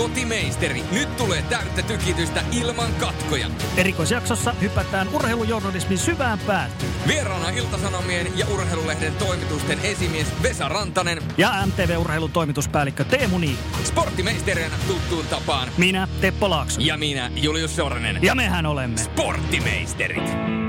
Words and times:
Kotimeisteri. 0.00 0.82
Nyt 0.92 1.16
tulee 1.16 1.42
täyttä 1.42 1.82
tykitystä 1.82 2.42
ilman 2.52 2.94
katkoja. 3.00 3.50
Erikoisjaksossa 3.76 4.54
hypätään 4.60 5.08
urheilujournalismin 5.08 5.98
syvään 5.98 6.38
päätyyn. 6.38 6.92
Vieraana 7.08 7.48
Iltasanomien 7.48 8.38
ja 8.38 8.46
Urheilulehden 8.46 9.14
toimitusten 9.14 9.78
esimies 9.82 10.26
Vesa 10.42 10.68
Rantanen. 10.68 11.22
Ja 11.38 11.66
MTV-urheilun 11.66 12.32
toimituspäällikkö 12.32 13.04
Teemu 13.04 13.38
Niikko. 13.38 13.78
Sporttimeisterinä 13.84 14.74
tuttuun 14.86 15.26
tapaan. 15.26 15.68
Minä, 15.78 16.08
Teppo 16.20 16.50
Laakso. 16.50 16.80
Ja 16.80 16.96
minä, 16.96 17.30
Julius 17.34 17.76
Sornen. 17.76 18.18
Ja 18.22 18.34
mehän 18.34 18.66
olemme 18.66 18.98
Sporttimeisterit. 18.98 20.59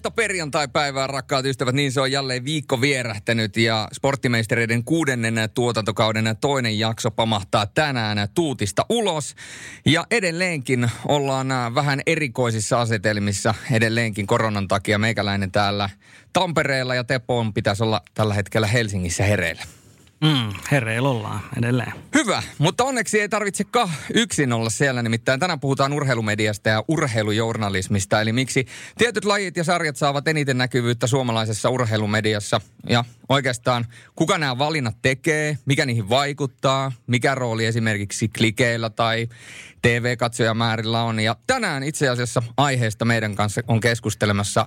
Erinomaista 0.00 0.22
perjantai-päivää, 0.22 1.06
rakkaat 1.06 1.46
ystävät. 1.46 1.74
Niin 1.74 1.92
se 1.92 2.00
on 2.00 2.12
jälleen 2.12 2.44
viikko 2.44 2.80
vierähtänyt 2.80 3.56
ja 3.56 3.88
sporttimeistereiden 3.92 4.84
kuudennen 4.84 5.34
tuotantokauden 5.54 6.36
toinen 6.40 6.78
jakso 6.78 7.10
pamahtaa 7.10 7.66
tänään 7.66 8.28
tuutista 8.34 8.86
ulos. 8.88 9.34
Ja 9.86 10.06
edelleenkin 10.10 10.90
ollaan 11.08 11.52
äh, 11.52 11.74
vähän 11.74 12.00
erikoisissa 12.06 12.80
asetelmissa 12.80 13.54
edelleenkin 13.72 14.26
koronan 14.26 14.68
takia. 14.68 14.98
Meikäläinen 14.98 15.52
täällä 15.52 15.90
Tampereella 16.32 16.94
ja 16.94 17.04
Tepon 17.04 17.54
pitäisi 17.54 17.82
olla 17.82 18.00
tällä 18.14 18.34
hetkellä 18.34 18.66
Helsingissä 18.66 19.24
hereillä. 19.24 19.62
Mm, 20.24 20.52
herreillä 20.70 21.08
ollaan 21.08 21.40
edelleen. 21.58 21.92
Hyvä, 22.14 22.42
mutta 22.58 22.84
onneksi 22.84 23.20
ei 23.20 23.28
tarvitse 23.28 23.64
yksin 24.14 24.52
olla 24.52 24.70
siellä. 24.70 25.02
Nimittäin 25.02 25.40
tänään 25.40 25.60
puhutaan 25.60 25.92
urheilumediasta 25.92 26.68
ja 26.68 26.84
urheilujournalismista. 26.88 28.20
Eli 28.20 28.32
miksi 28.32 28.66
tietyt 28.98 29.24
lajit 29.24 29.56
ja 29.56 29.64
sarjat 29.64 29.96
saavat 29.96 30.28
eniten 30.28 30.58
näkyvyyttä 30.58 31.06
suomalaisessa 31.06 31.70
urheilumediassa. 31.70 32.60
Ja 32.88 33.04
oikeastaan 33.28 33.86
kuka 34.16 34.38
nämä 34.38 34.58
valinnat 34.58 34.96
tekee, 35.02 35.58
mikä 35.64 35.86
niihin 35.86 36.08
vaikuttaa, 36.08 36.92
mikä 37.06 37.34
rooli 37.34 37.66
esimerkiksi 37.66 38.28
klikeillä 38.28 38.90
tai 38.90 39.28
TV-katsojamäärillä 39.82 41.02
on. 41.02 41.20
Ja 41.20 41.36
tänään 41.46 41.82
itse 41.82 42.08
asiassa 42.08 42.42
aiheesta 42.56 43.04
meidän 43.04 43.34
kanssa 43.34 43.60
on 43.68 43.80
keskustelemassa 43.80 44.66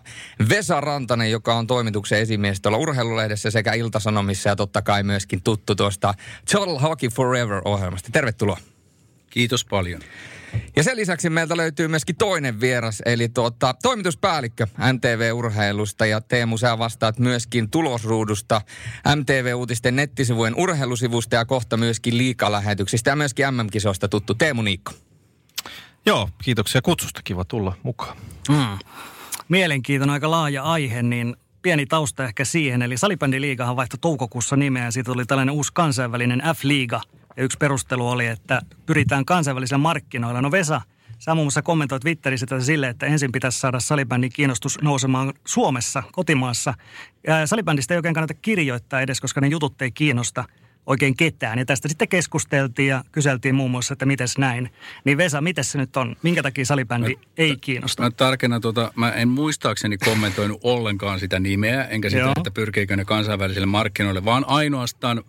Vesa 0.50 0.82
Rantanen, 0.82 1.32
joka 1.32 1.56
on 1.56 1.68
toimituksen 1.68 2.20
esimies 2.20 2.62
tuolla 2.62 2.78
urheilulehdessä 2.78 3.52
sekä 3.52 3.74
Iltasanomissa 3.74 4.50
ja 4.50 4.56
totta 4.56 4.82
kai 4.82 5.04
myöskin 5.04 5.42
tuttu 5.44 5.76
tuosta 5.76 6.14
Total 6.52 6.80
Hockey 6.80 7.10
Forever-ohjelmasta. 7.10 8.10
Tervetuloa. 8.12 8.58
Kiitos 9.30 9.66
paljon. 9.66 10.02
Ja 10.76 10.84
sen 10.84 10.98
lisäksi 10.98 11.30
meiltä 11.30 11.58
löytyy 11.58 11.88
myöskin 11.88 12.16
toinen 12.16 12.62
vieras, 12.62 13.02
eli 13.06 13.30
tuota, 13.30 13.76
toimituspäällikkö 13.82 14.68
MTV-urheilusta 14.94 16.06
ja 16.06 16.22
Teemu, 16.22 16.58
sä 16.58 16.78
vastaat 16.78 17.20
myöskin 17.20 17.70
tulosruudusta 17.70 18.62
MTV-uutisten 19.16 19.96
nettisivujen 19.96 20.56
urheilusivusta 20.56 21.36
ja 21.36 21.46
kohta 21.46 21.78
myöskin 21.78 22.18
liikalähetyksistä 22.18 23.10
ja 23.10 23.16
myöskin 23.16 23.46
MM-kisoista 23.54 24.08
tuttu 24.08 24.34
Teemu 24.34 24.62
Niikko. 24.62 24.92
Joo, 26.06 26.30
kiitoksia 26.44 26.82
kutsusta. 26.82 27.22
Kiva 27.24 27.46
tulla 27.46 27.74
mukaan. 27.84 28.18
Mm. 28.50 28.80
Mielenkiintoinen 29.50 30.14
aika 30.14 30.32
laaja 30.32 30.64
aihe, 30.64 31.04
niin 31.04 31.36
pieni 31.62 31.86
tausta 31.86 32.26
ehkä 32.26 32.46
siihen. 32.46 32.82
Eli 32.82 32.98
salibändiliigahan 32.98 33.76
vaihtoi 33.76 34.00
toukokuussa 34.02 34.56
nimeä 34.56 34.86
ja 34.86 34.92
siitä 34.92 35.12
tuli 35.12 35.26
tällainen 35.26 35.56
uusi 35.56 35.72
kansainvälinen 35.74 36.42
F-liiga– 36.56 37.02
ja 37.38 37.44
yksi 37.44 37.58
perustelu 37.58 38.10
oli, 38.10 38.28
että 38.28 38.62
pyritään 38.86 39.26
kansainvälisillä 39.26 39.78
markkinoilla. 39.78 40.42
No 40.42 40.52
Vesa, 40.52 40.82
sä 41.20 41.36
muun 41.36 41.46
muassa 41.46 41.62
kommentoit 41.62 42.02
Twitterissä 42.02 42.46
tätä 42.46 42.64
sille, 42.64 42.90
että 42.90 43.06
ensin 43.06 43.32
pitäisi 43.32 43.60
saada 43.60 43.80
salibändin 43.80 44.32
kiinnostus 44.34 44.78
nousemaan 44.82 45.34
Suomessa, 45.46 46.04
kotimaassa. 46.12 46.74
Ja 47.28 47.48
salibändistä 47.48 47.94
ei 47.94 47.98
oikein 47.98 48.14
kannata 48.14 48.34
kirjoittaa 48.34 49.02
edes, 49.02 49.22
koska 49.22 49.42
ne 49.42 49.48
jutut 49.48 49.82
ei 49.82 49.92
kiinnosta 49.92 50.44
oikein 50.86 51.18
ketään. 51.18 51.60
Ja 51.60 51.66
tästä 51.66 51.88
sitten 51.88 52.08
keskusteltiin 52.08 52.90
ja 52.90 53.04
kyseltiin 53.12 53.56
muun 53.56 53.72
muassa, 53.72 53.94
että 53.94 54.06
miten 54.06 54.28
näin. 54.38 54.70
Niin 55.06 55.18
Vesa, 55.18 55.42
miten 55.42 55.64
se 55.64 55.78
nyt 55.78 55.98
on? 55.98 56.16
Minkä 56.24 56.44
takia 56.44 56.66
salibändi 56.66 57.16
mä, 57.16 57.22
ei 57.38 57.58
kiinnosta? 57.58 58.04
Mä 58.04 58.12
tarkennan 58.12 58.62
tuota, 58.62 58.94
mä 58.96 59.12
en 59.12 59.28
muistaakseni 59.28 59.98
kommentoinut 59.98 60.60
ollenkaan 60.64 61.20
sitä 61.20 61.40
nimeä, 61.40 61.84
enkä 61.84 62.10
sitä, 62.10 62.22
Joo. 62.22 62.34
että 62.38 62.52
pyrkiikö 62.52 62.96
ne 62.96 63.06
kansainvälisille 63.06 63.66
markkinoille, 63.66 64.26
vaan 64.26 64.46
ainoastaan 64.48 65.24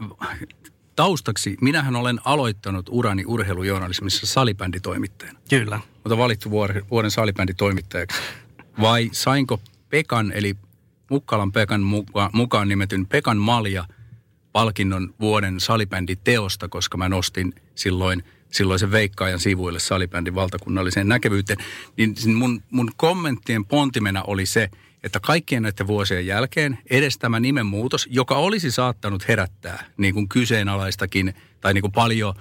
taustaksi, 0.96 1.56
minähän 1.60 1.96
olen 1.96 2.20
aloittanut 2.24 2.86
urani 2.90 3.24
urheilujournalismissa 3.26 4.26
salibänditoimittajana. 4.26 5.38
Kyllä. 5.50 5.80
Mutta 5.94 6.18
valittu 6.18 6.50
vuoden, 6.90 7.10
salibänditoimittajaksi. 7.10 8.18
Vai 8.80 9.10
sainko 9.12 9.60
Pekan, 9.88 10.32
eli 10.32 10.56
Mukkalan 11.10 11.52
Pekan 11.52 11.82
muka, 11.82 12.30
mukaan 12.32 12.68
nimetyn 12.68 13.06
Pekan 13.06 13.36
Malja 13.36 13.84
palkinnon 14.52 15.14
vuoden 15.20 15.60
salibänditeosta, 15.60 16.68
koska 16.68 16.96
mä 16.96 17.08
nostin 17.08 17.54
silloin 17.74 18.24
silloisen 18.52 18.90
veikkaajan 18.90 19.40
sivuille 19.40 19.80
salibändin 19.80 20.34
valtakunnalliseen 20.34 21.08
näkevyyteen. 21.08 21.58
Niin 21.96 22.14
mun, 22.34 22.62
mun 22.70 22.90
kommenttien 22.96 23.64
pontimena 23.64 24.22
oli 24.22 24.46
se, 24.46 24.70
että 25.04 25.20
kaikkien 25.20 25.62
näiden 25.62 25.86
vuosien 25.86 26.26
jälkeen 26.26 26.78
edes 26.90 27.18
tämä 27.18 27.40
nimenmuutos, 27.40 28.08
joka 28.10 28.36
olisi 28.36 28.70
saattanut 28.70 29.28
herättää 29.28 29.84
niin 29.96 30.14
kuin 30.14 30.28
kyseenalaistakin 30.28 31.34
tai 31.60 31.74
niin 31.74 31.82
kuin 31.82 31.92
paljon 31.92 32.34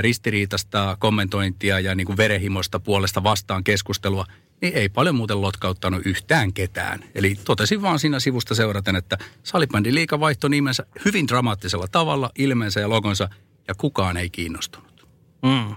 ristiriitasta 0.00 0.96
kommentointia 1.00 1.80
ja 1.80 1.94
niin 1.94 2.06
kuin 2.06 2.16
verehimosta 2.16 2.80
puolesta 2.80 3.22
vastaan 3.22 3.64
keskustelua, 3.64 4.26
niin 4.60 4.74
ei 4.74 4.88
paljon 4.88 5.14
muuten 5.14 5.40
lotkauttanut 5.40 6.06
yhtään 6.06 6.52
ketään. 6.52 7.04
Eli 7.14 7.34
totesin 7.44 7.82
vaan 7.82 7.98
siinä 7.98 8.20
sivusta 8.20 8.54
seuraten, 8.54 8.96
että 8.96 9.18
salibändi 9.42 9.94
liika 9.94 10.20
vaihtoi 10.20 10.50
nimensä 10.50 10.86
hyvin 11.04 11.28
dramaattisella 11.28 11.88
tavalla, 11.88 12.30
ilmeensä 12.38 12.80
ja 12.80 12.88
logonsa, 12.88 13.28
ja 13.68 13.74
kukaan 13.74 14.16
ei 14.16 14.30
kiinnostunut. 14.30 15.08
Mm. 15.42 15.76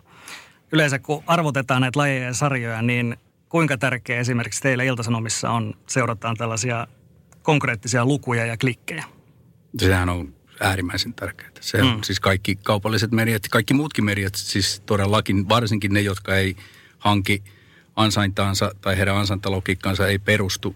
Yleensä 0.72 1.00
kun 1.00 1.24
arvotetaan 1.28 1.82
näitä 1.82 2.00
lajeja 2.00 2.26
ja 2.26 2.34
sarjoja, 2.34 2.82
niin 2.82 3.18
kuinka 3.56 3.78
tärkeä 3.78 4.20
esimerkiksi 4.20 4.62
teille 4.62 4.86
Iltasanomissa 4.86 5.50
on, 5.50 5.74
seurataan 5.88 6.36
tällaisia 6.38 6.88
konkreettisia 7.42 8.06
lukuja 8.06 8.46
ja 8.46 8.58
klikkejä? 8.58 9.04
Sehän 9.78 10.10
on 10.10 10.34
äärimmäisen 10.60 11.14
tärkeää. 11.14 11.50
Se 11.62 11.82
on 11.82 11.96
mm. 11.96 12.02
siis 12.04 12.20
kaikki 12.20 12.56
kaupalliset 12.56 13.12
mediat, 13.12 13.42
kaikki 13.52 13.74
muutkin 13.74 14.06
mediat, 14.06 14.36
siis 14.36 14.84
todellakin, 14.86 15.50
varsinkin 15.50 15.94
ne, 15.94 16.02
jotka 16.02 16.36
ei 16.36 16.56
hanki 16.98 17.44
ansaintaansa 17.96 18.72
tai 18.82 18.98
heidän 18.98 19.18
ansaintalogiikkaansa 19.18 20.08
ei 20.08 20.20
perustu 20.20 20.76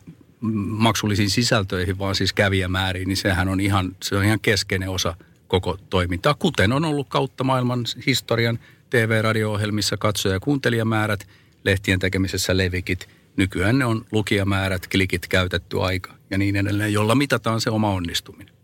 maksullisiin 0.67 1.29
sisältöihin, 1.29 1.99
vaan 1.99 2.15
siis 2.15 2.33
kävijämääriin, 2.33 3.07
niin 3.07 3.17
sehän 3.17 3.47
on 3.47 3.59
ihan, 3.59 3.95
se 4.03 4.15
on 4.15 4.25
ihan 4.25 4.39
keskeinen 4.39 4.89
osa 4.89 5.15
koko 5.47 5.77
toimintaa, 5.89 6.33
kuten 6.33 6.73
on 6.73 6.85
ollut 6.85 7.09
kautta 7.09 7.43
maailman 7.43 7.85
historian 8.05 8.59
TV-radio-ohjelmissa 8.89 9.97
katsoja- 9.97 10.35
ja 10.35 10.39
kuuntelijamäärät– 10.39 11.27
lehtien 11.69 11.99
tekemisessä 11.99 12.57
levikit. 12.57 13.09
Nykyään 13.37 13.79
ne 13.79 13.85
on 13.85 14.05
lukijamäärät, 14.11 14.87
klikit, 14.87 15.27
käytetty 15.27 15.81
aika 15.81 16.13
ja 16.29 16.37
niin 16.37 16.55
edelleen, 16.55 16.93
jolla 16.93 17.15
mitataan 17.15 17.61
se 17.61 17.69
oma 17.69 17.89
onnistuminen. 17.89 18.55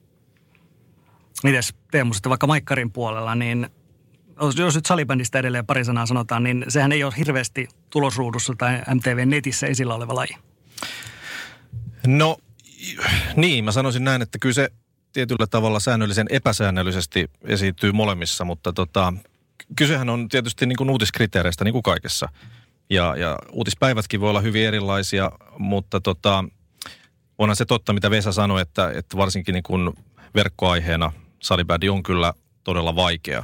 Mites 1.44 1.74
Teemu 1.92 2.14
sitten 2.14 2.30
vaikka 2.30 2.48
Maikkarin 2.48 2.92
puolella, 2.92 3.36
niin 3.36 3.70
jos 4.58 4.76
nyt 4.76 4.86
salibändistä 4.86 5.40
edelleen 5.40 5.66
pari 5.66 5.86
sanaa 5.86 6.06
sanotaan, 6.06 6.44
niin 6.44 6.66
sehän 6.68 6.92
ei 6.92 7.04
ole 7.04 7.14
hirveästi 7.18 7.68
tulosruudussa 7.90 8.54
tai 8.58 8.82
MTV-netissä 8.94 9.68
esillä 9.68 9.96
oleva 9.96 10.16
laji. 10.16 10.38
No 12.08 12.38
niin, 13.36 13.66
mä 13.66 13.72
sanoisin 13.72 14.04
näin, 14.04 14.22
että 14.22 14.38
kyllä 14.40 14.54
se 14.54 14.70
tietyllä 15.14 15.48
tavalla 15.48 15.80
säännöllisen 15.80 16.28
epäsäännöllisesti 16.30 17.30
esiintyy 17.44 17.92
molemmissa, 17.92 18.46
mutta 18.46 18.74
tota, 18.74 19.14
kysehän 19.76 20.10
on 20.10 20.30
tietysti 20.30 20.66
niin 20.66 20.78
kuin 20.78 20.90
uutiskriteereistä 20.90 21.64
niin 21.64 21.74
kuin 21.74 21.84
kaikessa. 21.84 22.30
Ja, 22.90 23.16
ja 23.18 23.38
uutispäivätkin 23.52 24.22
voi 24.22 24.30
olla 24.30 24.42
hyvin 24.42 24.66
erilaisia, 24.66 25.32
mutta 25.58 26.02
tota, 26.02 26.44
onhan 27.38 27.56
se 27.56 27.66
totta, 27.66 27.94
mitä 27.94 28.10
Vesa 28.10 28.32
sanoi, 28.32 28.62
että, 28.62 28.92
että 28.96 29.18
varsinkin 29.18 29.54
niin 29.54 29.64
kuin 29.64 29.94
verkkoaiheena 30.36 31.12
salibändi 31.42 31.90
on 31.90 32.04
kyllä 32.04 32.34
todella 32.64 32.96
vaikea. 32.96 33.44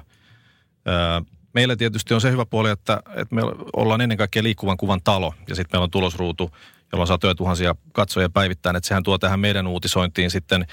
Öö, 0.87 1.21
meillä 1.53 1.75
tietysti 1.75 2.13
on 2.13 2.21
se 2.21 2.31
hyvä 2.31 2.45
puoli, 2.45 2.69
että, 2.69 3.01
että 3.15 3.35
me 3.35 3.41
ollaan 3.73 4.01
ennen 4.01 4.17
kaikkea 4.17 4.43
liikkuvan 4.43 4.77
kuvan 4.77 5.01
talo 5.03 5.33
ja 5.47 5.55
sitten 5.55 5.77
meillä 5.77 5.83
on 5.83 5.91
tulosruutu, 5.91 6.51
jolla 6.93 7.05
saa 7.05 7.17
tuhansia 7.37 7.75
katsoja 7.93 8.29
päivittäin, 8.29 8.75
että 8.75 8.87
sehän 8.87 9.03
tuo 9.03 9.17
tähän 9.17 9.39
meidän 9.39 9.67
uutisointiin 9.67 10.31
sitten 10.31 10.65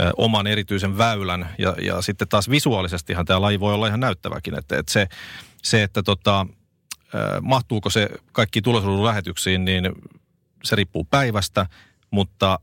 ö, 0.00 0.10
oman 0.16 0.46
erityisen 0.46 0.98
väylän 0.98 1.48
ja, 1.58 1.74
ja 1.82 2.02
sitten 2.02 2.28
taas 2.28 2.50
visuaalisestihan 2.50 3.24
tämä 3.24 3.40
laji 3.40 3.60
voi 3.60 3.74
olla 3.74 3.86
ihan 3.86 4.00
näyttäväkin, 4.00 4.58
että, 4.58 4.78
että 4.78 4.92
se, 4.92 5.06
se, 5.62 5.82
että 5.82 6.02
tota, 6.02 6.46
mahtuuko 7.42 7.90
se 7.90 8.08
kaikki 8.32 8.62
tulosruudun 8.62 9.04
lähetyksiin, 9.04 9.64
niin 9.64 9.92
se 10.64 10.76
riippuu 10.76 11.04
päivästä, 11.04 11.66
mutta 12.10 12.58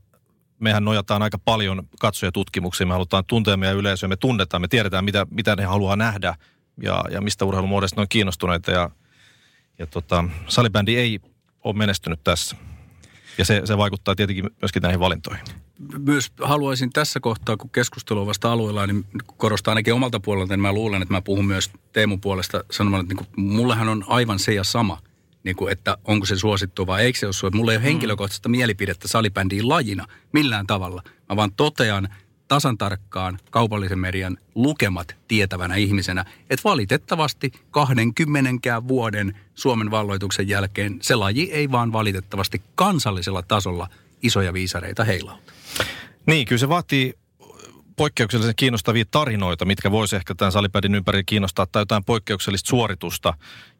mehän 0.58 0.84
nojataan 0.84 1.22
aika 1.22 1.38
paljon 1.38 1.88
katsojatutkimuksiin. 2.00 2.88
Me 2.88 2.92
halutaan 2.92 3.24
tuntea 3.26 3.56
meidän 3.56 3.76
yleisöä, 3.76 4.08
me 4.08 4.16
tunnetaan, 4.16 4.60
me 4.60 4.68
tiedetään, 4.68 5.04
mitä, 5.04 5.26
mitä 5.30 5.56
ne 5.56 5.64
haluaa 5.64 5.96
nähdä 5.96 6.36
ja, 6.82 7.04
ja 7.10 7.20
mistä 7.20 7.44
urheilumuodosta 7.44 7.96
ne 7.96 8.02
on 8.02 8.08
kiinnostuneita. 8.08 8.70
Ja, 8.70 8.90
ja 9.78 9.86
tota, 9.86 10.24
salibändi 10.48 10.96
ei 10.96 11.20
ole 11.64 11.76
menestynyt 11.76 12.24
tässä. 12.24 12.56
Ja 13.38 13.44
se, 13.44 13.62
se 13.64 13.78
vaikuttaa 13.78 14.14
tietenkin 14.14 14.50
myöskin 14.62 14.82
näihin 14.82 15.00
valintoihin. 15.00 15.44
Myös 15.98 16.32
haluaisin 16.42 16.92
tässä 16.92 17.20
kohtaa, 17.20 17.56
kun 17.56 17.70
keskustelu 17.70 18.20
on 18.20 18.26
vasta 18.26 18.52
alueella, 18.52 18.86
niin 18.86 19.04
korostaa 19.36 19.72
ainakin 19.72 19.94
omalta 19.94 20.20
puolelta, 20.20 20.52
niin 20.52 20.62
mä 20.62 20.72
luulen, 20.72 21.02
että 21.02 21.14
mä 21.14 21.22
puhun 21.22 21.46
myös 21.46 21.70
Teemun 21.92 22.20
puolesta 22.20 22.64
sanomalla, 22.70 23.02
että 23.02 23.14
niin 23.14 23.26
kuin, 23.26 23.46
mullehan 23.46 23.88
on 23.88 24.04
aivan 24.06 24.38
se 24.38 24.54
ja 24.54 24.64
sama– 24.64 24.98
niin 25.44 25.56
kuin, 25.56 25.72
että 25.72 25.98
onko 26.04 26.26
se 26.26 26.36
suosittu 26.36 26.86
vai 26.86 27.02
eikö 27.02 27.18
se 27.18 27.26
ole 27.26 27.32
suosittu. 27.32 27.58
Mulla 27.58 27.72
ei 27.72 27.76
ole 27.76 27.82
mm. 27.82 27.84
henkilökohtaista 27.84 28.48
mm. 28.48 28.50
mielipidettä 28.50 29.08
salibändiin 29.08 29.68
lajina 29.68 30.06
millään 30.32 30.66
tavalla. 30.66 31.02
Mä 31.28 31.36
vaan 31.36 31.52
totean 31.52 32.08
tasan 32.48 32.78
tarkkaan 32.78 33.38
kaupallisen 33.50 33.98
median 33.98 34.38
lukemat 34.54 35.16
tietävänä 35.28 35.74
ihmisenä, 35.76 36.24
että 36.50 36.64
valitettavasti 36.64 37.52
20 37.70 38.88
vuoden 38.88 39.38
Suomen 39.54 39.90
valloituksen 39.90 40.48
jälkeen 40.48 40.98
se 41.02 41.14
laji 41.14 41.52
ei 41.52 41.70
vaan 41.70 41.92
valitettavasti 41.92 42.62
kansallisella 42.74 43.42
tasolla 43.42 43.88
isoja 44.22 44.52
viisareita 44.52 45.04
heilauta. 45.04 45.52
Niin, 46.26 46.46
kyllä 46.46 46.60
se 46.60 46.68
vaatii 46.68 47.14
poikkeuksellisen 47.96 48.56
kiinnostavia 48.56 49.04
tarinoita, 49.10 49.64
mitkä 49.64 49.90
voisi 49.90 50.16
ehkä 50.16 50.34
tämän 50.34 50.52
salipädin 50.52 50.94
ympärillä 50.94 51.22
kiinnostaa, 51.26 51.66
tai 51.66 51.82
jotain 51.82 52.04
poikkeuksellista 52.04 52.68
suoritusta, 52.68 53.34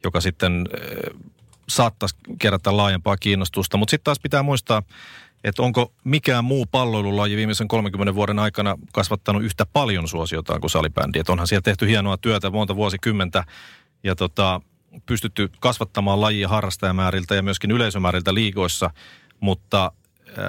joka 0.04 0.20
sitten 0.20 0.68
saattaisi 1.68 2.16
kerätä 2.38 2.76
laajempaa 2.76 3.16
kiinnostusta. 3.16 3.76
Mutta 3.76 3.90
sitten 3.90 4.04
taas 4.04 4.20
pitää 4.20 4.42
muistaa, 4.42 4.82
että 5.44 5.62
onko 5.62 5.92
mikään 6.04 6.44
muu 6.44 6.66
palloilulaji 6.66 7.36
viimeisen 7.36 7.68
30 7.68 8.14
vuoden 8.14 8.38
aikana 8.38 8.78
kasvattanut 8.92 9.42
yhtä 9.42 9.66
paljon 9.66 10.08
suosiotaan 10.08 10.60
kuin 10.60 10.70
salibändi. 10.70 11.18
Että 11.18 11.32
onhan 11.32 11.48
siellä 11.48 11.62
tehty 11.62 11.88
hienoa 11.88 12.16
työtä 12.16 12.50
monta 12.50 12.76
vuosikymmentä 12.76 13.44
ja 14.04 14.14
tota, 14.16 14.60
pystytty 15.06 15.50
kasvattamaan 15.60 16.20
lajia 16.20 16.48
harrastajamääriltä 16.48 17.34
ja 17.34 17.42
myöskin 17.42 17.70
yleisömääriltä 17.70 18.34
liigoissa, 18.34 18.90
mutta 19.40 19.92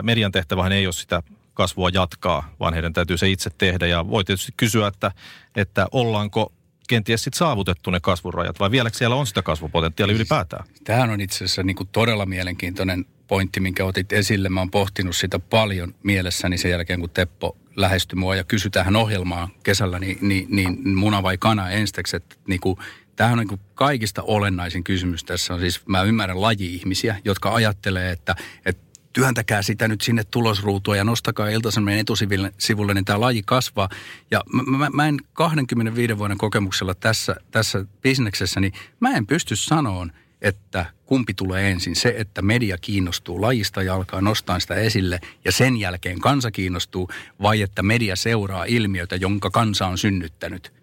median 0.03 0.31
tehtävähän 0.31 0.71
ei 0.71 0.87
ole 0.87 0.93
sitä 0.93 1.23
kasvua 1.53 1.89
jatkaa, 1.93 2.55
vaan 2.59 2.73
heidän 2.73 2.93
täytyy 2.93 3.17
se 3.17 3.29
itse 3.29 3.49
tehdä. 3.57 3.87
Ja 3.87 4.09
voi 4.09 4.23
tietysti 4.23 4.53
kysyä, 4.57 4.87
että, 4.87 5.11
että 5.55 5.87
ollaanko 5.91 6.53
kenties 6.89 7.23
sitten 7.23 7.37
saavutettu 7.37 7.91
ne 7.91 7.99
kasvurajat, 7.99 8.59
vai 8.59 8.71
vieläkö 8.71 8.97
siellä 8.97 9.15
on 9.15 9.27
sitä 9.27 9.41
kasvupotentiaalia 9.41 10.15
ylipäätään? 10.15 10.65
Tämähän 10.83 11.09
on 11.09 11.21
itse 11.21 11.35
asiassa 11.35 11.63
niin 11.63 11.77
todella 11.91 12.25
mielenkiintoinen 12.25 13.05
pointti, 13.27 13.59
minkä 13.59 13.85
otit 13.85 14.13
esille. 14.13 14.49
Mä 14.49 14.61
oon 14.61 14.71
pohtinut 14.71 15.15
sitä 15.15 15.39
paljon 15.39 15.95
mielessäni 16.03 16.57
sen 16.57 16.71
jälkeen, 16.71 16.99
kun 16.99 17.09
Teppo 17.09 17.57
lähestyi 17.75 18.19
mua 18.19 18.35
ja 18.35 18.43
kysyi 18.43 18.71
tähän 18.71 18.95
ohjelmaan 18.95 19.47
kesällä, 19.63 19.99
niin, 19.99 20.17
niin, 20.21 20.47
niin 20.49 20.97
muna 20.97 21.23
vai 21.23 21.37
kana 21.37 21.69
ensiksi, 21.69 22.15
että 22.15 22.35
niin 22.47 22.59
kuin, 22.59 22.77
Tämähän 23.15 23.39
on 23.39 23.45
niin 23.47 23.59
kaikista 23.75 24.23
olennaisin 24.23 24.83
kysymys 24.83 25.23
tässä 25.23 25.53
on 25.53 25.59
siis, 25.59 25.87
mä 25.87 26.01
ymmärrän 26.01 26.41
laji-ihmisiä, 26.41 27.15
jotka 27.25 27.53
ajattelee, 27.53 28.11
että, 28.11 28.35
että 28.65 28.83
työntäkää 29.13 29.61
sitä 29.61 29.87
nyt 29.87 30.01
sinne 30.01 30.23
tulosruutua 30.23 30.95
ja 30.95 31.03
nostakaa 31.03 31.49
iltaisemmin 31.49 31.97
etusivulle, 31.97 32.93
niin 32.93 33.05
tämä 33.05 33.19
laji 33.19 33.41
kasvaa. 33.45 33.89
Ja 34.31 34.41
mä, 34.53 34.63
mä, 34.77 34.89
mä 34.93 35.07
en 35.07 35.19
25 35.33 36.17
vuoden 36.17 36.37
kokemuksella 36.37 36.93
tässä, 36.93 37.35
tässä 37.51 37.85
bisneksessä, 38.01 38.59
niin 38.59 38.73
mä 38.99 39.11
en 39.11 39.27
pysty 39.27 39.55
sanoon, 39.55 40.11
että 40.41 40.85
kumpi 41.05 41.33
tulee 41.33 41.71
ensin. 41.71 41.95
Se, 41.95 42.15
että 42.17 42.41
media 42.41 42.77
kiinnostuu 42.77 43.41
lajista 43.41 43.83
ja 43.83 43.93
alkaa 43.93 44.21
nostaa 44.21 44.59
sitä 44.59 44.75
esille 44.75 45.19
ja 45.45 45.51
sen 45.51 45.77
jälkeen 45.77 46.19
kansa 46.19 46.51
kiinnostuu, 46.51 47.09
vai 47.41 47.61
että 47.61 47.83
media 47.83 48.15
seuraa 48.15 48.65
ilmiötä, 48.65 49.15
jonka 49.15 49.49
kansa 49.49 49.87
on 49.87 49.97
synnyttänyt. 49.97 50.73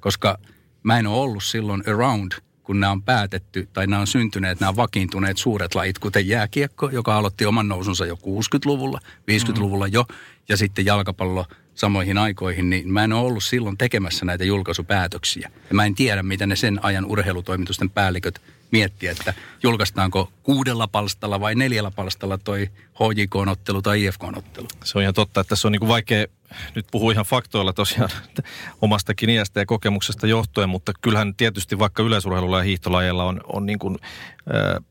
Koska 0.00 0.38
mä 0.82 0.98
en 0.98 1.06
ole 1.06 1.20
ollut 1.20 1.44
silloin 1.44 1.82
around– 1.88 2.32
kun 2.62 2.80
nämä 2.80 2.92
on 2.92 3.02
päätetty 3.02 3.68
tai 3.72 3.86
nämä 3.86 4.00
on 4.00 4.06
syntyneet, 4.06 4.60
nämä 4.60 4.76
vakiintuneet 4.76 5.38
suuret 5.38 5.74
lajit, 5.74 5.98
kuten 5.98 6.28
jääkiekko, 6.28 6.90
joka 6.90 7.16
aloitti 7.16 7.46
oman 7.46 7.68
nousunsa 7.68 8.06
jo 8.06 8.14
60-luvulla, 8.14 9.00
50-luvulla 9.30 9.86
jo, 9.86 10.06
ja 10.48 10.56
sitten 10.56 10.86
jalkapallo 10.86 11.46
samoihin 11.74 12.18
aikoihin, 12.18 12.70
niin 12.70 12.92
mä 12.92 13.04
en 13.04 13.12
ole 13.12 13.26
ollut 13.26 13.44
silloin 13.44 13.78
tekemässä 13.78 14.24
näitä 14.24 14.44
julkaisupäätöksiä. 14.44 15.50
Ja 15.68 15.74
mä 15.74 15.84
en 15.84 15.94
tiedä, 15.94 16.22
mitä 16.22 16.46
ne 16.46 16.56
sen 16.56 16.80
ajan 16.82 17.04
urheilutoimitusten 17.04 17.90
päälliköt 17.90 18.40
miettiä, 18.70 19.10
että 19.10 19.34
julkaistaanko 19.62 20.32
kuudella 20.42 20.88
palstalla 20.88 21.40
vai 21.40 21.54
neljällä 21.54 21.90
palstalla 21.90 22.38
toi 22.38 22.70
HJK-ottelu 22.94 23.82
tai 23.82 24.04
IFK-ottelu. 24.04 24.68
Se 24.84 24.98
on 24.98 25.02
ihan 25.02 25.14
totta, 25.14 25.40
että 25.40 25.48
tässä 25.48 25.68
on 25.68 25.72
niin 25.72 25.88
vaikea 25.88 26.26
nyt 26.74 26.86
puhua 26.90 27.12
ihan 27.12 27.24
faktoilla 27.24 27.72
tosiaan 27.72 28.10
omastakin 28.82 29.30
iästä 29.30 29.60
ja 29.60 29.66
kokemuksesta 29.66 30.26
johtuen, 30.26 30.68
mutta 30.68 30.92
kyllähän 31.02 31.34
tietysti 31.34 31.78
vaikka 31.78 32.02
yleisurheilulla 32.02 32.58
ja 32.58 32.64
hiihtolajeilla 32.64 33.24
on, 33.24 33.40
on 33.52 33.66
niin 33.66 33.78
kuin, 33.78 33.98
äh, 34.54 34.84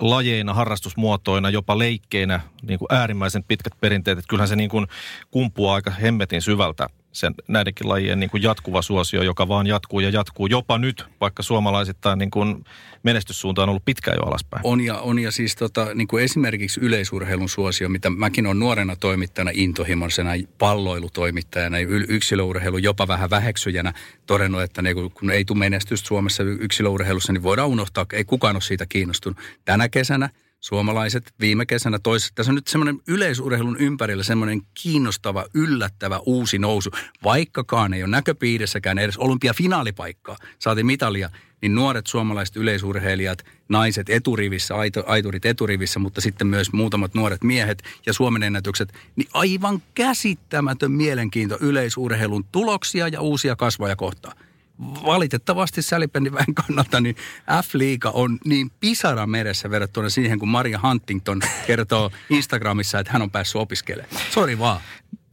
lajeina, 0.00 0.54
harrastusmuotoina, 0.54 1.50
jopa 1.50 1.78
leikkeinä 1.78 2.40
niin 2.62 2.78
kuin 2.78 2.88
äärimmäisen 2.90 3.44
pitkät 3.44 3.72
perinteet. 3.80 4.18
Että 4.18 4.28
kyllähän 4.28 4.48
se 4.48 4.56
niin 4.56 4.70
kuin 4.70 4.86
kumpuaa 5.30 5.74
aika 5.74 5.90
hemmetin 5.90 6.42
syvältä 6.42 6.86
sen 7.16 7.34
näidenkin 7.48 7.88
lajien 7.88 8.20
niin 8.20 8.30
kuin 8.30 8.42
jatkuva 8.42 8.82
suosio, 8.82 9.22
joka 9.22 9.48
vaan 9.48 9.66
jatkuu 9.66 10.00
ja 10.00 10.10
jatkuu 10.10 10.46
jopa 10.46 10.78
nyt, 10.78 11.04
vaikka 11.20 11.42
suomalaisittain 11.42 12.18
niin 12.18 12.30
kuin 12.30 12.64
menestyssuunta 13.02 13.62
on 13.62 13.68
ollut 13.68 13.84
pitkään 13.84 14.16
jo 14.20 14.28
alaspäin. 14.28 14.60
On 14.64 14.80
ja, 14.80 14.98
on 14.98 15.18
ja 15.18 15.30
siis 15.30 15.56
tota, 15.56 15.94
niin 15.94 16.08
kuin 16.08 16.24
esimerkiksi 16.24 16.80
yleisurheilun 16.80 17.48
suosio, 17.48 17.88
mitä 17.88 18.10
mäkin 18.10 18.46
olen 18.46 18.58
nuorena 18.58 18.96
toimittajana, 18.96 19.50
intohimoisena 19.54 20.30
palloilutoimittajana, 20.58 21.78
yksilöurheilu 22.08 22.78
jopa 22.78 23.08
vähän 23.08 23.30
väheksyjänä 23.30 23.92
todennut, 24.26 24.62
että 24.62 24.82
ne, 24.82 24.94
kun 24.94 25.30
ei 25.30 25.44
tule 25.44 25.58
menestystä 25.58 26.08
Suomessa 26.08 26.42
yksilöurheilussa, 26.42 27.32
niin 27.32 27.42
voidaan 27.42 27.68
unohtaa, 27.68 28.06
ei 28.12 28.24
kukaan 28.24 28.56
ole 28.56 28.62
siitä 28.62 28.86
kiinnostunut. 28.86 29.38
Tänä 29.64 29.88
kesänä 29.88 30.30
suomalaiset 30.66 31.34
viime 31.40 31.66
kesänä 31.66 31.98
toisessa. 31.98 32.32
Tässä 32.34 32.50
on 32.50 32.54
nyt 32.54 32.66
semmoinen 32.66 33.00
yleisurheilun 33.08 33.76
ympärillä 33.76 34.22
semmoinen 34.22 34.62
kiinnostava, 34.82 35.46
yllättävä 35.54 36.18
uusi 36.26 36.58
nousu. 36.58 36.90
Vaikkakaan 37.24 37.94
ei 37.94 38.02
ole 38.02 38.10
näköpiirissäkään 38.10 38.98
edes 38.98 39.16
olympiafinaalipaikkaa, 39.16 40.36
saatiin 40.58 40.86
mitalia, 40.86 41.30
niin 41.62 41.74
nuoret 41.74 42.06
suomalaiset 42.06 42.56
yleisurheilijat, 42.56 43.38
naiset 43.68 44.10
eturivissä, 44.10 44.74
aiturit 45.06 45.46
eturivissä, 45.46 45.98
mutta 45.98 46.20
sitten 46.20 46.46
myös 46.46 46.72
muutamat 46.72 47.14
nuoret 47.14 47.44
miehet 47.44 47.82
ja 48.06 48.12
Suomen 48.12 48.42
ennätykset, 48.42 48.92
niin 49.16 49.28
aivan 49.32 49.82
käsittämätön 49.94 50.92
mielenkiinto 50.92 51.58
yleisurheilun 51.60 52.44
tuloksia 52.52 53.08
ja 53.08 53.20
uusia 53.20 53.56
kasvoja 53.56 53.96
kohtaan 53.96 54.45
valitettavasti 54.80 55.82
sälipenniväen 55.82 56.54
kannalta, 56.66 57.00
niin 57.00 57.16
F-liiga 57.62 58.10
on 58.10 58.38
niin 58.44 58.70
pisara 58.80 59.26
meressä 59.26 59.70
verrattuna 59.70 60.08
siihen, 60.08 60.38
kun 60.38 60.48
Maria 60.48 60.80
Huntington 60.82 61.40
kertoo 61.66 62.10
Instagramissa, 62.30 62.98
että 62.98 63.12
hän 63.12 63.22
on 63.22 63.30
päässyt 63.30 63.60
opiskelemaan. 63.60 64.22
Sori 64.30 64.58
vaan. 64.58 64.80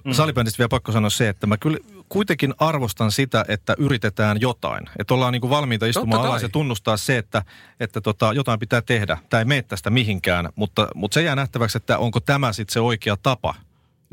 Mm. 0.04 0.14
Salibändistä 0.14 0.58
vielä 0.58 0.70
pakko 0.70 0.92
sanoa 0.92 1.10
se, 1.10 1.30
että 1.30 1.48
mä 1.48 1.58
kyllä 1.58 1.78
kuitenkin 2.10 2.54
arvostan 2.58 3.12
sitä, 3.12 3.46
että 3.48 3.76
yritetään 3.78 4.42
jotain. 4.42 4.90
Että 5.00 5.14
ollaan 5.14 5.34
niin 5.34 5.42
kuin 5.42 5.50
valmiita 5.50 5.86
istumaan 5.86 6.26
alas 6.26 6.44
ja 6.44 6.50
tunnustaa 6.50 6.98
se, 6.98 7.18
että, 7.18 7.44
että 7.80 8.02
tota, 8.02 8.34
jotain 8.34 8.60
pitää 8.60 8.82
tehdä. 8.82 9.18
Tämä 9.30 9.42
ei 9.42 9.46
mene 9.46 9.62
tästä 9.62 9.90
mihinkään, 9.90 10.50
mutta, 10.56 10.88
mutta 10.96 11.14
se 11.14 11.22
jää 11.22 11.36
nähtäväksi, 11.36 11.78
että 11.78 11.98
onko 11.98 12.20
tämä 12.20 12.54
sitten 12.54 12.74
se 12.74 12.80
oikea 12.80 13.18
tapa 13.18 13.56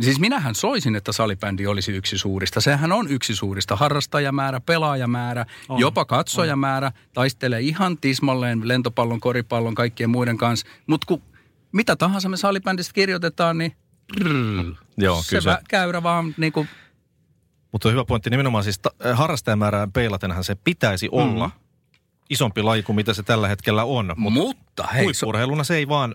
Siis 0.01 0.21
minähän 0.21 0.55
soisin, 0.55 0.97
että 0.97 1.13
salibändi 1.13 1.67
olisi 1.67 1.93
yksi 1.93 2.19
suurista. 2.19 2.61
Sehän 2.61 2.93
on 2.93 3.09
yksi 3.09 3.37
suurista. 3.37 3.77
Harrastajamäärä, 3.77 4.61
pelaajamäärä, 4.61 5.47
on, 5.69 5.81
jopa 5.81 6.05
katsojamäärä. 6.05 6.87
On. 6.87 6.93
Taistelee 7.15 7.61
ihan 7.61 7.99
tismalleen 7.99 8.69
lentopallon, 8.69 9.21
koripallon, 9.21 9.75
kaikkien 9.75 10.11
muiden 10.11 10.39
kanssa. 10.39 10.67
Mutta 10.87 11.07
kun 11.07 11.23
mitä 11.73 11.97
tahansa 11.97 12.29
me 12.29 12.37
salibändistä 12.37 12.93
kirjoitetaan, 12.93 13.59
niin 13.59 13.73
rrr, 14.21 14.75
Joo, 14.97 15.23
se, 15.23 15.41
se 15.41 15.57
käyrä 15.69 16.03
vaan 16.03 16.35
niin 16.37 16.53
kuin... 16.53 16.69
Mutta 17.73 17.91
hyvä 17.91 18.05
pointti. 18.05 18.31
Nimenomaan 18.31 18.65
siis 18.65 18.79
ta- 18.79 18.91
äh, 19.07 19.19
harrastajamäärään 19.19 19.93
peilatenhan 19.93 20.45
se 20.45 20.55
pitäisi 20.55 21.09
mm. 21.09 21.13
olla 21.13 21.51
isompi 22.31 22.63
laji 22.63 22.83
kuin 22.83 22.97
mitä 22.97 23.15
se 23.15 23.23
tällä 23.23 23.49
hetkellä 23.49 23.85
on. 23.85 24.15
Mutta, 24.17 24.41
mutta 24.41 24.87
hei, 24.87 25.05
huippurheiluna 25.05 25.65
se 25.65 25.77
ei 25.77 25.89
vaan 25.89 26.15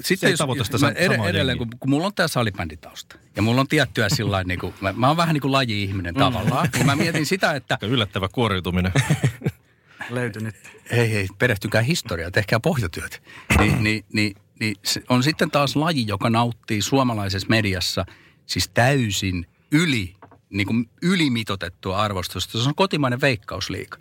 sitten 0.00 0.30
jos, 0.30 0.40
jos 0.72 0.82
mä 0.82 0.90
ed- 0.90 1.28
edelleen, 1.28 1.58
kun, 1.58 1.68
kun 1.80 1.90
mulla 1.90 2.06
on 2.06 2.14
tämä 2.14 2.28
salibänditausta 2.28 3.16
ja 3.36 3.42
mulla 3.42 3.60
on 3.60 3.68
tiettyä 3.68 4.08
sillä 4.08 4.44
niin 4.44 4.60
kuin, 4.60 4.74
mä, 4.80 4.92
mä 4.92 5.08
oon 5.08 5.16
vähän 5.16 5.34
niin 5.34 5.42
kuin 5.42 5.52
laji-ihminen 5.52 6.14
mm. 6.14 6.18
tavallaan, 6.18 6.68
niin 6.74 6.86
mä 6.86 6.96
mietin 6.96 7.26
sitä, 7.26 7.52
että... 7.52 7.78
Yllättävä 7.82 8.28
kuoriutuminen. 8.28 8.92
Löytynyt. 10.10 10.54
Hei 10.90 11.12
hei, 11.12 11.28
perehtykää 11.38 11.82
historiaa, 11.82 12.30
tehkää 12.30 12.60
pohjatyöt. 12.60 13.22
Ni, 13.58 13.72
niin, 13.78 14.04
niin, 14.12 14.36
niin 14.60 14.76
on 15.08 15.22
sitten 15.22 15.50
taas 15.50 15.76
laji, 15.76 16.06
joka 16.06 16.30
nauttii 16.30 16.82
suomalaisessa 16.82 17.48
mediassa 17.48 18.06
siis 18.46 18.68
täysin 18.68 19.46
yli, 19.72 20.14
niin 20.50 20.66
kuin 20.66 20.90
ylimitotettua 21.02 21.98
arvostusta. 21.98 22.62
Se 22.62 22.68
on 22.68 22.74
kotimainen 22.74 23.20
veikkausliika. 23.20 23.98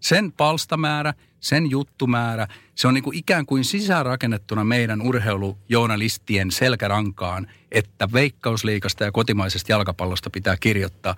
Sen 0.00 0.32
palstamäärä, 0.32 1.14
sen 1.40 1.70
juttumäärä, 1.70 2.48
se 2.74 2.88
on 2.88 2.94
niin 2.94 3.04
kuin 3.04 3.16
ikään 3.16 3.46
kuin 3.46 3.64
sisäänrakennettuna 3.64 4.64
meidän 4.64 5.02
urheilujournalistien 5.02 6.50
selkärankaan, 6.50 7.46
että 7.72 8.08
veikkausliikasta 8.12 9.04
ja 9.04 9.12
kotimaisesta 9.12 9.72
jalkapallosta 9.72 10.30
pitää 10.30 10.56
kirjoittaa. 10.60 11.16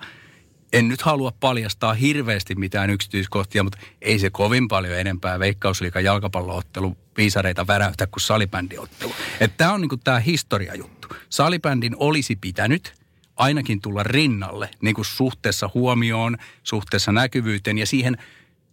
En 0.73 0.87
nyt 0.87 1.01
halua 1.01 1.31
paljastaa 1.39 1.93
hirveästi 1.93 2.55
mitään 2.55 2.89
yksityiskohtia, 2.89 3.63
mutta 3.63 3.77
ei 4.01 4.19
se 4.19 4.29
kovin 4.29 4.67
paljon 4.67 4.99
enempää 4.99 5.39
veikkausliikan 5.39 6.03
jalkapalloottelu 6.03 6.97
viisareita 7.17 7.67
väräytä 7.67 8.07
kuin 8.07 8.21
salibändiottelu. 8.21 9.11
Tämä 9.57 9.73
on 9.73 9.81
niin 9.81 9.99
tämä 10.03 10.19
historiajuttu. 10.19 11.07
Salibändin 11.29 11.95
olisi 11.97 12.35
pitänyt– 12.35 12.93
ainakin 13.41 13.81
tulla 13.81 14.03
rinnalle 14.03 14.69
niin 14.81 14.95
kuin 14.95 15.05
suhteessa 15.05 15.69
huomioon, 15.73 16.37
suhteessa 16.63 17.11
näkyvyyteen 17.11 17.77
ja 17.77 17.85
siihen 17.85 18.17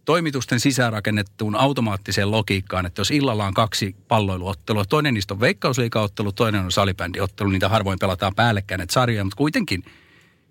toimitusten 0.09 0.59
sisäänrakennettuun 0.59 1.55
automaattiseen 1.55 2.31
logiikkaan, 2.31 2.85
että 2.85 2.99
jos 2.99 3.11
illalla 3.11 3.45
on 3.45 3.53
kaksi 3.53 3.95
palloiluottelua, 4.07 4.85
toinen 4.85 5.13
niistä 5.13 5.33
on 5.33 5.39
veikkausliikaottelu, 5.39 6.31
toinen 6.31 6.61
on 6.61 6.71
salibändiottelu, 6.71 7.49
niitä 7.49 7.69
harvoin 7.69 7.99
pelataan 7.99 8.35
päällekkäin 8.35 8.79
näitä 8.79 8.93
sarjoja, 8.93 9.23
mutta 9.23 9.37
kuitenkin 9.37 9.83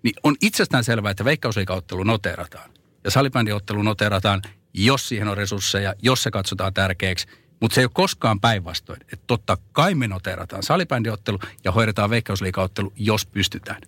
niin 0.03 0.15
on 0.23 0.35
itsestään 0.41 0.83
selvää, 0.83 1.11
että 1.11 1.25
veikkausliikaottelu 1.25 2.03
noterataan 2.03 2.69
ja 3.03 3.11
salibändiottelu 3.11 3.83
noterataan, 3.83 4.41
jos 4.73 5.07
siihen 5.07 5.27
on 5.27 5.37
resursseja, 5.37 5.95
jos 6.01 6.23
se 6.23 6.31
katsotaan 6.31 6.73
tärkeäksi, 6.73 7.27
mutta 7.59 7.75
se 7.75 7.81
ei 7.81 7.85
ole 7.85 7.91
koskaan 7.93 8.39
päinvastoin, 8.39 9.01
että 9.01 9.23
totta 9.27 9.57
kai 9.71 9.95
me 9.95 10.07
noterataan 10.07 10.63
salibändiottelu 10.63 11.39
ja 11.63 11.71
hoidetaan 11.71 12.09
veikkausliikaottelu, 12.09 12.93
jos 12.95 13.25
pystytään. 13.25 13.81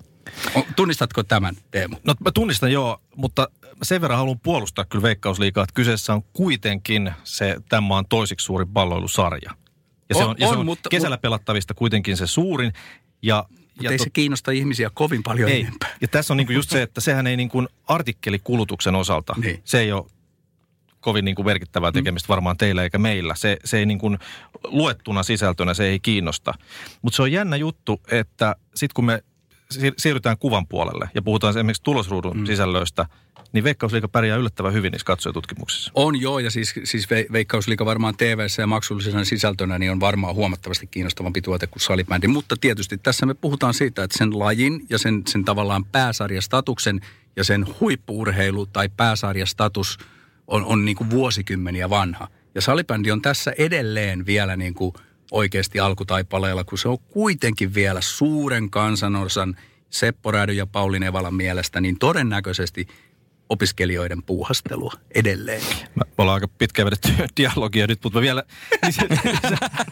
Tunnistatko 0.76 1.24
tämän, 1.24 1.56
Teemu? 1.72 1.96
No 2.04 2.14
mä 2.26 2.32
tunnistan 2.32 2.72
joo, 2.72 3.02
mutta 3.16 3.48
sen 3.84 4.02
verran 4.02 4.20
haluan 4.20 4.40
puolustaa 4.40 4.86
kyllä 4.86 5.04
Veikkausliikaa, 5.04 5.64
että 5.64 5.74
kyseessä 5.74 6.14
on 6.14 6.24
kuitenkin 6.34 7.12
se 7.24 7.56
tämän 7.70 7.84
maan 7.84 8.06
toisiksi 8.10 8.46
suurin 8.46 8.68
palloilusarja. 8.68 9.52
Ja 10.10 10.16
se 10.16 10.24
on, 10.24 10.30
on, 10.30 10.36
ja 10.40 10.48
se 10.48 10.56
on 10.56 10.66
mutta, 10.66 10.90
kesällä 10.90 11.18
pelattavista 11.18 11.74
kuitenkin 11.74 12.18
se 12.18 12.28
suurin. 12.28 12.74
Ja, 13.22 13.46
mutta 13.50 13.84
ja 13.84 13.92
ei 13.92 13.98
tot... 13.98 14.04
se 14.04 14.10
kiinnosta 14.10 14.52
ihmisiä 14.52 14.92
kovin 14.94 15.24
paljon 15.24 15.50
ei. 15.50 15.62
enempää. 15.62 15.90
Ja 16.02 16.08
tässä 16.08 16.34
on 16.34 16.38
niinku 16.38 16.54
just 16.54 16.70
se, 16.70 16.82
että 16.82 17.02
sehän 17.02 17.28
ei 17.28 17.38
niinku 17.38 17.68
artikkelikulutuksen 17.88 18.96
osalta, 18.96 19.34
niin. 19.38 19.62
se 19.64 19.80
ei 19.80 19.92
ole 19.92 20.06
kovin 21.00 21.26
niin 21.26 21.36
kuin 21.36 21.46
merkittävää 21.46 21.92
mm. 21.92 21.94
tekemistä 21.94 22.28
varmaan 22.28 22.58
teillä 22.58 22.84
eikä 22.84 22.98
meillä. 22.98 23.36
Se, 23.36 23.58
se 23.66 23.78
ei 23.78 23.86
niin 23.86 24.00
kuin 24.00 24.20
luettuna 24.64 25.24
sisältönä, 25.24 25.74
se 25.74 25.86
ei 25.86 26.00
kiinnosta. 26.00 26.54
Mutta 27.02 27.16
se 27.16 27.22
on 27.22 27.32
jännä 27.32 27.56
juttu, 27.56 28.02
että 28.12 28.56
sitten 28.76 28.94
kun 28.94 29.06
me 29.06 29.24
siirrytään 29.98 30.38
kuvan 30.38 30.68
puolelle 30.68 31.10
ja 31.16 31.22
puhutaan 31.22 31.52
esimerkiksi 31.52 31.84
tulosruudun 31.84 32.38
mm. 32.38 32.46
sisällöistä, 32.46 33.06
niin 33.54 33.64
Veikkausliika 33.64 34.08
pärjää 34.08 34.38
yllättävän 34.38 34.74
hyvin 34.74 34.92
niissä 34.92 35.06
katsojatutkimuksissa. 35.06 35.92
On 35.96 36.22
joo, 36.22 36.40
ja 36.40 36.52
siis, 36.52 36.74
siis 36.84 37.08
Veikkausliika 37.10 37.86
varmaan 37.86 38.18
tv 38.18 38.48
ja 38.58 38.68
maksullisena 38.68 39.26
sisältönä 39.26 39.80
niin 39.80 39.92
on 39.92 40.00
varmaan 40.00 40.36
huomattavasti 40.36 40.88
kiinnostavampi 40.88 41.42
tuote 41.42 41.68
kuin 41.68 41.82
salibändi. 41.82 42.28
Mutta 42.28 42.56
tietysti 42.62 42.98
tässä 42.98 43.26
me 43.26 43.34
puhutaan 43.34 43.74
siitä, 43.74 44.04
että 44.04 44.18
sen 44.18 44.40
lajin 44.40 44.86
ja 44.90 44.98
sen, 44.98 45.24
sen 45.28 45.46
tavallaan 45.46 45.86
pääsarjastatuksen 45.86 47.02
ja 47.36 47.44
sen 47.44 47.66
huippuurheilu 47.80 48.66
tai 48.66 48.90
pääsarjastatus 48.98 49.98
on, 50.48 50.66
on 50.66 50.86
niin 50.86 50.98
kuin 50.98 51.10
vuosikymmeniä 51.10 51.90
vanha. 51.90 52.28
Ja 52.56 52.62
salibändi 52.62 53.12
on 53.12 53.22
tässä 53.22 53.54
edelleen 53.58 54.26
vielä 54.26 54.56
niin 54.56 54.74
kuin– 54.74 54.94
oikeasti 55.32 55.80
alkutaipaleella, 55.80 56.64
kun 56.64 56.78
se 56.78 56.88
on 56.88 57.00
kuitenkin 57.00 57.74
vielä 57.74 58.02
suuren 58.02 58.70
kansanosan 58.70 59.56
Seppo 59.90 60.32
Rädy 60.32 60.54
ja 60.54 60.66
Pauli 60.66 61.00
Nevalan 61.00 61.34
mielestä, 61.34 61.82
niin 61.82 62.00
todennäköisesti 62.00 62.88
opiskelijoiden 63.50 64.24
puuhastelua 64.24 64.94
edelleen. 65.16 65.62
Mä 65.96 66.04
ollaan 66.18 66.34
aika 66.34 66.48
pitkään 66.48 66.86
vedetty 66.86 67.10
dialogia 67.38 67.88
nyt, 67.88 68.00
mutta 68.04 68.20
mä 68.20 68.22
vielä 68.22 68.44
lisään, 68.86 69.10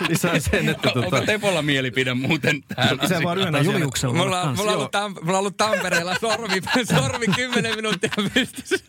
lisään 0.10 0.42
sen, 0.42 0.70
että... 0.70 0.88
Onko 0.88 1.02
tuota... 1.02 1.26
Tepolla 1.26 1.62
mielipide 1.62 2.14
muuten 2.14 2.64
tähän 2.64 3.00
Se 3.08 3.24
vaan 3.24 3.38
yhden 3.38 3.66
Juliuksella. 3.66 4.16
Mulla, 4.16 4.42
on, 4.42 4.56
mulla, 4.58 4.72
ollut 4.72 4.92
tam, 4.92 5.16
mulla 5.22 5.38
on 5.38 5.40
ollut 5.40 5.58
Tampereella 5.58 6.16
sormi, 6.22 6.62
sormi 7.00 7.28
10 7.28 7.76
minuuttia 7.76 8.12
pystyssä. 8.34 8.86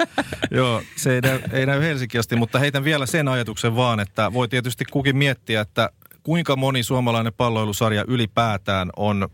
Joo, 0.50 0.83
se 0.97 1.14
ei 1.14 1.21
näy, 1.21 1.40
ei 1.52 1.66
näy 1.66 1.80
Helsinki 1.80 2.19
asti, 2.19 2.37
mutta 2.37 2.59
heitän 2.59 2.85
vielä 2.85 3.07
sen 3.07 3.28
ajatuksen 3.28 3.76
vaan, 3.76 4.00
että 4.00 4.33
voi 4.33 4.49
tietysti 4.49 4.85
kukin 4.85 5.16
miettiä, 5.16 5.61
että 5.61 5.90
kuinka 6.23 6.57
moni 6.57 6.83
suomalainen 6.83 7.33
palloilusarja 7.33 8.05
ylipäätään 8.09 8.91
on 8.97 9.29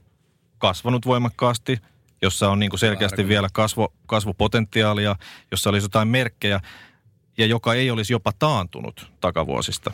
kasvanut 0.59 1.07
voimakkaasti, 1.07 1.79
jossa 2.23 2.51
on 2.51 2.59
niin 2.59 2.71
kuin 2.71 2.81
selkeästi 2.81 3.29
vielä 3.29 3.49
kasvo, 3.53 3.93
kasvupotentiaalia, 4.07 5.17
jossa 5.51 5.71
olisi 5.71 5.85
jotain 5.85 6.09
merkkejä 6.09 6.61
ja 7.39 7.47
joka 7.47 7.75
ei 7.75 7.91
olisi 7.91 8.13
jopa 8.13 8.33
taantunut 8.39 9.13
takavuosista. 9.21 9.93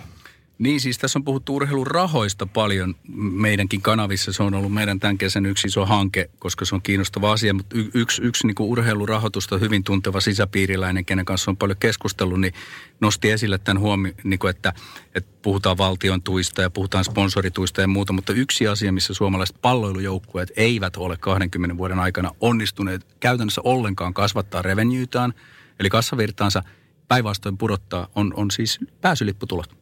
Niin 0.63 0.81
siis 0.81 0.99
tässä 0.99 1.19
on 1.19 1.25
puhuttu 1.25 1.57
urheilurahoista 1.57 2.47
paljon 2.47 2.95
meidänkin 3.33 3.83
kanavissa. 3.83 4.33
Se 4.33 4.43
on 4.43 4.55
ollut 4.55 4.73
meidän 4.73 5.01
tämän 5.01 5.19
kesän 5.19 5.47
yksi 5.47 5.69
iso 5.69 5.87
hanke, 5.87 6.31
koska 6.39 6.65
se 6.65 6.75
on 6.75 6.83
kiinnostava 6.83 7.33
asia. 7.33 7.55
Mutta 7.55 7.77
y- 7.79 7.91
yksi, 7.95 8.23
yksi 8.23 8.47
niin 8.47 8.55
urheilurahoitusta 8.61 9.59
hyvin 9.59 9.85
tunteva 9.85 10.21
sisäpiiriläinen, 10.21 11.05
kenen 11.05 11.25
kanssa 11.25 11.51
on 11.51 11.57
paljon 11.57 11.77
keskustellut, 11.81 12.41
niin 12.41 12.55
nosti 13.01 13.31
esille 13.31 13.59
tämän 13.59 13.81
huomioon, 13.81 14.17
niin 14.25 14.49
että, 14.51 14.73
että 15.15 15.31
puhutaan 15.43 15.79
valtion 15.79 16.23
tuista 16.23 16.63
ja 16.63 16.71
puhutaan 16.71 17.05
sponsorituista 17.05 17.81
ja 17.81 17.89
muuta. 17.89 18.13
Mutta 18.13 18.33
yksi 18.33 18.69
asia, 18.69 18.93
missä 18.93 19.15
suomalaiset 19.15 19.57
palloilujoukkueet 19.63 20.53
eivät 20.57 20.97
ole 20.97 21.17
20 21.17 21.77
vuoden 21.77 21.99
aikana 21.99 22.31
onnistuneet 22.41 23.07
käytännössä 23.21 23.61
ollenkaan 23.65 24.15
kasvattaa 24.15 24.63
revenuetaan, 24.63 25.35
eli 25.81 25.91
kassavirtaansa 25.91 26.63
päinvastoin 27.09 27.59
pudottaa, 27.59 28.09
on, 28.15 28.33
on 28.37 28.51
siis 28.51 28.79
pääsylipputulot 29.01 29.82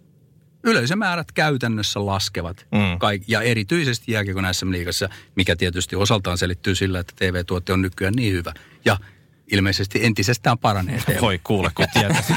yleisömäärät 0.62 1.32
käytännössä 1.32 2.06
laskevat. 2.06 2.66
Mm. 2.72 2.98
Kaik- 2.98 3.24
ja 3.28 3.42
erityisesti 3.42 4.12
jääkiekon 4.12 4.54
SM-liigassa, 4.54 5.08
mikä 5.36 5.56
tietysti 5.56 5.96
osaltaan 5.96 6.38
selittyy 6.38 6.74
sillä, 6.74 7.00
että 7.00 7.12
TV-tuote 7.16 7.72
on 7.72 7.82
nykyään 7.82 8.14
niin 8.14 8.32
hyvä. 8.32 8.54
Ja 8.84 8.96
ilmeisesti 9.52 10.04
entisestään 10.04 10.58
paranee. 10.58 11.02
Voi 11.20 11.40
kuule, 11.44 11.70
kun 11.74 11.86
tietäisi. 11.92 12.32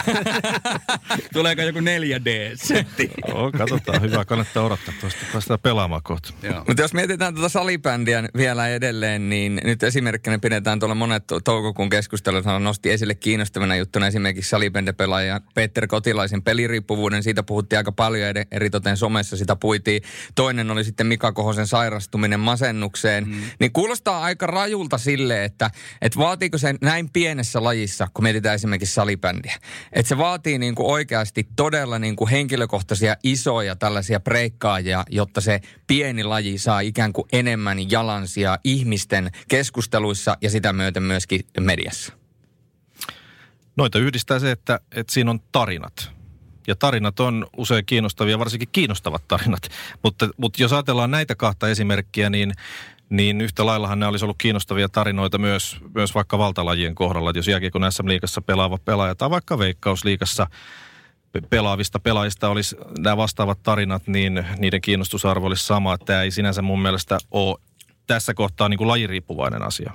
Tuleeko 1.33 1.61
joku 1.61 1.79
4D-setti? 1.79 3.11
Joo, 3.27 3.51
katsotaan. 3.57 4.01
Hyvä, 4.01 4.25
kannattaa 4.25 4.63
odottaa 4.63 4.93
tuosta. 5.01 5.19
Päästään 5.33 5.59
pelaamaan 5.59 6.01
kohta. 6.03 6.33
Mutta 6.67 6.81
jos 6.81 6.93
mietitään 6.93 7.33
tuota 7.33 7.49
salibändiä 7.49 8.23
vielä 8.37 8.67
edelleen, 8.67 9.29
niin 9.29 9.61
nyt 9.63 9.83
esimerkkinä 9.83 10.39
pidetään 10.39 10.79
tuolla 10.79 10.95
monet 10.95 11.23
toukokuun 11.43 11.89
keskustelut. 11.89 12.45
Hän 12.45 12.63
nosti 12.63 12.91
esille 12.91 13.15
kiinnostavana 13.15 13.75
juttuna 13.75 14.07
esimerkiksi 14.07 14.49
salibändipelaaja 14.49 15.41
Peter 15.53 15.87
Kotilaisen 15.87 16.43
peliriippuvuuden. 16.43 17.23
Siitä 17.23 17.43
puhuttiin 17.43 17.77
aika 17.77 17.91
paljon 17.91 18.29
eri 18.51 18.69
toten 18.69 18.97
somessa, 18.97 19.37
sitä 19.37 19.55
puitiin. 19.55 20.01
Toinen 20.35 20.71
oli 20.71 20.83
sitten 20.83 21.07
Mika 21.07 21.31
Kohosen 21.31 21.67
sairastuminen 21.67 22.39
masennukseen. 22.39 23.27
Mm. 23.27 23.41
Niin 23.59 23.71
kuulostaa 23.71 24.21
aika 24.21 24.47
rajulta 24.47 24.97
sille, 24.97 25.43
että, 25.43 25.71
että 26.01 26.19
vaatiiko 26.19 26.57
se 26.57 26.75
näin 26.81 27.02
näin 27.03 27.13
pienessä 27.13 27.63
lajissa, 27.63 28.07
kun 28.13 28.23
mietitään 28.23 28.55
esimerkiksi 28.55 28.93
salibändiä, 28.93 29.57
että 29.91 30.09
se 30.09 30.17
vaatii 30.17 30.57
niin 30.57 30.75
kuin 30.75 30.91
oikeasti 30.91 31.47
todella 31.55 31.99
niin 31.99 32.15
kuin 32.15 32.29
henkilökohtaisia 32.29 33.15
isoja 33.23 33.75
tällaisia 33.75 34.19
breikkaajia, 34.19 35.03
jotta 35.09 35.41
se 35.41 35.61
pieni 35.87 36.23
laji 36.23 36.57
saa 36.57 36.79
ikään 36.79 37.13
kuin 37.13 37.27
enemmän 37.31 37.91
jalansia 37.91 38.59
ihmisten 38.63 39.31
keskusteluissa 39.47 40.37
ja 40.41 40.49
sitä 40.49 40.73
myöten 40.73 41.03
myöskin 41.03 41.41
mediassa. 41.59 42.13
Noita 43.75 43.99
yhdistää 43.99 44.39
se, 44.39 44.51
että, 44.51 44.79
että 44.91 45.13
siinä 45.13 45.31
on 45.31 45.39
tarinat. 45.51 46.11
Ja 46.67 46.75
tarinat 46.75 47.19
on 47.19 47.47
usein 47.57 47.85
kiinnostavia, 47.85 48.39
varsinkin 48.39 48.69
kiinnostavat 48.71 49.27
tarinat. 49.27 49.69
Mutta, 50.03 50.29
mutta 50.37 50.61
jos 50.61 50.73
ajatellaan 50.73 51.11
näitä 51.11 51.35
kahta 51.35 51.69
esimerkkiä, 51.69 52.29
niin 52.29 52.53
niin 53.13 53.41
yhtä 53.41 53.65
laillahan 53.65 53.99
ne 53.99 54.07
olisi 54.07 54.25
ollut 54.25 54.37
kiinnostavia 54.37 54.89
tarinoita 54.89 55.37
myös, 55.37 55.77
myös 55.95 56.15
vaikka 56.15 56.37
valtalajien 56.37 56.95
kohdalla. 56.95 57.29
Että 57.29 57.37
jos 57.37 57.47
jääkiekon 57.47 57.91
SM-liigassa 57.91 58.41
pelaava 58.41 58.77
pelaaja 58.77 59.15
tai 59.15 59.29
vaikka 59.29 59.59
Veikkausliigassa 59.59 60.47
pelaavista 61.49 61.99
pelaajista 61.99 62.49
olisi 62.49 62.75
nämä 62.99 63.17
vastaavat 63.17 63.63
tarinat, 63.63 64.07
niin 64.07 64.45
niiden 64.57 64.81
kiinnostusarvo 64.81 65.47
olisi 65.47 65.65
sama. 65.65 65.97
Tämä 65.97 66.21
ei 66.21 66.31
sinänsä 66.31 66.61
mun 66.61 66.81
mielestä 66.81 67.17
ole 67.31 67.57
tässä 68.07 68.33
kohtaa 68.33 68.69
niin 68.69 68.77
kuin 68.77 68.87
lajiriippuvainen 68.87 69.61
asia. 69.61 69.93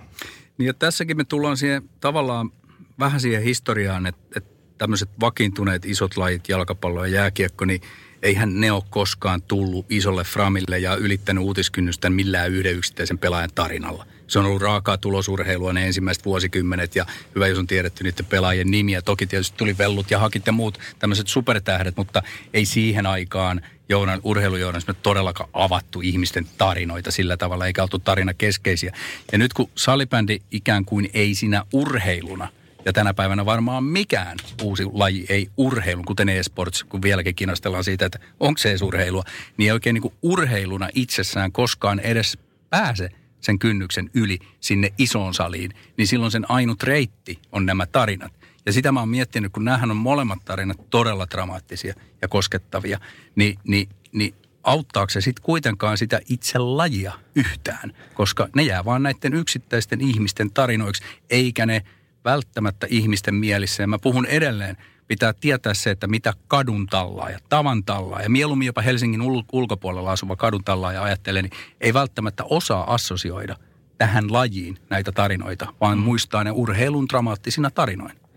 Niin 0.58 0.66
ja 0.66 0.75
tässäkin 0.75 1.16
me 1.16 1.25
tullaan 1.25 1.56
siihen 1.56 1.88
tavallaan 2.00 2.50
vähän 2.98 3.20
siihen 3.20 3.42
historiaan, 3.42 4.06
että, 4.06 4.22
että 4.37 4.50
tämmöiset 4.78 5.10
vakiintuneet 5.20 5.84
isot 5.84 6.16
lajit, 6.16 6.48
jalkapallo 6.48 7.04
ja 7.04 7.12
jääkiekko, 7.12 7.64
niin– 7.64 7.80
eihän 8.22 8.60
ne 8.60 8.72
ole 8.72 8.82
koskaan 8.90 9.42
tullut 9.42 9.87
isolle 9.90 10.25
framille 10.25 10.78
ja 10.78 10.94
ylittänyt 10.94 11.44
uutiskynnystä 11.44 12.10
millään 12.10 12.52
yhden 12.52 12.75
yksittäisen 12.75 13.18
pelaajan 13.18 13.50
tarinalla. 13.54 14.06
Se 14.26 14.38
on 14.38 14.44
ollut 14.44 14.62
raakaa 14.62 14.98
tulosurheilua 14.98 15.72
ne 15.72 15.87
ensimmäiset 15.87 16.25
vuosikymmenet 16.25 16.96
ja 16.96 17.06
hyvä, 17.34 17.46
jos 17.46 17.58
on 17.58 17.66
tiedetty 17.66 18.04
niiden 18.04 18.26
pelaajien 18.26 18.70
nimiä. 18.70 19.02
Toki 19.02 19.26
tietysti 19.26 19.56
tuli 19.56 19.78
vellut 19.78 20.10
ja 20.10 20.18
hakit 20.18 20.46
ja 20.46 20.52
muut 20.52 20.78
tämmöiset 20.98 21.28
supertähdet, 21.28 21.96
mutta 21.96 22.22
ei 22.54 22.64
siihen 22.64 23.06
aikaan 23.06 23.60
jounan, 23.88 24.20
urheilujournalismi 24.22 24.94
todellakaan 25.02 25.50
avattu 25.52 26.00
ihmisten 26.00 26.46
tarinoita 26.58 27.10
sillä 27.10 27.37
tavalla, 27.37 27.66
eikä 27.66 27.82
oltu 27.82 27.98
tarina 27.98 28.34
keskeisiä. 28.34 28.92
Ja 29.32 29.38
nyt 29.38 29.52
kun 29.52 29.70
salibändi 29.75 30.38
ikään 30.50 30.84
kuin 30.84 31.10
ei 31.14 31.34
sinä 31.34 31.64
urheiluna– 31.72 32.48
Ja 32.85 32.92
tänä 32.92 33.14
päivänä 33.14 33.47
varmaan 33.47 33.85
mikään 33.85 34.37
uusi 34.62 34.85
laji 34.92 35.26
ei 35.28 35.49
urheilu, 35.56 36.02
kuten 36.02 36.28
e-sports, 36.28 36.85
kun 36.85 37.02
vieläkin 37.02 37.35
kiinnostellaan 37.35 37.85
siitä, 37.85 38.06
että 38.06 38.18
onko 38.40 38.58
se 38.58 38.76
urheilua, 38.82 39.25
niin 39.56 39.66
ei 39.66 39.73
oikein 39.73 39.94
niin 39.94 40.12
urheiluna 40.23 40.88
itsessään 40.94 41.52
koskaan 41.52 42.00
edes 42.00 42.38
pääse 42.70 43.11
sen 43.40 43.58
kynnyksen 43.58 44.11
yli 44.14 44.38
sinne 44.61 44.92
isoon 44.99 45.35
saliin, 45.35 45.70
niin 45.97 46.06
silloin 46.06 46.32
sen 46.32 46.50
ainut 46.50 46.82
reitti 46.82 47.38
on 47.52 47.66
nämä 47.66 47.87
tarinat. 47.87 48.32
Ja 48.66 48.73
sitä 48.73 48.92
mä 48.92 49.00
oon 49.00 49.08
miettinyt, 49.08 49.52
kun 49.52 49.64
näähän 49.64 49.90
on 49.90 49.97
molemmat 49.97 50.38
tarinat 50.44 50.90
todella 50.90 51.26
dramaattisia 51.30 51.94
ja 52.23 52.28
koskettavia, 52.28 53.00
niin, 53.37 53.58
niin, 53.64 53.88
niin 54.12 54.35
auttaako 54.62 55.11
se 55.11 55.20
sitten 55.20 55.42
kuitenkaan 55.42 55.99
sitä 55.99 56.20
itse 56.28 56.58
lajia 56.58 57.12
yhtään, 57.35 57.92
koska 58.14 58.49
ne 58.54 58.62
jää 58.62 58.85
vaan 58.85 59.02
näiden 59.02 59.35
yksittäisten 59.35 60.00
ihmisten 60.00 60.50
tarinoiksi, 60.50 61.02
eikä 61.30 61.66
ne 61.66 61.82
välttämättä 62.30 62.87
ihmisten 62.90 63.35
mielissä. 63.35 63.82
Ja 63.82 63.87
mä 63.87 63.99
puhun 63.99 64.26
edelleen, 64.26 64.76
pitää 65.06 65.32
tietää 65.32 65.75
se, 65.75 65.90
että 65.90 66.06
mitä 66.06 66.35
kadun 66.49 66.87
tallaa 66.87 67.30
ja 67.30 67.38
tavan 67.49 67.85
tallaa 67.85 68.23
ja 68.23 68.30
mieluummin 68.30 68.66
jopa 68.66 68.82
Helsingin 68.82 69.20
ul- 69.20 69.44
ulkopuolella 69.52 70.12
asuva 70.12 70.37
kadun 70.37 70.64
tallaa 70.64 70.92
ja 70.92 71.02
ajattelee, 71.02 71.42
niin 71.42 71.52
ei 71.80 71.94
välttämättä 71.94 72.44
osaa 72.44 72.94
assosioida 72.94 73.56
tähän 73.99 74.32
lajiin 74.32 74.78
näitä 74.90 75.12
tarinoita, 75.12 75.75
vaan 75.80 75.99
muistaa 75.99 76.44
ne 76.44 76.50
urheilun 76.50 77.08
dramaattisina 77.08 77.70
tarinoina. 77.70 78.27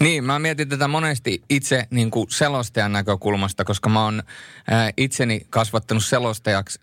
Niin, 0.00 0.24
mä 0.24 0.38
mietin 0.38 0.68
tätä 0.68 0.88
monesti 0.88 1.42
itse 1.50 1.86
niin 1.90 2.10
kuin 2.10 2.26
selostajan 2.30 2.92
näkökulmasta, 2.92 3.64
koska 3.64 3.88
mä 3.88 4.04
oon 4.04 4.22
ää, 4.70 4.90
itseni 4.96 5.46
kasvattanut 5.50 6.04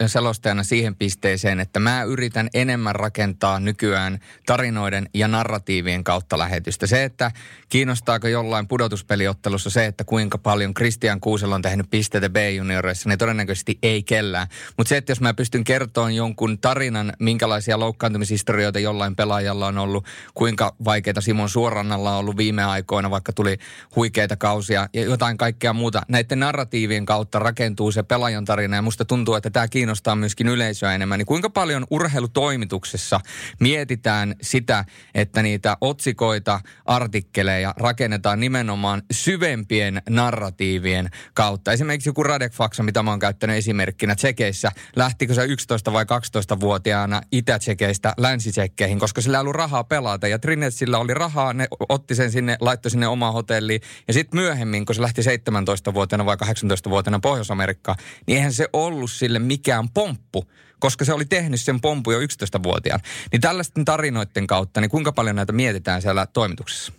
selostajana 0.06 0.64
siihen 0.64 0.96
pisteeseen, 0.96 1.60
että 1.60 1.80
mä 1.80 2.04
yritän 2.04 2.50
enemmän 2.54 2.96
rakentaa 2.96 3.60
nykyään 3.60 4.20
tarinoiden 4.46 5.10
ja 5.14 5.28
narratiivien 5.28 6.04
kautta 6.04 6.38
lähetystä. 6.38 6.88
Se, 6.88 7.04
että 7.04 7.32
kiinnostaako 7.70 8.28
jollain 8.28 8.68
pudotuspeliottelussa 8.68 9.70
se, 9.70 9.86
että 9.86 10.04
kuinka 10.04 10.38
paljon 10.38 10.74
Christian 10.74 11.20
Kuuselo 11.20 11.56
on 11.56 11.62
tehnyt 11.62 11.90
pisteitä 11.90 12.30
B-junioreissa, 12.30 13.10
niin 13.10 13.20
todennäköisesti 13.20 13.80
ei 13.84 14.04
kellään. 14.04 14.48
Mutta 14.78 14.90
se, 14.90 14.98
että 14.98 15.12
jos 15.12 15.22
mä 15.22 15.34
pystyn 15.34 15.64
kertomaan 15.64 16.16
jonkun 16.16 16.58
tarinan, 16.60 17.14
minkälaisia 17.20 17.80
loukkaantumishistorioita 17.80 18.80
jollain 18.80 19.16
pelaajalla 19.16 19.68
on 19.68 19.78
ollut, 19.78 20.06
kuinka 20.34 20.76
vaikeita 20.86 21.22
Simon 21.22 21.50
Suorannalla 21.50 22.12
on 22.12 22.20
ollut 22.20 22.38
viime 22.38 22.55
aikoina, 22.64 23.12
vaikka 23.12 23.34
tuli 23.34 23.58
huikeita 23.96 24.36
kausia 24.36 24.90
ja 24.94 25.04
jotain 25.04 25.38
kaikkea 25.38 25.74
muuta. 25.74 26.02
Näiden 26.08 26.40
narratiivien 26.40 27.06
kautta 27.06 27.40
rakentuu 27.40 27.92
se 27.92 28.04
pelaajan 28.04 28.46
tarina 28.46 28.76
ja 28.76 28.82
musta 28.82 29.06
tuntuu, 29.06 29.36
että 29.36 29.50
tämä 29.50 29.68
kiinnostaa 29.68 30.16
myöskin 30.16 30.48
yleisöä 30.48 30.96
enemmän. 30.96 31.20
Niin 31.20 31.26
kuinka 31.26 31.50
paljon 31.50 31.86
urheilutoimituksessa 31.90 33.20
mietitään 33.60 34.36
sitä, 34.42 34.86
että 35.16 35.42
niitä 35.42 35.78
otsikoita, 35.82 36.60
artikkeleja 36.86 37.74
rakennetaan 37.78 38.40
nimenomaan 38.40 39.02
syvempien 39.12 40.02
narratiivien 40.10 41.10
kautta. 41.34 41.72
Esimerkiksi 41.72 42.10
joku 42.10 42.24
Radek 42.24 42.54
Faksa, 42.54 42.84
mitä 42.84 43.04
mä 43.04 43.10
oon 43.12 43.20
käyttänyt 43.20 43.58
esimerkkinä 43.58 44.16
Tsekeissä, 44.16 44.72
lähtikö 44.96 45.34
se 45.34 45.46
11- 45.46 45.94
vai 45.94 46.04
12-vuotiaana 46.04 47.22
Itä-Tsekeistä 47.32 48.14
länsi 48.18 48.52
koska 49.00 49.22
sillä 49.22 49.38
ei 49.38 49.42
ollut 49.42 49.56
rahaa 49.56 49.84
pelata 49.84 50.28
ja 50.28 50.40
Trinetsillä 50.40 50.98
oli 50.98 51.14
rahaa, 51.14 51.54
ne 51.54 51.68
otti 51.90 52.16
sen 52.16 52.32
sinne, 52.32 52.45
laittoi 52.60 52.92
sinne 52.92 53.08
omaan 53.08 53.34
hotelliin. 53.34 53.82
Ja 54.08 54.14
sitten 54.14 54.40
myöhemmin, 54.40 54.86
kun 54.86 54.96
se 54.96 55.02
lähti 55.02 55.22
17-vuotiaana 55.22 56.26
vai 56.26 56.36
18-vuotiaana 56.36 57.20
Pohjois-Amerikkaan, 57.20 57.98
niin 58.28 58.38
eihän 58.38 58.54
se 58.54 58.68
ollut 58.74 59.12
sille 59.12 59.40
mikään 59.40 59.90
pomppu, 59.90 60.46
koska 60.80 61.06
se 61.06 61.14
oli 61.14 61.26
tehnyt 61.26 61.62
sen 61.62 61.82
pompu 61.82 62.12
jo 62.12 62.20
11-vuotiaan. 62.20 63.00
Niin 63.32 63.42
tällaisten 63.42 63.86
tarinoiden 63.86 64.48
kautta, 64.48 64.82
niin 64.82 64.92
kuinka 64.92 65.12
paljon 65.12 65.36
näitä 65.36 65.54
mietitään 65.54 66.02
siellä 66.02 66.26
toimituksessa? 66.26 66.94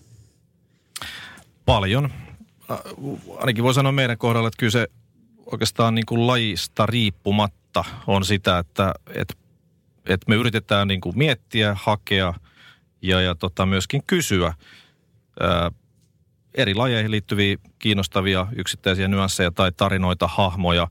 Paljon. 1.65 2.13
Ainakin 3.39 3.65
voi 3.65 3.75
sanoa 3.75 3.93
meidän 3.93 4.19
kohdalla, 4.19 4.49
että 4.49 4.59
kyllä 4.59 4.71
se 4.71 4.89
oikeastaan 5.47 5.95
niin 5.95 6.07
kuin 6.07 6.27
lajista 6.27 6.87
riippumatta 6.87 7.85
on 8.07 8.25
sitä, 8.25 8.59
että, 8.59 8.95
että, 9.15 9.35
että 10.07 10.25
me 10.29 10.35
yritetään 10.35 10.89
niin 10.89 11.01
kuin 11.01 11.19
miettiä, 11.19 11.77
hakea 11.83 12.35
ja, 13.03 13.21
ja 13.21 13.35
tota 13.35 13.67
myöskin 13.67 14.03
kysyä 14.07 14.55
eri 16.57 16.75
lajeihin 16.75 17.11
liittyviä 17.11 17.57
kiinnostavia 17.79 18.47
yksittäisiä 18.57 19.09
nyansseja 19.09 19.51
tai 19.51 19.73
tarinoita, 19.73 20.27
hahmoja. 20.27 20.89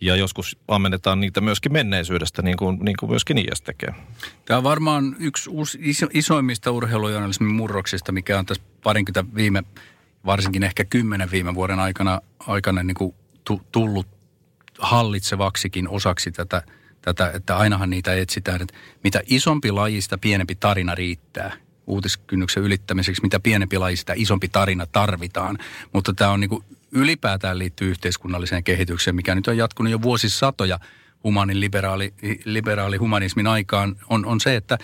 Ja 0.00 0.16
joskus 0.16 0.58
ammennetaan 0.68 1.20
niitä 1.20 1.40
myöskin 1.40 1.72
menneisyydestä, 1.72 2.42
niin 2.42 2.56
kuin, 2.56 2.78
niin 2.82 2.96
kuin 3.00 3.10
myöskin 3.10 3.38
IS 3.38 3.62
tekee. 3.62 3.94
Tämä 4.44 4.58
on 4.58 4.64
varmaan 4.64 5.16
yksi 5.18 5.50
uusi, 5.50 5.78
iso, 5.82 6.06
isoimmista 6.12 6.70
urheilujournalismin 6.70 7.54
murroksista, 7.54 8.12
mikä 8.12 8.38
on 8.38 8.46
tässä 8.46 8.62
parinkymmentä 8.82 9.34
viime, 9.34 9.62
varsinkin 10.26 10.62
ehkä 10.62 10.84
kymmenen 10.84 11.30
viime 11.30 11.54
vuoden 11.54 11.78
aikana, 11.78 12.20
aikana 12.38 12.82
niin 12.82 12.94
kuin 12.94 13.14
tullut 13.72 14.06
hallitsevaksikin 14.78 15.88
osaksi 15.88 16.32
tätä, 16.32 16.62
tätä, 17.00 17.30
että 17.34 17.56
ainahan 17.56 17.90
niitä 17.90 18.14
etsitään, 18.14 18.62
että 18.62 18.74
mitä 19.04 19.20
isompi 19.26 19.70
lajista, 19.70 20.18
pienempi 20.18 20.54
tarina 20.54 20.94
riittää– 20.94 21.52
uutiskynnyksen 21.88 22.62
ylittämiseksi, 22.62 23.22
mitä 23.22 23.40
pienempi 23.40 23.78
laji, 23.78 23.96
sitä 23.96 24.12
isompi 24.16 24.48
tarina 24.48 24.86
tarvitaan. 24.86 25.58
Mutta 25.92 26.14
tämä 26.14 26.30
on 26.30 26.40
niin 26.40 26.50
kuin 26.50 26.64
ylipäätään 26.92 27.58
liittyy 27.58 27.90
yhteiskunnalliseen 27.90 28.64
kehitykseen, 28.64 29.16
mikä 29.16 29.34
nyt 29.34 29.48
on 29.48 29.56
jatkunut 29.56 29.92
jo 29.92 30.02
vuosisatoja 30.02 30.78
humanin 31.24 31.60
liberaali, 31.60 32.14
liberaali 32.44 32.96
humanismin 32.96 33.46
aikaan, 33.46 33.96
on, 34.08 34.26
on 34.26 34.40
se, 34.40 34.56
että 34.56 34.78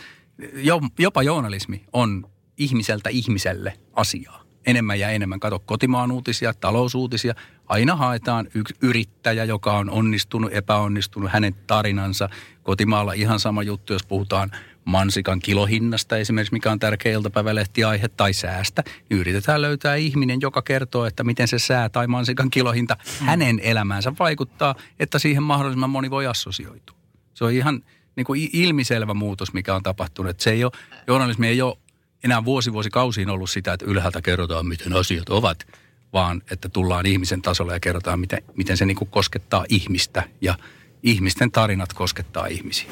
jo, 0.55 0.81
jopa 0.99 1.23
journalismi 1.23 1.85
on 1.93 2.31
ihmiseltä 2.57 3.11
ihmiselle 3.11 3.79
asiaa. 3.93 4.45
Enemmän 4.67 5.01
ja 5.01 5.11
enemmän. 5.11 5.41
Kato 5.41 5.59
kotimaan 5.59 6.13
uutisia, 6.13 6.55
talousuutisia. 6.55 7.35
Aina 7.67 7.97
haetaan 7.97 8.47
yksi 8.55 8.75
yrittäjä, 8.81 9.45
joka 9.45 9.73
on 9.73 9.91
onnistunut, 9.91 10.53
epäonnistunut, 10.53 11.31
hänen 11.33 11.55
tarinansa. 11.67 12.29
Kotimaalla 12.63 13.13
ihan 13.13 13.41
sama 13.41 13.63
juttu, 13.63 13.93
jos 13.93 14.07
puhutaan 14.07 14.51
mansikan 14.85 15.41
kilohinnasta 15.41 16.17
esimerkiksi, 16.17 16.53
mikä 16.53 16.73
on 16.73 16.79
tärkeä 16.79 17.13
iltapäivälehtiaihe, 17.13 18.09
tai 18.09 18.33
säästä, 18.33 18.83
niin 19.11 19.21
yritetään 19.21 19.63
löytää 19.63 19.95
ihminen, 19.95 20.41
joka 20.41 20.63
kertoo, 20.63 21.07
että 21.07 21.25
miten 21.25 21.49
se 21.49 21.59
sää 21.59 21.89
tai 21.89 22.07
mansikan 22.07 22.51
kilohinta 22.51 22.97
mm. 23.21 23.27
hänen 23.27 23.61
elämäänsä 23.61 24.13
vaikuttaa, 24.19 24.75
että 24.99 25.19
siihen 25.19 25.43
mahdollisimman 25.43 25.91
moni 25.91 26.11
voi 26.11 26.27
assosioitua. 26.27 26.97
Se 27.35 27.45
on 27.45 27.53
ihan 27.53 27.83
niin 28.17 28.25
kuin 28.25 28.51
ilmiselvä 28.53 29.15
muutos, 29.15 29.53
mikä 29.53 29.75
on 29.75 29.83
tapahtunut. 29.83 30.31
Että 30.31 30.43
se 30.45 30.51
ei 30.51 30.65
ole, 30.65 30.73
journalismi 31.07 31.49
ei 31.49 31.63
ole 31.63 31.77
enää 32.25 32.45
vuosi 32.45 32.73
vuosikausiin 32.73 33.31
ollut 33.31 33.51
sitä, 33.51 33.73
että 33.73 33.87
ylhäältä 33.87 34.23
kerrotaan, 34.23 34.67
miten 34.67 34.93
asiat 34.93 35.29
ovat, 35.29 35.67
vaan 36.13 36.43
että 36.51 36.69
tullaan 36.69 37.07
ihmisen 37.07 37.43
tasolle 37.43 37.73
ja 37.73 37.81
kerrotaan, 37.81 38.21
miten, 38.21 38.43
miten 38.57 38.77
se 38.77 38.87
niin 38.87 38.97
kuin 38.97 39.11
koskettaa 39.11 39.65
ihmistä 39.69 40.23
ja 40.41 40.55
ihmisten 41.03 41.51
tarinat 41.51 41.93
koskettaa 41.93 42.47
ihmisiä. 42.47 42.91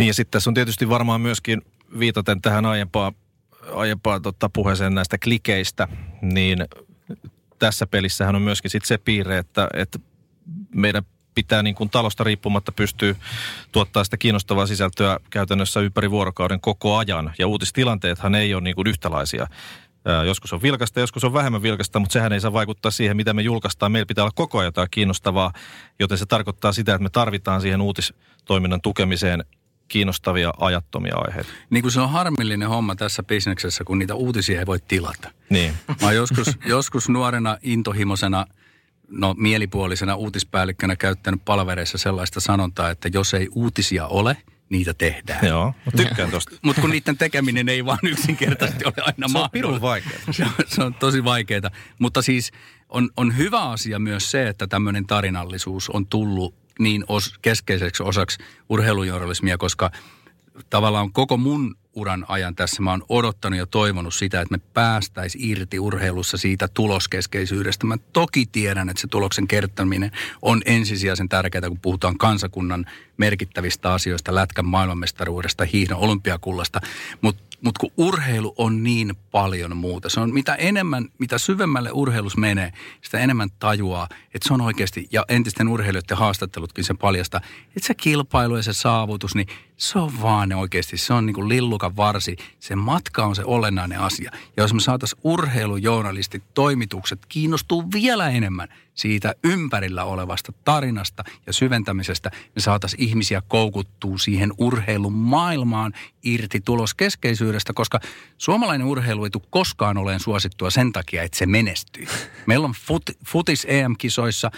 Niin 0.00 0.08
ja 0.08 0.14
sitten 0.14 0.30
tässä 0.30 0.50
on 0.50 0.54
tietysti 0.54 0.88
varmaan 0.88 1.20
myöskin 1.20 1.62
viitaten 1.98 2.42
tähän 2.42 2.66
aiempaan, 2.66 3.12
aiempaan 3.74 4.22
tota, 4.22 4.48
puheeseen 4.48 4.94
näistä 4.94 5.18
klikeistä, 5.18 5.88
niin 6.22 6.58
tässä 7.58 7.86
pelissähän 7.86 8.36
on 8.36 8.42
myöskin 8.42 8.70
sit 8.70 8.84
se 8.84 8.98
piirre, 8.98 9.38
että, 9.38 9.68
että 9.74 9.98
meidän 10.74 11.02
pitää 11.34 11.62
niin 11.62 11.74
kuin 11.74 11.90
talosta 11.90 12.24
riippumatta 12.24 12.72
pystyä 12.72 13.14
tuottaa 13.72 14.04
sitä 14.04 14.16
kiinnostavaa 14.16 14.66
sisältöä 14.66 15.18
käytännössä 15.30 15.80
ympäri 15.80 16.10
vuorokauden 16.10 16.60
koko 16.60 16.96
ajan. 16.96 17.32
Ja 17.38 17.46
uutistilanteethan 17.46 18.34
ei 18.34 18.54
ole 18.54 18.62
niin 18.62 18.76
kuin 18.76 18.88
yhtälaisia. 18.88 19.46
Joskus 20.26 20.52
on 20.52 20.62
vilkasta, 20.62 21.00
joskus 21.00 21.24
on 21.24 21.32
vähemmän 21.32 21.62
vilkasta, 21.62 21.98
mutta 21.98 22.12
sehän 22.12 22.32
ei 22.32 22.40
saa 22.40 22.52
vaikuttaa 22.52 22.90
siihen, 22.90 23.16
mitä 23.16 23.32
me 23.32 23.42
julkaistaan. 23.42 23.92
Meillä 23.92 24.06
pitää 24.06 24.24
olla 24.24 24.32
koko 24.34 24.58
ajan 24.58 24.66
jotain 24.66 24.88
kiinnostavaa, 24.90 25.52
joten 25.98 26.18
se 26.18 26.26
tarkoittaa 26.26 26.72
sitä, 26.72 26.94
että 26.94 27.02
me 27.02 27.10
tarvitaan 27.10 27.60
siihen 27.60 27.80
uutistoiminnan 27.80 28.80
tukemiseen 28.80 29.44
kiinnostavia 29.90 30.52
ajattomia 30.58 31.14
aiheita. 31.16 31.50
Niin 31.70 31.82
kuin 31.82 31.92
se 31.92 32.00
on 32.00 32.10
harmillinen 32.10 32.68
homma 32.68 32.96
tässä 32.96 33.22
bisneksessä, 33.22 33.84
kun 33.84 33.98
niitä 33.98 34.14
uutisia 34.14 34.58
ei 34.58 34.66
voi 34.66 34.78
tilata. 34.88 35.30
Niin. 35.50 35.74
Mä 36.02 36.12
joskus, 36.12 36.58
joskus 36.66 37.08
nuorena 37.08 37.58
intohimoisena, 37.62 38.46
no 39.08 39.34
mielipuolisena 39.38 40.14
uutispäällikkönä 40.14 40.96
käyttänyt 40.96 41.44
palvereissa 41.44 41.98
sellaista 41.98 42.40
sanontaa, 42.40 42.90
että 42.90 43.08
jos 43.12 43.34
ei 43.34 43.48
uutisia 43.54 44.06
ole, 44.06 44.36
niitä 44.68 44.94
tehdään. 44.94 45.46
Joo, 45.46 45.74
mä 45.86 45.92
tykkään 45.96 46.30
tosta. 46.30 46.56
Mutta 46.62 46.80
kun 46.80 46.90
niiden 46.90 47.18
tekeminen 47.18 47.68
ei 47.68 47.84
vaan 47.84 47.98
yksinkertaisesti 48.02 48.84
ole 48.84 48.94
aina 48.96 49.28
Se 49.28 49.38
on 49.38 49.50
pirun 49.50 49.80
vaikeaa. 49.80 50.20
Se 50.30 50.44
on, 50.44 50.50
se 50.66 50.82
on 50.82 50.94
tosi 50.94 51.24
vaikeaa. 51.24 51.70
Mutta 51.98 52.22
siis 52.22 52.52
on, 52.88 53.10
on 53.16 53.36
hyvä 53.36 53.62
asia 53.62 53.98
myös 53.98 54.30
se, 54.30 54.48
että 54.48 54.66
tämmöinen 54.66 55.06
tarinallisuus 55.06 55.90
on 55.90 56.06
tullut 56.06 56.59
niin 56.80 57.04
os, 57.08 57.34
keskeiseksi 57.42 58.02
osaksi 58.02 58.38
urheilujournalismia, 58.68 59.58
koska 59.58 59.90
tavallaan 60.70 61.12
koko 61.12 61.36
mun 61.36 61.76
uran 61.94 62.24
ajan 62.28 62.54
tässä 62.54 62.82
mä 62.82 62.90
oon 62.90 63.04
odottanut 63.08 63.58
ja 63.58 63.66
toivonut 63.66 64.14
sitä, 64.14 64.40
että 64.40 64.56
me 64.56 64.60
päästäis 64.74 65.36
irti 65.40 65.78
urheilussa 65.78 66.36
siitä 66.36 66.68
tuloskeskeisyydestä. 66.68 67.86
Mä 67.86 67.96
toki 68.12 68.46
tiedän, 68.46 68.88
että 68.88 69.00
se 69.00 69.06
tuloksen 69.08 69.48
kertominen 69.48 70.10
on 70.42 70.62
ensisijaisen 70.64 71.28
tärkeää, 71.28 71.68
kun 71.68 71.80
puhutaan 71.80 72.18
kansakunnan 72.18 72.86
merkittävistä 73.16 73.92
asioista, 73.92 74.34
lätkän 74.34 74.66
maailmanmestaruudesta, 74.66 75.64
hiihdon 75.64 75.98
olympiakullasta. 75.98 76.80
Mutta 77.20 77.49
Mutta 77.64 77.78
kun 77.80 77.90
urheilu 77.96 78.54
on 78.58 78.82
niin 78.82 79.16
paljon 79.30 79.76
muuta. 79.76 80.08
Se 80.08 80.20
on 80.20 80.34
mitä 80.34 80.54
enemmän, 80.54 81.08
mitä 81.18 81.38
syvemmälle 81.38 81.90
urheilus 81.92 82.36
menee, 82.36 82.72
sitä 83.02 83.18
enemmän 83.18 83.48
tajuaa, 83.58 84.08
että 84.34 84.48
se 84.48 84.54
on 84.54 84.60
oikeasti, 84.60 85.08
ja 85.12 85.24
entisten 85.28 85.68
urheilijoiden 85.68 86.16
haastattelutkin 86.16 86.84
sen 86.84 86.98
paljasta, 86.98 87.40
että 87.76 87.86
se 87.86 87.94
kilpailu 87.94 88.56
ja 88.56 88.62
se 88.62 88.72
saavutus, 88.72 89.34
niin 89.34 89.48
se 89.80 89.98
on 89.98 90.22
vaan 90.22 90.48
ne 90.48 90.56
oikeasti, 90.56 90.96
se 90.96 91.12
on 91.12 91.26
niin 91.26 91.34
kuin 91.34 91.48
lillukan 91.48 91.96
varsi. 91.96 92.36
Se 92.60 92.76
matka 92.76 93.24
on 93.24 93.36
se 93.36 93.42
olennainen 93.44 94.00
asia. 94.00 94.30
Ja 94.56 94.62
jos 94.62 94.74
me 94.74 94.80
saataisiin 94.80 95.20
urheilujournalistit, 95.24 96.42
toimitukset 96.54 97.18
kiinnostuu 97.28 97.84
vielä 97.92 98.28
enemmän 98.28 98.68
siitä 98.94 99.34
ympärillä 99.44 100.04
olevasta 100.04 100.52
tarinasta 100.64 101.24
ja 101.46 101.52
syventämisestä, 101.52 102.30
me 102.54 102.62
saataisiin 102.62 103.02
ihmisiä 103.02 103.42
koukuttua 103.48 104.18
siihen 104.18 104.52
urheilun 104.58 105.12
maailmaan 105.12 105.92
irti 106.22 106.60
tuloskeskeisyydestä, 106.60 107.72
koska 107.72 108.00
suomalainen 108.38 108.86
urheilu 108.86 109.24
ei 109.24 109.30
tule 109.30 109.44
koskaan 109.50 109.98
olen 109.98 110.20
suosittua 110.20 110.70
sen 110.70 110.92
takia, 110.92 111.22
että 111.22 111.38
se 111.38 111.46
menestyy. 111.46 112.06
Meillä 112.46 112.64
on 112.64 112.74
fut, 112.86 113.02
futis 113.26 113.66
EM-kisoissa 113.68 114.50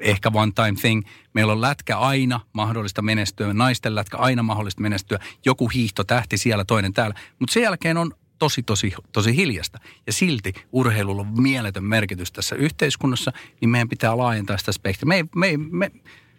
ehkä 0.00 0.30
one 0.34 0.52
time 0.54 0.74
thing. 0.80 1.02
Meillä 1.32 1.52
on 1.52 1.60
lätkä 1.60 1.98
aina 1.98 2.40
mahdollista 2.52 3.02
menestyä, 3.02 3.54
naisten 3.54 3.94
lätkä 3.94 4.16
aina 4.16 4.42
mahdollista 4.42 4.80
menestyä, 4.80 5.18
joku 5.44 5.68
hiihto 5.68 6.04
tähti 6.04 6.38
siellä, 6.38 6.64
toinen 6.64 6.92
täällä. 6.92 7.14
Mutta 7.38 7.52
sen 7.52 7.62
jälkeen 7.62 7.96
on 7.96 8.14
tosi, 8.38 8.62
tosi, 8.62 8.92
tosi 9.12 9.36
hiljasta. 9.36 9.78
Ja 10.06 10.12
silti 10.12 10.52
urheilulla 10.72 11.22
on 11.22 11.42
mieletön 11.42 11.84
merkitys 11.84 12.32
tässä 12.32 12.56
yhteiskunnassa, 12.56 13.32
niin 13.60 13.68
meidän 13.68 13.88
pitää 13.88 14.16
laajentaa 14.16 14.58
sitä 14.58 14.72
spektriä. 14.72 15.08
Me, 15.08 15.24
me, 15.34 15.56
me, 15.70 15.90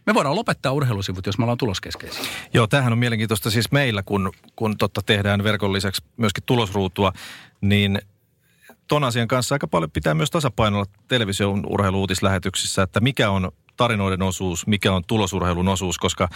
me 0.05 0.13
voidaan 0.13 0.35
lopettaa 0.35 0.71
urheilusivut, 0.71 1.25
jos 1.25 1.37
me 1.37 1.43
ollaan 1.43 1.57
tuloskeskeisiä. 1.57 2.25
Joo, 2.53 2.67
tämähän 2.67 2.93
on 2.93 2.99
mielenkiintoista 2.99 3.49
siis 3.49 3.71
meillä, 3.71 4.03
kun, 4.03 4.31
kun 4.55 4.77
totta 4.77 5.01
tehdään 5.01 5.43
verkon 5.43 5.73
lisäksi 5.73 6.03
myöskin 6.17 6.43
tulosruutua, 6.43 7.13
niin 7.61 8.01
ton 8.91 9.03
asian 9.03 9.27
kanssa 9.27 9.55
aika 9.55 9.67
paljon 9.67 9.91
pitää 9.91 10.13
myös 10.13 10.31
tasapainolla 10.31 10.85
television 11.07 11.63
urheiluutislähetyksissä, 11.67 12.83
että 12.83 12.99
mikä 12.99 13.29
on 13.29 13.51
tarinoiden 13.77 14.21
osuus, 14.21 14.67
mikä 14.67 14.93
on 14.93 15.03
tulosurheilun 15.07 15.67
osuus, 15.67 15.97
koska 15.97 16.29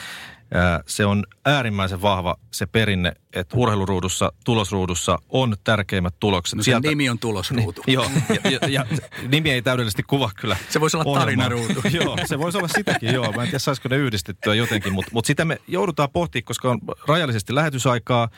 ää, 0.54 0.80
se 0.88 1.06
on 1.06 1.24
äärimmäisen 1.46 2.02
vahva 2.02 2.36
se 2.52 2.66
perinne, 2.66 3.14
että 3.34 3.58
urheiluruudussa, 3.58 4.32
tulosruudussa 4.46 5.20
on 5.30 5.56
tärkeimmät 5.64 6.16
tulokset. 6.20 6.58
No 6.58 6.64
Sieltä, 6.64 6.88
nimi 6.88 7.10
on 7.10 7.20
tulosruutu. 7.20 7.84
Niin, 7.88 7.94
joo, 7.94 8.10
ja, 8.44 8.52
ja, 8.52 8.60
ja 8.70 8.86
nimi 9.28 9.52
ei 9.52 9.62
täydellisesti 9.62 10.04
kuva 10.04 10.32
kyllä. 10.36 10.58
Se 10.70 10.80
voisi 10.80 10.98
olla 10.98 11.20
tarinaruutu. 11.20 11.82
joo, 12.04 12.18
se 12.26 12.40
voisi 12.40 12.58
olla 12.58 12.68
sitäkin, 12.68 13.14
joo. 13.14 13.32
Mä 13.32 13.42
en 13.42 13.48
tiedä, 13.48 13.60
saisiko 13.60 13.90
ne 13.90 13.98
yhdistettyä 13.98 14.56
jotenkin, 14.56 14.94
mutta 14.94 15.12
mut 15.14 15.26
sitä 15.26 15.46
me 15.46 15.58
joudutaan 15.68 16.10
pohtimaan, 16.10 16.46
koska 16.46 16.70
on 16.70 16.80
rajallisesti 17.08 17.56
lähetysaikaa. 17.56 18.30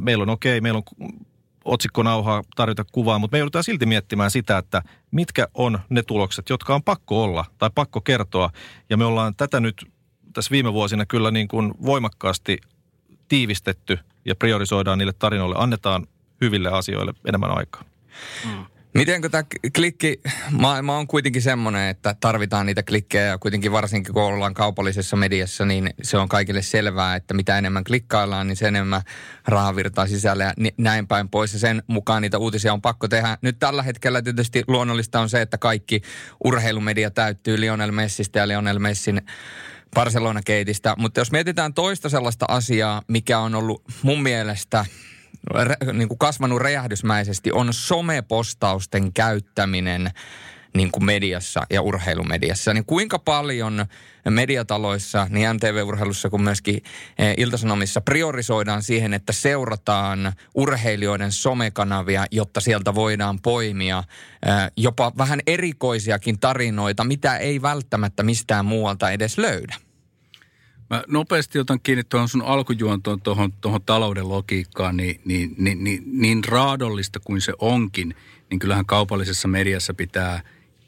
Meillä 0.00 0.22
on 0.22 0.30
okei, 0.30 0.52
okay, 0.52 0.60
meillä 0.60 0.82
on 0.98 1.08
otsikkonauhaa 1.64 2.42
tarjota 2.56 2.84
kuvaa, 2.92 3.18
mutta 3.18 3.34
me 3.34 3.38
joudutaan 3.38 3.64
silti 3.64 3.86
miettimään 3.86 4.30
sitä, 4.30 4.58
että 4.58 4.82
mitkä 5.10 5.48
on 5.54 5.78
ne 5.88 6.02
tulokset, 6.02 6.48
jotka 6.50 6.74
on 6.74 6.82
pakko 6.82 7.22
olla 7.22 7.44
tai 7.58 7.70
pakko 7.74 8.00
kertoa. 8.00 8.50
Ja 8.90 8.96
me 8.96 9.04
ollaan 9.04 9.34
tätä 9.36 9.60
nyt 9.60 9.86
tässä 10.32 10.50
viime 10.50 10.72
vuosina 10.72 11.06
kyllä 11.06 11.30
niin 11.30 11.48
kuin 11.48 11.74
voimakkaasti 11.84 12.58
tiivistetty 13.28 13.98
ja 14.24 14.34
priorisoidaan 14.34 14.98
niille 14.98 15.14
tarinoille, 15.18 15.56
annetaan 15.58 16.06
hyville 16.40 16.68
asioille 16.68 17.14
enemmän 17.24 17.58
aikaa. 17.58 17.84
Mm. 18.44 18.64
Mitenkö 18.94 19.28
tämä 19.28 19.44
klikki, 19.76 20.20
maailma 20.50 20.98
on 20.98 21.06
kuitenkin 21.06 21.42
semmoinen, 21.42 21.88
että 21.88 22.16
tarvitaan 22.20 22.66
niitä 22.66 22.82
klikkejä 22.82 23.24
ja 23.24 23.38
kuitenkin 23.38 23.72
varsinkin 23.72 24.14
kun 24.14 24.22
ollaan 24.22 24.54
kaupallisessa 24.54 25.16
mediassa, 25.16 25.64
niin 25.64 25.90
se 26.02 26.18
on 26.18 26.28
kaikille 26.28 26.62
selvää, 26.62 27.16
että 27.16 27.34
mitä 27.34 27.58
enemmän 27.58 27.84
klikkaillaan, 27.84 28.46
niin 28.46 28.56
sen 28.56 28.68
enemmän 28.68 29.02
rahavirtaa 29.46 30.06
sisälle 30.06 30.44
ja 30.44 30.52
näin 30.78 31.06
päin 31.06 31.28
pois 31.28 31.52
ja 31.52 31.58
sen 31.58 31.82
mukaan 31.86 32.22
niitä 32.22 32.38
uutisia 32.38 32.72
on 32.72 32.82
pakko 32.82 33.08
tehdä. 33.08 33.38
Nyt 33.42 33.58
tällä 33.58 33.82
hetkellä 33.82 34.22
tietysti 34.22 34.64
luonnollista 34.68 35.20
on 35.20 35.28
se, 35.28 35.40
että 35.40 35.58
kaikki 35.58 36.02
urheilumedia 36.44 37.10
täyttyy 37.10 37.60
Lionel 37.60 37.92
Messistä 37.92 38.38
ja 38.38 38.48
Lionel 38.48 38.78
Messin 38.78 39.22
Barcelona-keitistä, 39.94 40.94
mutta 40.98 41.20
jos 41.20 41.32
mietitään 41.32 41.74
toista 41.74 42.08
sellaista 42.08 42.46
asiaa, 42.48 43.02
mikä 43.08 43.38
on 43.38 43.54
ollut 43.54 43.82
mun 44.02 44.22
mielestä– 44.22 44.84
niin 45.92 46.08
kuin 46.08 46.18
kasvanut 46.18 46.60
räjähdysmäisesti 46.60 47.52
on 47.52 47.68
somepostausten 47.72 49.12
käyttäminen 49.12 50.10
niin 50.74 50.90
kuin 50.90 51.04
mediassa 51.04 51.66
ja 51.70 51.82
urheilumediassa. 51.82 52.74
Niin 52.74 52.84
kuinka 52.84 53.18
paljon 53.18 53.86
mediataloissa, 54.30 55.26
niin 55.30 55.48
MTV-urheilussa 55.56 56.30
kuin 56.30 56.42
myöskin 56.42 56.82
eh, 57.18 57.34
Iltasanomissa 57.36 58.00
priorisoidaan 58.00 58.82
siihen, 58.82 59.14
että 59.14 59.32
seurataan 59.32 60.32
urheilijoiden 60.54 61.32
somekanavia, 61.32 62.26
jotta 62.30 62.60
sieltä 62.60 62.94
voidaan 62.94 63.38
poimia 63.42 63.98
eh, 63.98 64.52
jopa 64.76 65.12
vähän 65.18 65.40
erikoisiakin 65.46 66.40
tarinoita, 66.40 67.04
mitä 67.04 67.36
ei 67.36 67.62
välttämättä 67.62 68.22
mistään 68.22 68.64
muualta 68.64 69.10
edes 69.10 69.38
löydä. 69.38 69.74
Mä 70.90 71.04
nopeasti 71.08 71.58
otan 71.58 71.80
kiinni 71.80 72.04
tuohon 72.04 72.28
sun 72.28 72.42
alkujuontoon 72.42 73.20
tuohon, 73.20 73.52
tuohon 73.52 73.82
talouden 73.82 74.28
logiikkaan, 74.28 74.96
niin, 74.96 75.20
niin, 75.24 75.54
niin, 75.58 75.84
niin, 75.84 76.02
niin 76.06 76.44
raadollista 76.44 77.20
kuin 77.20 77.40
se 77.40 77.52
onkin, 77.58 78.14
niin 78.50 78.58
kyllähän 78.58 78.86
kaupallisessa 78.86 79.48
mediassa 79.48 79.94
pitää 79.94 80.42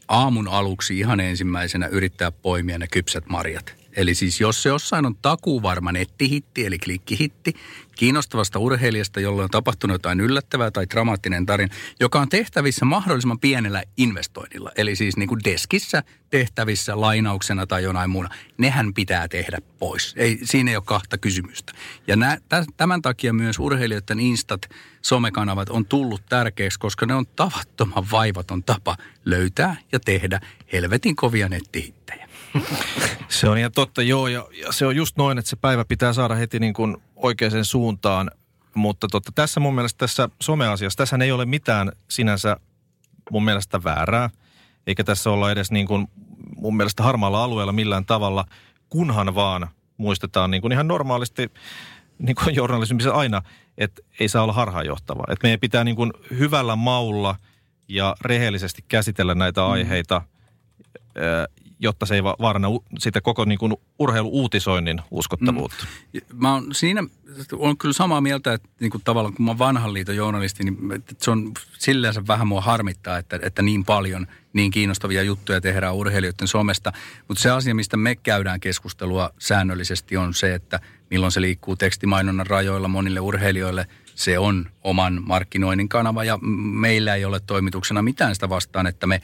aamun 0.08 0.48
aluksi 0.48 0.98
ihan 0.98 1.20
ensimmäisenä 1.20 1.86
yrittää 1.86 2.32
poimia 2.32 2.78
ne 2.78 2.86
kypsät 2.86 3.26
marjat. 3.26 3.85
Eli 3.96 4.14
siis 4.14 4.40
jos 4.40 4.62
se 4.62 4.68
jossain 4.68 5.06
on 5.06 5.16
takuvarma 5.16 5.92
nettihitti, 5.92 6.66
eli 6.66 6.78
klikkihitti, 6.78 7.52
kiinnostavasta 7.96 8.58
urheilijasta, 8.58 9.20
jolle 9.20 9.42
on 9.42 9.50
tapahtunut 9.50 9.94
jotain 9.94 10.20
yllättävää 10.20 10.70
tai 10.70 10.86
dramaattinen 10.90 11.46
tarina, 11.46 11.74
joka 12.00 12.20
on 12.20 12.28
tehtävissä 12.28 12.84
mahdollisimman 12.84 13.38
pienellä 13.38 13.82
investoinnilla. 13.96 14.70
Eli 14.76 14.96
siis 14.96 15.16
niin 15.16 15.28
kuin 15.28 15.40
deskissä 15.44 16.02
tehtävissä 16.30 17.00
lainauksena 17.00 17.66
tai 17.66 17.82
jonain 17.82 18.10
muuna. 18.10 18.28
Nehän 18.58 18.94
pitää 18.94 19.28
tehdä 19.28 19.58
pois. 19.78 20.14
Ei, 20.16 20.38
siinä 20.42 20.70
ei 20.70 20.76
ole 20.76 20.84
kahta 20.86 21.18
kysymystä. 21.18 21.72
Ja 22.06 22.16
nä, 22.16 22.38
tämän 22.76 23.02
takia 23.02 23.32
myös 23.32 23.58
urheilijoiden 23.58 24.20
instat, 24.20 24.62
somekanavat 25.02 25.68
on 25.68 25.86
tullut 25.86 26.22
tärkeäksi, 26.28 26.78
koska 26.78 27.06
ne 27.06 27.14
on 27.14 27.26
tavattoman 27.26 28.06
vaivaton 28.10 28.64
tapa 28.64 28.96
löytää 29.24 29.76
ja 29.92 30.00
tehdä 30.00 30.40
helvetin 30.72 31.16
kovia 31.16 31.48
nettihittejä. 31.48 32.25
Se 33.28 33.48
on 33.48 33.58
ihan 33.58 33.72
totta, 33.72 34.02
joo. 34.02 34.28
Ja, 34.28 34.46
ja 34.62 34.72
se 34.72 34.86
on 34.86 34.96
just 34.96 35.16
noin, 35.16 35.38
että 35.38 35.48
se 35.48 35.56
päivä 35.56 35.84
pitää 35.84 36.12
saada 36.12 36.34
heti 36.34 36.58
niin 36.58 36.74
kuin 36.74 36.96
oikeaan 37.16 37.64
suuntaan. 37.64 38.30
Mutta 38.74 39.08
totta, 39.10 39.32
tässä 39.34 39.60
mun 39.60 39.74
mielestä 39.74 39.98
tässä 39.98 40.28
someasiassa, 40.42 40.96
tässä 40.96 41.18
ei 41.22 41.32
ole 41.32 41.44
mitään 41.44 41.92
sinänsä 42.08 42.56
mun 43.30 43.44
mielestä 43.44 43.84
väärää. 43.84 44.30
Eikä 44.86 45.04
tässä 45.04 45.30
olla 45.30 45.50
edes 45.50 45.70
niin 45.70 45.86
kuin 45.86 46.06
mun 46.56 46.76
mielestä 46.76 47.02
harmaalla 47.02 47.44
alueella 47.44 47.72
millään 47.72 48.04
tavalla, 48.04 48.44
kunhan 48.88 49.34
vaan 49.34 49.68
muistetaan 49.96 50.50
niin 50.50 50.60
kuin 50.60 50.72
ihan 50.72 50.88
normaalisti, 50.88 51.50
niin 52.18 52.36
kuin 52.36 52.54
journalismissa 52.54 53.10
aina, 53.10 53.42
että 53.78 54.02
ei 54.20 54.28
saa 54.28 54.42
olla 54.42 54.52
harhaanjohtava. 54.52 55.24
Että 55.28 55.46
meidän 55.46 55.60
pitää 55.60 55.84
niin 55.84 55.96
kuin 55.96 56.12
hyvällä 56.30 56.76
maulla 56.76 57.36
ja 57.88 58.16
rehellisesti 58.20 58.84
käsitellä 58.88 59.34
näitä 59.34 59.60
mm. 59.60 59.66
Jotta 61.78 62.06
se 62.06 62.14
ei 62.14 62.24
vaaranna 62.24 62.68
sitä 62.98 63.20
koko 63.20 63.44
niin 63.44 63.58
kuin 63.58 63.74
urheiluuutisoinnin 63.98 65.00
uskottavuutta. 65.10 65.86
Mm. 66.12 66.20
Mä 66.34 66.52
oon 66.52 66.74
siinä, 66.74 67.04
on 67.52 67.78
kyllä 67.78 67.92
samaa 67.92 68.20
mieltä, 68.20 68.52
että 68.52 68.68
niin 68.80 68.90
kuin 68.90 69.02
tavallaan 69.04 69.34
kun 69.34 69.44
mä 69.44 69.50
oon 69.50 69.58
vanhan 69.58 69.92
liiton 69.92 70.16
journalisti, 70.16 70.64
niin 70.64 70.78
se 71.18 71.30
on 71.30 71.52
silleen 71.78 72.14
vähän 72.28 72.46
mua 72.46 72.60
harmittaa, 72.60 73.18
että, 73.18 73.38
että 73.42 73.62
niin 73.62 73.84
paljon 73.84 74.26
niin 74.52 74.70
kiinnostavia 74.70 75.22
juttuja 75.22 75.60
tehdään 75.60 75.94
urheilijoiden 75.94 76.48
somesta. 76.48 76.92
Mutta 77.28 77.42
se 77.42 77.50
asia, 77.50 77.74
mistä 77.74 77.96
me 77.96 78.16
käydään 78.16 78.60
keskustelua 78.60 79.30
säännöllisesti 79.38 80.16
on 80.16 80.34
se, 80.34 80.54
että 80.54 80.80
milloin 81.10 81.32
se 81.32 81.40
liikkuu 81.40 81.76
tekstimainonnan 81.76 82.46
rajoilla 82.46 82.88
monille 82.88 83.20
urheilijoille– 83.20 83.86
se 84.16 84.38
on 84.38 84.66
oman 84.84 85.22
markkinoinnin 85.26 85.88
kanava 85.88 86.24
ja 86.24 86.38
meillä 86.72 87.14
ei 87.14 87.24
ole 87.24 87.40
toimituksena 87.40 88.02
mitään 88.02 88.34
sitä 88.34 88.48
vastaan, 88.48 88.86
että 88.86 89.06
me 89.06 89.22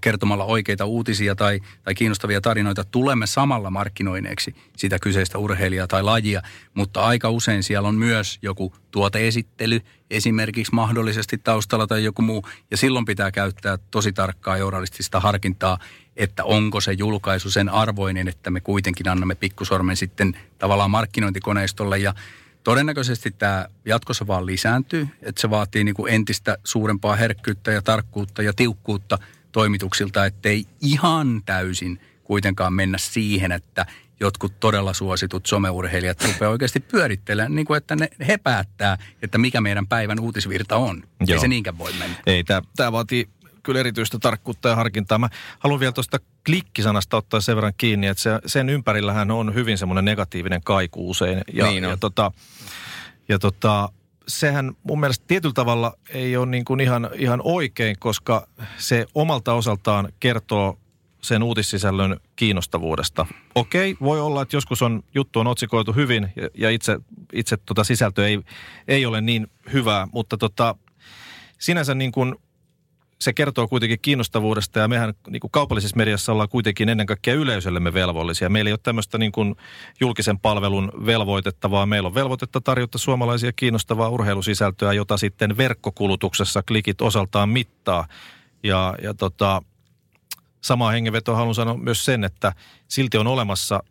kertomalla, 0.00 0.44
oikeita 0.44 0.84
uutisia 0.84 1.34
tai, 1.34 1.60
tai 1.82 1.94
kiinnostavia 1.94 2.40
tarinoita 2.40 2.84
tulemme 2.84 3.26
samalla 3.26 3.70
markkinoineeksi 3.70 4.54
sitä 4.76 4.98
kyseistä 4.98 5.38
urheilijaa 5.38 5.86
tai 5.86 6.02
lajia, 6.02 6.42
mutta 6.74 7.02
aika 7.02 7.30
usein 7.30 7.62
siellä 7.62 7.88
on 7.88 7.94
myös 7.94 8.38
joku 8.42 8.74
tuoteesittely 8.90 9.80
esimerkiksi 10.10 10.74
mahdollisesti 10.74 11.38
taustalla 11.38 11.86
tai 11.86 12.04
joku 12.04 12.22
muu. 12.22 12.48
Ja 12.70 12.76
silloin 12.76 13.04
pitää 13.04 13.30
käyttää 13.30 13.78
tosi 13.90 14.12
tarkkaa 14.12 14.56
journalistista 14.56 15.20
harkintaa, 15.20 15.78
että 16.16 16.44
onko 16.44 16.80
se 16.80 16.92
julkaisu 16.92 17.50
sen 17.50 17.68
arvoinen, 17.68 18.28
että 18.28 18.50
me 18.50 18.60
kuitenkin 18.60 19.08
annamme 19.08 19.34
pikkusormen 19.34 19.96
sitten 19.96 20.38
tavallaan 20.58 20.90
markkinointikoneistolle. 20.90 21.98
Ja 21.98 22.14
Todennäköisesti 22.66 23.30
tämä 23.30 23.66
jatkossa 23.84 24.26
vaan 24.26 24.46
lisääntyy, 24.46 25.08
että 25.22 25.40
se 25.40 25.50
vaatii 25.50 25.84
niin 25.84 25.94
kuin 25.94 26.12
entistä 26.12 26.58
suurempaa 26.64 27.16
herkkyyttä 27.16 27.72
ja 27.72 27.82
tarkkuutta 27.82 28.42
ja 28.42 28.52
tiukkuutta 28.52 29.18
toimituksilta, 29.52 30.26
ettei 30.26 30.64
ihan 30.80 31.42
täysin 31.44 32.00
kuitenkaan 32.24 32.72
mennä 32.72 32.98
siihen, 32.98 33.52
että 33.52 33.86
jotkut 34.20 34.60
todella 34.60 34.92
suositut 34.92 35.46
someurheilijat 35.46 36.24
rupeaa 36.24 36.50
oikeasti 36.50 36.80
pyörittelemään, 36.80 37.54
niin 37.54 37.66
kuin 37.66 37.78
että 37.78 37.96
ne, 37.96 38.08
he 38.28 38.38
päättää, 38.38 38.98
että 39.22 39.38
mikä 39.38 39.60
meidän 39.60 39.86
päivän 39.86 40.20
uutisvirta 40.20 40.76
on. 40.76 41.02
Joo. 41.26 41.36
Ei 41.36 41.40
se 41.40 41.48
niinkään 41.48 41.78
voi 41.78 41.92
mennä. 41.92 42.16
Ei, 42.26 42.44
tämä 42.76 42.92
vaatii 42.92 43.28
kyllä 43.66 43.80
erityistä 43.80 44.18
tarkkuutta 44.18 44.68
ja 44.68 44.76
harkintaa. 44.76 45.18
Mä 45.18 45.28
haluan 45.58 45.80
vielä 45.80 45.92
tuosta 45.92 46.18
klikkisanasta 46.46 47.16
ottaa 47.16 47.40
sen 47.40 47.56
verran 47.56 47.72
kiinni, 47.76 48.06
että 48.06 48.22
se, 48.22 48.30
sen 48.46 48.68
ympärillähän 48.68 49.30
on 49.30 49.54
hyvin 49.54 49.78
semmoinen 49.78 50.04
negatiivinen 50.04 50.60
kaiku 50.64 51.10
usein. 51.10 51.42
Ja, 51.52 51.66
niin 51.66 51.84
on. 51.84 51.90
ja, 51.90 51.96
tota, 51.96 52.32
ja 53.28 53.38
tota, 53.38 53.88
sehän 54.28 54.72
mun 54.82 55.00
mielestä 55.00 55.24
tietyllä 55.28 55.52
tavalla 55.52 55.94
ei 56.08 56.36
ole 56.36 56.46
niin 56.46 56.64
kuin 56.64 56.80
ihan, 56.80 57.10
ihan 57.14 57.40
oikein, 57.44 57.96
koska 57.98 58.48
se 58.76 59.06
omalta 59.14 59.54
osaltaan 59.54 60.12
kertoo 60.20 60.78
sen 61.22 61.42
uutissisällön 61.42 62.20
kiinnostavuudesta. 62.36 63.26
Okei, 63.54 63.96
voi 64.00 64.20
olla, 64.20 64.42
että 64.42 64.56
joskus 64.56 64.82
on 64.82 65.02
juttu 65.14 65.40
on 65.40 65.46
otsikoitu 65.46 65.92
hyvin 65.92 66.32
ja, 66.36 66.48
ja 66.54 66.70
itse, 66.70 66.98
itse 67.32 67.56
tota 67.56 67.84
sisältö 67.84 68.28
ei, 68.28 68.40
ei 68.88 69.06
ole 69.06 69.20
niin 69.20 69.46
hyvää, 69.72 70.08
mutta 70.12 70.36
tota, 70.36 70.74
sinänsä 71.58 71.94
niin 71.94 72.12
kuin 72.12 72.34
se 73.18 73.32
kertoo 73.32 73.68
kuitenkin 73.68 73.98
kiinnostavuudesta 74.02 74.78
ja 74.78 74.88
mehän 74.88 75.14
niin 75.28 75.40
kuin 75.40 75.50
kaupallisessa 75.50 75.96
mediassa 75.96 76.32
ollaan 76.32 76.48
kuitenkin 76.48 76.88
ennen 76.88 77.06
kaikkea 77.06 77.34
yleisöllemme 77.34 77.94
velvollisia. 77.94 78.48
Meillä 78.48 78.68
ei 78.68 78.72
ole 78.72 78.80
tämmöistä 78.82 79.18
niin 79.18 79.32
kuin 79.32 79.56
julkisen 80.00 80.38
palvelun 80.38 80.92
velvoitetta, 81.06 81.70
vaan 81.70 81.88
meillä 81.88 82.06
on 82.06 82.14
velvoitetta 82.14 82.60
tarjota 82.60 82.98
suomalaisia 82.98 83.52
kiinnostavaa 83.52 84.08
urheilusisältöä, 84.08 84.92
jota 84.92 85.16
sitten 85.16 85.56
verkkokulutuksessa 85.56 86.62
klikit 86.62 87.00
osaltaan 87.00 87.48
mittaa. 87.48 88.08
Ja, 88.62 88.94
ja 89.02 89.14
tota, 89.14 89.62
samaa 90.60 90.90
hengenvetoa 90.90 91.36
haluan 91.36 91.54
sanoa 91.54 91.76
myös 91.76 92.04
sen, 92.04 92.24
että 92.24 92.52
silti 92.88 93.18
on 93.18 93.26
olemassa 93.26 93.82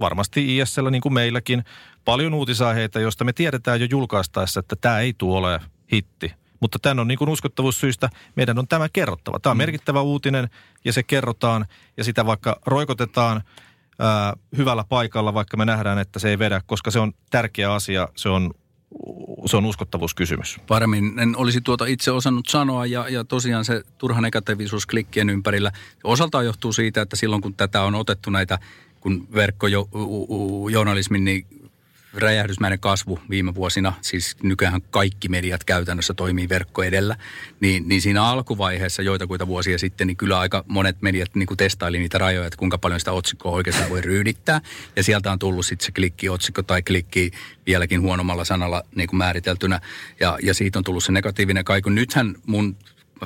varmasti 0.00 0.58
ISL 0.58 0.90
niin 0.90 1.02
kuin 1.02 1.12
meilläkin 1.12 1.64
paljon 2.04 2.34
uutisaiheita, 2.34 3.00
joista 3.00 3.24
me 3.24 3.32
tiedetään 3.32 3.80
jo 3.80 3.86
julkaistaessa, 3.90 4.60
että 4.60 4.76
tämä 4.76 5.00
ei 5.00 5.14
tule 5.18 5.36
ole 5.38 5.60
hitti. 5.92 6.39
Mutta 6.60 6.78
tämän 6.78 6.98
on 6.98 7.08
niin 7.08 7.18
kuin 7.18 7.30
uskottavuussyistä, 7.30 8.10
meidän 8.36 8.58
on 8.58 8.68
tämä 8.68 8.88
kerrottava. 8.88 9.38
Tämä 9.40 9.50
on 9.50 9.56
mm. 9.56 9.60
merkittävä 9.60 10.00
uutinen 10.00 10.50
ja 10.84 10.92
se 10.92 11.02
kerrotaan 11.02 11.66
ja 11.96 12.04
sitä 12.04 12.26
vaikka 12.26 12.60
roikotetaan 12.66 13.42
ää, 13.98 14.36
hyvällä 14.56 14.84
paikalla, 14.88 15.34
vaikka 15.34 15.56
me 15.56 15.64
nähdään, 15.64 15.98
että 15.98 16.18
se 16.18 16.28
ei 16.28 16.38
vedä, 16.38 16.60
koska 16.66 16.90
se 16.90 16.98
on 16.98 17.12
tärkeä 17.30 17.72
asia, 17.72 18.08
se 18.16 18.28
on 18.28 18.54
se 19.46 19.56
on 19.56 19.66
uskottavuuskysymys. 19.66 20.60
Paremmin 20.66 21.18
en 21.18 21.36
olisi 21.36 21.60
tuota 21.60 21.86
itse 21.86 22.10
osannut 22.10 22.48
sanoa 22.48 22.86
ja, 22.86 23.08
ja 23.08 23.24
tosiaan 23.24 23.64
se 23.64 23.82
turha 23.98 24.20
negatiivisuus 24.20 24.86
klikkien 24.86 25.30
ympärillä 25.30 25.72
osaltaan 26.04 26.44
johtuu 26.44 26.72
siitä, 26.72 27.02
että 27.02 27.16
silloin 27.16 27.42
kun 27.42 27.54
tätä 27.54 27.82
on 27.82 27.94
otettu 27.94 28.30
näitä, 28.30 28.58
kun 29.00 29.28
verkkojournalismin 29.34 31.24
niin 31.24 31.46
räjähdysmäinen 32.14 32.80
kasvu 32.80 33.18
viime 33.30 33.54
vuosina, 33.54 33.92
siis 34.00 34.36
nykyään 34.42 34.82
kaikki 34.82 35.28
mediat 35.28 35.64
käytännössä 35.64 36.14
toimii 36.14 36.48
verkko 36.48 36.82
edellä, 36.82 37.16
niin, 37.60 37.88
niin 37.88 38.00
siinä 38.00 38.24
alkuvaiheessa 38.24 39.02
joitakuita 39.02 39.46
vuosia 39.46 39.78
sitten, 39.78 40.06
niin 40.06 40.16
kyllä 40.16 40.38
aika 40.38 40.64
monet 40.68 41.02
mediat 41.02 41.34
niin 41.34 41.48
testaili 41.56 41.98
niitä 41.98 42.18
rajoja, 42.18 42.46
että 42.46 42.56
kuinka 42.56 42.78
paljon 42.78 43.00
sitä 43.00 43.12
otsikkoa 43.12 43.52
oikeastaan 43.52 43.90
voi 43.90 44.00
ryydittää. 44.00 44.60
Ja 44.96 45.02
sieltä 45.02 45.32
on 45.32 45.38
tullut 45.38 45.66
sitten 45.66 45.86
se 45.86 45.92
klikki-otsikko 45.92 46.62
tai 46.62 46.82
klikki 46.82 47.30
vieläkin 47.66 48.00
huonommalla 48.00 48.44
sanalla 48.44 48.82
niin 48.94 49.08
kuin 49.08 49.18
määriteltynä. 49.18 49.80
Ja, 50.20 50.38
ja 50.42 50.54
siitä 50.54 50.78
on 50.78 50.84
tullut 50.84 51.04
se 51.04 51.12
negatiivinen 51.12 51.64
kaiku. 51.64 51.90
Nythän 51.90 52.34
mun 52.46 52.76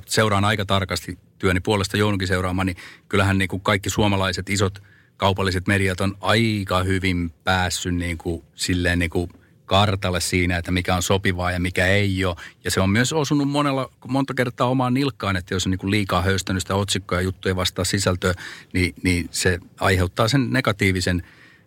seuraan 0.07 0.44
aika 0.44 0.64
tarkasti 0.64 1.18
työni 1.38 1.61
puolesta 1.61 1.97
joudunkin 1.97 2.29
seuraamaan, 2.29 2.66
niin 2.66 2.77
kyllähän 3.09 3.38
niin 3.38 3.49
kuin 3.49 3.61
kaikki 3.61 3.90
suomalaiset 3.90 4.51
isot– 4.51 4.83
kaupalliset 5.16 5.66
mediat 5.66 6.00
on 6.00 6.16
aika 6.20 6.83
hyvin 6.83 7.31
päässyt 7.44 7.94
niin 7.94 8.18
kuin, 8.18 8.42
silleen 8.55 8.98
niin 8.98 9.11
kuin 9.11 9.31
kartalle 9.66 10.20
siinä, 10.20 10.57
että 10.57 10.72
mikä 10.72 10.96
on 10.96 11.03
sopivaa 11.03 11.50
ja 11.50 11.61
mikä 11.61 11.87
ei 11.87 12.24
ole. 12.24 12.37
Ja 12.64 12.70
se 12.70 12.81
on 12.81 12.90
myös 12.90 13.12
osunut 13.12 13.48
monella, 13.48 13.90
monta 14.09 14.35
kertaa 14.35 14.68
omaan 14.68 14.94
nilkkaan, 14.94 15.37
että 15.37 15.55
jos 15.55 15.66
on 15.66 15.70
niin 15.70 15.90
liikaa 15.90 16.22
höystänyt 16.22 16.62
sitä 16.62 16.74
otsikkoa 16.74 17.18
ja 17.18 17.22
juttuja 17.22 17.57
vastaa 17.57 17.85
sisältöä, 17.85 18.35
niin, 18.72 18.94
niin 19.03 19.29
se 19.31 19.59
aiheuttaa 19.81 20.29
sen 20.29 20.50
negatiivisen 20.50 21.22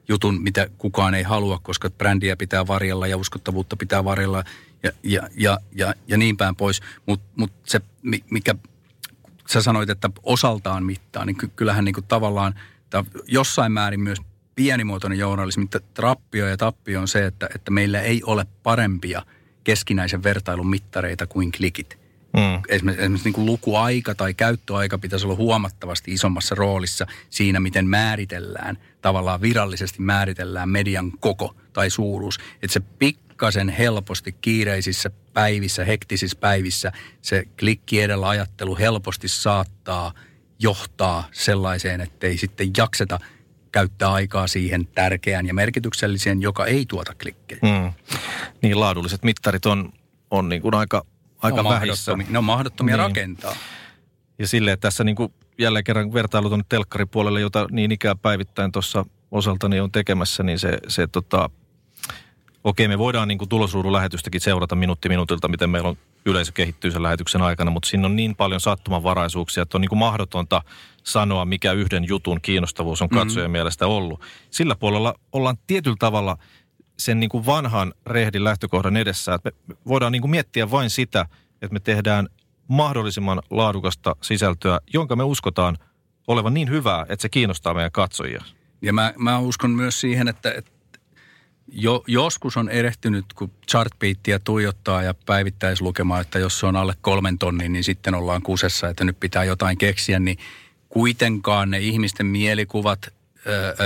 jutun, 0.09 0.41
mitä 0.41 0.69
kukaan 0.77 1.13
ei 1.13 1.23
halua, 1.23 1.59
koska 1.63 1.89
brändiä 1.89 2.35
pitää 2.35 2.67
varjella 2.67 3.07
ja 3.07 3.17
uskottavuutta 3.17 3.75
pitää 3.75 4.03
varjella 4.03 4.43
ja, 4.83 4.91
ja, 5.03 5.29
ja, 5.35 5.57
ja, 5.75 5.93
ja 6.07 6.17
niin 6.17 6.37
päin 6.37 6.55
pois. 6.55 6.81
Mutta 7.05 7.25
mut 7.35 7.51
se, 7.63 7.81
mikä 8.29 8.55
sä 9.47 9.61
sanoit, 9.61 9.89
että 9.89 10.09
osaltaan 10.23 10.85
mittaa, 10.85 11.25
niin 11.25 11.37
kyllähän 11.55 11.85
niin 11.85 11.95
kuin 11.95 12.05
tavallaan– 12.07 12.55
Tämä 12.89 13.03
jossain 13.27 13.71
määrin 13.71 13.99
myös 13.99 14.19
pienimuotoinen 14.55 15.19
journalismi. 15.19 15.65
Trappio 15.93 16.47
ja 16.47 16.57
tappio 16.57 17.01
on 17.01 17.07
se, 17.07 17.25
että, 17.25 17.49
että 17.55 17.71
meillä 17.71 18.01
ei 18.01 18.21
ole 18.23 18.45
parempia 18.63 19.21
keskinäisen 19.63 20.23
vertailun 20.23 20.69
mittareita 20.69 21.27
kuin 21.27 21.51
klikit. 21.51 21.99
Mm. 22.33 22.61
Esimerkiksi, 22.67 23.03
esimerkiksi 23.03 23.27
niin 23.27 23.33
kuin 23.33 23.45
lukuaika 23.45 24.15
tai 24.15 24.33
käyttöaika 24.33 24.97
pitäisi 24.97 25.25
olla 25.25 25.35
huomattavasti 25.35 26.13
isommassa 26.13 26.55
roolissa 26.55 27.07
siinä, 27.29 27.59
miten 27.59 27.87
määritellään, 27.87 28.77
tavallaan 29.01 29.41
virallisesti 29.41 30.01
määritellään 30.01 30.69
median 30.69 31.11
koko 31.19 31.55
tai 31.73 31.89
suuruus. 31.89 32.39
Että 32.61 32.73
se 32.73 32.79
pikkasen 32.79 33.69
helposti 33.69 34.35
kiireisissä 34.41 35.11
päivissä, 35.33 35.85
hektisissä 35.85 36.37
päivissä, 36.39 36.91
se 37.21 37.43
klikki 37.59 38.01
edellä 38.01 38.29
ajattelu 38.29 38.77
helposti 38.77 39.27
saattaa– 39.27 40.13
johtaa 40.59 41.27
sellaiseen, 41.31 42.01
ettei 42.01 42.37
sitten 42.37 42.71
jakseta 42.77 43.19
käyttää 43.71 44.11
aikaa 44.11 44.47
siihen 44.47 44.87
tärkeään 44.87 45.45
ja 45.45 45.53
merkitykselliseen, 45.53 46.41
joka 46.41 46.65
ei 46.65 46.85
tuota 46.85 47.13
klikkejä. 47.21 47.59
Mm. 47.61 47.93
Niin 48.61 48.79
laadulliset 48.79 49.23
mittarit 49.23 49.65
on, 49.65 49.93
on 50.31 50.49
niin 50.49 50.61
kuin 50.61 50.75
aika, 50.75 51.05
aika 51.41 51.61
on 51.61 51.69
vähissä. 51.69 52.15
Ne 52.29 52.37
on 52.37 52.43
mahdottomia 52.43 52.97
niin. 52.97 53.07
rakentaa. 53.07 53.55
Ja 54.39 54.47
silleen 54.47 54.79
tässä 54.79 55.03
niin 55.03 55.15
kuin 55.15 55.33
jälleen 55.59 55.83
kerran 55.83 56.13
vertailu 56.13 56.47
tuonne 56.47 56.65
telkkaripuolelle, 56.69 57.41
jota 57.41 57.67
niin 57.71 57.91
ikään 57.91 58.19
päivittäin 58.19 58.71
tuossa 58.71 59.05
osaltani 59.31 59.79
on 59.79 59.91
tekemässä, 59.91 60.43
niin 60.43 60.59
se, 60.59 60.77
se 60.87 61.07
tota, 61.07 61.49
okei 62.63 62.87
me 62.87 62.97
voidaan 62.97 63.27
niin 63.27 63.37
kuin 63.37 63.49
tulosruudun 63.49 63.93
lähetystäkin 63.93 64.41
seurata 64.41 64.75
minuutti 64.75 65.09
minuutilta, 65.09 65.47
miten 65.47 65.69
meillä 65.69 65.89
on 65.89 65.97
yleisö 66.27 66.51
kehittyy 66.51 66.91
sen 66.91 67.03
lähetyksen 67.03 67.41
aikana, 67.41 67.71
mutta 67.71 67.89
siinä 67.89 68.05
on 68.05 68.15
niin 68.15 68.35
paljon 68.35 68.61
sattumanvaraisuuksia, 68.61 69.63
että 69.63 69.77
on 69.77 69.81
niin 69.81 69.89
kuin 69.89 69.99
mahdotonta 69.99 70.61
sanoa, 71.03 71.45
mikä 71.45 71.71
yhden 71.71 72.07
jutun 72.07 72.41
kiinnostavuus 72.41 73.01
on 73.01 73.09
katsojan 73.09 73.43
mm-hmm. 73.43 73.51
mielestä 73.51 73.87
ollut. 73.87 74.21
Sillä 74.49 74.75
puolella 74.75 75.15
ollaan 75.31 75.57
tietyllä 75.67 75.97
tavalla 75.99 76.37
sen 76.99 77.19
niin 77.19 77.29
kuin 77.29 77.45
vanhan 77.45 77.93
rehdin 78.05 78.43
lähtökohdan 78.43 78.97
edessä, 78.97 79.33
että 79.33 79.51
me 79.67 79.75
voidaan 79.87 80.11
niin 80.11 80.21
kuin 80.21 80.31
miettiä 80.31 80.71
vain 80.71 80.89
sitä, 80.89 81.25
että 81.61 81.73
me 81.73 81.79
tehdään 81.79 82.27
mahdollisimman 82.67 83.41
laadukasta 83.49 84.15
sisältöä, 84.21 84.79
jonka 84.93 85.15
me 85.15 85.23
uskotaan 85.23 85.77
olevan 86.27 86.53
niin 86.53 86.69
hyvää, 86.69 87.05
että 87.09 87.21
se 87.21 87.29
kiinnostaa 87.29 87.73
meidän 87.73 87.91
katsojia. 87.91 88.43
Ja 88.81 88.93
mä, 88.93 89.13
mä 89.17 89.39
uskon 89.39 89.71
myös 89.71 90.01
siihen, 90.01 90.27
että, 90.27 90.51
että 90.51 90.71
jo, 91.71 92.03
joskus 92.07 92.57
on 92.57 92.69
erehtynyt, 92.69 93.25
kun 93.35 93.51
chartbeattia 93.71 94.39
tuijottaa 94.39 95.03
ja 95.03 95.13
päivittäislukemaa, 95.25 96.19
että 96.19 96.39
jos 96.39 96.59
se 96.59 96.65
on 96.65 96.75
alle 96.75 96.93
kolmen 97.01 97.37
tonnin, 97.37 97.73
niin 97.73 97.83
sitten 97.83 98.15
ollaan 98.15 98.41
kusessa, 98.41 98.89
että 98.89 99.03
nyt 99.03 99.19
pitää 99.19 99.43
jotain 99.43 99.77
keksiä, 99.77 100.19
niin 100.19 100.37
kuitenkaan 100.89 101.69
ne 101.69 101.79
ihmisten 101.79 102.25
mielikuvat 102.25 103.13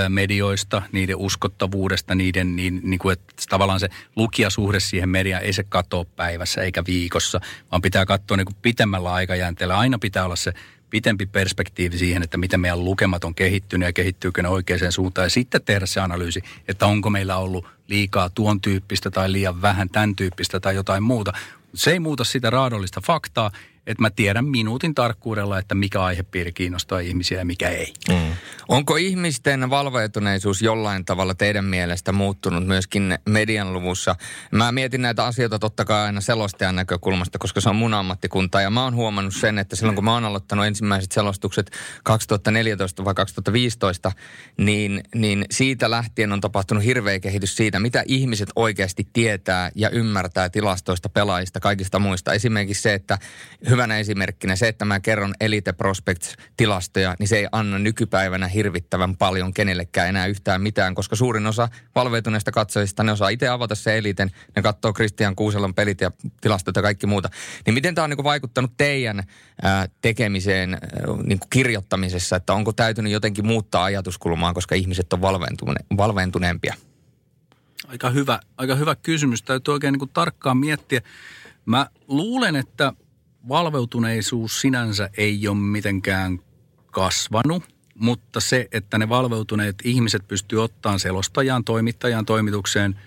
medioista, 0.10 0.82
niiden 0.92 1.16
uskottavuudesta, 1.16 2.16
niiden, 2.16 2.56
niin, 2.56 2.82
niin 2.84 3.00
kuin, 3.00 3.14
että 3.14 3.34
tavallaan 3.50 3.80
se 3.80 3.90
lukijasuhde 4.16 4.80
siihen 4.80 5.10
mediaan 5.10 5.44
ei 5.44 5.54
se 5.54 5.64
katoa 5.64 6.06
päivässä 6.06 6.62
eikä 6.62 6.84
viikossa, 6.88 7.42
vaan 7.72 7.82
pitää 7.82 8.06
katsoa 8.06 8.38
niin 8.38 8.46
kuin 8.46 8.56
pitemmällä 8.62 9.14
aikajänteellä. 9.14 9.78
Aina 9.78 10.00
pitää 10.00 10.26
olla 10.26 10.36
se 10.36 10.54
pitempi 10.92 11.26
perspektiivi 11.26 11.98
siihen, 11.98 12.24
että 12.24 12.38
miten 12.38 12.60
meidän 12.60 12.86
lukemat 12.86 13.24
on 13.24 13.36
kehittynyt 13.36 13.86
ja 13.86 13.94
kehittyykö 13.94 14.42
ne 14.42 14.50
oikeaan 14.50 14.92
suuntaan. 14.92 15.26
Ja 15.26 15.30
sitten 15.30 15.62
tehdä 15.62 15.86
se 15.86 16.00
analyysi, 16.00 16.42
että 16.68 16.86
onko 16.86 17.10
meillä 17.10 17.38
ollut 17.38 17.66
liikaa 17.88 18.30
tuon 18.30 18.62
tyyppistä 18.62 19.12
tai 19.12 19.32
liian 19.32 19.62
vähän 19.62 19.90
tämän 19.90 20.16
tyyppistä 20.16 20.60
tai 20.60 20.76
jotain 20.76 21.04
muuta. 21.04 21.34
Se 21.74 21.92
ei 21.92 22.00
muuta 22.00 22.24
sitä 22.24 22.50
raadollista 22.50 23.02
faktaa, 23.02 23.52
että 23.88 24.02
mä 24.02 24.10
tiedän 24.10 24.46
minuutin 24.46 24.96
tarkkuudella, 24.96 25.60
että 25.60 25.76
mikä 25.76 26.04
aihepiiri 26.04 26.54
kiinnostaa 26.54 27.00
ihmisiä 27.00 27.40
ja 27.40 27.46
mikä 27.46 27.70
ei. 27.70 27.94
Mm. 28.10 28.34
Onko 28.68 28.96
ihmisten 28.96 29.70
valveutuneisuus 29.70 30.62
jollain 30.62 31.06
tavalla 31.06 31.36
teidän 31.36 31.66
mielestä 31.66 32.12
muuttunut 32.12 32.68
myöskin 32.68 33.20
median 33.30 33.74
luvussa? 33.74 34.16
Mä 34.52 34.72
mietin 34.72 35.02
näitä 35.02 35.26
asioita 35.26 35.60
totta 35.60 35.86
kai 35.86 36.02
aina 36.02 36.22
selostajan 36.22 36.76
näkökulmasta, 36.76 37.40
koska 37.40 37.62
se 37.62 37.70
on 37.70 37.76
mun 37.76 37.94
ammattikunta. 37.94 38.62
Ja 38.62 38.70
mä 38.70 38.84
oon 38.84 38.96
huomannut 38.96 39.36
sen, 39.36 39.58
että 39.58 39.76
silloin 39.76 39.96
kun 39.96 40.06
mä 40.06 40.14
oon 40.14 40.26
aloittanut 40.26 40.66
ensimmäiset 40.66 41.12
selostukset 41.12 41.72
2014 42.04 43.06
vai 43.06 43.14
2015, 43.14 44.12
niin, 44.58 45.04
niin 45.16 45.46
siitä 45.52 45.92
lähtien 45.92 46.32
on 46.32 46.42
tapahtunut 46.42 46.84
hirveä 46.84 47.20
kehitys 47.20 47.56
siitä, 47.56 47.80
mitä 47.80 48.04
ihmiset 48.08 48.50
oikeasti 48.56 49.08
tietää 49.14 49.72
ja 49.76 49.90
ymmärtää 49.90 50.50
tilastoista, 50.50 51.10
pelaajista, 51.10 51.60
kaikista 51.60 52.00
muista. 52.00 52.34
Esimerkiksi 52.34 52.82
se, 52.82 52.94
että 52.94 53.18
hyvänä 53.72 53.98
esimerkkinä 53.98 54.56
se, 54.56 54.68
että 54.68 54.86
mä 54.86 55.00
kerron 55.00 55.34
Elite 55.40 55.72
Prospects-tilastoja, 55.72 57.16
niin 57.20 57.28
se 57.28 57.38
ei 57.38 57.48
anna 57.52 57.80
nykypäivänä 57.80 58.48
hirvittävän 58.48 59.18
paljon 59.18 59.54
kenellekään 59.54 60.10
enää 60.10 60.28
yhtään 60.28 60.62
mitään, 60.62 60.96
koska 60.96 61.16
suurin 61.16 61.48
osa 61.48 61.70
valveutuneista 61.96 62.52
katsojista, 62.52 63.04
ne 63.04 63.12
osaa 63.12 63.30
itse 63.30 63.48
avata 63.48 63.76
se 63.76 63.98
Eliten, 63.98 64.32
ne 64.56 64.62
katsoo 64.62 64.94
Kristian 64.94 65.36
Kuuselon 65.36 65.74
pelit 65.74 66.02
ja 66.02 66.12
tilastot 66.42 66.76
ja 66.76 66.82
kaikki 66.82 67.08
muuta. 67.08 67.30
Niin 67.66 67.74
miten 67.74 67.96
tämä 67.96 68.04
on 68.04 68.10
niin 68.10 68.24
vaikuttanut 68.24 68.72
teidän 68.78 69.24
ää, 69.62 69.88
tekemiseen 70.02 70.74
ää, 70.74 70.80
niin 71.24 71.40
kirjoittamisessa, 71.50 72.36
että 72.36 72.54
onko 72.54 72.74
täytynyt 72.74 73.12
jotenkin 73.12 73.48
muuttaa 73.48 73.84
ajatuskulmaa, 73.84 74.54
koska 74.54 74.76
ihmiset 74.76 75.14
on 75.14 75.22
valventune, 75.22 75.80
valventuneempia? 75.98 76.76
Aika 77.88 78.10
hyvä, 78.10 78.40
aika 78.58 78.76
hyvä 78.76 78.96
kysymys. 78.96 79.44
Täytyy 79.44 79.74
oikein 79.74 79.92
niin 79.92 80.00
kuin 80.00 80.12
tarkkaan 80.14 80.58
miettiä. 80.58 81.02
Mä 81.66 81.88
luulen, 82.08 82.56
että 82.56 82.94
valveutuneisuus 83.50 84.62
sinänsä 84.62 85.10
ei 85.18 85.48
ole 85.48 85.58
mitenkään 85.58 86.40
kasvanut, 86.92 87.64
mutta 87.96 88.40
se, 88.40 88.68
että 88.72 88.98
ne 88.98 89.10
valveutuneet 89.10 89.76
ihmiset 89.84 90.28
pystyy 90.28 90.64
ottamaan 90.64 91.00
selostajan, 91.00 91.64
toimittajan 91.64 92.26
toimitukseen 92.26 93.00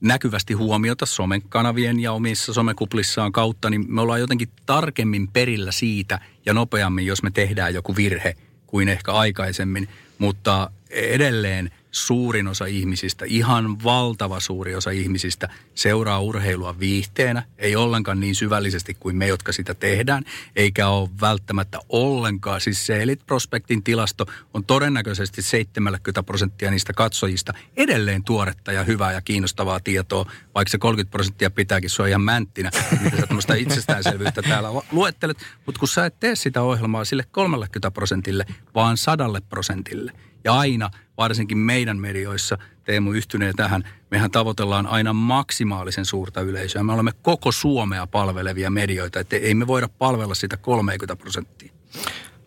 näkyvästi 0.00 0.54
huomiota 0.54 1.06
somen 1.06 1.42
kanavien 1.42 2.00
ja 2.00 2.12
omissa 2.12 2.52
somekuplissaan 2.52 3.32
kautta, 3.32 3.70
niin 3.70 3.84
me 3.88 4.00
ollaan 4.00 4.20
jotenkin 4.20 4.48
tarkemmin 4.66 5.28
perillä 5.28 5.72
siitä 5.72 6.20
ja 6.46 6.54
nopeammin, 6.54 7.06
jos 7.06 7.22
me 7.22 7.30
tehdään 7.30 7.74
joku 7.74 7.96
virhe 7.96 8.36
kuin 8.66 8.88
ehkä 8.88 9.12
aikaisemmin. 9.12 9.88
Mutta 10.18 10.70
edelleen– 10.90 11.70
suurin 11.92 12.48
osa 12.48 12.66
ihmisistä, 12.66 13.24
ihan 13.28 13.84
valtava 13.84 14.40
suuri 14.40 14.74
osa 14.74 14.90
ihmisistä 14.90 15.48
seuraa 15.74 16.20
urheilua 16.20 16.78
viihteenä, 16.78 17.42
ei 17.58 17.76
ollenkaan 17.76 18.20
niin 18.20 18.34
syvällisesti 18.34 18.94
kuin 18.94 19.16
me, 19.16 19.26
jotka 19.26 19.52
sitä 19.52 19.74
tehdään, 19.74 20.24
eikä 20.56 20.88
ole 20.88 21.10
välttämättä 21.20 21.78
ollenkaan. 21.88 22.60
Siis 22.60 22.86
se 22.86 23.02
Elite 23.02 23.24
Prospectin 23.26 23.82
tilasto 23.82 24.26
on 24.54 24.64
todennäköisesti 24.64 25.42
70 25.42 26.22
prosenttia 26.22 26.70
niistä 26.70 26.92
katsojista 26.92 27.52
edelleen 27.76 28.24
tuoretta 28.24 28.72
ja 28.72 28.84
hyvää 28.84 29.12
ja 29.12 29.20
kiinnostavaa 29.20 29.80
tietoa, 29.80 30.26
vaikka 30.54 30.70
se 30.70 30.78
30 30.78 31.10
prosenttia 31.10 31.50
pitääkin, 31.50 31.90
se 31.90 32.08
ihan 32.08 32.22
mänttinä, 32.22 32.70
mitä 33.02 33.16
sä 33.16 33.26
tämmöistä 33.26 33.54
itsestäänselvyyttä 33.54 34.42
täällä 34.42 34.68
luettelet, 34.92 35.38
mutta 35.66 35.78
kun 35.78 35.88
sä 35.88 36.06
et 36.06 36.20
tee 36.20 36.36
sitä 36.36 36.62
ohjelmaa 36.62 37.04
sille 37.04 37.24
30 37.30 37.90
prosentille, 37.90 38.46
vaan 38.74 38.96
sadalle 38.96 39.40
prosentille, 39.40 40.12
ja 40.44 40.54
aina– 40.54 40.90
varsinkin 41.16 41.58
meidän 41.58 41.98
medioissa, 41.98 42.58
Teemu 42.84 43.12
yhtyneen 43.12 43.56
tähän, 43.56 43.84
mehän 44.10 44.30
tavoitellaan 44.30 44.86
aina 44.86 45.12
maksimaalisen 45.12 46.04
suurta 46.04 46.40
yleisöä. 46.40 46.82
Me 46.82 46.92
olemme 46.92 47.12
koko 47.22 47.52
Suomea 47.52 48.06
palvelevia 48.06 48.70
medioita, 48.70 49.20
että 49.20 49.36
ei 49.36 49.54
me 49.54 49.66
voida 49.66 49.88
palvella 49.88 50.34
sitä 50.34 50.56
30 50.56 51.16
prosenttia. 51.16 51.72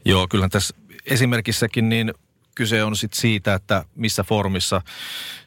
Joo, 0.05 0.27
kyllähän 0.27 0.49
tässä 0.49 0.75
esimerkissäkin 1.05 1.89
niin 1.89 2.13
kyse 2.55 2.83
on 2.83 2.95
sit 2.95 3.13
siitä, 3.13 3.53
että 3.53 3.85
missä 3.95 4.23
formissa 4.23 4.81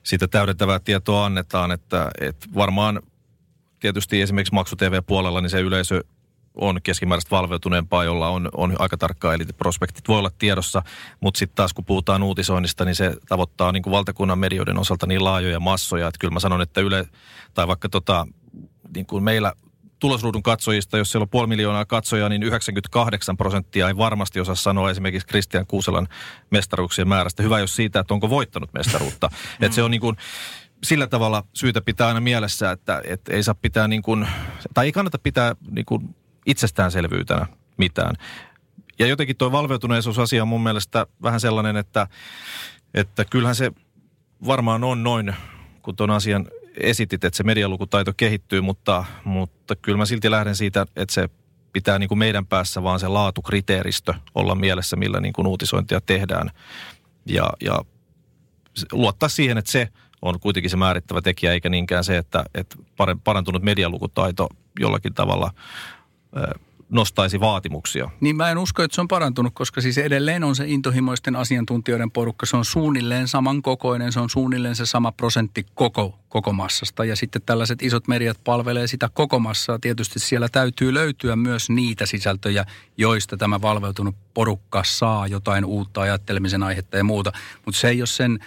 sitä 0.02 0.28
täydentävää 0.28 0.78
tietoa 0.78 1.24
annetaan, 1.24 1.72
että, 1.72 2.10
että 2.20 2.46
varmaan 2.54 3.02
tietysti 3.80 4.22
esimerkiksi 4.22 4.54
Maksu 4.54 4.76
TV-puolella 4.76 5.40
niin 5.40 5.50
se 5.50 5.60
yleisö 5.60 6.04
on 6.58 6.80
keskimääräistä 6.82 7.30
valveutuneempaa, 7.30 8.04
jolla 8.04 8.28
on, 8.28 8.48
on 8.56 8.76
aika 8.78 8.96
tarkkaa 8.96 9.34
prospektit 9.58 10.08
voi 10.08 10.18
olla 10.18 10.30
tiedossa, 10.38 10.82
mutta 11.20 11.38
sitten 11.38 11.56
taas 11.56 11.74
kun 11.74 11.84
puhutaan 11.84 12.22
uutisoinnista, 12.22 12.84
niin 12.84 12.94
se 12.94 13.16
tavoittaa 13.28 13.72
niin 13.72 13.82
kuin 13.82 13.92
valtakunnan 13.92 14.38
medioiden 14.38 14.78
osalta 14.78 15.06
niin 15.06 15.24
laajoja 15.24 15.60
massoja, 15.60 16.08
että 16.08 16.18
kyllä 16.18 16.34
mä 16.34 16.40
sanon, 16.40 16.62
että 16.62 16.80
Yle, 16.80 17.06
tai 17.54 17.68
vaikka 17.68 17.88
tota, 17.88 18.26
niin 18.94 19.06
kuin 19.06 19.24
meillä 19.24 19.52
tulosruudun 19.98 20.42
katsojista, 20.42 20.98
jos 20.98 21.12
siellä 21.12 21.22
on 21.22 21.28
puoli 21.28 21.46
miljoonaa 21.46 21.84
katsojaa, 21.84 22.28
niin 22.28 22.42
98 22.42 23.36
prosenttia 23.36 23.88
ei 23.88 23.96
varmasti 23.96 24.40
osaa 24.40 24.54
sanoa 24.54 24.90
esimerkiksi 24.90 25.28
Kristian 25.28 25.66
Kuuselan 25.66 26.08
mestaruuksien 26.50 27.08
määrästä. 27.08 27.42
Hyvä 27.42 27.58
jos 27.58 27.76
siitä, 27.76 28.00
että 28.00 28.14
onko 28.14 28.30
voittanut 28.30 28.72
mestaruutta. 28.72 29.26
Mm. 29.28 29.64
että 29.64 29.74
se 29.74 29.82
on 29.82 29.90
niin 29.90 30.00
kuin, 30.00 30.16
sillä 30.84 31.06
tavalla 31.06 31.44
syytä 31.54 31.80
pitää 31.80 32.08
aina 32.08 32.20
mielessä, 32.20 32.70
että, 32.70 33.02
että 33.04 33.34
ei 33.34 33.42
saa 33.42 33.54
pitää 33.54 33.88
niin 33.88 34.02
kuin, 34.02 34.28
tai 34.74 34.86
ei 34.86 34.92
kannata 34.92 35.18
pitää 35.18 35.56
niin 35.70 35.86
kuin 35.86 36.14
itsestäänselvyytenä 36.48 37.46
mitään. 37.76 38.14
Ja 38.98 39.06
jotenkin 39.06 39.36
tuo 39.36 39.52
valveutuneisuusasia 39.52 40.42
on 40.42 40.48
mun 40.48 40.62
mielestä 40.62 41.06
vähän 41.22 41.40
sellainen, 41.40 41.76
että, 41.76 42.06
että 42.94 43.24
kyllähän 43.24 43.54
se 43.54 43.72
varmaan 44.46 44.84
on 44.84 45.02
noin, 45.02 45.34
kun 45.82 45.96
tuon 45.96 46.10
asian 46.10 46.46
esitit, 46.80 47.24
että 47.24 47.36
se 47.36 47.42
medialukutaito 47.42 48.12
kehittyy, 48.16 48.60
mutta, 48.60 49.04
mutta 49.24 49.76
kyllä 49.76 49.98
mä 49.98 50.06
silti 50.06 50.30
lähden 50.30 50.56
siitä, 50.56 50.86
että 50.96 51.14
se 51.14 51.28
pitää 51.72 51.98
niin 51.98 52.08
kuin 52.08 52.18
meidän 52.18 52.46
päässä 52.46 52.82
vaan 52.82 53.00
se 53.00 53.08
laatukriteeristö 53.08 54.14
olla 54.34 54.54
mielessä, 54.54 54.96
millä 54.96 55.20
niin 55.20 55.32
kuin 55.32 55.46
uutisointia 55.46 56.00
tehdään. 56.00 56.50
Ja, 57.26 57.50
ja 57.60 57.78
luottaa 58.92 59.28
siihen, 59.28 59.58
että 59.58 59.70
se 59.70 59.88
on 60.22 60.40
kuitenkin 60.40 60.70
se 60.70 60.76
määrittävä 60.76 61.22
tekijä, 61.22 61.52
eikä 61.52 61.68
niinkään 61.68 62.04
se, 62.04 62.16
että, 62.16 62.44
että 62.54 62.76
parantunut 63.24 63.62
medialukutaito 63.62 64.48
jollakin 64.80 65.14
tavalla 65.14 65.50
nostaisi 66.90 67.40
vaatimuksia. 67.40 68.10
Niin 68.20 68.36
mä 68.36 68.50
en 68.50 68.58
usko, 68.58 68.82
että 68.82 68.94
se 68.94 69.00
on 69.00 69.08
parantunut, 69.08 69.54
koska 69.54 69.80
siis 69.80 69.98
edelleen 69.98 70.44
on 70.44 70.56
se 70.56 70.64
intohimoisten 70.66 71.36
asiantuntijoiden 71.36 72.10
porukka. 72.10 72.46
Se 72.46 72.56
on 72.56 72.64
suunnilleen 72.64 73.28
samankokoinen, 73.28 74.12
se 74.12 74.20
on 74.20 74.30
suunnilleen 74.30 74.76
se 74.76 74.86
sama 74.86 75.12
prosentti 75.12 75.66
koko, 75.74 76.18
koko 76.28 76.52
massasta. 76.52 77.04
Ja 77.04 77.16
sitten 77.16 77.42
tällaiset 77.46 77.82
isot 77.82 78.08
mediat 78.08 78.44
palvelee 78.44 78.86
sitä 78.86 79.08
koko 79.14 79.38
massaa. 79.38 79.78
Tietysti 79.78 80.18
siellä 80.18 80.48
täytyy 80.48 80.94
löytyä 80.94 81.36
myös 81.36 81.70
niitä 81.70 82.06
sisältöjä, 82.06 82.64
joista 82.96 83.36
tämä 83.36 83.60
valveutunut 83.60 84.16
porukka 84.34 84.82
saa 84.84 85.26
jotain 85.26 85.64
uutta 85.64 86.00
ajattelemisen 86.00 86.62
aihetta 86.62 86.96
ja 86.96 87.04
muuta. 87.04 87.32
Mutta 87.64 87.80
se 87.80 87.88
ei 87.88 88.00
ole 88.00 88.06
sen 88.06 88.38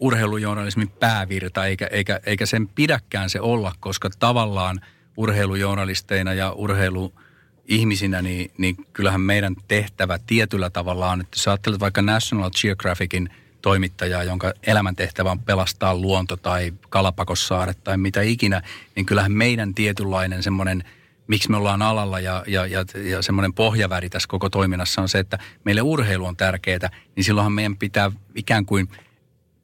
urheilujournalismin 0.00 0.88
päävirta, 0.88 1.66
eikä, 1.66 1.86
eikä, 1.86 2.20
eikä 2.26 2.46
sen 2.46 2.68
pidäkään 2.68 3.30
se 3.30 3.40
olla, 3.40 3.72
koska 3.80 4.10
tavallaan– 4.18 4.80
urheilujournalisteina 5.16 6.34
ja 6.34 6.52
urheiluihmisinä, 6.52 8.22
niin, 8.22 8.50
niin 8.58 8.76
kyllähän 8.92 9.20
meidän 9.20 9.56
tehtävä 9.68 10.18
tietyllä 10.26 10.70
tavalla 10.70 11.10
on, 11.10 11.20
että 11.20 11.40
sä 11.40 11.50
ajattelet 11.50 11.80
vaikka 11.80 12.02
National 12.02 12.50
Geographicin 12.60 13.28
toimittajaa, 13.62 14.22
jonka 14.22 14.52
elämäntehtävä 14.66 15.30
on 15.30 15.40
pelastaa 15.40 15.94
luonto 15.94 16.36
tai 16.36 16.72
Kalapakossaaret 16.88 17.84
tai 17.84 17.96
mitä 17.96 18.22
ikinä, 18.22 18.62
niin 18.96 19.06
kyllähän 19.06 19.32
meidän 19.32 19.74
tietynlainen 19.74 20.42
semmoinen 20.42 20.84
miksi 21.26 21.50
me 21.50 21.56
ollaan 21.56 21.82
alalla 21.82 22.20
ja, 22.20 22.44
ja, 22.46 22.66
ja, 22.66 22.84
ja 23.10 23.22
semmoinen 23.22 23.52
pohjaväri 23.52 24.10
tässä 24.10 24.28
koko 24.28 24.50
toiminnassa 24.50 25.02
on 25.02 25.08
se, 25.08 25.18
että 25.18 25.38
meille 25.64 25.82
urheilu 25.82 26.26
on 26.26 26.36
tärkeää, 26.36 26.90
niin 27.16 27.24
silloinhan 27.24 27.52
meidän 27.52 27.76
pitää 27.76 28.12
ikään 28.34 28.66
kuin 28.66 28.88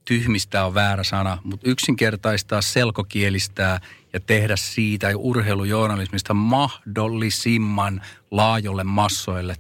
tyhmistää 0.05 0.67
on 0.67 0.75
väärä 0.75 1.05
sana, 1.05 1.39
mutta 1.45 1.71
yksinkertaistaa, 1.71 2.63
selkokielistää 2.63 3.81
ja 4.13 4.21
tehdä 4.21 4.57
siitä 4.57 5.09
urheilujournalismista 5.17 6.35
mahdollisimman 6.35 8.01
laajolle 8.31 8.85
massoille 8.85 9.57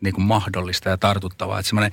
niin 0.00 0.14
kuin 0.14 0.24
mahdollista 0.24 0.88
ja 0.88 0.98
tartuttavaa. 0.98 1.58
Että 1.58 1.68
semmoinen 1.68 1.92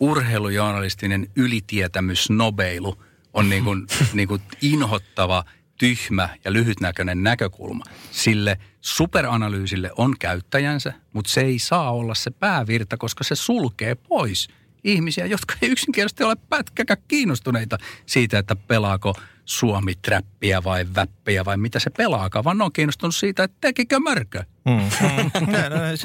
urheilujournalistinen 0.00 1.30
ylitietämys, 1.36 2.30
nobeilu 2.30 3.02
on 3.32 3.48
niin 3.48 3.64
kuin, 3.64 3.86
niin 4.12 4.28
kuin 4.28 4.42
inhottava, 4.62 5.44
tyhmä 5.78 6.28
ja 6.44 6.52
lyhytnäköinen 6.52 7.22
näkökulma. 7.22 7.84
Sille 8.10 8.58
superanalyysille 8.80 9.90
on 9.96 10.14
käyttäjänsä, 10.18 10.92
mutta 11.12 11.30
se 11.30 11.40
ei 11.40 11.58
saa 11.58 11.92
olla 11.92 12.14
se 12.14 12.30
päävirta, 12.30 12.96
koska 12.96 13.24
se 13.24 13.34
sulkee 13.34 13.94
pois 13.94 14.48
ihmisiä, 14.84 15.26
jotka 15.26 15.54
ei 15.62 15.70
yksinkertaisesti 15.70 16.24
ole 16.24 16.36
pätkäkään 16.48 17.02
kiinnostuneita 17.08 17.78
siitä, 18.06 18.38
että 18.38 18.56
pelaako– 18.56 19.14
suomi-träppiä 19.50 20.64
vai 20.64 20.86
väppiä 20.94 21.44
vai 21.44 21.56
mitä 21.56 21.78
se 21.78 21.90
pelaakaan, 21.90 22.44
vaan 22.44 22.58
ne 22.58 22.64
on 22.64 22.72
kiinnostunut 22.72 23.14
siitä, 23.14 23.44
että 23.44 23.56
tekikö 23.60 24.00
mörkö. 24.00 24.42
Mm. 24.64 24.72
mm. 24.72 25.52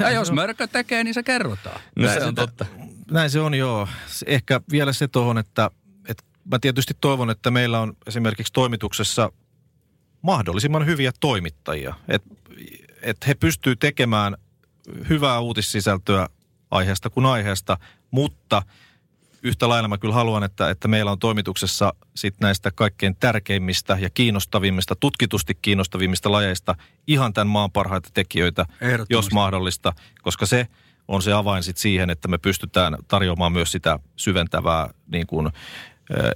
ja 0.00 0.10
jos 0.10 0.32
mörkö 0.32 0.66
tekee, 0.66 1.04
niin 1.04 1.14
se 1.14 1.22
kerrotaan. 1.22 1.80
No 1.96 2.08
se 2.08 2.24
on 2.24 2.34
totta. 2.34 2.66
Näin 3.10 3.30
se 3.30 3.40
on 3.40 3.54
joo. 3.54 3.88
Ehkä 4.26 4.60
vielä 4.70 4.92
se 4.92 5.08
tuohon, 5.08 5.38
että, 5.38 5.70
että 6.08 6.24
mä 6.50 6.58
tietysti 6.58 6.94
toivon, 7.00 7.30
että 7.30 7.50
meillä 7.50 7.80
on 7.80 7.96
esimerkiksi 8.06 8.52
toimituksessa 8.52 9.32
mahdollisimman 10.22 10.86
hyviä 10.86 11.12
toimittajia. 11.20 11.94
Että 12.08 12.30
et 13.02 13.26
he 13.26 13.34
pystyvät 13.34 13.78
tekemään 13.78 14.36
hyvää 15.08 15.40
uutissisältöä 15.40 16.28
aiheesta 16.70 17.10
kuin 17.10 17.26
aiheesta, 17.26 17.78
mutta– 18.10 18.62
yhtä 19.46 19.68
lailla 19.68 19.88
mä 19.88 19.98
kyllä 19.98 20.14
haluan, 20.14 20.44
että, 20.44 20.70
että 20.70 20.88
meillä 20.88 21.10
on 21.10 21.18
toimituksessa 21.18 21.94
sit 22.14 22.34
näistä 22.40 22.70
kaikkein 22.70 23.16
tärkeimmistä 23.16 23.98
ja 24.00 24.10
kiinnostavimmista, 24.10 24.96
tutkitusti 24.96 25.58
kiinnostavimmista 25.62 26.32
lajeista 26.32 26.74
ihan 27.06 27.32
tämän 27.32 27.46
maan 27.46 27.70
parhaita 27.70 28.08
tekijöitä, 28.14 28.66
jos 29.10 29.32
mahdollista, 29.32 29.92
koska 30.22 30.46
se 30.46 30.66
on 31.08 31.22
se 31.22 31.32
avain 31.32 31.62
sit 31.62 31.76
siihen, 31.76 32.10
että 32.10 32.28
me 32.28 32.38
pystytään 32.38 32.96
tarjoamaan 33.08 33.52
myös 33.52 33.72
sitä 33.72 33.98
syventävää 34.16 34.90
niin 35.12 35.26
kuin, 35.26 35.50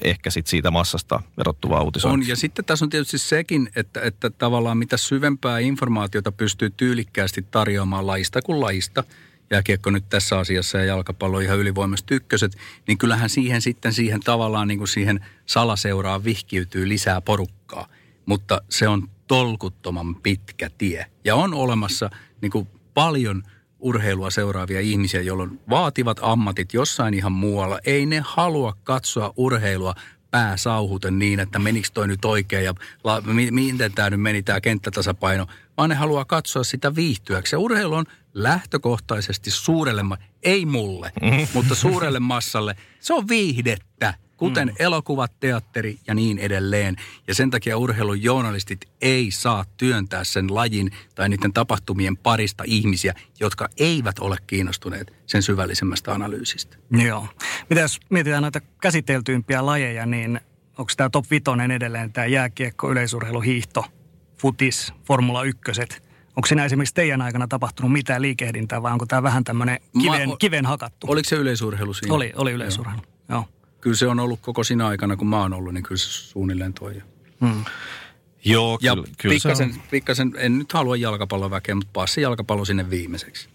ehkä 0.05 0.31
sit 0.31 0.47
siitä 0.47 0.71
massasta 0.71 1.23
erottuvaa 1.39 1.83
uutisointia. 1.83 2.25
On, 2.25 2.29
ja 2.29 2.37
sitten 2.37 2.65
tässä 2.65 2.85
on 2.85 2.91
tietysti 2.91 3.19
sekin, 3.19 3.71
että, 3.77 4.01
että 4.01 4.31
tavallaan 4.31 4.79
mitä 4.79 4.97
syvempää 4.97 5.59
informaatiota 5.59 6.33
pystyy 6.33 6.71
tyylikkäästi 6.71 7.47
tarjoamaan 7.51 8.07
laista 8.07 8.43
kuin 8.43 8.61
laista, 8.61 9.05
jääkiekko 9.51 9.91
nyt 9.91 10.09
tässä 10.09 10.39
asiassa 10.39 10.79
ja 10.79 10.85
jalkapallo 10.85 11.41
ihan 11.41 11.59
ylivoimaiset 11.59 12.11
ykköset, 12.11 12.57
niin 12.89 12.99
kyllähän 12.99 13.31
siihen 13.31 13.63
sitten 13.63 13.93
siihen 13.93 14.21
tavallaan 14.21 14.69
niin 14.69 14.79
kuin 14.79 14.89
siihen 14.89 15.27
salaseuraan 15.47 16.25
vihkiytyy 16.25 16.89
lisää 16.89 17.21
porukkaa. 17.21 17.87
Mutta 18.27 18.61
se 18.69 18.89
on 18.89 19.09
tolkuttoman 19.27 20.15
pitkä 20.15 20.71
tie. 20.79 21.07
Ja 21.25 21.35
on 21.35 21.55
olemassa 21.55 22.11
niin 22.41 22.53
kuin 22.53 22.69
paljon 22.95 23.43
urheilua 23.79 24.31
seuraavia 24.31 24.81
ihmisiä, 24.81 25.21
joilla 25.23 25.43
on 25.43 25.61
vaativat 25.71 26.19
ammatit 26.23 26.75
jossain 26.75 27.15
ihan 27.15 27.33
muualla. 27.33 27.79
Ei 27.85 28.07
ne 28.07 28.23
halua 28.25 28.77
katsoa 28.85 29.33
urheilua 29.37 29.95
pääsauhuten 30.31 31.19
niin, 31.19 31.41
että 31.41 31.59
menikö 31.59 31.89
toi 31.95 32.09
nyt 32.09 32.25
oikein 32.25 32.65
ja 32.65 32.75
la, 33.05 33.21
mi, 33.21 33.51
miten 33.51 33.93
tämä 33.93 34.11
nyt 34.11 34.21
meni 34.21 34.43
tämä 34.43 34.61
kenttätasapaino, 34.61 35.47
vaan 35.77 35.91
ne 35.91 35.95
haluaa 35.95 36.25
katsoa 36.25 36.65
sitä 36.65 36.95
viihtyäksi. 36.95 37.55
Ja 37.55 37.59
urheilu 37.59 37.95
on 37.95 38.05
lähtökohtaisesti 38.35 39.51
suurelle, 39.51 40.03
ei 40.43 40.67
mulle, 40.67 41.13
mm-hmm. 41.23 41.47
mutta 41.55 41.75
suurelle 41.75 42.21
massalle, 42.21 42.77
se 43.01 43.15
on 43.15 43.29
viihdettä 43.29 44.15
kuten 44.41 44.69
mm. 44.69 44.75
elokuvat, 44.79 45.33
teatteri 45.41 45.99
ja 46.07 46.15
niin 46.15 46.39
edelleen. 46.39 46.97
Ja 47.29 47.35
sen 47.35 47.51
takia 47.51 47.79
urheilun 47.79 48.23
journalistit 48.23 48.81
ei 49.01 49.31
saa 49.31 49.65
työntää 49.77 50.25
sen 50.25 50.55
lajin 50.55 50.91
tai 51.15 51.29
niiden 51.29 51.53
tapahtumien 51.53 52.17
parista 52.17 52.65
ihmisiä, 52.67 53.15
jotka 53.41 53.69
eivät 53.77 54.19
ole 54.19 54.37
kiinnostuneet 54.47 55.13
sen 55.27 55.43
syvällisemmästä 55.43 56.15
analyysistä. 56.15 56.77
Joo. 56.91 57.29
Mitä 57.71 57.81
jos 57.81 58.01
mietitään 58.11 58.43
näitä 58.43 58.61
käsiteltyimpiä 58.81 59.67
lajeja, 59.67 60.07
niin 60.07 60.41
onko 60.79 60.93
tämä 60.97 61.11
top 61.11 61.25
5 61.31 61.45
edelleen 61.75 62.13
tämä 62.13 62.27
jääkiekko, 62.27 62.93
yleisurheilu, 62.93 63.41
hiihto, 63.41 63.85
futis, 64.39 64.93
Formula 65.07 65.45
1? 65.45 65.61
Onko 66.37 66.47
siinä 66.47 66.65
esimerkiksi 66.65 66.95
teidän 66.95 67.23
aikana 67.23 67.49
tapahtunut 67.49 67.93
mitään 67.93 68.23
liikehdintää 68.23 68.83
vai 68.83 68.93
onko 68.93 69.07
tämä 69.07 69.23
vähän 69.23 69.45
tämmöinen 69.45 69.79
kiven, 70.03 70.39
kiven 70.39 70.67
hakattu? 70.67 71.07
Oliko 71.11 71.29
se 71.29 71.37
yleisurheilu 71.37 71.95
siinä? 71.95 72.15
Oli, 72.15 72.33
oli 72.37 72.53
yleisurheilu, 72.53 73.03
joo. 73.29 73.39
joo 73.39 73.60
kyllä 73.81 73.97
se 73.97 74.07
on 74.07 74.21
ollut 74.21 74.41
koko 74.41 74.65
siinä 74.65 74.87
aikana, 74.87 75.17
kun 75.17 75.27
mä 75.27 75.41
oon 75.41 75.53
ollut, 75.53 75.75
niin 75.75 75.83
kyllä 75.83 75.99
se 75.99 76.11
suunnilleen 76.11 76.73
toi. 76.73 77.03
Hmm. 77.41 77.65
Joo, 78.45 78.79
ja 78.83 78.95
kyllä, 78.95 79.09
kyllä 79.19 79.33
pikkasen, 79.33 79.83
pikkasen, 79.91 80.33
en 80.37 80.59
nyt 80.59 80.73
halua 80.73 80.97
jalkapallon 80.97 81.51
väkeä, 81.51 81.75
mutta 81.75 81.91
passi 81.93 82.21
jalkapallo 82.21 82.65
sinne 82.65 82.91
viimeiseksi. 82.91 83.49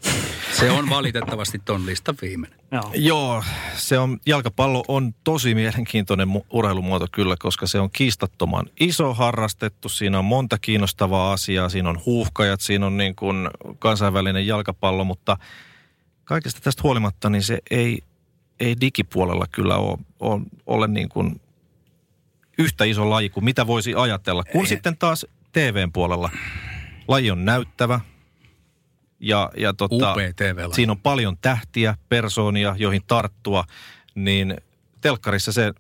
Se 0.52 0.72
on 0.72 0.90
valitettavasti 0.90 1.62
ton 1.66 1.86
listan 1.86 2.16
viimeinen. 2.22 2.60
Joo. 2.72 2.92
Joo, 2.94 3.44
se 3.76 4.00
on, 4.00 4.20
jalkapallo 4.26 4.84
on 4.88 5.14
tosi 5.24 5.56
mielenkiintoinen 5.56 6.28
urheilumuoto 6.50 7.08
kyllä, 7.12 7.36
koska 7.40 7.68
se 7.68 7.80
on 7.80 7.90
kiistattoman 7.92 8.66
iso 8.80 9.14
harrastettu. 9.14 9.90
Siinä 9.90 10.20
on 10.20 10.26
monta 10.26 10.58
kiinnostavaa 10.58 11.34
asiaa, 11.34 11.70
siinä 11.70 11.90
on 11.90 12.02
huuhkajat, 12.06 12.62
siinä 12.62 12.86
on 12.86 12.98
niin 12.98 13.16
kuin 13.16 13.50
kansainvälinen 13.80 14.48
jalkapallo, 14.48 15.04
mutta 15.04 15.38
kaikesta 16.24 16.62
tästä 16.62 16.84
huolimatta 16.84 17.30
niin 17.30 17.44
se 17.44 17.60
ei 17.72 18.02
ei 18.60 18.76
digipuolella 18.82 19.46
kyllä 19.52 19.78
ole, 19.78 19.98
ole, 20.20 20.42
ole 20.66 20.88
niin 20.88 21.10
kuin 21.10 21.42
yhtä 22.58 22.84
iso 22.86 23.10
laji 23.10 23.30
kuin 23.30 23.44
mitä 23.44 23.68
voisi 23.68 23.96
ajatella. 23.96 24.44
Kun 24.44 24.62
ei. 24.62 24.68
sitten 24.68 24.98
taas 24.98 25.26
TVn 25.52 25.92
puolella 25.92 26.30
laji 27.08 27.32
on 27.32 27.46
näyttävä 27.46 28.00
ja, 29.20 29.52
ja 29.58 29.74
tota, 29.74 30.16
siinä 30.72 30.92
on 30.92 31.00
paljon 31.00 31.38
tähtiä, 31.38 31.98
persoonia, 32.10 32.76
joihin 32.78 33.02
tarttua, 33.08 33.64
niin 34.16 34.58
telkkarissa 35.02 35.52
se 35.52 35.74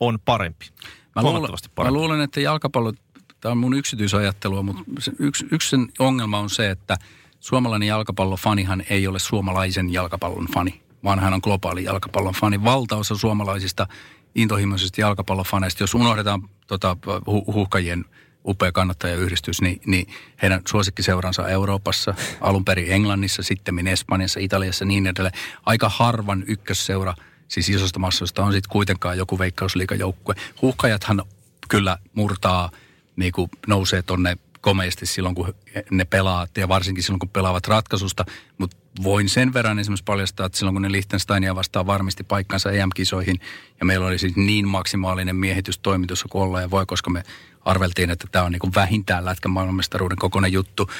on 0.00 0.18
parempi. 0.24 0.66
Mä 1.14 1.22
parempi. 1.22 1.82
mä 1.84 1.90
luulen, 1.90 2.20
että 2.20 2.40
jalkapallo, 2.40 2.92
tämä 3.40 3.52
on 3.52 3.58
mun 3.58 3.74
yksityisajattelua, 3.74 4.62
mutta 4.62 4.82
yksi, 5.18 5.46
yksi 5.50 5.70
sen 5.70 5.88
ongelma 5.98 6.38
on 6.38 6.50
se, 6.50 6.70
että 6.70 6.96
suomalainen 7.40 7.88
jalkapallofanihan 7.88 8.82
ei 8.90 9.06
ole 9.06 9.18
suomalaisen 9.18 9.92
jalkapallon 9.92 10.46
fani 10.54 10.83
vaan 11.04 11.18
hän 11.18 11.34
on 11.34 11.40
globaali 11.42 11.84
jalkapallon 11.84 12.34
fani. 12.34 12.64
Valtaosa 12.64 13.16
suomalaisista 13.16 13.86
intohimoisista 14.34 15.00
jalkapallofaneista, 15.00 15.82
jos 15.82 15.94
unohdetaan 15.94 16.48
tota, 16.66 16.96
hu- 17.06 17.54
huhkajien 17.54 18.04
upea 18.46 18.72
kannattajayhdistys, 18.72 19.60
niin, 19.60 19.80
niin 19.86 20.06
heidän 20.42 20.62
suosikkiseuransa 20.68 21.48
Euroopassa, 21.48 22.14
alun 22.40 22.64
perin 22.64 22.92
Englannissa, 22.92 23.42
sitten 23.42 23.86
Espanjassa, 23.86 24.40
Italiassa 24.40 24.84
niin 24.84 25.06
edelleen. 25.06 25.38
Aika 25.66 25.88
harvan 25.88 26.44
ykkösseura, 26.46 27.14
siis 27.48 27.68
isosta 27.68 27.98
massasta 27.98 28.44
on 28.44 28.52
sitten 28.52 28.70
kuitenkaan 28.70 29.18
joku 29.18 29.38
veikkausliikajoukkue. 29.38 30.34
Huhkajathan 30.62 31.22
kyllä 31.68 31.98
murtaa, 32.14 32.70
niin 33.16 33.32
kuin 33.32 33.50
nousee 33.66 34.02
tonne 34.02 34.38
komeasti 34.60 35.06
silloin, 35.06 35.34
kun 35.34 35.54
ne 35.90 36.04
pelaa, 36.04 36.46
ja 36.56 36.68
varsinkin 36.68 37.04
silloin, 37.04 37.18
kun 37.18 37.28
pelaavat 37.28 37.68
ratkaisusta. 37.68 38.24
Mutta 38.58 38.76
voin 39.02 39.28
sen 39.28 39.52
verran 39.52 39.78
esimerkiksi 39.78 40.04
paljastaa, 40.04 40.46
että 40.46 40.58
silloin, 40.58 40.74
kun 40.74 40.82
ne 40.82 40.92
Liechtensteinia 40.92 41.54
vastaan 41.54 41.86
varmisti 41.86 42.24
paikkansa 42.24 42.72
EM-kisoihin, 42.72 43.40
ja 43.80 43.86
meillä 43.86 44.06
oli 44.06 44.18
siis 44.18 44.36
niin 44.36 44.68
maksimaalinen 44.68 45.36
miehitystoimitus 45.36 46.24
kuin 46.30 46.42
olla 46.42 46.60
ja 46.60 46.70
voi, 46.70 46.86
koska 46.86 47.10
me 47.10 47.22
arveltiin, 47.60 48.10
että 48.10 48.26
tämä 48.32 48.44
on 48.44 48.52
niin 48.52 48.74
vähintään 48.74 49.24
lätkän 49.24 49.52
maailmanmestaruuden 49.52 50.18
kokoinen 50.18 50.52
juttu. 50.52 50.90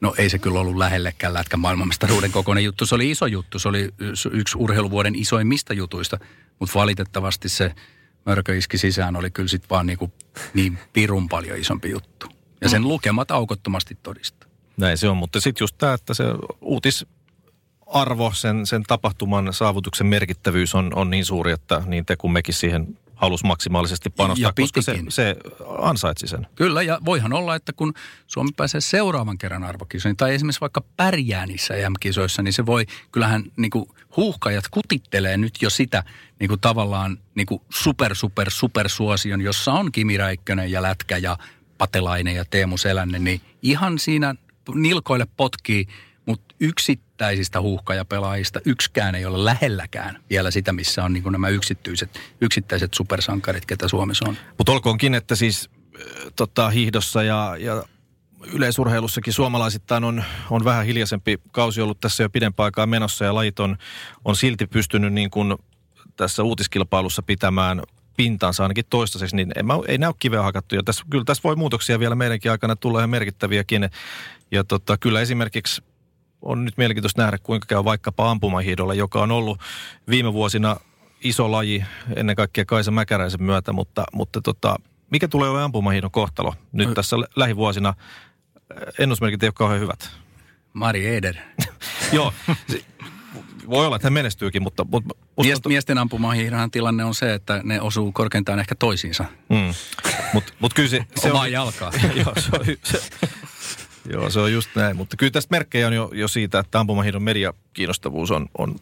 No 0.00 0.14
ei 0.18 0.30
se 0.30 0.38
kyllä 0.38 0.60
ollut 0.60 0.76
lähellekään 0.76 1.34
lätkän 1.34 1.60
maailmanmestaruuden 1.60 2.32
kokoinen 2.32 2.64
juttu. 2.64 2.86
Se 2.86 2.94
oli 2.94 3.10
iso 3.10 3.26
juttu. 3.26 3.58
Se 3.58 3.68
oli 3.68 3.88
yksi 4.32 4.58
urheiluvuoden 4.58 5.14
isoimmista 5.14 5.74
jutuista, 5.74 6.18
mutta 6.58 6.78
valitettavasti 6.78 7.48
se 7.48 7.74
mörkö 8.26 8.56
iski 8.56 8.78
sisään 8.78 9.16
oli 9.16 9.30
kyllä 9.30 9.48
sitten 9.48 9.70
vaan 9.70 9.86
niin, 9.86 9.98
kuin 9.98 10.12
niin 10.54 10.78
pirun 10.92 11.28
paljon 11.28 11.58
isompi 11.58 11.90
juttu. 11.90 12.26
Ja 12.60 12.68
sen 12.68 12.82
mm. 12.82 12.88
lukemat 12.88 13.30
aukottomasti 13.30 13.98
todistaa. 14.02 14.50
Näin 14.76 14.98
se 14.98 15.08
on, 15.08 15.16
mutta 15.16 15.40
sitten 15.40 15.62
just 15.62 15.78
tämä, 15.78 15.94
että 15.94 16.14
se 16.14 16.24
uutis 16.60 17.06
arvo, 17.92 18.32
sen, 18.34 18.66
sen 18.66 18.82
tapahtuman 18.82 19.52
saavutuksen 19.52 20.06
merkittävyys 20.06 20.74
on, 20.74 20.90
on 20.94 21.10
niin 21.10 21.24
suuri, 21.24 21.52
että 21.52 21.82
niin 21.86 22.06
te 22.06 22.16
kuin 22.16 22.32
mekin 22.32 22.54
siihen 22.54 22.98
halus 23.20 23.44
maksimaalisesti 23.44 24.10
panostaa, 24.10 24.48
ja 24.48 24.62
koska 24.62 24.82
se, 24.82 24.98
se 25.08 25.36
ansaitsi 25.78 26.26
sen. 26.26 26.46
Kyllä, 26.54 26.82
ja 26.82 26.98
voihan 27.04 27.32
olla, 27.32 27.54
että 27.54 27.72
kun 27.72 27.94
Suomi 28.26 28.50
pääsee 28.56 28.80
seuraavan 28.80 29.38
kerran 29.38 29.64
arvokisoihin, 29.64 30.16
tai 30.16 30.34
esimerkiksi 30.34 30.60
vaikka 30.60 30.82
pärjää 30.96 31.46
niissä 31.46 31.74
EM-kisoissa, 31.74 32.42
niin 32.42 32.52
se 32.52 32.66
voi, 32.66 32.86
kyllähän 33.12 33.44
niin 33.56 33.70
kuin 33.70 33.84
huuhkajat 34.16 34.64
kutittelee 34.70 35.36
nyt 35.36 35.54
jo 35.62 35.70
sitä 35.70 36.04
niin 36.40 36.48
kuin 36.48 36.60
tavallaan 36.60 37.18
niin 37.34 37.46
kuin 37.46 37.62
super, 37.68 38.14
super, 38.14 38.50
super 38.50 38.88
suosion, 38.88 39.40
jossa 39.40 39.72
on 39.72 39.92
Kimi 39.92 40.16
Räikkönen 40.16 40.70
ja 40.70 40.82
Lätkä 40.82 41.16
ja 41.16 41.38
Patelainen 41.78 42.34
ja 42.34 42.44
Teemu 42.44 42.76
Selänne, 42.78 43.18
niin 43.18 43.40
ihan 43.62 43.98
siinä 43.98 44.34
nilkoille 44.74 45.26
potkii, 45.36 45.86
mutta 46.26 46.54
yksittäisistä 47.20 47.60
huuhkajapelaajista 47.60 48.60
yksikään 48.64 49.14
ei 49.14 49.24
ole 49.24 49.44
lähelläkään 49.44 50.22
vielä 50.30 50.50
sitä, 50.50 50.72
missä 50.72 51.04
on 51.04 51.12
niin 51.12 51.24
nämä 51.30 51.48
yksityiset, 51.48 52.20
yksittäiset 52.40 52.94
supersankarit, 52.94 53.66
ketä 53.66 53.88
Suomessa 53.88 54.28
on. 54.28 54.36
Mutta 54.58 54.72
olkoonkin, 54.72 55.14
että 55.14 55.34
siis 55.34 55.70
tota, 56.36 56.70
hiihdossa 56.70 57.22
ja, 57.22 57.56
ja 57.58 57.84
yleisurheilussakin 58.52 59.32
suomalaisittain 59.32 60.04
on, 60.04 60.24
on 60.50 60.64
vähän 60.64 60.86
hiljaisempi 60.86 61.38
kausi 61.52 61.80
ollut 61.80 62.00
tässä 62.00 62.22
jo 62.22 62.30
pidempään 62.30 62.64
aikaa 62.64 62.86
menossa 62.86 63.24
ja 63.24 63.34
lajit 63.34 63.60
on, 63.60 63.76
on 64.24 64.36
silti 64.36 64.66
pystynyt 64.66 65.12
niin 65.12 65.30
kuin 65.30 65.56
tässä 66.16 66.42
uutiskilpailussa 66.42 67.22
pitämään 67.22 67.82
pintansa 68.16 68.62
ainakin 68.62 68.84
toistaiseksi, 68.90 69.36
niin 69.36 69.52
mä, 69.62 69.74
ei 69.88 69.98
näy 69.98 70.12
kiveä 70.18 70.42
hakattu. 70.42 70.74
Ja 70.74 70.82
tässä, 70.82 71.04
kyllä 71.10 71.24
tässä 71.24 71.42
voi 71.44 71.56
muutoksia 71.56 71.98
vielä 71.98 72.14
meidänkin 72.14 72.50
aikana 72.50 72.76
tulla 72.76 72.98
ihan 72.98 73.10
merkittäviäkin. 73.10 73.90
Ja 74.50 74.64
tota, 74.64 74.98
kyllä 74.98 75.20
esimerkiksi 75.20 75.82
on 76.42 76.64
nyt 76.64 76.76
mielenkiintoista 76.76 77.22
nähdä, 77.22 77.38
kuinka 77.38 77.66
käy 77.66 77.84
vaikkapa 77.84 78.30
ampumahiidolla, 78.30 78.94
joka 78.94 79.22
on 79.22 79.30
ollut 79.30 79.60
viime 80.08 80.32
vuosina 80.32 80.76
iso 81.20 81.52
laji 81.52 81.84
ennen 82.16 82.36
kaikkea 82.36 82.64
Kaisa 82.64 82.90
Mäkäräisen 82.90 83.42
myötä, 83.42 83.72
mutta, 83.72 84.04
mutta 84.12 84.40
tota, 84.40 84.76
mikä 85.10 85.28
tulee 85.28 85.48
olemaan 85.48 85.64
ampumahiidon 85.64 86.10
kohtalo 86.10 86.54
nyt 86.72 86.88
no. 86.88 86.94
tässä 86.94 87.16
lähivuosina? 87.36 87.94
Ennusmerkit 88.98 89.42
ei 89.42 89.46
ole 89.46 89.52
kauhean 89.52 89.80
hyvät. 89.80 90.10
Mari 90.72 91.16
Eder. 91.16 91.34
Joo, 92.12 92.32
voi 93.70 93.86
olla, 93.86 93.96
että 93.96 94.06
hän 94.06 94.12
menestyykin, 94.12 94.62
mutta... 94.62 94.86
mutta 94.90 95.14
Mies, 95.42 95.60
miesten 95.68 95.98
ampumahiiran 95.98 96.70
tilanne 96.70 97.04
on 97.04 97.14
se, 97.14 97.34
että 97.34 97.60
ne 97.64 97.80
osuu 97.80 98.12
korkeintaan 98.12 98.60
ehkä 98.60 98.74
toisiinsa. 98.74 99.24
Mm. 99.48 99.74
Mutta 100.32 100.52
mut 100.60 100.74
kyllä 100.74 100.88
se... 100.88 101.04
se 101.16 101.30
Omaa 101.30 101.42
on, 101.42 101.52
jalkaa. 101.52 101.92
joo, 102.24 102.32
se 102.38 102.50
on, 102.58 102.64
se, 102.84 103.02
joo, 104.12 104.30
se 104.30 104.40
on 104.40 104.52
just 104.52 104.70
näin. 104.74 104.96
Mutta 104.96 105.16
kyllä 105.16 105.30
tästä 105.30 105.54
merkkejä 105.54 105.86
on 105.86 105.92
jo, 105.92 106.10
jo 106.14 106.28
siitä, 106.28 106.58
että 106.58 106.80
ampumahiiron 106.80 107.22
mediakiinnostavuus 107.22 108.30
on, 108.30 108.46
on 108.58 108.76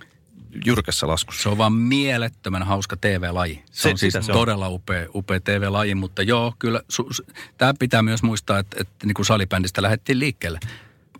jyrkässä 0.64 1.06
laskussa. 1.06 1.42
Se 1.42 1.48
on 1.48 1.58
vaan 1.58 1.72
mielettömän 1.72 2.62
hauska 2.62 2.96
TV-laji. 2.96 3.62
Se, 3.70 3.82
se 3.82 3.88
on 3.88 3.98
siis 3.98 4.12
se 4.12 4.32
todella 4.32 4.68
upea, 4.68 5.06
upea 5.14 5.40
TV-laji, 5.40 5.94
mutta 5.94 6.22
joo, 6.22 6.54
kyllä 6.58 6.82
su, 6.88 7.06
su, 7.10 7.22
tämä 7.58 7.74
pitää 7.78 8.02
myös 8.02 8.22
muistaa, 8.22 8.58
että, 8.58 8.76
että 8.80 9.06
niin 9.06 9.14
kuin 9.14 9.26
salibändistä 9.26 9.82
lähdettiin 9.82 10.18
liikkeelle. 10.18 10.58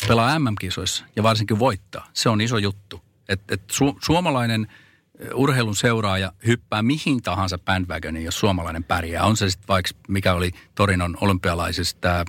Pelaa 0.09 0.38
MM-kisoissa 0.38 1.04
ja 1.16 1.22
varsinkin 1.22 1.59
voittaa. 1.59 2.06
Se 2.12 2.28
on 2.28 2.40
iso 2.40 2.59
juttu. 2.59 3.02
Et, 3.28 3.40
et 3.50 3.62
su, 3.70 3.98
suomalainen 4.04 4.68
urheilun 5.34 5.76
seuraaja 5.76 6.32
hyppää 6.46 6.82
mihin 6.82 7.22
tahansa 7.22 7.59
bandwagoniin, 7.59 8.24
jos 8.24 8.38
suomalainen 8.38 8.84
pärjää. 8.84 9.24
On 9.24 9.36
se 9.36 9.50
sitten 9.50 9.68
vaikka, 9.68 9.90
mikä 10.09 10.34
oli 10.34 10.50
Torinon 10.74 11.16
olympialaisista 11.20 12.24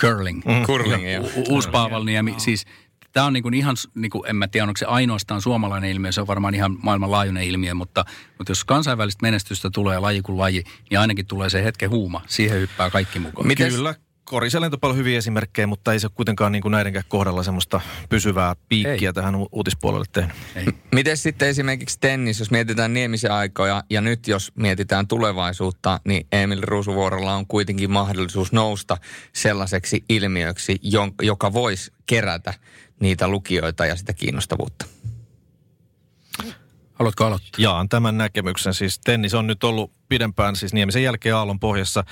curling. 0.00 0.42
Mm. 0.44 0.62
Curling, 0.66 1.12
ja, 1.12 1.20
u- 1.20 1.44
Uusi 1.48 1.70
Paavalniemi. 1.70 2.34
Siis 2.36 2.66
tämä 3.12 3.26
on 3.26 3.32
niinku 3.32 3.48
ihan, 3.52 3.76
niinku, 3.94 4.24
en 4.24 4.36
mä 4.36 4.48
tiedä 4.48 4.64
onko 4.64 4.78
se 4.78 4.86
ainoastaan 4.86 5.42
suomalainen 5.42 5.90
ilmiö, 5.90 6.12
se 6.12 6.20
on 6.20 6.26
varmaan 6.26 6.54
ihan 6.54 6.78
maailmanlaajuinen 6.82 7.42
ilmiö, 7.42 7.74
mutta, 7.74 8.04
mutta 8.38 8.50
jos 8.50 8.64
kansainvälistä 8.64 9.22
menestystä 9.22 9.70
tulee 9.70 9.98
laji 9.98 10.22
kuin 10.22 10.38
laji, 10.38 10.64
niin 10.90 11.00
ainakin 11.00 11.26
tulee 11.26 11.50
se 11.50 11.64
hetken 11.64 11.90
huuma. 11.90 12.20
Siihen 12.26 12.60
hyppää 12.60 12.90
kaikki 12.90 13.18
mukaan. 13.18 13.46
Mites? 13.46 13.74
Kyllä, 13.74 13.94
Koriselento 14.28 14.74
on 14.76 14.80
paljon 14.80 14.96
hyviä 14.96 15.18
esimerkkejä, 15.18 15.66
mutta 15.66 15.92
ei 15.92 16.00
se 16.00 16.08
kuitenkaan 16.08 16.52
niin 16.52 16.62
kuin 16.62 16.72
näidenkään 16.72 17.04
kohdalla 17.08 17.42
semmoista 17.42 17.80
pysyvää 18.08 18.56
piikkiä 18.68 19.08
ei. 19.08 19.12
tähän 19.12 19.34
uutispuolelle 19.52 20.04
tehnyt. 20.12 20.36
Ei. 20.56 20.66
Miten 20.94 21.16
sitten 21.16 21.48
esimerkiksi 21.48 21.98
tennis, 22.00 22.38
jos 22.38 22.50
mietitään 22.50 22.94
Niemisen 22.94 23.32
aikoja 23.32 23.84
ja 23.90 24.00
nyt 24.00 24.28
jos 24.28 24.52
mietitään 24.54 25.08
tulevaisuutta, 25.08 26.00
niin 26.04 26.26
Emil 26.32 26.60
Ruusuvuorolla 26.62 27.34
on 27.34 27.46
kuitenkin 27.46 27.90
mahdollisuus 27.90 28.52
nousta 28.52 28.96
sellaiseksi 29.32 30.04
ilmiöksi, 30.08 30.80
joka 31.22 31.52
voisi 31.52 31.92
kerätä 32.06 32.54
niitä 33.00 33.28
lukijoita 33.28 33.86
ja 33.86 33.96
sitä 33.96 34.12
kiinnostavuutta. 34.12 34.86
Haluatko 36.92 37.24
aloittaa? 37.24 37.50
Jaan 37.58 37.88
tämän 37.88 38.18
näkemyksen. 38.18 38.74
Siis 38.74 39.00
tennis 39.04 39.34
on 39.34 39.46
nyt 39.46 39.64
ollut 39.64 39.92
pidempään, 40.08 40.56
siis 40.56 40.72
Niemisen 40.72 41.02
jälkeen 41.02 41.34
Aallon 41.34 41.60
pohjassa 41.60 42.04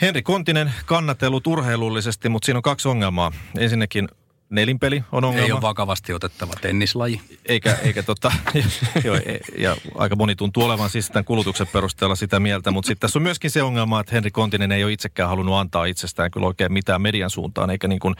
Henri 0.00 0.22
Kontinen 0.22 0.72
kannatellut 0.86 1.46
urheilullisesti, 1.46 2.28
mutta 2.28 2.46
siinä 2.46 2.58
on 2.58 2.62
kaksi 2.62 2.88
ongelmaa. 2.88 3.32
Ensinnäkin 3.58 4.08
nelinpeli 4.50 5.04
on 5.12 5.24
ongelma. 5.24 5.46
Ei 5.46 5.52
ole 5.52 5.60
vakavasti 5.60 6.12
otettava 6.12 6.52
tennislaji. 6.60 7.20
Eikä, 7.46 7.78
eikä 7.82 8.02
tota, 8.02 8.32
jo, 9.04 9.14
e, 9.14 9.38
ja 9.58 9.76
aika 9.94 10.16
moni 10.16 10.36
tuntuu 10.36 10.64
olevan 10.64 10.90
siis 10.90 11.08
tämän 11.08 11.24
kulutuksen 11.24 11.66
perusteella 11.66 12.16
sitä 12.16 12.40
mieltä, 12.40 12.70
mutta 12.70 12.86
sitten 12.86 13.00
tässä 13.00 13.18
on 13.18 13.22
myöskin 13.22 13.50
se 13.50 13.62
ongelma, 13.62 14.00
että 14.00 14.12
Henri 14.12 14.30
Kontinen 14.30 14.72
ei 14.72 14.84
ole 14.84 14.92
itsekään 14.92 15.28
halunnut 15.28 15.54
antaa 15.54 15.84
itsestään 15.84 16.30
kyllä 16.30 16.46
oikein 16.46 16.72
mitään 16.72 17.02
median 17.02 17.30
suuntaan, 17.30 17.70
eikä 17.70 17.88
niin 17.88 18.00
kuin, 18.00 18.14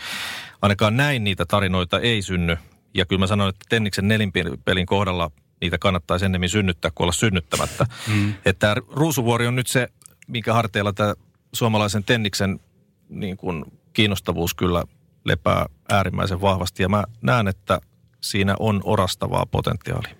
ainakaan 0.62 0.96
näin 0.96 1.24
niitä 1.24 1.46
tarinoita 1.46 2.00
ei 2.00 2.22
synny. 2.22 2.56
Ja 2.94 3.06
kyllä 3.06 3.20
mä 3.20 3.26
sanoin, 3.26 3.48
että 3.48 3.66
Tenniksen 3.68 4.08
nelinpelin 4.08 4.86
kohdalla 4.86 5.30
niitä 5.60 5.78
kannattaisi 5.78 6.24
ennemmin 6.24 6.48
synnyttää 6.48 6.90
kuin 6.94 7.04
olla 7.04 7.12
synnyttämättä. 7.12 7.86
Mm. 8.08 8.34
Että 8.44 8.76
Ruusuvuori 8.90 9.46
on 9.46 9.56
nyt 9.56 9.66
se, 9.66 9.88
minkä 10.26 10.54
harteilla 10.54 10.92
tämä 10.92 11.14
suomalaisen 11.54 12.04
tenniksen 12.04 12.60
niin 13.08 13.36
kuin 13.36 13.64
kiinnostavuus 13.92 14.54
kyllä 14.54 14.84
lepää 15.24 15.66
äärimmäisen 15.88 16.40
vahvasti 16.40 16.82
ja 16.82 16.88
mä 16.88 17.04
näen, 17.22 17.48
että 17.48 17.80
siinä 18.20 18.54
on 18.58 18.80
orastavaa 18.84 19.46
potentiaalia. 19.46 20.14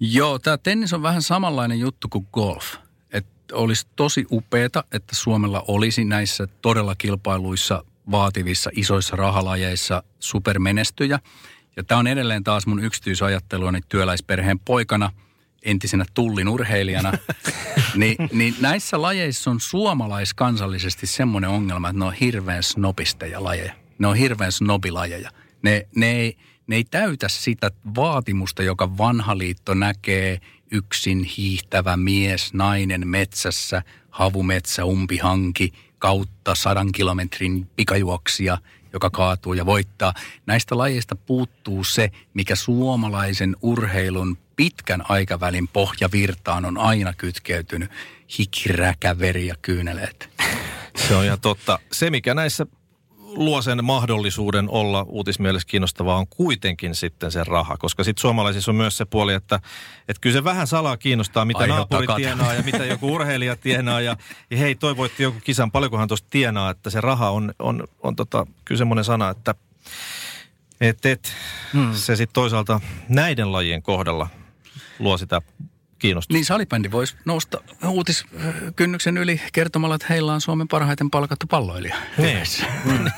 Joo, 0.00 0.38
tämä 0.38 0.58
tennis 0.58 0.92
on 0.92 1.02
vähän 1.02 1.22
samanlainen 1.22 1.80
juttu 1.80 2.08
kuin 2.08 2.28
golf. 2.32 2.74
Että 3.12 3.56
olisi 3.56 3.86
tosi 3.96 4.26
upeeta, 4.30 4.84
että 4.92 5.16
Suomella 5.16 5.64
olisi 5.68 6.04
näissä 6.04 6.46
todella 6.62 6.94
kilpailuissa, 6.94 7.84
vaativissa, 8.10 8.70
isoissa 8.72 9.16
rahalajeissa 9.16 10.02
supermenestyjä. 10.20 11.18
Ja 11.76 11.84
tämä 11.84 11.98
on 11.98 12.06
edelleen 12.06 12.44
taas 12.44 12.66
mun 12.66 12.84
yksityisajatteluani 12.84 13.80
työläisperheen 13.88 14.58
poikana– 14.58 15.12
entisenä 15.66 16.04
tullin 16.14 16.48
urheilijana, 16.48 17.12
niin, 17.94 18.16
niin 18.32 18.54
näissä 18.60 19.02
lajeissa 19.02 19.50
on 19.50 19.60
suomalaiskansallisesti 19.60 21.06
semmoinen 21.06 21.50
ongelma, 21.50 21.88
että 21.88 21.98
ne 21.98 22.04
on 22.04 22.12
hirveän 22.12 22.62
snobisteja 22.62 23.44
lajeja. 23.44 23.72
Ne 23.98 24.06
on 24.06 24.16
hirveän 24.16 24.52
snobilajeja. 24.52 25.30
Ne, 25.62 25.88
ne, 25.96 26.10
ei, 26.10 26.36
ne 26.66 26.76
ei 26.76 26.84
täytä 26.84 27.28
sitä 27.28 27.70
vaatimusta, 27.94 28.62
joka 28.62 28.98
vanha 28.98 29.38
liitto 29.38 29.74
näkee 29.74 30.40
yksin 30.70 31.24
hiihtävä 31.24 31.96
mies, 31.96 32.54
nainen 32.54 33.08
metsässä, 33.08 33.82
havumetsä, 34.10 34.84
umpihanki, 34.84 35.72
kautta 35.98 36.54
sadan 36.54 36.92
kilometrin 36.92 37.66
pikajuoksia– 37.76 38.58
joka 38.96 39.10
kaatuu 39.10 39.54
ja 39.54 39.66
voittaa. 39.66 40.14
Näistä 40.46 40.78
lajeista 40.78 41.16
puuttuu 41.16 41.84
se, 41.84 42.10
mikä 42.34 42.56
suomalaisen 42.56 43.56
urheilun 43.62 44.38
pitkän 44.56 45.02
aikavälin 45.08 45.68
pohjavirtaan 45.68 46.64
on 46.64 46.78
aina 46.78 47.12
kytkeytynyt. 47.12 47.90
Hikiräkä, 48.38 49.18
veri 49.18 49.46
ja 49.46 49.54
kyyneleet. 49.62 50.30
Se 51.08 51.14
on 51.14 51.24
ihan 51.24 51.40
totta. 51.40 51.78
Se, 51.92 52.10
mikä 52.10 52.34
näissä 52.34 52.66
luo 53.36 53.62
sen 53.62 53.84
mahdollisuuden 53.84 54.68
olla 54.70 55.02
uutismielessä 55.08 55.68
kiinnostavaa 55.68 56.16
on 56.16 56.26
kuitenkin 56.26 56.94
sitten 56.94 57.30
se 57.32 57.44
raha. 57.44 57.76
Koska 57.76 58.04
sitten 58.04 58.20
suomalaisissa 58.20 58.70
on 58.70 58.76
myös 58.76 58.96
se 58.96 59.04
puoli, 59.04 59.34
että, 59.34 59.60
että 60.08 60.20
kyllä 60.20 60.34
se 60.34 60.44
vähän 60.44 60.66
salaa 60.66 60.96
kiinnostaa, 60.96 61.44
mitä 61.44 61.58
Aihe 61.58 61.74
naapuri 61.74 62.06
takat. 62.06 62.16
tienaa 62.16 62.54
ja 62.54 62.62
mitä 62.62 62.84
joku 62.84 63.14
urheilija 63.14 63.56
tienaa. 63.56 64.00
Ja, 64.00 64.16
ja 64.50 64.56
hei, 64.56 64.74
toi 64.74 64.96
voitti 64.96 65.22
joku 65.22 65.40
kisan, 65.44 65.70
paljonkohan 65.70 66.08
tuosta 66.08 66.28
tienaa, 66.30 66.70
että 66.70 66.90
se 66.90 67.00
raha 67.00 67.30
on, 67.30 67.54
on, 67.58 67.84
on 68.02 68.16
tota, 68.16 68.46
kyllä 68.64 68.78
semmoinen 68.78 69.04
sana, 69.04 69.30
että 69.30 69.54
et, 70.80 71.06
et, 71.06 71.32
hmm. 71.72 71.94
se 71.94 72.16
sitten 72.16 72.34
toisaalta 72.34 72.80
näiden 73.08 73.52
lajien 73.52 73.82
kohdalla 73.82 74.28
luo 74.98 75.18
sitä 75.18 75.42
kiinnostus. 75.98 76.34
Niin 76.34 76.44
salibändi 76.44 76.90
voisi 76.90 77.16
nousta 77.24 77.60
uutiskynnyksen 77.88 79.16
yli 79.16 79.40
kertomalla, 79.52 79.94
että 79.94 80.06
heillä 80.10 80.32
on 80.32 80.40
Suomen 80.40 80.68
parhaiten 80.68 81.10
palkattu 81.10 81.46
palloilija. 81.46 81.96
Niin. 82.18 82.42
Mm. 82.84 83.10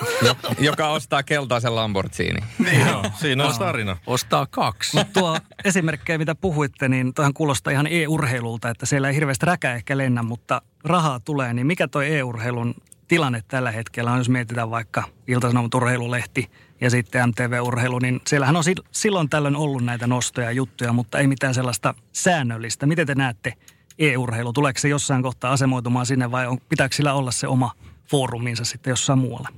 Joka 0.58 0.88
ostaa 0.88 1.22
keltaisen 1.22 1.74
Lamborghini. 1.74 2.40
Niin, 2.58 2.86
Joo, 2.86 3.04
siinä 3.20 3.46
on 3.46 3.58
tarina. 3.58 3.96
Ostaa 4.06 4.46
kaksi. 4.46 4.96
Mutta 4.96 5.20
tuo 5.20 5.38
esimerkkejä, 5.64 6.18
mitä 6.18 6.34
puhuitte, 6.34 6.88
niin 6.88 7.14
toihan 7.14 7.34
kuulostaa 7.34 7.72
ihan 7.72 7.86
e-urheilulta, 7.90 8.70
että 8.70 8.86
siellä 8.86 9.08
ei 9.08 9.14
hirveästi 9.14 9.46
räkä 9.46 9.74
ehkä 9.74 9.98
lennä, 9.98 10.22
mutta 10.22 10.62
rahaa 10.84 11.20
tulee. 11.20 11.54
Niin 11.54 11.66
mikä 11.66 11.88
toi 11.88 12.16
e-urheilun 12.16 12.74
tilanne 13.08 13.42
tällä 13.48 13.70
hetkellä 13.70 14.12
on, 14.12 14.18
jos 14.18 14.28
mietitään 14.28 14.70
vaikka 14.70 15.02
Ilta-Sanomat 15.26 15.74
urheilulehti 15.74 16.50
ja 16.80 16.90
sitten 16.90 17.28
MTV-urheilu, 17.28 17.98
niin 17.98 18.20
siellähän 18.26 18.56
on 18.56 18.64
silloin 18.92 19.28
tällöin 19.28 19.56
ollut 19.56 19.84
näitä 19.84 20.06
nostoja 20.06 20.50
juttuja, 20.50 20.92
mutta 20.92 21.18
ei 21.18 21.26
mitään 21.26 21.54
sellaista 21.54 21.94
säännöllistä. 22.12 22.86
Miten 22.86 23.06
te 23.06 23.14
näette 23.14 23.54
e-urheilu? 23.98 24.52
Tuleeko 24.52 24.78
se 24.78 24.88
jossain 24.88 25.22
kohtaa 25.22 25.52
asemoitumaan 25.52 26.06
sinne 26.06 26.30
vai 26.30 26.46
on, 26.46 26.58
pitääkö 26.68 26.96
sillä 26.96 27.14
olla 27.14 27.30
se 27.30 27.46
oma 27.46 27.72
fooruminsa 28.10 28.64
sitten 28.64 28.90
jossain 28.90 29.18
muualla? 29.18 29.48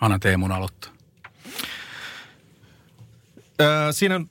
Anna 0.00 0.18
Teemun 0.18 0.52
aloittaa. 0.52 0.90
Öö, 3.60 3.92
siinä 3.92 4.14
on 4.14 4.30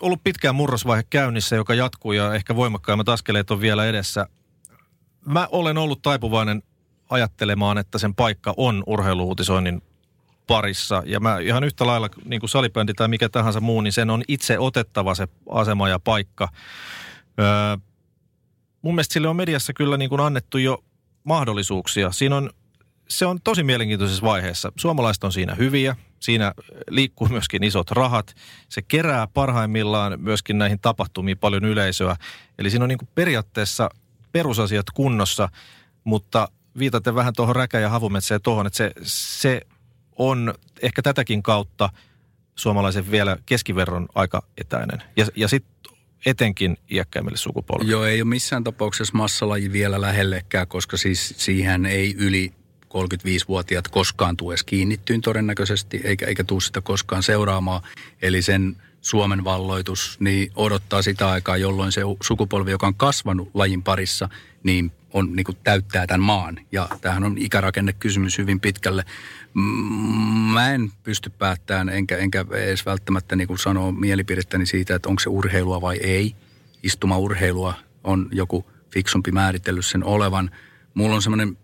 ollut 0.00 0.24
pitkään 0.24 0.54
murrosvaihe 0.54 1.02
käynnissä, 1.10 1.56
joka 1.56 1.74
jatkuu 1.74 2.12
ja 2.12 2.34
ehkä 2.34 2.56
voimakkaimmat 2.56 3.08
askeleet 3.08 3.50
on 3.50 3.60
vielä 3.60 3.86
edessä. 3.86 4.26
Mä 5.26 5.48
olen 5.52 5.78
ollut 5.78 6.02
taipuvainen 6.02 6.62
ajattelemaan, 7.10 7.78
että 7.78 7.98
sen 7.98 8.14
paikka 8.14 8.54
on 8.56 8.82
urheiluutisoinnin 8.86 9.82
parissa. 10.46 11.02
Ja 11.06 11.20
mä 11.20 11.38
ihan 11.38 11.64
yhtä 11.64 11.86
lailla, 11.86 12.08
niin 12.24 12.40
kuin 12.40 12.50
salibändi 12.50 12.94
tai 12.94 13.08
mikä 13.08 13.28
tahansa 13.28 13.60
muu, 13.60 13.80
niin 13.80 13.92
sen 13.92 14.10
on 14.10 14.22
itse 14.28 14.58
otettava 14.58 15.14
se 15.14 15.28
asema 15.50 15.88
ja 15.88 15.98
paikka. 15.98 16.48
Öö, 17.40 17.76
mun 18.82 18.94
mielestä 18.94 19.12
sille 19.12 19.28
on 19.28 19.36
mediassa 19.36 19.72
kyllä 19.72 19.96
niin 19.96 20.08
kuin 20.08 20.20
annettu 20.20 20.58
jo 20.58 20.84
mahdollisuuksia. 21.24 22.12
Siinä 22.12 22.36
on, 22.36 22.50
se 23.08 23.26
on 23.26 23.38
tosi 23.44 23.62
mielenkiintoisessa 23.62 24.26
vaiheessa. 24.26 24.72
Suomalaiset 24.76 25.24
on 25.24 25.32
siinä 25.32 25.54
hyviä. 25.54 25.96
Siinä 26.20 26.52
liikkuu 26.90 27.28
myöskin 27.28 27.64
isot 27.64 27.90
rahat. 27.90 28.34
Se 28.68 28.82
kerää 28.82 29.26
parhaimmillaan 29.26 30.20
myöskin 30.20 30.58
näihin 30.58 30.78
tapahtumiin 30.80 31.38
paljon 31.38 31.64
yleisöä. 31.64 32.16
Eli 32.58 32.70
siinä 32.70 32.84
on 32.84 32.88
niin 32.88 32.98
kuin 32.98 33.08
periaatteessa 33.14 33.90
perusasiat 34.32 34.86
kunnossa, 34.94 35.48
mutta 36.04 36.48
viitaten 36.78 37.14
vähän 37.14 37.32
tuohon 37.36 37.56
räkä- 37.56 37.80
ja 37.80 37.88
havumetsään 37.88 38.42
tuohon, 38.42 38.66
että 38.66 38.76
se, 38.76 38.92
se 39.02 39.60
on 40.16 40.54
ehkä 40.82 41.02
tätäkin 41.02 41.42
kautta 41.42 41.90
suomalaisen 42.56 43.10
vielä 43.10 43.36
keskiverron 43.46 44.08
aika 44.14 44.42
etäinen. 44.58 45.02
Ja, 45.16 45.26
ja 45.36 45.48
sitten 45.48 45.92
etenkin 46.26 46.76
iäkkäimmille 46.90 47.38
sukupolville. 47.38 47.92
Joo, 47.92 48.04
ei 48.04 48.22
ole 48.22 48.28
missään 48.28 48.64
tapauksessa 48.64 49.16
massalaji 49.16 49.72
vielä 49.72 50.00
lähellekään, 50.00 50.68
koska 50.68 50.96
siis 50.96 51.34
siihen 51.36 51.86
ei 51.86 52.14
yli 52.18 52.52
35-vuotiaat 52.84 53.88
koskaan 53.88 54.36
tule 54.36 54.52
edes 54.52 54.64
kiinnittyyn 54.64 55.20
todennäköisesti, 55.20 56.00
eikä, 56.04 56.26
eikä 56.26 56.44
tule 56.44 56.60
sitä 56.60 56.80
koskaan 56.80 57.22
seuraamaan. 57.22 57.82
Eli 58.22 58.42
sen 58.42 58.76
Suomen 59.00 59.44
valloitus 59.44 60.16
niin 60.20 60.52
odottaa 60.56 61.02
sitä 61.02 61.30
aikaa, 61.30 61.56
jolloin 61.56 61.92
se 61.92 62.00
sukupolvi, 62.22 62.70
joka 62.70 62.86
on 62.86 62.94
kasvanut 62.94 63.50
lajin 63.54 63.82
parissa, 63.82 64.28
niin 64.62 64.92
on 65.12 65.36
niin 65.36 65.44
kuin 65.44 65.58
täyttää 65.64 66.06
tämän 66.06 66.20
maan. 66.20 66.58
Ja 66.72 66.88
tämähän 67.00 67.24
on 67.24 67.38
ikärakennekysymys 67.38 68.38
hyvin 68.38 68.60
pitkälle. 68.60 69.04
Mä 70.52 70.74
en 70.74 70.90
pysty 71.02 71.30
päättämään, 71.30 71.88
enkä, 71.88 72.16
enkä 72.16 72.44
edes 72.52 72.86
välttämättä 72.86 73.36
niin 73.36 73.48
kuin 73.48 73.58
sanoa 73.58 73.92
mielipidettäni 73.92 74.66
siitä, 74.66 74.94
että 74.94 75.08
onko 75.08 75.20
se 75.20 75.28
urheilua 75.28 75.80
vai 75.80 75.96
ei. 75.96 76.34
Istumaurheilua 76.82 77.74
on 78.04 78.28
joku 78.32 78.66
fiksumpi 78.90 79.32
määritellyt 79.32 79.86
sen 79.86 80.04
olevan. 80.04 80.50
Mulla 80.94 81.14
on 81.14 81.22
semmoinen 81.22 81.58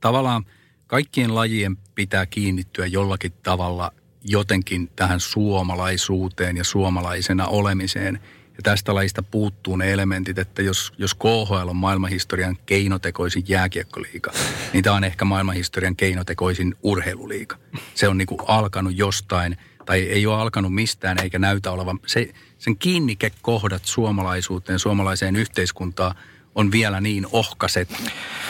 tavallaan 0.00 0.44
kaikkien 0.86 1.34
lajien 1.34 1.76
pitää 1.94 2.26
kiinnittyä 2.26 2.86
jollakin 2.86 3.32
tavalla 3.42 3.92
jotenkin 4.24 4.90
tähän 4.96 5.20
suomalaisuuteen 5.20 6.56
ja 6.56 6.64
suomalaisena 6.64 7.46
olemiseen. 7.46 8.20
Ja 8.56 8.62
tästä 8.62 8.94
lajista 8.94 9.22
puuttuu 9.22 9.76
ne 9.76 9.92
elementit, 9.92 10.38
että 10.38 10.62
jos, 10.62 10.92
jos 10.98 11.14
KHL 11.14 11.68
on 11.68 11.76
maailmanhistorian 11.76 12.56
keinotekoisin 12.66 13.44
jääkiekkoliiga, 13.48 14.32
niin 14.72 14.84
tämä 14.84 14.96
on 14.96 15.04
ehkä 15.04 15.24
maailmanhistorian 15.24 15.96
keinotekoisin 15.96 16.74
urheiluliiga. 16.82 17.56
Se 17.94 18.08
on 18.08 18.18
niin 18.18 18.26
kuin 18.26 18.40
alkanut 18.46 18.96
jostain, 18.96 19.56
tai 19.86 20.00
ei 20.00 20.26
ole 20.26 20.40
alkanut 20.40 20.74
mistään 20.74 21.18
eikä 21.22 21.38
näytä 21.38 21.70
olevan. 21.70 22.00
Se, 22.06 22.32
sen 22.58 22.78
kiinnikekohdat 22.78 23.84
suomalaisuuteen, 23.84 24.78
suomalaiseen 24.78 25.36
yhteiskuntaan 25.36 26.14
on 26.54 26.72
vielä 26.72 27.00
niin 27.00 27.26
ohkaset. 27.32 27.88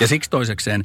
Ja 0.00 0.06
siksi 0.06 0.30
toisekseen 0.30 0.84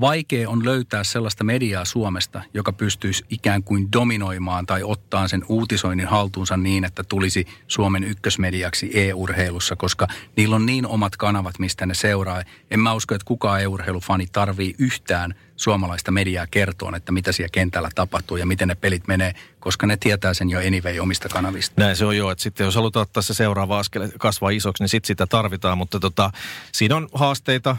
vaikea 0.00 0.48
on 0.50 0.64
löytää 0.64 1.04
sellaista 1.04 1.44
mediaa 1.44 1.84
Suomesta, 1.84 2.42
joka 2.54 2.72
pystyisi 2.72 3.24
ikään 3.30 3.62
kuin 3.62 3.92
dominoimaan 3.92 4.66
tai 4.66 4.82
ottaa 4.82 5.28
sen 5.28 5.42
uutisoinnin 5.48 6.06
haltuunsa 6.06 6.56
niin, 6.56 6.84
että 6.84 7.04
tulisi 7.04 7.46
Suomen 7.68 8.04
ykkösmediaksi 8.04 8.90
e-urheilussa, 8.94 9.76
koska 9.76 10.06
niillä 10.36 10.56
on 10.56 10.66
niin 10.66 10.86
omat 10.86 11.16
kanavat, 11.16 11.58
mistä 11.58 11.86
ne 11.86 11.94
seuraa. 11.94 12.42
En 12.70 12.80
mä 12.80 12.94
usko, 12.94 13.14
että 13.14 13.24
kukaan 13.24 13.62
e-urheilufani 13.62 14.26
tarvii 14.32 14.74
yhtään 14.78 15.34
suomalaista 15.56 16.10
mediaa 16.10 16.46
kertoon, 16.50 16.94
että 16.94 17.12
mitä 17.12 17.32
siellä 17.32 17.52
kentällä 17.52 17.88
tapahtuu 17.94 18.36
ja 18.36 18.46
miten 18.46 18.68
ne 18.68 18.74
pelit 18.74 19.06
menee, 19.06 19.34
koska 19.60 19.86
ne 19.86 19.96
tietää 19.96 20.34
sen 20.34 20.50
jo 20.50 20.58
anyway 20.58 20.98
omista 20.98 21.28
kanavista. 21.28 21.74
Näin 21.82 21.96
se 21.96 22.04
on 22.04 22.16
jo, 22.16 22.30
että 22.30 22.42
sitten 22.42 22.64
jos 22.64 22.74
halutaan 22.74 23.02
ottaa 23.02 23.22
se 23.22 23.34
seuraava 23.34 23.78
askel 23.78 24.08
kasvaa 24.18 24.50
isoksi, 24.50 24.82
niin 24.82 24.88
sitten 24.88 25.06
sitä 25.06 25.26
tarvitaan, 25.26 25.78
mutta 25.78 26.00
tota, 26.00 26.30
siinä 26.72 26.96
on 26.96 27.08
haasteita. 27.14 27.76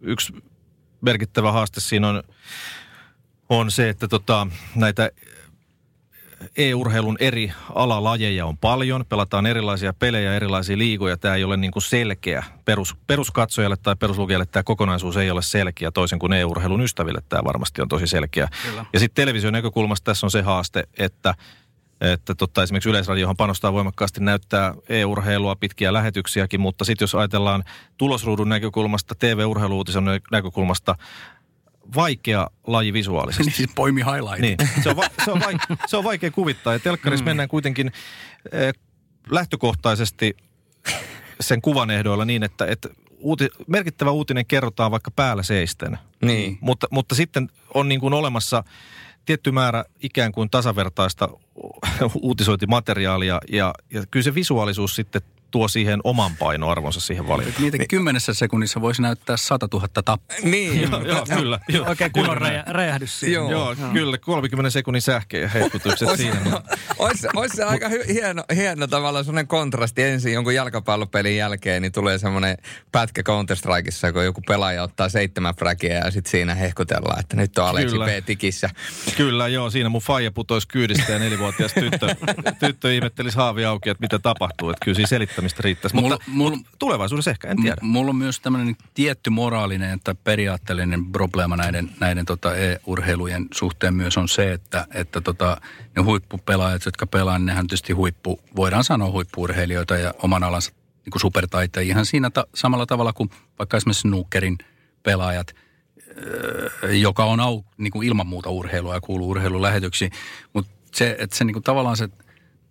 Yksi 0.00 0.32
merkittävä 1.00 1.52
haaste 1.52 1.80
siinä 1.80 2.08
on, 2.08 2.22
on 3.48 3.70
se, 3.70 3.88
että 3.88 4.08
tota, 4.08 4.46
näitä 4.74 5.10
e-urheilun 6.56 7.16
eri 7.20 7.52
alalajeja 7.74 8.46
on 8.46 8.58
paljon. 8.58 9.04
Pelataan 9.08 9.46
erilaisia 9.46 9.92
pelejä, 9.92 10.34
erilaisia 10.34 10.78
liigoja. 10.78 11.16
Tämä 11.16 11.34
ei 11.34 11.44
ole 11.44 11.56
niin 11.56 11.70
kuin 11.70 11.82
selkeä. 11.82 12.44
Perus, 12.64 12.96
peruskatsojalle 13.06 13.76
tai 13.76 13.96
peruslukijalle 13.96 14.46
tämä 14.46 14.62
kokonaisuus 14.62 15.16
ei 15.16 15.30
ole 15.30 15.42
selkeä, 15.42 15.90
toisin 15.90 16.18
kuin 16.18 16.32
e-urheilun 16.32 16.80
ystäville 16.80 17.22
tämä 17.28 17.44
varmasti 17.44 17.82
on 17.82 17.88
tosi 17.88 18.06
selkeä. 18.06 18.48
Kyllä. 18.62 18.84
Ja 18.92 19.00
sitten 19.00 19.22
television 19.22 19.52
näkökulmasta 19.52 20.04
tässä 20.04 20.26
on 20.26 20.30
se 20.30 20.42
haaste, 20.42 20.84
että 20.98 21.34
että 22.00 22.34
totta, 22.34 22.62
esimerkiksi 22.62 22.88
Yleisradiohan 22.88 23.36
panostaa 23.36 23.72
voimakkaasti 23.72 24.20
näyttää 24.20 24.74
e-urheilua, 24.88 25.56
pitkiä 25.56 25.92
lähetyksiäkin, 25.92 26.60
mutta 26.60 26.84
sitten 26.84 27.02
jos 27.02 27.14
ajatellaan 27.14 27.64
tulosruudun 27.96 28.48
näkökulmasta, 28.48 29.14
TV-urheiluutisen 29.14 30.04
näkökulmasta, 30.30 30.96
vaikea 31.94 32.50
laji 32.66 32.92
visuaalisesti. 32.92 33.44
Niin 33.44 33.56
siis 33.56 33.70
poimi 33.74 34.00
highlight. 34.00 34.40
Niin, 34.40 34.56
se 34.82 34.90
on, 34.90 34.96
va- 34.96 35.10
se 35.24 35.30
on, 35.30 35.40
vaikea, 35.40 35.76
se 35.86 35.96
on 35.96 36.04
vaikea 36.04 36.30
kuvittaa. 36.30 36.72
Ja 36.72 36.78
telkkarissa 36.78 37.24
mm. 37.24 37.28
mennään 37.28 37.48
kuitenkin 37.48 37.92
eh, 38.52 38.74
lähtökohtaisesti 39.30 40.36
sen 41.40 41.62
kuvan 41.62 41.90
ehdoilla 41.90 42.24
niin, 42.24 42.42
että, 42.42 42.66
että 42.66 42.88
uuti, 43.18 43.48
merkittävä 43.66 44.10
uutinen 44.10 44.46
kerrotaan 44.46 44.90
vaikka 44.90 45.10
päällä 45.10 45.42
seisten. 45.42 45.98
Niin. 46.22 46.58
Mutta, 46.60 46.86
mutta 46.90 47.14
sitten 47.14 47.50
on 47.74 47.88
niin 47.88 48.00
kuin 48.00 48.14
olemassa 48.14 48.64
tietty 49.26 49.52
määrä 49.52 49.84
ikään 50.02 50.32
kuin 50.32 50.50
tasavertaista 50.50 51.28
uutisointimateriaalia 52.22 53.40
ja, 53.48 53.74
ja 53.90 54.04
kyllä 54.10 54.24
se 54.24 54.34
visuaalisuus 54.34 54.96
sitten 54.96 55.22
tuo 55.56 55.68
siihen 55.68 56.00
oman 56.04 56.36
painoarvonsa 56.36 57.00
siihen 57.00 57.28
valintaan. 57.28 57.62
Niitä 57.62 57.78
niin. 57.78 57.88
kymmenessä 57.88 58.34
sekunnissa 58.34 58.80
voisi 58.80 59.02
näyttää 59.02 59.36
100 59.36 59.68
000 59.72 59.88
tappua. 60.04 60.36
Niin, 60.42 60.82
joo, 60.82 61.02
joo, 61.02 61.26
kyllä. 61.36 61.60
Joo. 61.68 61.88
Oikein 61.88 62.12
kunnon 62.12 62.36
räjä, 62.36 62.64
räjähdys 62.66 63.20
siinä. 63.20 63.34
Joo, 63.34 63.50
joo, 63.50 63.74
joo, 63.80 63.92
kyllä. 63.92 64.18
30 64.18 64.70
sekunnin 64.70 65.02
sähkeen 65.02 65.42
ja 65.42 65.48
heikkutukset 65.48 66.08
siinä. 66.16 66.40
Olisi, 66.98 67.28
olisi 67.36 67.56
se 67.56 67.64
aika 67.64 67.88
hy, 67.88 68.04
hieno, 68.08 68.44
hieno 68.54 68.86
tavallaan 68.86 69.24
semmoinen 69.24 69.46
kontrasti. 69.46 70.02
Ensin 70.02 70.32
jonkun 70.32 70.54
jalkapallopelin 70.54 71.36
jälkeen 71.36 71.82
niin 71.82 71.92
tulee 71.92 72.18
semmoinen 72.18 72.56
pätkä 72.92 73.22
Counter-Strikeissa, 73.22 74.12
kun 74.12 74.24
joku 74.24 74.40
pelaaja 74.40 74.82
ottaa 74.82 75.08
seitsemän 75.08 75.54
fräkiä 75.54 75.94
ja 75.94 76.10
sitten 76.10 76.30
siinä 76.30 76.54
hehkutellaan, 76.54 77.20
että 77.20 77.36
nyt 77.36 77.58
on 77.58 77.66
Aleksi 77.66 77.96
P. 77.98 78.26
tikissä. 78.26 78.70
Kyllä, 79.16 79.48
joo. 79.48 79.70
Siinä 79.70 79.88
mun 79.88 80.02
faija 80.02 80.30
putoisi 80.30 80.68
kyydistä 80.68 81.12
ja 81.12 81.18
nelivuotias 81.18 81.72
tyttö, 81.74 82.14
tyttö 82.60 82.94
ihmettelisi 82.94 83.36
haavi 83.36 83.64
auki, 83.64 83.90
että 83.90 84.02
mitä 84.02 84.18
tapahtuu. 84.18 84.70
Että 84.70 84.84
kyllä 84.84 84.96
siinä 84.96 85.08
selittämistä 85.08 85.45
mistä 85.46 85.62
riittäisi. 85.62 85.96
Mulla, 85.96 86.14
mutta, 86.14 86.30
mulla, 86.30 86.56
mutta 86.56 86.70
tulevaisuudessa 86.78 87.30
ehkä, 87.30 87.48
en 87.48 87.62
tiedä. 87.62 87.76
Mulla 87.80 88.10
on 88.10 88.16
myös 88.16 88.40
tämmöinen 88.40 88.76
tietty 88.94 89.30
moraalinen 89.30 90.00
tai 90.04 90.14
periaatteellinen 90.24 91.12
probleema 91.12 91.56
näiden, 91.56 91.90
näiden 92.00 92.26
tota 92.26 92.56
e-urheilujen 92.56 93.46
suhteen 93.54 93.94
myös 93.94 94.16
on 94.16 94.28
se, 94.28 94.52
että, 94.52 94.86
että 94.94 95.20
tota, 95.20 95.60
ne 95.96 96.02
huippupelaajat, 96.02 96.84
jotka 96.84 97.06
pelaa, 97.06 97.38
niin 97.38 97.46
nehän 97.46 97.66
tietysti 97.66 97.92
huippu, 97.92 98.40
voidaan 98.56 98.84
sanoa 98.84 99.10
huippuurheilijoita 99.10 99.96
ja 99.96 100.14
oman 100.22 100.44
alansa 100.44 100.72
niin 101.04 101.20
supertaiteja 101.20 101.86
ihan 101.86 102.06
siinä 102.06 102.30
ta- 102.30 102.46
samalla 102.54 102.86
tavalla 102.86 103.12
kuin 103.12 103.30
vaikka 103.58 103.76
esimerkiksi 103.76 104.00
snookerin 104.00 104.58
pelaajat– 105.02 105.54
joka 107.00 107.24
on 107.24 107.40
au, 107.40 107.62
niin 107.78 107.90
kuin 107.90 108.08
ilman 108.08 108.26
muuta 108.26 108.50
urheilua 108.50 108.94
ja 108.94 109.00
kuuluu 109.00 109.30
urheilulähetyksiin. 109.30 110.10
Mutta 110.52 110.72
se, 110.94 111.16
että 111.18 111.36
se 111.36 111.44
niin 111.44 111.54
kuin 111.54 111.62
tavallaan 111.62 111.96
se 111.96 112.08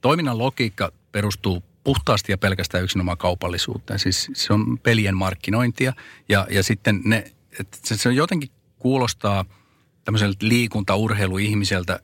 toiminnan 0.02 0.38
logiikka 0.38 0.92
perustuu 1.12 1.64
puhtaasti 1.86 2.32
ja 2.32 2.38
pelkästään 2.38 2.84
yksinomaan 2.84 3.18
kaupallisuuteen. 3.18 4.00
Siis 4.00 4.32
se 4.34 4.54
on 4.54 4.80
pelien 4.80 5.18
markkinointia 5.18 5.94
ja, 6.30 6.48
ja 6.50 6.64
sitten 6.64 7.02
ne, 7.06 7.32
se, 7.84 7.98
se 7.98 8.14
jotenkin 8.14 8.50
kuulostaa 8.80 9.46
tämmöiseltä 10.04 10.38
liikunta-urheiluihmiseltä, 10.48 12.00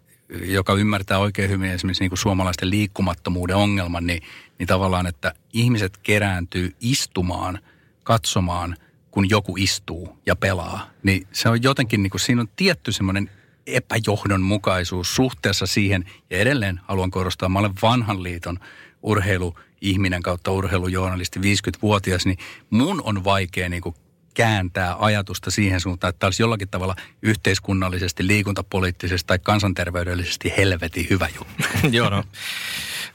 joka 0.45 0.73
ymmärtää 0.73 1.17
oikein 1.17 1.49
hyvin 1.49 1.71
esimerkiksi 1.71 2.03
niin 2.03 2.09
kuin 2.09 2.17
suomalaisten 2.17 2.69
liikkumattomuuden 2.69 3.55
ongelman, 3.55 4.07
niin, 4.07 4.23
niin 4.59 4.67
tavallaan, 4.67 5.07
että 5.07 5.33
ihmiset 5.53 5.97
kerääntyy 5.97 6.75
istumaan, 6.79 7.59
katsomaan, 8.03 8.75
kun 9.11 9.29
joku 9.29 9.55
istuu 9.57 10.19
ja 10.25 10.35
pelaa. 10.35 10.89
Niin 11.03 11.27
se 11.31 11.49
on 11.49 11.63
jotenkin, 11.63 12.03
niin 12.03 12.11
kuin, 12.11 12.21
siinä 12.21 12.41
on 12.41 12.49
tietty 12.55 12.91
semmoinen 12.91 13.29
epäjohdonmukaisuus 13.67 15.15
suhteessa 15.15 15.65
siihen. 15.65 16.05
Ja 16.29 16.37
edelleen 16.37 16.79
haluan 16.83 17.11
korostaa, 17.11 17.49
mä 17.49 17.59
olen 17.59 17.73
vanhan 17.81 18.23
liiton 18.23 18.59
urheilu 19.03 19.55
ihminen 19.81 20.23
kautta 20.23 20.51
urheilujournalisti 20.51 21.39
50-vuotias, 21.39 22.25
niin 22.25 22.37
mun 22.69 23.01
on 23.05 23.23
vaikea 23.23 23.69
niin 23.69 23.81
kuin 23.81 23.95
kääntää 24.33 24.95
ajatusta 24.99 25.51
siihen 25.51 25.79
suuntaan, 25.79 26.09
että 26.09 26.19
tämä 26.19 26.27
olisi 26.27 26.43
jollakin 26.43 26.69
tavalla 26.69 26.95
yhteiskunnallisesti, 27.21 28.27
liikuntapoliittisesti 28.27 29.27
tai 29.27 29.39
kansanterveydellisesti 29.39 30.53
helvetin 30.57 31.07
hyvä 31.09 31.27
juttu. 31.35 31.87
Joo, 31.97 32.09
no. 32.09 32.23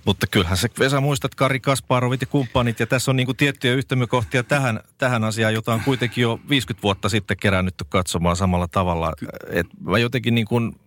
Mutta 0.04 0.26
kyllähän 0.26 0.56
se, 0.56 0.68
Vesa 0.78 1.00
muistat 1.00 1.34
Kari 1.34 1.60
Kasparovit 1.60 2.20
ja 2.20 2.26
kumppanit, 2.26 2.80
ja 2.80 2.86
tässä 2.86 3.10
on 3.10 3.16
niin 3.16 3.26
kuin 3.26 3.36
tiettyjä 3.36 3.74
yhtämykohtia 3.74 4.42
tähän, 4.42 4.80
tähän 4.98 5.24
asiaan, 5.24 5.54
jota 5.54 5.74
on 5.74 5.80
kuitenkin 5.80 6.22
jo 6.22 6.40
50 6.48 6.82
vuotta 6.82 7.08
sitten 7.08 7.36
kerännytty 7.36 7.84
katsomaan 7.88 8.36
samalla 8.36 8.68
tavalla. 8.68 9.12
Et 9.50 9.66
mä 9.80 9.98
jotenkin 9.98 10.34
niin 10.34 10.46
kuin 10.46 10.80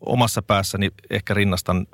omassa 0.00 0.42
päässäni 0.42 0.90
ehkä 1.10 1.34
rinnastan 1.34 1.86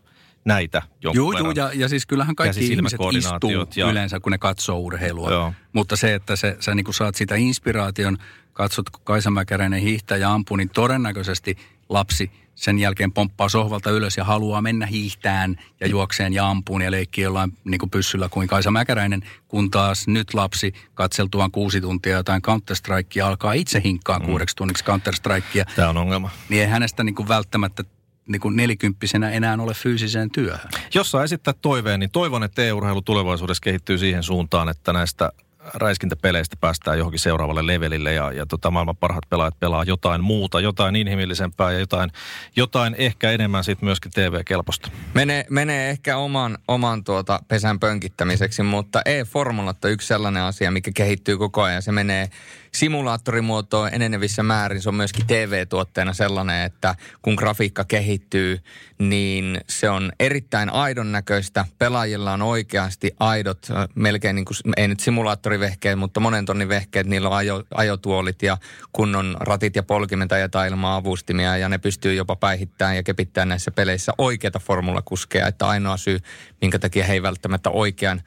näitä 0.47 0.83
Joo, 1.01 1.15
joo 1.15 1.51
ja, 1.51 1.71
ja 1.75 1.89
siis 1.89 2.07
kyllähän 2.07 2.37
kaikki 2.37 2.67
ihmiset 2.67 3.01
istuu 3.17 3.51
ja... 3.77 3.91
yleensä, 3.91 4.21
kun 4.21 4.33
ne 4.33 4.39
katsoo 4.39 4.79
urheilua. 4.79 5.31
Joo. 5.31 5.53
Mutta 5.73 5.97
se, 5.97 6.15
että 6.15 6.37
se, 6.37 6.57
sä 6.61 6.75
niin 6.75 6.95
saat 6.95 7.15
sitä 7.15 7.35
inspiraation, 7.35 8.19
katsot, 8.53 8.91
kun 8.91 9.05
Kaisa 9.05 9.31
Mäkäräinen 9.31 9.81
hiihtää 9.81 10.19
ja 10.19 10.35
ampuu, 10.35 10.57
niin 10.57 10.71
todennäköisesti 10.71 11.57
lapsi 11.89 12.31
sen 12.55 12.79
jälkeen 12.79 13.13
pomppaa 13.13 13.49
sohvalta 13.49 13.91
ylös 13.91 14.17
ja 14.17 14.25
haluaa 14.25 14.63
mennä 14.63 14.87
hiihtään 14.87 15.57
ja 15.81 15.87
juokseen 15.87 16.33
ja 16.33 16.51
ampuun 16.51 16.83
ja 16.83 16.91
leikkii 16.91 17.25
jollain 17.25 17.53
niin 17.65 17.79
kuin 17.79 17.91
pyssyllä 17.91 18.29
kuin 18.29 18.49
Kaisa 18.49 18.71
Mäkäräinen, 18.71 19.23
kun 19.49 19.71
taas 19.71 20.09
nyt 20.09 20.35
lapsi 20.35 20.73
katseltuaan 20.95 21.51
kuusi 21.51 21.81
tuntia 21.81 22.17
jotain 22.17 22.43
Counter-Strikea 22.43 23.27
alkaa 23.27 23.53
itse 23.53 23.81
hinkkaa 23.85 24.19
mm. 24.19 24.25
kuudeksi 24.25 24.57
tunniksi 24.57 24.85
Counter-Strikea. 24.85 25.65
Tämä 25.77 25.89
on 25.89 25.97
ongelma. 25.97 26.31
Niin 26.49 26.63
ei 26.63 26.69
hänestä 26.69 27.05
niin 27.05 27.15
kuin 27.15 27.29
välttämättä 27.29 27.85
niin 28.29 28.41
kuin 28.41 28.57
nelikymppisenä 28.57 29.31
enää 29.31 29.57
ole 29.61 29.75
fyysiseen 29.75 30.31
työhön. 30.31 30.71
Jos 30.95 31.11
saa 31.11 31.25
esittää 31.25 31.55
toiveen, 31.63 32.01
niin 32.01 32.11
toivon, 32.11 32.43
että 32.43 32.63
e-urheilu 32.63 33.03
tulevaisuudessa 33.03 33.61
kehittyy 33.61 33.99
siihen 33.99 34.23
suuntaan, 34.23 34.69
että 34.69 34.93
näistä 34.93 35.33
räiskintäpeleistä 35.75 36.57
päästään 36.61 36.99
johonkin 36.99 37.19
seuraavalle 37.19 37.67
levelille 37.67 38.13
ja, 38.13 38.33
ja 38.33 38.47
tota, 38.47 38.71
maailman 38.71 38.97
parhaat 38.97 39.29
pelaajat 39.29 39.61
pelaa 39.61 39.85
jotain 39.85 40.25
muuta, 40.25 40.61
jotain 40.61 40.97
inhimillisempää 40.97 41.73
ja 41.73 41.79
jotain, 41.79 42.11
jotain 42.57 42.95
ehkä 42.99 43.31
enemmän 43.31 43.65
sitten 43.65 43.87
myöskin 43.87 44.13
TV-kelpoista. 44.13 44.91
Menee, 45.15 45.47
menee 45.51 45.91
ehkä 45.91 46.17
oman, 46.17 46.59
oman 46.69 47.05
tuota 47.05 47.41
pesän 47.49 47.81
pönkittämiseksi, 47.81 48.63
mutta 48.63 49.03
e-formulat 49.05 49.85
on 49.85 49.91
yksi 49.91 50.09
sellainen 50.09 50.43
asia, 50.43 50.71
mikä 50.71 50.91
kehittyy 50.95 51.39
koko 51.39 51.63
ajan. 51.63 51.83
Se 51.83 51.93
menee 51.93 52.31
simulaattorimuotoon 52.79 53.89
enenevissä 53.93 54.43
määrin. 54.43 54.83
Se 54.83 54.89
on 54.89 54.95
myöskin 54.95 55.27
TV-tuotteena 55.27 56.13
sellainen, 56.13 56.65
että 56.65 56.95
kun 57.23 57.35
grafiikka 57.35 57.85
kehittyy, 57.85 58.59
niin 58.99 59.61
se 59.69 59.91
on 59.91 60.13
erittäin 60.21 60.71
aidon 60.71 61.13
näköistä. 61.13 61.65
Pelaajilla 61.79 62.33
on 62.33 62.43
oikeasti 62.43 63.11
aidot, 63.21 63.69
melkein 63.95 64.37
niin 64.37 64.45
kuin, 64.45 64.57
ei 64.77 64.89
nyt 64.89 65.01
simulaattori 65.01 65.57
moottorivehkeet, 65.57 65.99
mutta 65.99 66.21
monen 66.21 66.45
tonnin 66.45 66.69
vehkeet, 66.69 67.07
niillä 67.07 67.29
on 67.29 67.37
ajo, 67.37 67.63
ajotuolit 67.75 68.43
ja 68.43 68.59
kunnon 68.93 69.37
ratit 69.41 69.77
ja 69.77 69.83
polkimet 69.83 70.31
ja 70.31 70.65
ilman 70.65 70.93
avustimia 70.93 71.57
ja 71.57 71.69
ne 71.69 71.79
pystyy 71.79 72.15
jopa 72.15 72.37
päihittämään 72.37 72.97
ja 72.97 73.03
kepittämään 73.03 73.49
näissä 73.49 73.71
peleissä 73.71 74.13
oikeita 74.19 74.59
formulakuskeja, 74.59 75.47
että 75.47 75.67
ainoa 75.67 75.97
syy, 75.97 76.19
minkä 76.61 76.79
takia 76.79 77.05
he 77.05 77.13
ei 77.13 77.23
välttämättä 77.23 77.71
oikean 77.71 78.23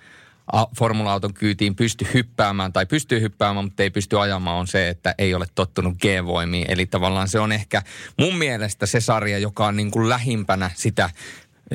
formula-auton 0.77 1.33
kyytiin 1.33 1.75
pysty 1.75 2.07
hyppäämään 2.13 2.73
tai 2.73 2.85
pystyy 2.85 3.21
hyppäämään, 3.21 3.65
mutta 3.65 3.83
ei 3.83 3.89
pysty 3.89 4.19
ajamaan 4.19 4.57
on 4.57 4.67
se, 4.67 4.89
että 4.89 5.15
ei 5.17 5.33
ole 5.33 5.45
tottunut 5.55 5.97
G-voimiin. 5.97 6.65
Eli 6.69 6.85
tavallaan 6.85 7.27
se 7.27 7.39
on 7.39 7.51
ehkä 7.51 7.81
mun 8.19 8.37
mielestä 8.37 8.85
se 8.85 8.99
sarja, 9.01 9.39
joka 9.39 9.65
on 9.65 9.75
niin 9.75 9.91
kuin 9.91 10.09
lähimpänä 10.09 10.71
sitä 10.75 11.09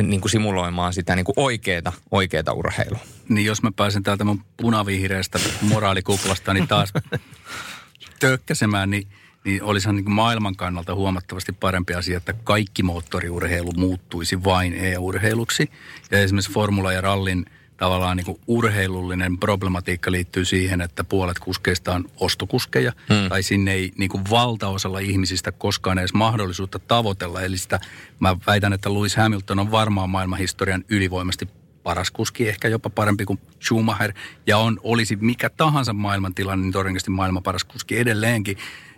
niin 0.02 0.20
kuin 0.20 0.30
simuloimaan 0.30 0.92
sitä 0.92 1.16
niin 1.16 1.24
kuin 1.24 1.34
oikeata, 1.36 1.92
oikeata 2.10 2.52
urheilua. 2.52 2.98
Niin 3.28 3.46
jos 3.46 3.62
mä 3.62 3.72
pääsen 3.76 4.02
täältä 4.02 4.24
mun 4.24 4.44
punavihreästä 4.56 5.38
moraalikuplasta, 5.60 6.54
niin 6.54 6.68
taas 6.68 6.92
tökkäsemään, 8.20 8.90
niin, 8.90 9.08
niin 9.44 9.62
olisihan 9.62 9.96
niin 9.96 10.10
maailman 10.10 10.56
kannalta 10.56 10.94
huomattavasti 10.94 11.52
parempi 11.52 11.94
asia, 11.94 12.16
että 12.16 12.34
kaikki 12.44 12.82
moottoriurheilu 12.82 13.72
muuttuisi 13.76 14.44
vain 14.44 14.74
e-urheiluksi. 14.74 15.70
Ja 16.10 16.18
esimerkiksi 16.18 16.52
Formula 16.52 16.92
ja 16.92 17.00
Rallin– 17.00 17.46
tavallaan 17.76 18.16
niin 18.16 18.24
kuin 18.24 18.40
urheilullinen 18.46 19.38
problematiikka 19.38 20.12
liittyy 20.12 20.44
siihen, 20.44 20.80
että 20.80 21.04
puolet 21.04 21.38
kuskeista 21.38 21.94
on 21.94 22.04
ostokuskeja, 22.16 22.92
hmm. 23.08 23.28
tai 23.28 23.42
sinne 23.42 23.72
ei 23.72 23.92
niin 23.98 24.10
kuin 24.10 24.22
valtaosalla 24.30 24.98
ihmisistä 24.98 25.52
koskaan 25.52 25.98
edes 25.98 26.14
mahdollisuutta 26.14 26.78
tavoitella. 26.78 27.42
Eli 27.42 27.58
sitä 27.58 27.80
mä 28.20 28.36
väitän, 28.46 28.72
että 28.72 28.94
Lewis 28.94 29.16
Hamilton 29.16 29.58
on 29.58 29.70
varmaan 29.70 30.10
maailmanhistorian 30.10 30.84
ylivoimasti 30.88 31.48
paras 31.82 32.10
kuski, 32.10 32.48
ehkä 32.48 32.68
jopa 32.68 32.90
parempi 32.90 33.24
kuin 33.24 33.40
Schumacher, 33.62 34.12
ja 34.46 34.58
on, 34.58 34.80
olisi 34.82 35.16
mikä 35.16 35.50
tahansa 35.50 35.92
maailmantilanne, 35.92 36.62
niin 36.62 36.72
todennäköisesti 36.72 37.10
maailman 37.10 37.42
paras 37.42 37.64
kuski 37.64 37.98
edelleenkin. 37.98 38.56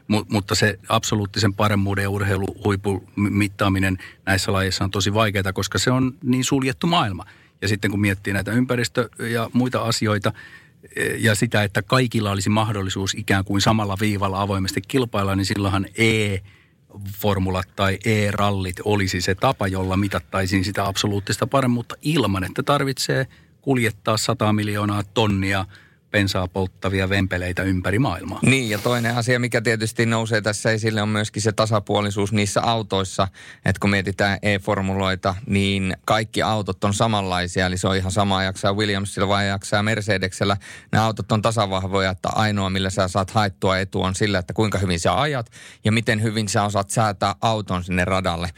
Mut, 0.08 0.30
mutta 0.30 0.54
se 0.54 0.78
absoluuttisen 0.88 1.54
paremmuuden 1.54 2.02
ja 2.02 2.10
urheiluhuipun 2.10 3.08
mittaaminen 3.16 3.98
näissä 4.26 4.52
lajeissa 4.52 4.84
on 4.84 4.90
tosi 4.90 5.14
vaikeaa, 5.14 5.52
koska 5.52 5.78
se 5.78 5.90
on 5.90 6.14
niin 6.22 6.44
suljettu 6.44 6.86
maailma. 6.86 7.24
Ja 7.62 7.68
sitten 7.68 7.90
kun 7.90 8.00
miettii 8.00 8.32
näitä 8.32 8.52
ympäristö- 8.52 9.08
ja 9.18 9.50
muita 9.52 9.82
asioita, 9.82 10.32
e, 10.96 11.04
ja 11.04 11.34
sitä, 11.34 11.62
että 11.62 11.82
kaikilla 11.82 12.30
olisi 12.30 12.50
mahdollisuus 12.50 13.14
ikään 13.14 13.44
kuin 13.44 13.60
samalla 13.60 13.96
viivalla 14.00 14.40
avoimesti 14.40 14.80
kilpailla, 14.88 15.36
niin 15.36 15.46
silloinhan 15.46 15.86
e-formulat 15.98 17.68
tai 17.76 17.98
e-rallit 18.04 18.76
olisi 18.84 19.20
se 19.20 19.34
tapa, 19.34 19.68
jolla 19.68 19.96
mitattaisiin 19.96 20.64
sitä 20.64 20.86
absoluuttista 20.86 21.46
paremmuutta 21.46 21.94
ilman, 22.02 22.44
että 22.44 22.62
tarvitsee 22.62 23.26
kuljettaa 23.60 24.16
100 24.16 24.52
miljoonaa 24.52 25.02
tonnia– 25.14 25.64
bensaa 26.16 26.48
polttavia 26.48 27.08
vempeleitä 27.08 27.62
ympäri 27.62 27.98
maailmaa. 27.98 28.38
Niin, 28.42 28.70
ja 28.70 28.78
toinen 28.78 29.16
asia, 29.16 29.40
mikä 29.40 29.60
tietysti 29.60 30.06
nousee 30.06 30.40
tässä 30.40 30.70
esille, 30.70 31.02
on 31.02 31.08
myöskin 31.08 31.42
se 31.42 31.52
tasapuolisuus 31.52 32.32
niissä 32.32 32.62
autoissa. 32.62 33.28
Että 33.64 33.80
kun 33.80 33.90
mietitään 33.90 34.38
e-formuloita, 34.42 35.34
niin 35.46 35.96
kaikki 36.04 36.42
autot 36.42 36.84
on 36.84 36.94
samanlaisia. 36.94 37.66
Eli 37.66 37.78
se 37.78 37.88
on 37.88 37.96
ihan 37.96 38.12
sama, 38.12 38.42
jaksaa 38.42 38.72
Williamsilla 38.72 39.28
vai 39.28 39.48
jaksaa 39.48 39.82
Mercedesellä. 39.82 40.56
Nämä 40.92 41.04
autot 41.04 41.32
on 41.32 41.42
tasavahvoja, 41.42 42.10
että 42.10 42.28
ainoa, 42.28 42.70
millä 42.70 42.90
sä 42.90 43.08
saat 43.08 43.30
haettua 43.30 43.78
etu 43.78 44.02
on 44.02 44.14
sillä, 44.14 44.38
että 44.38 44.52
kuinka 44.52 44.78
hyvin 44.78 45.00
sä 45.00 45.20
ajat 45.20 45.50
ja 45.84 45.92
miten 45.92 46.22
hyvin 46.22 46.48
sä 46.48 46.64
osaat 46.64 46.90
säätää 46.90 47.34
auton 47.40 47.84
sinne 47.84 48.04
radalle. 48.04 48.48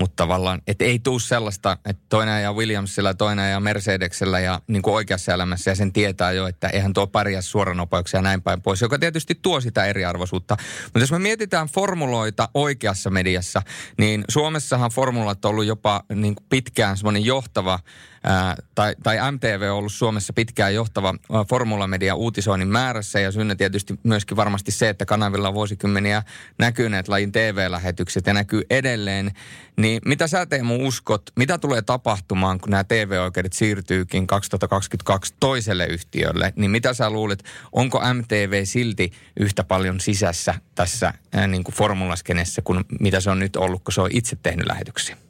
Mutta 0.00 0.16
tavallaan, 0.16 0.62
että 0.66 0.84
ei 0.84 0.98
tuu 0.98 1.18
sellaista, 1.18 1.76
että 1.84 2.02
toinen 2.08 2.34
ajaa 2.34 2.52
Williamsilla, 2.52 3.14
toinen 3.14 3.44
ajaa 3.44 3.60
Mercedesellä 3.60 4.40
ja 4.40 4.60
niin 4.66 4.82
kuin 4.82 4.94
oikeassa 4.94 5.34
elämässä 5.34 5.70
ja 5.70 5.74
sen 5.74 5.92
tietää 5.92 6.32
jo, 6.32 6.46
että 6.46 6.68
eihän 6.68 6.92
tuo 6.92 7.06
pärjää 7.08 7.42
suoranopeuksia 7.42 8.18
ja 8.18 8.22
näin 8.22 8.42
päin 8.42 8.62
pois, 8.62 8.80
joka 8.80 8.98
tietysti 8.98 9.38
tuo 9.42 9.60
sitä 9.60 9.84
eriarvoisuutta. 9.84 10.56
Mutta 10.84 11.00
jos 11.00 11.12
me 11.12 11.18
mietitään 11.18 11.68
formuloita 11.68 12.48
oikeassa 12.54 13.10
mediassa, 13.10 13.62
niin 13.98 14.24
Suomessahan 14.28 14.90
formulat 14.90 15.44
on 15.44 15.48
ollut 15.50 15.64
jopa 15.64 16.04
niin 16.14 16.34
pitkään 16.48 16.96
semmoinen 16.96 17.24
johtava 17.24 17.78
ää, 18.24 18.56
tai, 18.74 18.94
tai 19.02 19.32
MTV 19.32 19.62
on 19.70 19.78
ollut 19.78 19.92
Suomessa 19.92 20.32
pitkään 20.32 20.74
johtava 20.74 21.14
Formula 21.48 21.86
Media 21.86 22.14
uutisoinnin 22.14 22.68
määrässä 22.68 23.20
ja 23.20 23.32
syynä 23.32 23.54
tietysti 23.54 23.94
myöskin 24.02 24.36
varmasti 24.36 24.70
se, 24.70 24.88
että 24.88 25.06
kanavilla 25.06 25.48
on 25.48 25.54
vuosikymmeniä 25.54 26.22
näkyneet 26.58 27.08
lajin 27.08 27.32
TV-lähetykset 27.32 28.26
ja 28.26 28.34
näkyy 28.34 28.62
edelleen. 28.70 29.30
Niin 29.76 30.00
mitä 30.04 30.26
sä 30.26 30.46
Teemu 30.46 30.86
uskot, 30.86 31.22
mitä 31.36 31.58
tulee 31.58 31.82
tapahtumaan, 31.82 32.60
kun 32.60 32.70
nämä 32.70 32.84
TV-oikeudet 32.84 33.52
siirtyykin 33.52 34.26
2022 34.26 35.34
toiselle 35.40 35.86
yhtiölle, 35.86 36.52
niin 36.56 36.70
mitä 36.70 36.94
sä 36.94 37.10
luulet, 37.10 37.44
onko 37.72 38.00
MTV 38.14 38.64
silti 38.64 39.12
yhtä 39.40 39.64
paljon 39.64 40.00
sisässä 40.00 40.54
tässä 40.74 41.12
ää, 41.32 41.46
niin 41.46 41.64
kuin 41.64 41.74
formulaskenessä 41.74 42.62
kuin 42.62 42.84
mitä 43.00 43.20
se 43.20 43.30
on 43.30 43.38
nyt 43.38 43.56
ollut, 43.56 43.84
kun 43.84 43.92
se 43.92 44.00
on 44.00 44.10
itse 44.12 44.36
tehnyt 44.36 44.66
lähetyksiä? 44.66 45.27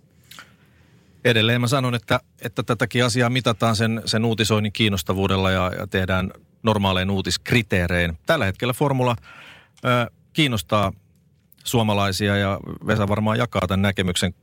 Edelleen 1.25 1.61
mä 1.61 1.67
sanon, 1.67 1.95
että, 1.95 2.21
että 2.43 2.63
tätäkin 2.63 3.05
asiaa 3.05 3.31
mitataan 3.31 3.77
sen, 3.77 4.03
sen 4.05 4.25
uutisoinnin 4.25 4.73
kiinnostavuudella 4.73 5.51
ja, 5.51 5.73
ja 5.79 5.87
tehdään 5.87 6.31
normaalein 6.63 7.11
uutiskriteerein. 7.11 8.19
Tällä 8.27 8.45
hetkellä 8.45 8.73
Formula 8.73 9.17
ö, 9.85 10.11
kiinnostaa 10.33 10.93
suomalaisia 11.65 12.37
ja 12.37 12.61
Vesa 12.87 13.09
varmaan 13.09 13.39
jakaa 13.39 13.67
tämän 13.69 13.83
näkemyksen. 13.83 14.35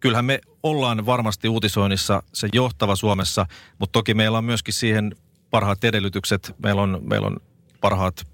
Kyllähän 0.00 0.24
me 0.24 0.40
ollaan 0.62 1.06
varmasti 1.06 1.48
uutisoinnissa 1.48 2.22
se 2.32 2.48
johtava 2.52 2.96
Suomessa, 2.96 3.46
mutta 3.78 3.92
toki 3.92 4.14
meillä 4.14 4.38
on 4.38 4.44
myöskin 4.44 4.74
siihen 4.74 5.16
parhaat 5.50 5.84
edellytykset. 5.84 6.54
Meillä 6.62 6.82
on, 6.82 7.00
meillä 7.02 7.26
on 7.26 7.36
parhaat 7.80 8.26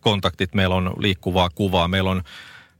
kontaktit, 0.00 0.54
meillä 0.54 0.74
on 0.74 0.92
liikkuvaa 0.98 1.48
kuvaa, 1.54 1.88
meillä 1.88 2.10
on 2.10 2.22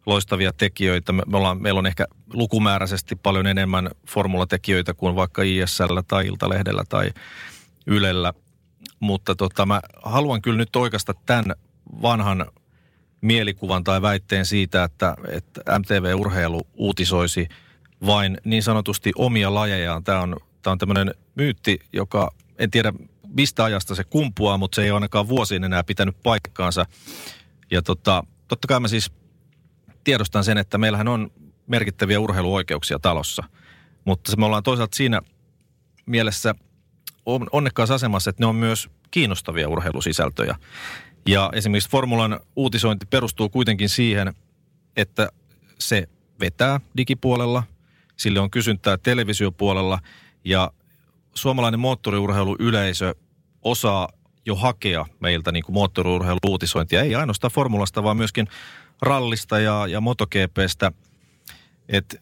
loistavia 0.06 0.52
tekijöitä. 0.52 1.12
Me 1.12 1.22
ollaan, 1.32 1.62
meillä 1.62 1.78
on 1.78 1.86
ehkä 1.86 2.06
lukumääräisesti 2.32 3.16
paljon 3.16 3.46
enemmän 3.46 3.90
formulatekijöitä 4.08 4.94
kuin 4.94 5.16
vaikka 5.16 5.42
ISL 5.42 5.98
tai 6.08 6.26
Iltalehdellä 6.26 6.84
tai 6.88 7.10
Ylellä. 7.86 8.32
Mutta 9.00 9.34
tota, 9.34 9.66
mä 9.66 9.80
haluan 10.02 10.42
kyllä 10.42 10.58
nyt 10.58 10.76
oikeasta 10.76 11.14
tämän 11.26 11.56
vanhan 12.02 12.46
mielikuvan 13.20 13.84
tai 13.84 14.02
väitteen 14.02 14.46
siitä, 14.46 14.84
että, 14.84 15.14
että 15.28 15.78
MTV-urheilu 15.78 16.60
uutisoisi 16.74 17.48
vain 18.06 18.38
niin 18.44 18.62
sanotusti 18.62 19.12
omia 19.16 19.54
lajejaan. 19.54 20.04
Tämä 20.04 20.20
on, 20.20 20.36
tämä 20.62 20.72
on 20.72 20.78
tämmöinen 20.78 21.14
myytti, 21.34 21.78
joka 21.92 22.30
en 22.58 22.70
tiedä 22.70 22.92
mistä 23.36 23.64
ajasta 23.64 23.94
se 23.94 24.04
kumpuaa, 24.04 24.58
mutta 24.58 24.76
se 24.76 24.82
ei 24.82 24.90
ole 24.90 24.96
ainakaan 24.96 25.28
vuosiin 25.28 25.64
enää 25.64 25.84
pitänyt 25.84 26.16
paikkaansa. 26.22 26.86
Ja 27.70 27.82
tota, 27.82 28.24
totta 28.48 28.68
kai 28.68 28.80
mä 28.80 28.88
siis 28.88 29.12
tiedostan 30.04 30.44
sen, 30.44 30.58
että 30.58 30.78
meillähän 30.78 31.08
on 31.08 31.30
merkittäviä 31.66 32.20
urheiluoikeuksia 32.20 32.98
talossa. 32.98 33.44
Mutta 34.04 34.36
me 34.36 34.46
ollaan 34.46 34.62
toisaalta 34.62 34.96
siinä 34.96 35.20
mielessä 36.06 36.54
onnekkaassa 37.52 37.94
asemassa, 37.94 38.30
että 38.30 38.42
ne 38.42 38.46
on 38.46 38.56
myös 38.56 38.90
kiinnostavia 39.10 39.68
urheilusisältöjä. 39.68 40.56
Ja 41.26 41.50
esimerkiksi 41.52 41.90
Formulan 41.90 42.40
uutisointi 42.56 43.06
perustuu 43.06 43.48
kuitenkin 43.48 43.88
siihen, 43.88 44.34
että 44.96 45.28
se 45.78 46.08
vetää 46.40 46.80
digipuolella, 46.96 47.62
sille 48.16 48.40
on 48.40 48.50
kysyntää 48.50 48.96
televisiopuolella 48.96 49.98
ja 50.44 50.72
suomalainen 51.34 51.80
moottoriurheiluyleisö 51.80 53.14
osaa 53.62 54.08
jo 54.46 54.56
hakea 54.56 55.06
meiltä 55.20 55.52
niin 55.52 55.64
kuin 55.64 55.74
moottoriurheilu-uutisointia, 55.74 57.02
ei 57.02 57.14
ainoastaan 57.14 57.50
formulasta, 57.50 58.02
vaan 58.02 58.16
myöskin 58.16 58.48
rallista 59.04 59.60
ja, 59.60 59.86
ja 59.86 60.00
MotoGPstä. 60.00 60.92
Että 61.88 62.16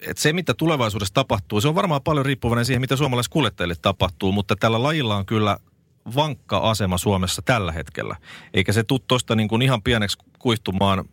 et 0.00 0.18
se, 0.18 0.32
mitä 0.32 0.54
tulevaisuudessa 0.54 1.14
tapahtuu, 1.14 1.60
se 1.60 1.68
on 1.68 1.74
varmaan 1.74 2.02
paljon 2.02 2.26
riippuvainen 2.26 2.64
siihen, 2.64 2.80
mitä 2.80 2.96
suomalaiskuljettajille 2.96 3.74
tapahtuu, 3.82 4.32
mutta 4.32 4.56
tällä 4.56 4.82
lajilla 4.82 5.16
on 5.16 5.26
kyllä 5.26 5.58
vankka 6.14 6.58
asema 6.58 6.98
Suomessa 6.98 7.42
tällä 7.42 7.72
hetkellä. 7.72 8.16
Eikä 8.54 8.72
se 8.72 8.84
tule 8.84 9.00
tuosta 9.06 9.36
niin 9.36 9.48
kuin 9.48 9.62
ihan 9.62 9.82
pieneksi 9.82 10.18
kuihtumaan, 10.38 11.04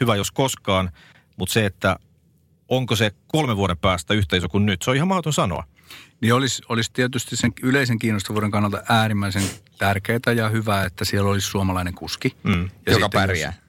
hyvä 0.00 0.16
jos 0.16 0.30
koskaan, 0.30 0.90
mutta 1.36 1.52
se, 1.52 1.66
että 1.66 1.96
onko 2.68 2.96
se 2.96 3.10
kolme 3.26 3.56
vuoden 3.56 3.78
päästä 3.78 4.14
yhteisö 4.14 4.48
kuin 4.48 4.66
nyt, 4.66 4.82
se 4.82 4.90
on 4.90 4.96
ihan 4.96 5.08
mahdoton 5.08 5.32
sanoa. 5.32 5.64
Niin 6.20 6.34
olisi, 6.34 6.62
olisi 6.68 6.90
tietysti 6.92 7.36
sen 7.36 7.52
yleisen 7.62 7.98
kiinnostavuuden 7.98 8.50
kannalta 8.50 8.82
äärimmäisen 8.88 9.42
tärkeää 9.78 10.32
ja 10.36 10.48
hyvää, 10.48 10.84
että 10.84 11.04
siellä 11.04 11.30
olisi 11.30 11.48
suomalainen 11.48 11.94
kuski. 11.94 12.36
Mm, 12.42 12.70
ja 12.86 12.92
joka 12.92 13.08
pärjää. 13.08 13.52
Jos, 13.56 13.63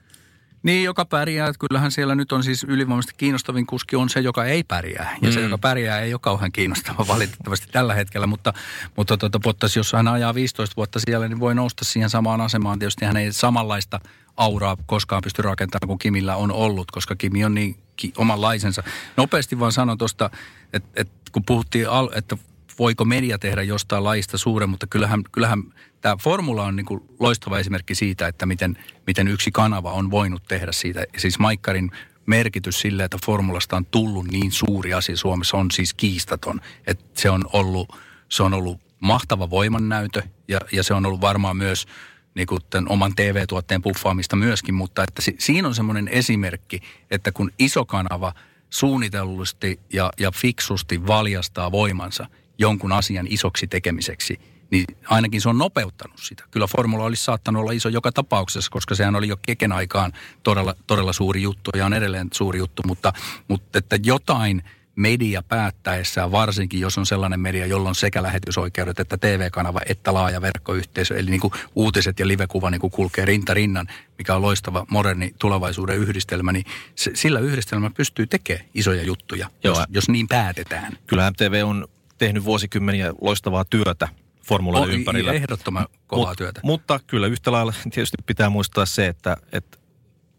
niin, 0.66 0.84
joka 0.84 1.04
pärjää. 1.04 1.48
Että 1.48 1.66
kyllähän 1.68 1.92
siellä 1.92 2.14
nyt 2.14 2.32
on 2.32 2.44
siis 2.44 2.64
ylivoimaisesti 2.64 3.14
kiinnostavin 3.16 3.66
kuski 3.66 3.96
on 3.96 4.08
se, 4.08 4.20
joka 4.20 4.44
ei 4.44 4.64
pärjää. 4.64 5.16
Ja 5.22 5.28
mm. 5.28 5.34
se, 5.34 5.40
joka 5.40 5.58
pärjää, 5.58 6.00
ei 6.00 6.14
ole 6.14 6.20
kauhean 6.20 6.52
kiinnostava 6.52 7.06
valitettavasti 7.14 7.66
tällä 7.72 7.94
hetkellä. 7.94 8.26
Mutta, 8.26 8.52
mutta 8.96 9.16
tuota, 9.16 9.40
Bottas, 9.40 9.76
jos 9.76 9.92
hän 9.92 10.08
ajaa 10.08 10.34
15 10.34 10.76
vuotta 10.76 11.00
siellä, 11.00 11.28
niin 11.28 11.40
voi 11.40 11.54
nousta 11.54 11.84
siihen 11.84 12.10
samaan 12.10 12.40
asemaan. 12.40 12.78
Tietysti 12.78 13.04
hän 13.04 13.16
ei 13.16 13.32
samanlaista 13.32 14.00
auraa 14.36 14.76
koskaan 14.86 15.22
pysty 15.22 15.42
rakentamaan 15.42 15.88
kuin 15.88 15.98
Kimillä 15.98 16.36
on 16.36 16.52
ollut, 16.52 16.90
koska 16.90 17.16
Kimi 17.16 17.44
on 17.44 17.54
niin 17.54 17.76
ki- 17.96 18.12
omanlaisensa. 18.16 18.82
Nopeasti 19.16 19.58
vaan 19.58 19.72
sanon 19.72 19.98
tuosta, 19.98 20.30
että, 20.72 20.88
että 20.94 21.14
kun 21.32 21.42
puhuttiin, 21.46 21.88
al- 21.88 22.10
että 22.14 22.36
voiko 22.78 23.04
media 23.04 23.38
tehdä 23.38 23.62
jostain 23.62 24.04
laista 24.04 24.38
suuren, 24.38 24.70
mutta 24.70 24.86
kyllähän, 24.86 25.22
kyllähän 25.32 25.62
tämä 26.00 26.16
formula 26.22 26.64
on 26.64 26.76
niin 26.76 26.86
kuin 26.86 27.00
loistava 27.20 27.58
esimerkki 27.58 27.94
siitä, 27.94 28.28
että 28.28 28.46
miten, 28.46 28.78
miten 29.06 29.28
yksi 29.28 29.50
kanava 29.50 29.92
on 29.92 30.10
voinut 30.10 30.42
tehdä 30.48 30.72
siitä. 30.72 31.06
Siis 31.16 31.38
Maikkarin 31.38 31.90
merkitys 32.26 32.80
sille, 32.80 33.04
että 33.04 33.18
formulasta 33.26 33.76
on 33.76 33.86
tullut 33.86 34.26
niin 34.26 34.52
suuri 34.52 34.94
asia 34.94 35.16
Suomessa 35.16 35.56
on 35.56 35.70
siis 35.70 35.94
kiistaton. 35.94 36.60
Että 36.86 37.20
se 37.20 37.30
on 37.30 37.44
ollut, 37.52 37.96
se 38.28 38.42
on 38.42 38.54
ollut 38.54 38.80
mahtava 39.00 39.50
voimannäytö 39.50 40.22
ja, 40.48 40.60
ja 40.72 40.82
se 40.82 40.94
on 40.94 41.06
ollut 41.06 41.20
varmaan 41.20 41.56
myös 41.56 41.86
niin 42.34 42.46
kuin 42.46 42.60
tämän 42.70 42.88
oman 42.88 43.14
TV-tuotteen 43.16 43.82
puffaamista 43.82 44.36
myöskin, 44.36 44.74
mutta 44.74 45.02
että 45.02 45.22
si, 45.22 45.36
siinä 45.38 45.68
on 45.68 45.74
semmoinen 45.74 46.08
esimerkki, 46.08 46.80
että 47.10 47.32
kun 47.32 47.50
iso 47.58 47.84
kanava 47.84 48.32
suunnitellusti 48.70 49.80
ja, 49.92 50.12
ja 50.18 50.30
fiksusti 50.30 51.06
valjastaa 51.06 51.72
voimansa 51.72 52.26
jonkun 52.58 52.92
asian 52.92 53.26
isoksi 53.30 53.66
tekemiseksi, 53.66 54.40
niin 54.70 54.84
ainakin 55.08 55.40
se 55.40 55.48
on 55.48 55.58
nopeuttanut 55.58 56.18
sitä. 56.18 56.44
Kyllä 56.50 56.66
formula 56.76 57.04
olisi 57.04 57.24
saattanut 57.24 57.60
olla 57.60 57.72
iso 57.72 57.88
joka 57.88 58.12
tapauksessa, 58.12 58.70
koska 58.70 58.94
sehän 58.94 59.16
oli 59.16 59.28
jo 59.28 59.36
keken 59.36 59.72
aikaan 59.72 60.12
todella, 60.42 60.74
todella 60.86 61.12
suuri 61.12 61.42
juttu 61.42 61.70
ja 61.76 61.86
on 61.86 61.94
edelleen 61.94 62.28
suuri 62.32 62.58
juttu, 62.58 62.82
mutta, 62.86 63.12
mutta 63.48 63.78
että 63.78 63.98
jotain– 64.02 64.62
media 64.96 65.42
päättäessään, 65.42 66.32
varsinkin 66.32 66.80
jos 66.80 66.98
on 66.98 67.06
sellainen 67.06 67.40
media, 67.40 67.66
jolla 67.66 67.88
on 67.88 67.94
sekä 67.94 68.22
lähetysoikeudet 68.22 69.00
että 69.00 69.16
TV-kanava 69.16 69.80
että 69.86 70.14
laaja 70.14 70.42
verkkoyhteisö, 70.42 71.16
eli 71.16 71.30
niin 71.30 71.40
kuin 71.40 71.52
uutiset 71.74 72.20
ja 72.20 72.28
livekuva 72.28 72.70
niin 72.70 72.80
kuin 72.80 72.90
kulkee 72.90 73.24
rinta 73.24 73.54
rinnan, 73.54 73.86
mikä 74.18 74.34
on 74.34 74.42
loistava 74.42 74.86
moderni 74.90 75.34
tulevaisuuden 75.38 75.96
yhdistelmä, 75.96 76.52
niin 76.52 76.64
se, 76.94 77.10
sillä 77.14 77.40
yhdistelmällä 77.40 77.94
pystyy 77.96 78.26
tekemään 78.26 78.66
isoja 78.74 79.02
juttuja, 79.02 79.50
jos, 79.64 79.78
jos 79.88 80.08
niin 80.08 80.28
päätetään. 80.28 80.98
Kyllä 81.06 81.30
MTV 81.30 81.62
on 81.64 81.88
tehnyt 82.18 82.44
vuosikymmeniä 82.44 83.12
loistavaa 83.20 83.64
työtä 83.64 84.08
formuloiden 84.46 84.94
ympärillä. 84.94 85.32
Ehdottoman 85.32 85.86
kovaa 86.06 86.28
Mut, 86.28 86.38
työtä. 86.38 86.60
Mutta 86.64 87.00
kyllä 87.06 87.26
yhtä 87.26 87.52
lailla 87.52 87.74
tietysti 87.82 88.16
pitää 88.26 88.50
muistaa 88.50 88.86
se, 88.86 89.06
että, 89.06 89.36
että 89.52 89.78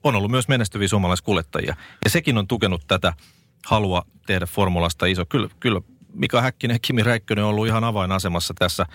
on 0.03 0.15
ollut 0.15 0.32
myös 0.32 0.47
menestyviä 0.47 0.88
suomalaiskuljettajia. 0.88 1.75
Ja 2.03 2.09
sekin 2.09 2.38
on 2.38 2.47
tukenut 2.47 2.82
tätä 2.88 3.13
halua 3.65 4.05
tehdä 4.25 4.45
formulasta 4.45 5.05
iso. 5.05 5.25
Kyllä, 5.25 5.49
kyllä 5.59 5.82
Mika 6.13 6.41
Häkkinen 6.41 6.75
ja 6.75 6.80
Kimi 6.82 7.03
Räikkönen 7.03 7.43
on 7.43 7.49
ollut 7.49 7.67
ihan 7.67 7.84
avainasemassa 7.84 8.53
tässä 8.59 8.86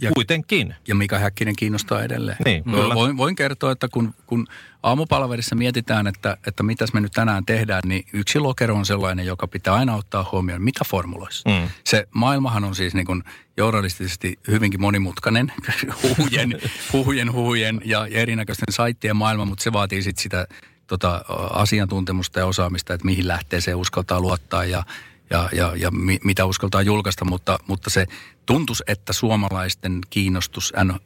ja, 0.00 0.10
kuitenkin. 0.14 0.74
Ja 0.88 0.94
Mika 0.94 1.18
Häkkinen 1.18 1.56
kiinnostaa 1.56 2.02
edelleen. 2.02 2.36
Niin, 2.44 2.64
kyllä. 2.64 2.94
Voin, 2.94 3.16
voin 3.16 3.36
kertoa, 3.36 3.72
että 3.72 3.88
kun, 3.88 4.14
kun 4.26 4.46
aamupalverissa 4.82 5.54
mietitään, 5.54 6.06
että, 6.06 6.36
että 6.46 6.62
mitäs 6.62 6.92
me 6.92 7.00
nyt 7.00 7.12
tänään 7.12 7.46
tehdään, 7.46 7.82
niin 7.84 8.04
yksi 8.12 8.38
lokero 8.38 8.74
on 8.74 8.86
sellainen, 8.86 9.26
joka 9.26 9.46
pitää 9.46 9.74
aina 9.74 9.94
ottaa 9.94 10.28
huomioon. 10.32 10.62
Mitä 10.62 10.80
formuloissa? 10.86 11.50
Mm. 11.50 11.68
Se 11.84 12.08
maailmahan 12.14 12.64
on 12.64 12.74
siis 12.74 12.94
niin 12.94 13.06
kuin 13.06 13.22
journalistisesti 13.56 14.38
hyvinkin 14.48 14.80
monimutkainen, 14.80 15.52
huhujen, 16.02 16.60
huhujen, 16.92 17.32
huhujen 17.32 17.80
ja 17.84 18.06
erinäköisten 18.06 18.74
saittien 18.74 19.16
maailma, 19.16 19.44
mutta 19.44 19.62
se 19.62 19.72
vaatii 19.72 20.02
sitten 20.02 20.22
sitä 20.22 20.46
tota, 20.86 21.24
asiantuntemusta 21.52 22.38
ja 22.38 22.46
osaamista, 22.46 22.94
että 22.94 23.06
mihin 23.06 23.28
lähteeseen 23.28 23.76
uskaltaa 23.76 24.20
luottaa 24.20 24.64
ja, 24.64 24.82
ja, 25.30 25.48
ja, 25.52 25.72
ja 25.76 25.90
mi, 25.90 26.18
mitä 26.24 26.44
uskaltaa 26.44 26.82
julkaista, 26.82 27.24
mutta, 27.24 27.58
mutta 27.66 27.90
se 27.90 28.06
tuntus, 28.46 28.82
että 28.86 29.12
suomalaisten 29.12 29.98
kiinnostus 30.10 30.72
N, 30.84 30.90
äh, 30.90 30.98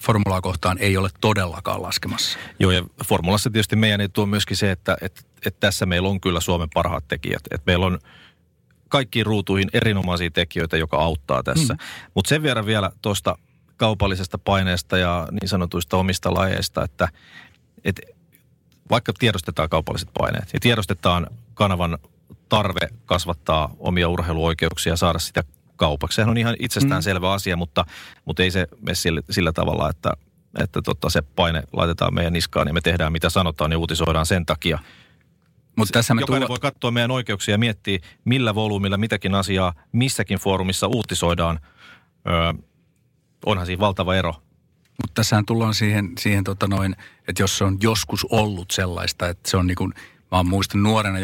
formulaa 0.00 0.40
kohtaan 0.40 0.78
ei 0.78 0.96
ole 0.96 1.10
todellakaan 1.20 1.82
laskemassa. 1.82 2.38
Joo, 2.58 2.70
ja 2.70 2.84
formulassa 3.04 3.50
tietysti 3.50 3.76
meidän 3.76 4.00
etu 4.00 4.22
on 4.22 4.28
myöskin 4.28 4.56
se, 4.56 4.70
että, 4.70 4.96
että, 5.00 5.20
että 5.46 5.60
tässä 5.60 5.86
meillä 5.86 6.08
on 6.08 6.20
kyllä 6.20 6.40
Suomen 6.40 6.68
parhaat 6.74 7.08
tekijät. 7.08 7.42
Että 7.50 7.64
meillä 7.66 7.86
on 7.86 7.98
kaikkiin 8.88 9.26
ruutuihin 9.26 9.68
erinomaisia 9.72 10.30
tekijöitä, 10.30 10.76
joka 10.76 10.96
auttaa 10.96 11.42
tässä. 11.42 11.74
Mm. 11.74 11.78
Mutta 12.14 12.28
sen 12.28 12.42
verran 12.42 12.66
vielä 12.66 12.90
tuosta 13.02 13.38
kaupallisesta 13.76 14.38
paineesta 14.38 14.98
ja 14.98 15.28
niin 15.40 15.48
sanotuista 15.48 15.96
omista 15.96 16.34
lajeista, 16.34 16.84
että, 16.84 17.08
että 17.84 18.02
vaikka 18.90 19.12
tiedostetaan 19.18 19.68
kaupalliset 19.68 20.08
paineet 20.18 20.50
ja 20.52 20.60
tiedostetaan 20.60 21.26
kanavan 21.54 21.98
tarve 22.48 22.88
kasvattaa 23.06 23.74
omia 23.78 24.08
urheiluoikeuksia 24.08 24.92
ja 24.92 24.96
saada 24.96 25.18
sitä 25.18 25.44
kaupaksi. 25.76 26.16
Sehän 26.16 26.30
on 26.30 26.38
ihan 26.38 26.56
itsestään 26.58 27.00
mm. 27.00 27.04
selvä 27.04 27.32
asia, 27.32 27.56
mutta, 27.56 27.84
mutta 28.24 28.42
ei 28.42 28.50
se 28.50 28.66
mene 28.80 28.94
sillä, 28.94 29.20
sillä 29.30 29.52
tavalla, 29.52 29.90
että, 29.90 30.12
että 30.62 30.82
tota, 30.82 31.10
se 31.10 31.22
paine 31.22 31.62
laitetaan 31.72 32.14
meidän 32.14 32.32
niskaan 32.32 32.68
ja 32.68 32.74
me 32.74 32.80
tehdään 32.80 33.12
mitä 33.12 33.30
sanotaan 33.30 33.72
ja 33.72 33.78
uutisoidaan 33.78 34.26
sen 34.26 34.46
takia. 34.46 34.78
Mutta 35.76 35.92
tässä 35.92 36.14
me 36.14 36.20
Jokainen 36.20 36.46
tulla... 36.46 36.60
voi 36.62 36.70
katsoa 36.72 36.90
meidän 36.90 37.10
oikeuksia 37.10 37.54
ja 37.54 37.58
miettiä, 37.58 37.98
millä 38.24 38.54
volyymilla 38.54 38.96
mitäkin 38.96 39.34
asiaa 39.34 39.74
missäkin 39.92 40.38
foorumissa 40.38 40.86
uutisoidaan. 40.86 41.60
Öö, 42.28 42.52
onhan 43.46 43.66
siinä 43.66 43.80
valtava 43.80 44.14
ero 44.14 44.34
mutta 45.02 45.14
tässähän 45.14 45.46
tullaan 45.46 45.74
siihen, 45.74 46.12
siihen 46.18 46.44
tota 46.44 46.66
noin, 46.66 46.96
että 47.28 47.42
jos 47.42 47.58
se 47.58 47.64
on 47.64 47.78
joskus 47.82 48.26
ollut 48.30 48.70
sellaista, 48.70 49.28
että 49.28 49.50
se 49.50 49.56
on 49.56 49.66
niin 49.66 49.76
kuin, 49.76 49.92
mä 50.30 50.42
muistan 50.42 50.82
nuorena 50.82 51.18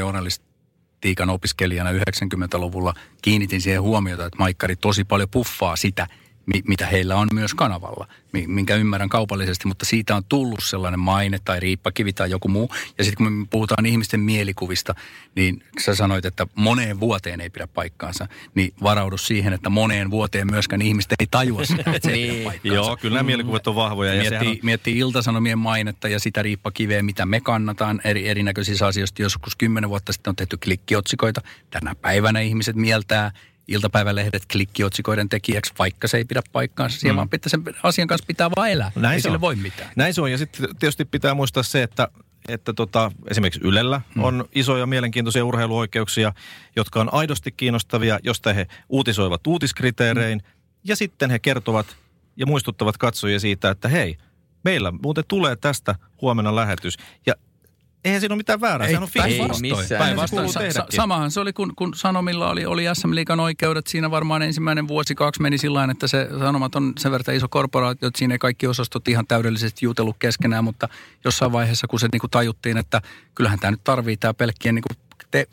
journalistiikan 1.03 1.31
opiskelijana 1.31 1.91
90-luvulla 1.93 2.95
kiinnitin 3.23 3.61
siihen 3.61 3.83
huomiota, 3.83 4.27
että 4.27 4.39
Maikkari 4.39 4.77
tosi 4.77 5.05
paljon 5.05 5.29
puffaa 5.29 5.77
sitä– 5.77 6.07
mitä 6.47 6.87
heillä 6.87 7.17
on 7.17 7.29
myös 7.35 7.55
kanavalla, 7.55 8.07
minkä 8.47 8.77
ymmärrän 8.77 9.09
kaupallisesti, 9.09 9.69
mutta 9.69 9.87
siitä 9.87 10.17
on 10.17 10.25
tullut 10.29 10.61
sellainen 10.63 11.01
maine 11.01 11.39
tai 11.45 11.61
riippakivi 11.61 12.13
tai 12.13 12.31
joku 12.31 12.49
muu. 12.49 12.71
Ja 12.99 13.05
sitten 13.05 13.27
kun 13.27 13.33
me 13.33 13.47
puhutaan 13.51 13.87
ihmisten 13.87 14.21
mielikuvista, 14.21 14.95
niin 15.35 15.65
sä 15.81 15.95
sanoit, 15.95 16.25
että 16.25 16.47
moneen 16.55 17.01
vuoteen 17.01 17.41
ei 17.41 17.51
pidä 17.51 17.67
paikkaansa, 17.67 18.29
niin 18.55 18.75
varaudu 18.83 19.19
siihen, 19.19 19.53
että 19.53 19.71
moneen 19.71 20.11
vuoteen 20.11 20.51
myöskään 20.51 20.83
ihmiset 20.83 21.13
ei 21.21 21.27
tajua 21.31 21.65
sitä, 21.73 21.93
että 21.93 22.09
se 22.09 22.15
ei 22.15 22.21
niin. 22.21 22.53
Joo, 22.65 22.97
kyllä 22.97 23.15
nämä 23.15 23.27
mielikuvat 23.27 23.67
on 23.67 23.75
vahvoja. 23.75 24.15
Ja 24.15 24.31
miettii, 24.31 24.51
on... 24.51 24.57
miettii 24.63 24.99
iltasanomien 24.99 25.59
mainetta 25.59 26.09
ja 26.09 26.21
sitä 26.21 26.43
riippakiveä, 26.43 27.03
mitä 27.03 27.27
me 27.27 27.41
kannataan 27.41 28.01
eri, 28.05 28.29
erinäköisissä 28.29 28.87
asioissa. 28.87 29.23
Joskus 29.23 29.57
kymmenen 29.57 29.91
vuotta 29.91 30.13
sitten 30.13 30.31
on 30.31 30.37
tehty 30.37 30.57
klikkiotsikoita. 30.57 31.41
Tänä 31.71 31.95
päivänä 31.95 32.41
ihmiset 32.41 32.77
mieltää 32.77 33.31
iltapäivälehdet 33.69 34.43
klikkiotsikoiden 34.53 35.29
tekijäksi, 35.29 35.73
vaikka 35.79 36.09
se 36.09 36.17
ei 36.17 36.25
pidä 36.25 36.43
paikkaansa. 36.53 36.99
Siellä 36.99 37.13
mm. 37.13 37.17
vaan 37.17 37.29
pitää 37.29 37.49
sen 37.49 37.63
asian 37.83 38.09
kanssa 38.09 38.27
pitää 38.27 38.51
vaan 38.57 38.71
elää. 38.71 38.93
Näin 38.95 39.15
ei 39.15 39.21
sille 39.21 39.35
on. 39.35 39.41
voi 39.41 39.57
mitään. 39.57 39.91
Näin 39.97 40.15
se 40.15 40.21
on. 40.21 40.31
Ja 40.31 40.39
sitten 40.39 40.77
tietysti 40.79 41.05
pitää 41.05 41.35
muistaa 41.35 41.63
se, 41.63 41.83
että 41.83 42.09
että 42.49 42.73
tota, 42.73 43.13
esimerkiksi 43.31 43.61
Ylellä 43.65 44.01
mm. 44.15 44.25
on 44.25 44.45
isoja 44.55 44.87
mielenkiintoisia 44.87 45.45
urheiluoikeuksia, 45.45 46.33
jotka 46.77 47.01
on 47.01 47.15
aidosti 47.15 47.53
kiinnostavia, 47.53 48.19
josta 48.23 48.53
he 48.53 48.67
uutisoivat 48.89 49.47
uutiskriteerein. 49.47 50.39
Mm. 50.39 50.51
Ja 50.85 50.97
sitten 50.97 51.31
he 51.31 51.39
kertovat 51.39 51.97
ja 52.37 52.47
muistuttavat 52.47 52.99
katsojia 52.99 53.41
siitä, 53.41 53.71
että 53.71 53.89
hei, 53.89 54.17
meillä 54.65 54.93
muuten 55.03 55.25
tulee 55.29 55.57
tästä 55.57 55.95
huomenna 56.21 56.57
lähetys. 56.57 56.97
Ja 57.27 57.35
Eihän 58.05 58.21
siinä 58.21 58.33
ole 58.33 58.37
mitään 58.37 58.61
väärää, 58.61 58.87
ei, 58.87 58.91
sehän 58.91 59.03
on 59.03 59.09
fiksu. 59.09 59.97
Päinvastoin. 59.99 60.53
Sa- 60.53 60.87
samahan 60.91 61.31
se 61.31 61.41
oli, 61.41 61.53
kun, 61.53 61.73
kun 61.77 61.95
Sanomilla 61.95 62.51
oli, 62.51 62.67
oli 62.67 62.85
SM 62.93 63.15
Liikan 63.15 63.41
oikeudet. 63.41 63.87
Siinä 63.87 64.11
varmaan 64.11 64.43
ensimmäinen 64.43 64.89
vuosi, 64.89 65.15
kaksi 65.15 65.43
meni 65.43 65.59
sillä 65.59 65.89
että 65.91 66.07
se 66.07 66.29
Sanomat 66.39 66.75
on 66.75 66.93
sen 66.99 67.13
verran 67.13 67.37
iso 67.37 67.49
korporaatio, 67.49 68.09
että 68.09 68.19
siinä 68.19 68.35
ei 68.35 68.39
kaikki 68.39 68.67
osastot 68.67 69.09
ihan 69.09 69.27
täydellisesti 69.27 69.87
jutellut 69.87 70.17
keskenään, 70.19 70.65
mutta 70.65 70.89
jossain 71.25 71.53
vaiheessa, 71.53 71.87
kun 71.87 72.01
se 72.01 72.09
niin 72.13 72.21
kuin 72.21 72.31
tajuttiin, 72.31 72.77
että 72.77 73.03
kyllähän 73.35 73.59
tämä 73.59 73.71
nyt 73.71 73.85
tarvii 73.85 74.17
tämä 74.17 74.35
pelkkien 74.35 74.75
niin 74.75 74.85
kuin 74.89 75.02
te, 75.33 75.47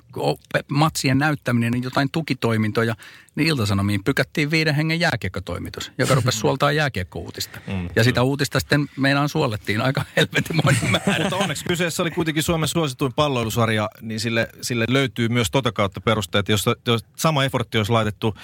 matsien 0.67 1.17
näyttäminen, 1.17 1.71
niin 1.71 1.83
jotain 1.83 2.11
tukitoimintoja, 2.11 2.95
niin 3.35 3.47
Iltasanomiin 3.47 4.03
pykättiin 4.03 4.51
viiden 4.51 4.75
hengen 4.75 4.99
jääkiekkotoimitus, 4.99 5.91
joka 5.97 6.15
rupesi 6.15 6.37
suoltaa 6.43 6.71
jääkiekkouutista. 6.71 7.59
Mm, 7.67 7.89
ja 7.95 8.03
sitä 8.03 8.23
uutista 8.23 8.59
sitten 8.59 8.89
meidän 8.97 9.29
suolettiin 9.29 9.81
aika 9.81 10.05
helvetimoinen 10.15 10.91
määrä. 11.07 11.23
Mutta 11.23 11.35
onneksi 11.35 11.65
kyseessä 11.65 12.03
oli 12.03 12.11
kuitenkin 12.11 12.43
Suomen 12.43 12.67
suosituin 12.67 13.13
palloilusarja, 13.13 13.89
niin 14.01 14.19
sille, 14.19 14.49
sille 14.61 14.85
löytyy 14.89 15.29
myös 15.29 15.51
tota 15.51 15.71
kautta 15.71 16.01
perusteet, 16.01 16.49
jos, 16.49 16.65
jos 16.87 17.05
sama 17.15 17.43
effortti 17.43 17.77
olisi 17.77 17.91
laitettu 17.91 18.35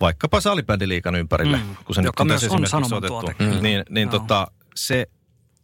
vaikkapa 0.00 0.40
salibändiliikan 0.40 1.14
ympärille, 1.14 1.56
mm, 1.56 1.76
kun 1.84 1.94
se 1.94 2.02
nyt 2.02 2.20
on 2.20 2.28
tässä 2.28 2.46
esimerkiksi 2.46 2.94
otettu. 2.94 3.44
Mm. 3.44 3.62
Niin, 3.62 3.84
niin 3.90 4.08
tota, 4.08 4.46
se 4.74 5.06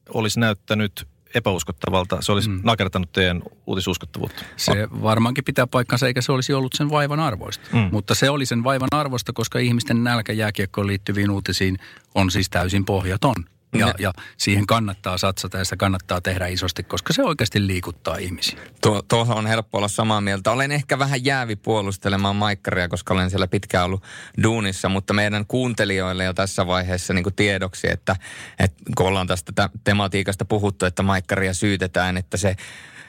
olisi 0.09 0.41
näyttänyt 0.41 1.07
epäuskottavalta. 1.35 2.23
Se 2.23 2.33
olisi 2.33 2.49
mm. 2.49 2.61
nakertanut 2.63 3.13
teidän 3.13 3.43
uutisuskottavuutta. 3.67 4.45
Se 4.57 4.89
varmaankin 5.03 5.45
pitää 5.45 5.67
paikkansa, 5.67 6.07
eikä 6.07 6.21
se 6.21 6.33
olisi 6.33 6.53
ollut 6.53 6.73
sen 6.73 6.91
vaivan 6.91 7.21
arvoista. 7.21 7.69
Mm. 7.73 7.89
Mutta 7.93 8.15
se 8.15 8.31
oli 8.31 8.47
sen 8.47 8.65
vaivan 8.65 8.89
arvosta, 8.93 9.33
koska 9.33 9.59
ihmisten 9.59 10.05
nälkä 10.05 10.33
jääkiekkoon 10.33 10.87
liittyviin 10.87 11.31
uutisiin 11.31 11.79
on 12.15 12.31
siis 12.31 12.51
täysin 12.51 12.85
pohjaton. 12.85 13.35
Ja, 13.75 13.95
ja 13.99 14.13
siihen 14.37 14.67
kannattaa 14.67 15.19
satsata 15.19 15.59
ja 15.59 15.65
sitä 15.65 15.77
kannattaa 15.77 16.21
tehdä 16.21 16.47
isosti, 16.47 16.83
koska 16.83 17.13
se 17.13 17.23
oikeasti 17.23 17.67
liikuttaa 17.67 18.17
ihmisiä. 18.17 18.59
Tuo, 18.83 19.03
tuohon 19.03 19.37
on 19.37 19.47
helppo 19.47 19.79
olla 19.79 19.89
samaa 19.89 20.21
mieltä. 20.21 20.51
Olen 20.51 20.73
ehkä 20.73 20.99
vähän 20.99 21.25
jäävi 21.25 21.57
puolustelemaan 21.57 22.37
Maikkaria, 22.37 22.89
koska 22.89 23.15
olen 23.15 23.31
siellä 23.31 23.47
pitkään 23.47 23.85
ollut 23.85 24.03
duunissa, 24.43 24.89
mutta 24.89 25.15
meidän 25.15 25.47
kuuntelijoille 25.47 26.25
jo 26.25 26.35
tässä 26.35 26.67
vaiheessa 26.67 27.15
niin 27.15 27.25
kuin 27.25 27.35
tiedoksi, 27.35 27.91
että, 27.91 28.17
että 28.59 28.83
kun 28.97 29.07
ollaan 29.07 29.27
tästä 29.27 29.71
tematiikasta 29.85 30.45
puhuttu, 30.45 30.87
että 30.87 31.03
Maikkaria 31.03 31.55
syytetään, 31.55 32.17
että 32.17 32.37
se 32.37 32.57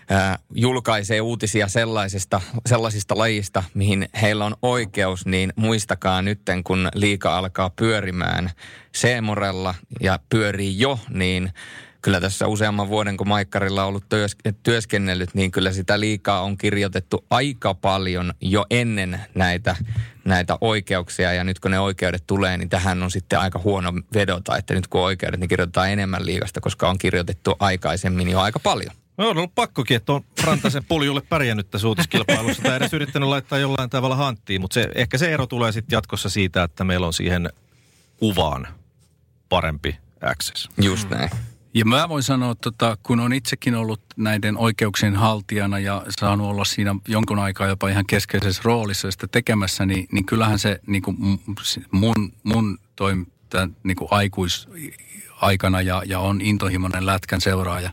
ää, 0.10 0.40
julkaisee 0.54 1.22
uutisia 1.22 1.68
sellaisista, 1.68 2.42
sellaisista 2.66 3.18
lajista, 3.18 3.64
mihin 3.74 4.10
heillä 4.22 4.46
on 4.46 4.56
oikeus, 4.62 5.26
niin 5.26 5.54
muistakaa 5.56 6.22
nytten, 6.22 6.64
kun 6.64 6.90
liika 6.94 7.38
alkaa 7.38 7.70
pyörimään 7.70 8.52
Seemorella 8.96 9.76
ja 10.02 10.20
pyörii 10.30 10.80
jo, 10.80 11.00
niin 11.10 11.54
kyllä 12.02 12.22
tässä 12.22 12.48
useamman 12.48 12.90
vuoden, 12.90 13.18
kun 13.18 13.28
Maikkarilla 13.28 13.82
on 13.84 13.88
ollut 13.88 14.06
työskennellyt, 14.64 15.30
niin 15.34 15.52
kyllä 15.52 15.72
sitä 15.72 16.00
liikaa 16.00 16.42
on 16.42 16.58
kirjoitettu 16.58 17.26
aika 17.30 17.74
paljon 17.74 18.34
jo 18.42 18.66
ennen 18.70 19.20
näitä, 19.36 19.76
näitä 20.26 20.58
oikeuksia. 20.62 21.34
Ja 21.34 21.44
nyt 21.44 21.60
kun 21.60 21.72
ne 21.72 21.80
oikeudet 21.80 22.24
tulee, 22.28 22.58
niin 22.58 22.70
tähän 22.70 23.04
on 23.04 23.12
sitten 23.12 23.40
aika 23.40 23.60
huono 23.64 23.94
vedota, 24.14 24.58
että 24.58 24.74
nyt 24.74 24.88
kun 24.88 25.02
oikeudet, 25.02 25.40
niin 25.40 25.48
kirjoitetaan 25.48 25.90
enemmän 25.90 26.26
liikasta, 26.26 26.62
koska 26.62 26.90
on 26.90 26.98
kirjoitettu 26.98 27.56
aikaisemmin 27.60 28.30
jo 28.30 28.40
aika 28.40 28.60
paljon. 28.60 29.05
No 29.18 29.30
on 29.30 29.38
ollut 29.38 29.56
pakkokin, 29.56 29.98
että 29.98 30.14
on 30.14 30.22
Rantasen 30.44 30.86
puljulle 30.86 31.22
pärjännyt 31.22 31.72
tässä 31.72 31.88
uutiskilpailussa 31.88 32.64
tai 32.64 32.76
edes 32.76 32.94
yrittänyt 32.94 33.30
laittaa 33.30 33.60
jollain 33.60 33.90
tavalla 33.90 34.16
hanttiin, 34.16 34.62
mutta 34.62 34.74
se, 34.74 34.90
ehkä 34.96 35.18
se 35.18 35.34
ero 35.34 35.48
tulee 35.48 35.72
sitten 35.72 35.96
jatkossa 35.96 36.30
siitä, 36.30 36.64
että 36.64 36.84
meillä 36.84 37.08
on 37.08 37.14
siihen 37.14 37.50
kuvaan 38.18 38.68
parempi 39.50 39.98
access. 40.22 40.70
Just 40.82 41.10
näin. 41.10 41.30
Ja 41.74 41.86
mä 41.86 42.10
voin 42.10 42.24
sanoa, 42.24 42.52
että 42.52 42.62
tota, 42.62 42.98
kun 43.04 43.20
on 43.20 43.34
itsekin 43.34 43.76
ollut 43.76 44.02
näiden 44.18 44.58
oikeuksien 44.58 45.16
haltijana 45.16 45.80
ja 45.80 46.04
saanut 46.10 46.48
olla 46.48 46.66
siinä 46.66 46.96
jonkun 47.08 47.40
aikaa 47.40 47.68
jopa 47.68 47.90
ihan 47.90 48.06
keskeisessä 48.06 48.62
roolissa 48.66 49.12
sitä 49.12 49.28
tekemässä, 49.32 49.86
niin, 49.86 50.08
niin 50.12 50.26
kyllähän 50.26 50.60
se 50.60 50.80
niin 50.88 51.02
kuin 51.02 51.18
mun, 51.92 52.34
mun 52.44 52.78
toiminta 52.96 53.70
niin 53.84 53.98
kuin 53.98 54.08
aikuisaikana 54.12 55.82
ja, 55.82 56.04
ja 56.06 56.20
on 56.20 56.42
intohimoinen 56.42 57.06
lätkän 57.06 57.42
seuraaja, 57.42 57.92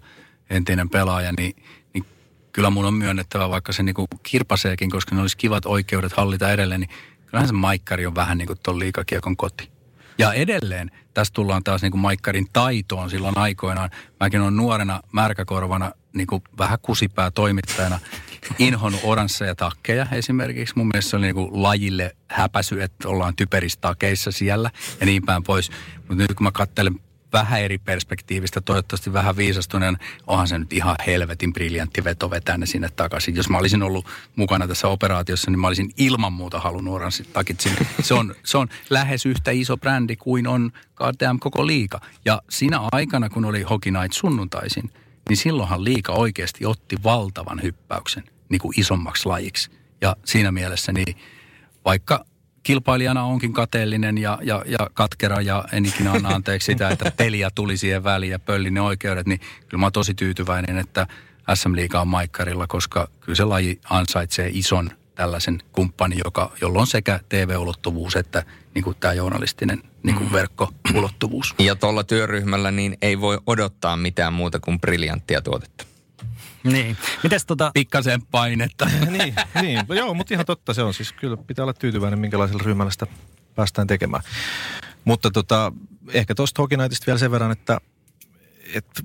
entinen 0.52 0.90
pelaaja, 0.90 1.32
niin, 1.32 1.56
niin 1.94 2.04
kyllä 2.52 2.70
mun 2.70 2.84
on 2.84 2.94
myönnettävä, 2.94 3.50
vaikka 3.50 3.72
se 3.72 3.82
niin 3.82 3.94
kuin 3.94 4.08
kirpaseekin, 4.22 4.90
koska 4.90 5.14
ne 5.14 5.20
olisi 5.20 5.36
kivat 5.36 5.66
oikeudet 5.66 6.12
hallita 6.12 6.52
edelleen, 6.52 6.80
niin 6.80 6.90
kyllähän 7.26 7.48
se 7.48 7.54
maikkari 7.54 8.06
on 8.06 8.14
vähän 8.14 8.38
niin 8.38 8.46
kuin 8.46 8.58
tuon 8.62 8.78
liikakiekon 8.78 9.36
koti. 9.36 9.70
Ja 10.18 10.32
edelleen 10.32 10.90
tässä 11.14 11.34
tullaan 11.34 11.64
taas 11.64 11.82
niin 11.82 11.92
kuin 11.92 12.00
Maikkarin 12.00 12.46
taitoon 12.52 13.10
silloin 13.10 13.38
aikoinaan. 13.38 13.90
Mäkin 14.20 14.40
olen 14.40 14.56
nuorena 14.56 15.00
märkäkorvana 15.12 15.92
niin 16.12 16.26
kuin 16.26 16.42
vähän 16.58 16.78
kusipää 16.82 17.30
toimittajana 17.30 17.98
inhonnut 18.58 19.00
oransseja 19.04 19.54
takkeja 19.54 20.06
esimerkiksi. 20.12 20.74
Mun 20.76 20.86
mielestä 20.86 21.10
se 21.10 21.16
oli 21.16 21.26
niin 21.26 21.34
kuin 21.34 21.62
lajille 21.62 22.16
häpäsy, 22.28 22.82
että 22.82 23.08
ollaan 23.08 23.36
typerissä 23.36 23.80
takeissa 23.80 24.32
siellä 24.32 24.70
ja 25.00 25.06
niin 25.06 25.22
päin 25.22 25.42
pois. 25.42 25.70
Mutta 25.96 26.14
nyt 26.14 26.34
kun 26.34 26.44
mä 26.44 26.52
katselen 26.52 27.00
vähän 27.32 27.60
eri 27.60 27.78
perspektiivistä, 27.78 28.60
toivottavasti 28.60 29.12
vähän 29.12 29.36
viisastuneen, 29.36 29.98
onhan 30.26 30.48
se 30.48 30.58
nyt 30.58 30.72
ihan 30.72 30.96
helvetin 31.06 31.52
briljantti 31.52 32.04
veto 32.04 32.30
vetää 32.30 32.58
ne 32.58 32.66
sinne 32.66 32.88
takaisin. 32.96 33.36
Jos 33.36 33.48
mä 33.48 33.58
olisin 33.58 33.82
ollut 33.82 34.06
mukana 34.36 34.68
tässä 34.68 34.88
operaatiossa, 34.88 35.50
niin 35.50 35.60
mä 35.60 35.66
olisin 35.66 35.90
ilman 35.96 36.32
muuta 36.32 36.60
halunnut 36.60 36.94
oranssit 36.94 37.32
takit 37.32 37.60
sinne. 37.60 37.86
Se 38.02 38.14
on, 38.14 38.34
se 38.44 38.58
on 38.58 38.68
lähes 38.90 39.26
yhtä 39.26 39.50
iso 39.50 39.76
brändi 39.76 40.16
kuin 40.16 40.46
on 40.46 40.72
goddamn 40.94 41.40
koko 41.40 41.66
liika. 41.66 42.00
Ja 42.24 42.42
siinä 42.50 42.80
aikana, 42.92 43.28
kun 43.28 43.44
oli 43.44 43.62
Hockey 43.62 43.92
Night 43.92 44.12
sunnuntaisin, 44.12 44.90
niin 45.28 45.36
silloinhan 45.36 45.84
liika 45.84 46.12
oikeasti 46.12 46.66
otti 46.66 46.96
valtavan 47.04 47.62
hyppäyksen 47.62 48.24
niin 48.48 48.60
kuin 48.60 48.80
isommaksi 48.80 49.26
lajiksi. 49.26 49.70
Ja 50.00 50.16
siinä 50.24 50.52
mielessä 50.52 50.92
niin 50.92 51.16
vaikka 51.84 52.24
kilpailijana 52.62 53.24
onkin 53.24 53.52
kateellinen 53.52 54.18
ja, 54.18 54.38
ja, 54.42 54.64
ja 54.66 54.78
katkera 54.94 55.40
ja 55.40 55.64
en 55.72 55.86
ikinä 55.86 56.12
anna 56.12 56.28
anteeksi 56.28 56.66
sitä, 56.66 56.88
että 56.88 57.10
Telia 57.10 57.50
tuli 57.50 57.76
siihen 57.76 58.04
väliin 58.04 58.32
ja 58.32 58.38
pölli 58.38 58.70
ne 58.70 58.80
oikeudet, 58.80 59.26
niin 59.26 59.40
kyllä 59.68 59.80
mä 59.80 59.86
oon 59.86 59.92
tosi 59.92 60.14
tyytyväinen, 60.14 60.78
että 60.78 61.06
SM 61.54 61.76
Liiga 61.76 62.00
on 62.00 62.08
maikkarilla, 62.08 62.66
koska 62.66 63.08
kyllä 63.20 63.36
se 63.36 63.44
laji 63.44 63.80
ansaitsee 63.90 64.50
ison 64.52 64.90
tällaisen 65.14 65.62
kumppanin, 65.72 66.20
joka, 66.24 66.52
jolla 66.60 66.80
on 66.80 66.86
sekä 66.86 67.20
TV-ulottuvuus 67.28 68.16
että 68.16 68.44
niin 68.74 68.84
kuin 68.84 68.96
tämä 69.00 69.14
journalistinen 69.14 69.82
niin 70.02 70.16
kuin 70.16 70.28
mm. 70.28 70.32
verkko-ulottuvuus. 70.32 71.54
Ja 71.58 71.76
tuolla 71.76 72.04
työryhmällä 72.04 72.70
niin 72.70 72.98
ei 73.02 73.20
voi 73.20 73.38
odottaa 73.46 73.96
mitään 73.96 74.32
muuta 74.32 74.60
kuin 74.60 74.80
briljanttia 74.80 75.40
tuotetta. 75.40 75.91
Niin. 76.64 76.96
Mites 77.22 77.46
tota... 77.46 77.70
Pikkasen 77.74 78.22
painetta. 78.22 78.84
niin, 79.10 79.34
niin, 79.62 79.80
joo, 79.88 80.14
mutta 80.14 80.34
ihan 80.34 80.46
totta 80.46 80.74
se 80.74 80.82
on. 80.82 80.94
Siis 80.94 81.12
kyllä 81.12 81.36
pitää 81.36 81.64
olla 81.64 81.74
tyytyväinen, 81.74 82.18
minkälaisella 82.18 82.62
ryhmällä 82.64 82.92
sitä 82.92 83.06
päästään 83.54 83.86
tekemään. 83.86 84.22
Mutta 85.04 85.30
tota, 85.30 85.72
ehkä 86.12 86.34
tuosta 86.34 86.62
Hokinaitista 86.62 87.06
vielä 87.06 87.18
sen 87.18 87.30
verran, 87.30 87.52
että, 87.52 87.78
että 88.74 89.02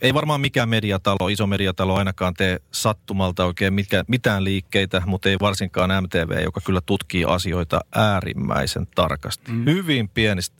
ei 0.00 0.14
varmaan 0.14 0.40
mikään 0.40 0.68
mediatalo, 0.68 1.28
iso 1.28 1.46
mediatalo 1.46 1.94
ainakaan 1.94 2.34
tee 2.34 2.60
sattumalta 2.72 3.44
oikein 3.44 3.74
mitkä, 3.74 4.04
mitään 4.08 4.44
liikkeitä, 4.44 5.02
mutta 5.06 5.28
ei 5.28 5.36
varsinkaan 5.40 6.04
MTV, 6.04 6.44
joka 6.44 6.60
kyllä 6.60 6.80
tutkii 6.80 7.24
asioita 7.24 7.80
äärimmäisen 7.94 8.86
tarkasti. 8.86 9.52
Mm. 9.52 9.64
Hyvin 9.64 10.08
pienistä, 10.08 10.56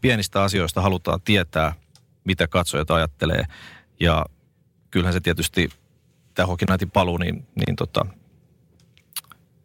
pienistä 0.00 0.42
asioista 0.42 0.80
halutaan 0.80 1.20
tietää, 1.20 1.72
mitä 2.24 2.48
katsojat 2.48 2.90
ajattelee. 2.90 3.44
Ja 4.00 4.26
kyllähän 4.90 5.12
se 5.12 5.20
tietysti 5.20 5.68
tämä 6.34 6.46
Hokinaitin 6.46 6.90
paluu, 6.90 7.18
niin, 7.18 7.46
niin 7.66 7.76
tota, 7.76 8.06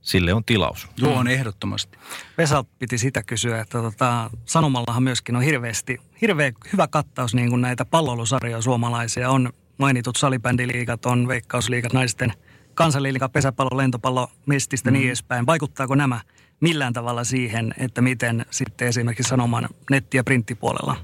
sille 0.01 0.33
on 0.33 0.43
tilaus. 0.43 0.87
Joo, 0.97 1.13
on 1.13 1.27
ehdottomasti. 1.27 1.97
Vesa 2.37 2.65
piti 2.79 2.97
sitä 2.97 3.23
kysyä, 3.23 3.61
että 3.61 3.81
tota, 3.81 4.29
Sanomallahan 4.45 5.03
myöskin 5.03 5.35
on 5.35 5.41
hirveästi, 5.41 5.97
hirveä 6.21 6.51
hyvä 6.73 6.87
kattaus 6.87 7.35
niin 7.35 7.49
kuin 7.49 7.61
näitä 7.61 7.85
palloilusarjoja 7.85 8.61
suomalaisia. 8.61 9.29
On 9.29 9.53
mainitut 9.77 10.15
salibändiliigat, 10.15 11.05
on 11.05 11.27
veikkausliigat, 11.27 11.93
naisten 11.93 12.33
kansanliiga, 12.73 13.29
pesäpallo, 13.29 13.77
lentopallo, 13.77 14.31
mestistä 14.45 14.91
mm. 14.91 14.93
niin 14.93 15.07
edespäin. 15.07 15.45
Vaikuttaako 15.45 15.95
nämä 15.95 16.19
millään 16.59 16.93
tavalla 16.93 17.23
siihen, 17.23 17.73
että 17.77 18.01
miten 18.01 18.45
sitten 18.49 18.87
esimerkiksi 18.87 19.29
Sanoman 19.29 19.69
netti- 19.91 20.17
ja 20.17 20.23
printtipuolella 20.23 20.95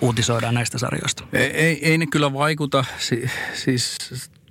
uutisoidaan 0.00 0.54
näistä 0.54 0.78
sarjoista? 0.78 1.24
Ei, 1.32 1.50
ei, 1.50 1.88
ei 1.88 1.98
ne 1.98 2.06
kyllä 2.06 2.32
vaikuta. 2.32 2.84
Si, 2.98 3.30
siis 3.54 3.98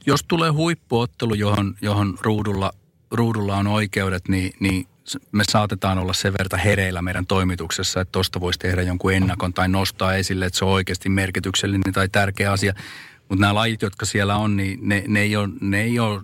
jos 0.05 0.23
tulee 0.27 0.49
huippuottelu, 0.49 1.33
johon, 1.33 1.75
johon 1.81 2.17
ruudulla, 2.21 2.71
ruudulla 3.11 3.57
on 3.57 3.67
oikeudet, 3.67 4.27
niin, 4.27 4.53
niin 4.59 4.87
me 5.31 5.43
saatetaan 5.51 5.97
olla 5.97 6.13
sen 6.13 6.33
verran 6.33 6.63
hereillä 6.63 7.01
meidän 7.01 7.25
toimituksessa, 7.25 8.01
että 8.01 8.11
tuosta 8.11 8.39
voisi 8.39 8.59
tehdä 8.59 8.81
jonkun 8.81 9.13
ennakon 9.13 9.53
tai 9.53 9.69
nostaa 9.69 10.15
esille, 10.15 10.45
että 10.45 10.59
se 10.59 10.65
on 10.65 10.71
oikeasti 10.71 11.09
merkityksellinen 11.09 11.93
tai 11.93 12.09
tärkeä 12.09 12.51
asia. 12.51 12.73
Mutta 13.29 13.41
nämä 13.41 13.55
lajit, 13.55 13.81
jotka 13.81 14.05
siellä 14.05 14.35
on, 14.35 14.57
niin 14.57 14.79
ne, 14.81 15.03
ne, 15.07 15.21
ei 15.21 15.35
ole, 15.35 15.49
ne 15.61 15.81
ei 15.81 15.99
ole 15.99 16.21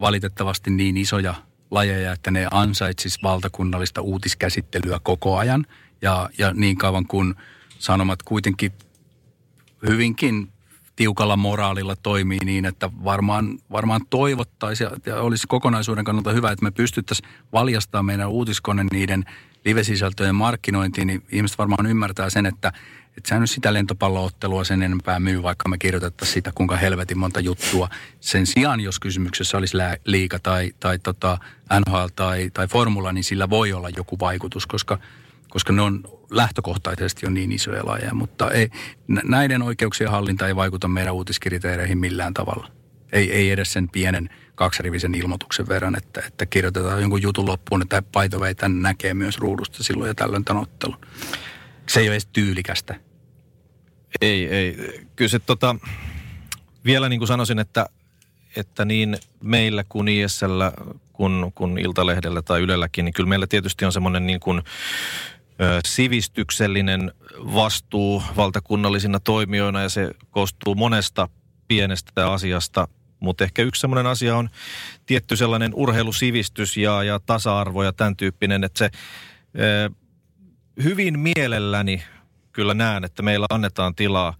valitettavasti 0.00 0.70
niin 0.70 0.96
isoja 0.96 1.34
lajeja, 1.70 2.12
että 2.12 2.30
ne 2.30 2.48
ansaitsis 2.50 3.22
valtakunnallista 3.22 4.00
uutiskäsittelyä 4.00 5.00
koko 5.02 5.36
ajan. 5.36 5.66
Ja, 6.02 6.30
ja 6.38 6.52
niin 6.54 6.76
kauan 6.78 7.06
kuin 7.06 7.34
sanomat 7.78 8.22
kuitenkin 8.22 8.72
hyvinkin 9.88 10.51
tiukalla 11.02 11.36
moraalilla 11.36 11.96
toimii 11.96 12.38
niin, 12.44 12.64
että 12.64 12.90
varmaan, 13.04 13.58
varmaan 13.70 14.00
toivottaisiin 14.10 14.90
ja 15.06 15.20
olisi 15.20 15.46
kokonaisuuden 15.46 16.04
kannalta 16.04 16.32
hyvä, 16.32 16.50
että 16.50 16.64
me 16.64 16.70
pystyttäisiin 16.70 17.28
valjastamaan 17.52 18.04
meidän 18.04 18.28
uutiskone 18.28 18.84
niiden 18.92 19.24
live-sisältöjen 19.64 20.34
markkinointiin, 20.34 21.06
niin 21.06 21.22
ihmiset 21.32 21.58
varmaan 21.58 21.86
ymmärtää 21.86 22.30
sen, 22.30 22.46
että, 22.46 22.68
että 23.16 23.28
sehän 23.28 23.40
nyt 23.40 23.50
sitä 23.50 23.72
lentopalloottelua 23.72 24.64
sen 24.64 24.82
enempää 24.82 25.20
myy, 25.20 25.42
vaikka 25.42 25.68
me 25.68 25.78
kirjoitettaisiin 25.78 26.34
sitä 26.34 26.52
kuinka 26.54 26.76
helvetin 26.76 27.18
monta 27.18 27.40
juttua. 27.40 27.88
Sen 28.20 28.46
sijaan, 28.46 28.80
jos 28.80 29.00
kysymyksessä 29.00 29.58
olisi 29.58 29.76
liika 30.04 30.38
tai, 30.38 30.72
tai 30.80 30.98
tota 30.98 31.38
NHL 31.86 32.06
tai, 32.16 32.50
tai 32.54 32.68
formula, 32.68 33.12
niin 33.12 33.24
sillä 33.24 33.50
voi 33.50 33.72
olla 33.72 33.88
joku 33.96 34.18
vaikutus, 34.18 34.66
koska– 34.66 34.98
koska 35.52 35.72
ne 35.72 35.82
on 35.82 36.02
lähtökohtaisesti 36.30 37.26
on 37.26 37.34
niin 37.34 37.52
isoja 37.52 37.86
lajeja, 37.86 38.14
mutta 38.14 38.50
ei, 38.50 38.70
näiden 39.08 39.62
oikeuksien 39.62 40.10
hallinta 40.10 40.46
ei 40.46 40.56
vaikuta 40.56 40.88
meidän 40.88 41.14
uutiskriteereihin 41.14 41.98
millään 41.98 42.34
tavalla. 42.34 42.68
Ei, 43.12 43.32
ei 43.32 43.50
edes 43.50 43.72
sen 43.72 43.88
pienen 43.88 44.30
kaksirivisen 44.54 45.14
ilmoituksen 45.14 45.68
verran, 45.68 45.96
että, 45.96 46.22
että 46.26 46.46
kirjoitetaan 46.46 47.00
jonkun 47.00 47.22
jutun 47.22 47.46
loppuun, 47.46 47.82
että 47.82 48.02
paitove 48.02 48.54
tämän 48.54 48.82
näkee 48.82 49.14
myös 49.14 49.38
ruudusta 49.38 49.84
silloin 49.84 50.08
ja 50.08 50.14
tällöin 50.14 50.44
tämän 50.44 50.62
ottelun. 50.62 50.96
Se 51.88 52.00
ei 52.00 52.08
ole 52.08 52.14
edes 52.14 52.26
tyylikästä. 52.26 52.94
Ei, 54.20 54.48
ei. 54.48 54.76
Kyllä 55.16 55.28
se 55.28 55.38
tota, 55.38 55.76
vielä 56.84 57.08
niin 57.08 57.20
kuin 57.20 57.28
sanoisin, 57.28 57.58
että, 57.58 57.86
että 58.56 58.84
niin 58.84 59.16
meillä 59.42 59.84
kuin 59.88 60.08
ISL 60.08 60.60
kuin, 61.12 61.52
kuin 61.54 61.78
Iltalehdellä 61.78 62.42
tai 62.42 62.60
Ylelläkin, 62.60 63.04
niin 63.04 63.12
kyllä 63.12 63.28
meillä 63.28 63.46
tietysti 63.46 63.84
on 63.84 63.92
semmoinen 63.92 64.26
niin 64.26 64.40
kuin 64.40 64.62
sivistyksellinen 65.86 67.12
vastuu 67.38 68.22
valtakunnallisina 68.36 69.20
toimijoina 69.20 69.82
ja 69.82 69.88
se 69.88 70.10
koostuu 70.30 70.74
monesta 70.74 71.28
pienestä 71.68 72.32
asiasta, 72.32 72.88
mutta 73.20 73.44
ehkä 73.44 73.62
yksi 73.62 73.80
sellainen 73.80 74.10
asia 74.10 74.36
on 74.36 74.50
tietty 75.06 75.36
sellainen 75.36 75.74
urheilusivistys 75.74 76.76
ja, 76.76 77.02
ja 77.02 77.20
tasa-arvo 77.26 77.82
ja 77.82 77.92
tämän 77.92 78.16
tyyppinen, 78.16 78.64
että 78.64 78.78
se 78.78 78.90
hyvin 80.82 81.18
mielelläni 81.18 82.02
kyllä 82.52 82.74
näen, 82.74 83.04
että 83.04 83.22
meillä 83.22 83.46
annetaan 83.50 83.94
tilaa 83.94 84.34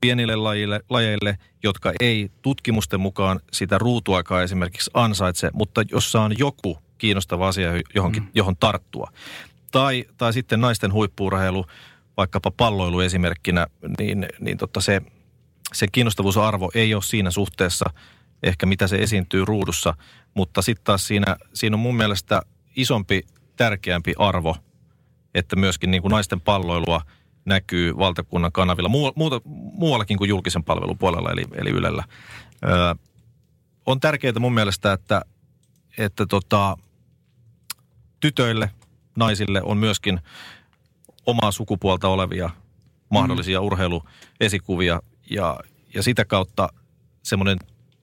pienille 0.00 0.36
lajille, 0.36 0.80
lajeille, 0.90 1.38
jotka 1.62 1.92
ei 2.00 2.30
tutkimusten 2.42 3.00
mukaan 3.00 3.40
sitä 3.52 3.78
ruutuaikaa 3.78 4.42
esimerkiksi 4.42 4.90
ansaitse, 4.94 5.50
mutta 5.52 5.82
jossa 5.90 6.20
on 6.20 6.38
joku 6.38 6.78
kiinnostava 6.98 7.48
asia 7.48 7.70
johonkin, 7.94 8.22
mm. 8.22 8.28
johon 8.34 8.56
tarttua. 8.56 9.12
Tai, 9.74 10.04
tai 10.16 10.32
sitten 10.32 10.60
naisten 10.60 10.92
huippuurheilu, 10.92 11.66
vaikkapa 12.16 12.50
palloilu 12.50 13.00
esimerkkinä, 13.00 13.66
niin, 13.98 14.26
niin 14.40 14.58
totta 14.58 14.80
se, 14.80 15.02
se 15.72 15.86
kiinnostavuusarvo 15.92 16.70
ei 16.74 16.94
ole 16.94 17.02
siinä 17.02 17.30
suhteessa 17.30 17.90
ehkä 18.42 18.66
mitä 18.66 18.86
se 18.86 18.96
esiintyy 18.96 19.44
ruudussa, 19.44 19.94
mutta 20.34 20.62
sitten 20.62 20.84
taas 20.84 21.06
siinä, 21.06 21.36
siinä 21.54 21.76
on 21.76 21.80
mun 21.80 21.96
mielestä 21.96 22.42
isompi, 22.76 23.22
tärkeämpi 23.56 24.14
arvo, 24.18 24.56
että 25.34 25.56
myöskin 25.56 25.90
niin 25.90 26.02
kuin 26.02 26.10
naisten 26.10 26.40
palloilua 26.40 27.00
näkyy 27.44 27.96
valtakunnan 27.98 28.52
kanavilla 28.52 28.88
muuta, 28.88 29.40
muuallakin 29.72 30.18
kuin 30.18 30.28
julkisen 30.28 30.64
palvelun 30.64 30.98
puolella, 30.98 31.30
eli, 31.30 31.44
eli 31.54 31.70
Ylellä. 31.70 32.04
Öö, 32.64 32.94
on 33.86 34.00
tärkeää 34.00 34.38
mun 34.40 34.54
mielestä, 34.54 34.92
että, 34.92 35.22
että 35.98 36.26
tota, 36.26 36.76
tytöille, 38.20 38.70
naisille 39.16 39.62
on 39.62 39.78
myöskin 39.78 40.20
omaa 41.26 41.50
sukupuolta 41.50 42.08
olevia 42.08 42.50
mahdollisia 43.10 43.60
mm. 43.60 43.66
urheiluesikuvia 43.66 45.00
ja, 45.30 45.56
ja 45.94 46.02
sitä 46.02 46.24
kautta 46.24 46.68
semmoinen, 47.22 47.58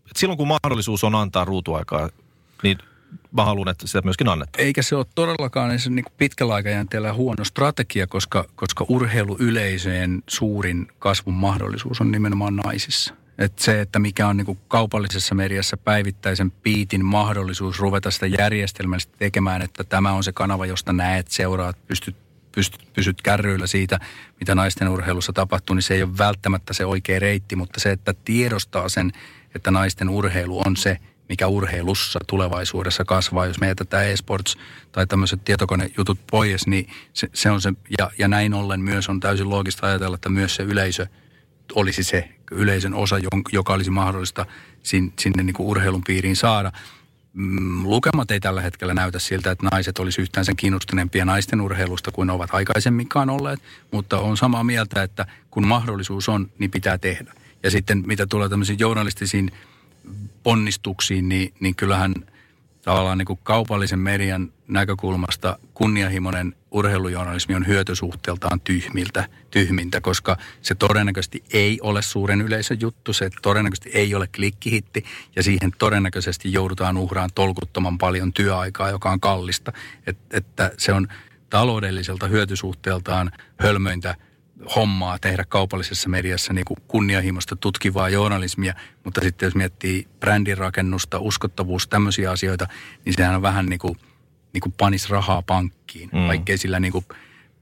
että 0.08 0.20
silloin 0.20 0.38
kun 0.38 0.48
mahdollisuus 0.48 1.04
on 1.04 1.16
antaa 1.16 1.46
ruutuaikaa, 1.46 2.10
niin 2.64 2.78
mä 3.32 3.46
haluan, 3.46 3.70
että 3.70 3.88
sitä 3.88 4.02
myöskin 4.04 4.28
annetaan. 4.28 4.66
Eikä 4.66 4.82
se 4.82 4.96
ole 4.96 5.06
todellakaan 5.16 5.80
se 5.80 5.90
niin 5.90 6.06
pitkällä 6.18 6.54
aikajänteellä 6.54 7.14
huono 7.14 7.46
strategia, 7.46 8.08
koska, 8.08 8.46
koska 8.56 8.86
urheiluyleisöjen 8.90 10.24
suurin 10.28 10.88
kasvun 11.00 11.34
mahdollisuus 11.34 12.02
on 12.02 12.12
nimenomaan 12.12 12.56
naisissa. 12.56 13.21
Et 13.38 13.60
se, 13.60 13.82
että 13.82 14.00
mikä 14.00 14.28
on 14.28 14.38
niin 14.38 14.60
kaupallisessa 14.68 15.36
mediassa 15.36 15.78
päivittäisen 15.78 16.52
piitin 16.52 17.06
mahdollisuus 17.06 17.80
ruveta 17.80 18.12
sitä 18.12 18.28
järjestelmällisesti 18.28 19.16
tekemään, 19.18 19.62
että 19.62 19.84
tämä 19.84 20.12
on 20.12 20.24
se 20.24 20.32
kanava, 20.32 20.66
josta 20.66 20.94
näet, 20.94 21.28
seuraat, 21.28 21.88
pystyt, 21.88 22.16
pystyt, 22.52 22.94
pysyt 22.94 23.22
kärryillä 23.22 23.68
siitä, 23.68 24.00
mitä 24.40 24.56
naisten 24.56 24.90
urheilussa 24.90 25.34
tapahtuu, 25.34 25.76
niin 25.76 25.84
se 25.84 25.94
ei 25.94 26.04
ole 26.04 26.18
välttämättä 26.18 26.74
se 26.74 26.86
oikea 26.86 27.20
reitti, 27.20 27.56
mutta 27.56 27.80
se, 27.80 27.92
että 27.92 28.14
tiedostaa 28.26 28.90
sen, 28.90 29.12
että 29.56 29.72
naisten 29.72 30.10
urheilu 30.10 30.62
on 30.66 30.78
se, 30.78 30.98
mikä 31.30 31.48
urheilussa 31.48 32.20
tulevaisuudessa 32.28 33.06
kasvaa. 33.06 33.46
Jos 33.46 33.60
me 33.60 33.68
jätetään 33.68 34.06
e-sports 34.06 34.58
tai 34.92 35.08
tämmöiset 35.08 35.44
tietokonejutut 35.46 36.20
pois, 36.32 36.68
niin 36.68 36.90
se, 37.14 37.30
se 37.34 37.52
on 37.52 37.62
se, 37.62 37.74
ja, 38.00 38.12
ja 38.18 38.28
näin 38.28 38.54
ollen 38.54 38.82
myös 38.82 39.10
on 39.10 39.20
täysin 39.20 39.50
loogista 39.50 39.88
ajatella, 39.88 40.16
että 40.16 40.30
myös 40.30 40.56
se 40.56 40.64
yleisö 40.64 41.08
olisi 41.76 42.04
se 42.04 42.30
yleisön 42.52 42.94
osa, 42.94 43.16
joka 43.52 43.74
olisi 43.74 43.92
mahdollista 43.92 44.46
sinne 44.84 45.44
niin 45.44 45.54
kuin 45.54 45.68
urheilun 45.68 46.04
piiriin 46.04 46.36
saada. 46.36 46.72
Mm, 47.34 47.84
lukemat 47.84 48.32
ei 48.32 48.40
tällä 48.40 48.62
hetkellä 48.62 48.94
näytä 48.94 49.20
siltä, 49.20 49.52
että 49.52 49.68
naiset 49.72 50.00
olisi 50.00 50.22
yhtään 50.22 50.46
sen 50.46 50.56
kiinnostuneempia 50.56 51.26
naisten 51.26 51.62
urheilusta 51.62 52.12
kuin 52.12 52.30
ovat 52.30 52.50
aikaisemminkaan 52.54 53.30
olleet, 53.30 53.60
mutta 53.92 54.20
on 54.20 54.38
samaa 54.38 54.64
mieltä, 54.64 55.04
että 55.04 55.26
kun 55.52 55.68
mahdollisuus 55.68 56.30
on, 56.30 56.52
niin 56.60 56.72
pitää 56.72 56.98
tehdä. 56.98 57.34
Ja 57.64 57.72
sitten 57.72 58.04
mitä 58.06 58.28
tulee 58.28 58.50
tämmöisiin 58.50 58.80
journalistisiin 58.80 59.52
ponnistuksiin, 60.44 61.30
niin, 61.30 61.54
niin 61.60 61.76
kyllähän 61.76 62.14
tavallaan 62.82 63.18
niin 63.18 63.26
kuin 63.26 63.40
kaupallisen 63.44 64.00
median 64.00 64.54
näkökulmasta 64.68 65.60
kunnianhimoinen 65.74 66.56
urheilujournalismi 66.72 67.56
on 67.56 67.68
hyötysuhteeltaan 67.68 68.60
tyhmiltä, 68.60 69.30
tyhmintä, 69.52 70.02
koska 70.02 70.38
se 70.62 70.76
todennäköisesti 70.76 71.44
ei 71.54 71.80
ole 71.82 72.02
suuren 72.02 72.42
yleisön 72.42 72.82
juttu, 72.82 73.14
se 73.14 73.30
todennäköisesti 73.42 73.90
ei 73.94 74.16
ole 74.16 74.28
klikkihitti 74.36 75.06
ja 75.36 75.44
siihen 75.44 75.72
todennäköisesti 75.78 76.54
joudutaan 76.54 76.98
uhraan 76.98 77.30
tolkuttoman 77.36 77.98
paljon 77.98 78.34
työaikaa, 78.34 78.90
joka 78.90 79.12
on 79.12 79.20
kallista. 79.20 79.74
Et, 80.08 80.18
että 80.32 80.72
se 80.78 80.94
on 80.94 81.08
taloudelliselta 81.50 82.28
hyötysuhteeltaan 82.28 83.32
hölmöintä 83.60 84.16
hommaa 84.76 85.20
tehdä 85.20 85.46
kaupallisessa 85.50 86.10
mediassa 86.10 86.54
niin 86.54 86.66
kuin 86.66 86.78
kunnianhimoista 86.88 87.56
tutkivaa 87.56 88.10
journalismia, 88.10 88.74
mutta 89.04 89.22
sitten 89.22 89.48
jos 89.48 89.56
miettii 89.56 90.08
brändirakennusta, 90.20 91.20
uskottavuus, 91.20 91.88
tämmöisiä 91.88 92.32
asioita, 92.32 92.68
niin 93.06 93.14
sehän 93.14 93.36
on 93.36 93.42
vähän 93.42 93.66
niin 93.66 93.80
kuin, 93.80 93.98
niin 94.54 94.62
kuin 94.62 94.74
panis 94.78 95.10
rahaa 95.10 95.42
pankkiin, 95.42 96.10
mm. 96.14 96.28
vaikkei 96.28 96.58
sillä 96.58 96.80
niin 96.80 96.92
kuin 96.92 97.06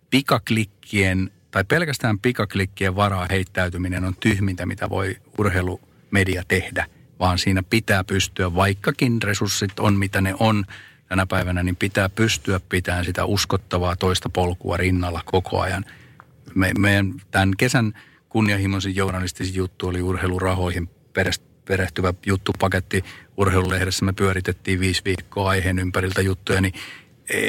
pikaklikkien 0.10 1.32
tai 1.52 1.64
pelkästään 1.64 2.20
pikaklikkien 2.20 2.96
varaa 2.96 3.28
heittäytyminen 3.30 4.06
on 4.06 4.16
tyhmintä, 4.20 4.66
mitä 4.66 4.90
voi 4.90 5.16
urheilumedia 5.38 6.44
tehdä, 6.48 6.86
vaan 7.20 7.38
siinä 7.38 7.64
pitää 7.64 8.04
pystyä, 8.04 8.56
vaikkakin 8.56 9.22
resurssit 9.22 9.80
on 9.80 9.96
mitä 9.96 10.22
ne 10.22 10.36
on 10.40 10.66
tänä 11.10 11.26
päivänä, 11.26 11.64
niin 11.64 11.76
pitää 11.76 12.10
pystyä 12.10 12.60
pitämään 12.70 13.06
sitä 13.06 13.26
uskottavaa 13.26 13.96
toista 13.96 14.30
polkua 14.30 14.78
rinnalla 14.78 15.22
koko 15.26 15.62
ajan– 15.62 15.86
me, 16.56 16.72
meidän 16.80 17.14
tämän 17.32 17.52
kesän 17.58 17.94
kunnianhimoisin 18.30 18.96
journalistisin 18.96 19.56
juttu 19.56 19.88
oli 19.88 20.02
urheilurahoihin 20.02 20.90
perehtyvä 21.66 22.14
juttupaketti. 22.26 23.04
Urheilulehdessä 23.38 24.06
me 24.06 24.14
pyöritettiin 24.14 24.80
viisi 24.80 25.02
viikkoa 25.06 25.50
aiheen 25.50 25.80
ympäriltä 25.80 26.22
juttuja, 26.22 26.62
niin 26.62 26.74
e, 27.30 27.40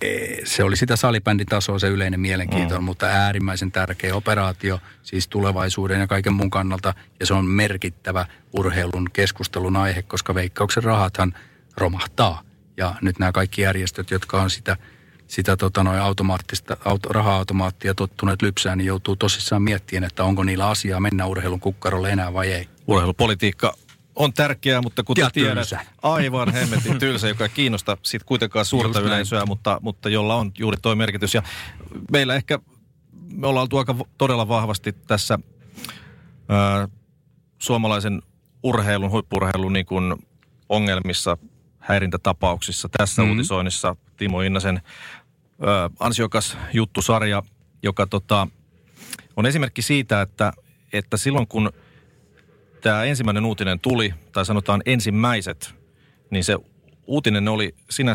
se 0.44 0.64
oli 0.64 0.76
sitä 0.76 0.96
salibänditasoa 0.96 1.78
se 1.78 1.88
yleinen 1.88 2.20
mielenkiinto, 2.20 2.78
mm. 2.78 2.84
mutta 2.84 3.06
äärimmäisen 3.06 3.72
tärkeä 3.72 4.14
operaatio 4.14 4.80
siis 5.02 5.28
tulevaisuuden 5.28 6.00
ja 6.00 6.06
kaiken 6.06 6.32
muun 6.32 6.50
kannalta. 6.50 6.94
Ja 7.20 7.26
se 7.26 7.34
on 7.34 7.44
merkittävä 7.44 8.26
urheilun 8.58 9.10
keskustelun 9.12 9.76
aihe, 9.76 10.02
koska 10.02 10.34
veikkauksen 10.34 10.84
rahathan 10.84 11.34
romahtaa. 11.76 12.42
Ja 12.76 12.94
nyt 13.02 13.18
nämä 13.18 13.32
kaikki 13.32 13.62
järjestöt, 13.62 14.10
jotka 14.10 14.42
on 14.42 14.50
sitä– 14.50 14.76
sitä 15.30 15.56
tota, 15.56 15.84
noin 15.84 16.00
automaattista, 16.00 16.76
auto, 16.84 17.08
raha-automaattia 17.08 17.94
tottuneet 17.94 18.42
lypsään, 18.42 18.78
niin 18.78 18.86
joutuu 18.86 19.16
tosissaan 19.16 19.62
miettimään, 19.62 20.04
että 20.04 20.24
onko 20.24 20.44
niillä 20.44 20.68
asiaa 20.68 21.00
mennä 21.00 21.26
urheilun 21.26 21.60
kukkarolle 21.60 22.10
enää 22.10 22.32
vai 22.32 22.52
ei. 22.52 22.68
Urheilupolitiikka 22.86 23.74
on 24.16 24.32
tärkeää, 24.32 24.82
mutta 24.82 25.02
kuten 25.02 25.30
tiedät, 25.32 25.54
tylsä. 25.54 25.80
aivan 26.02 26.52
hemmetin 26.52 26.98
tylsä, 27.08 27.28
joka 27.28 27.44
ei 27.44 27.50
kiinnosta 27.54 27.96
sit 28.02 28.24
kuitenkaan 28.24 28.64
suurta 28.64 28.98
Just 28.98 29.06
yleisöä, 29.06 29.38
näin. 29.38 29.48
mutta, 29.48 29.78
mutta 29.82 30.08
jolla 30.08 30.34
on 30.34 30.52
juuri 30.58 30.76
tuo 30.82 30.94
merkitys. 30.94 31.34
Ja 31.34 31.42
meillä 32.12 32.34
ehkä, 32.34 32.58
me 33.32 33.46
ollaan 33.46 33.62
oltu 33.62 33.78
aika 33.78 33.94
todella 34.18 34.48
vahvasti 34.48 34.92
tässä 34.92 35.38
ää, 36.48 36.88
suomalaisen 37.58 38.22
urheilun, 38.62 39.10
huippurheilun 39.10 39.72
niin 39.72 39.86
kuin 39.86 40.16
ongelmissa, 40.68 41.38
häirintätapauksissa, 41.78 42.88
tässä 42.88 43.22
mm-hmm. 43.22 43.32
uutisoinnissa 43.32 43.96
Timo 44.16 44.40
Innasen 44.40 44.82
ö, 45.62 45.90
ansiokas 46.00 46.56
juttusarja, 46.72 47.42
joka 47.82 48.06
tota, 48.06 48.46
on 49.36 49.46
esimerkki 49.46 49.82
siitä, 49.82 50.22
että, 50.22 50.52
että 50.92 51.16
silloin 51.16 51.46
kun 51.46 51.72
tämä 52.80 53.04
ensimmäinen 53.04 53.44
uutinen 53.44 53.80
tuli, 53.80 54.14
tai 54.32 54.46
sanotaan 54.46 54.82
ensimmäiset, 54.86 55.74
niin 56.30 56.44
se 56.44 56.56
uutinen 57.06 57.48
oli 57.48 57.74
sinä 57.90 58.12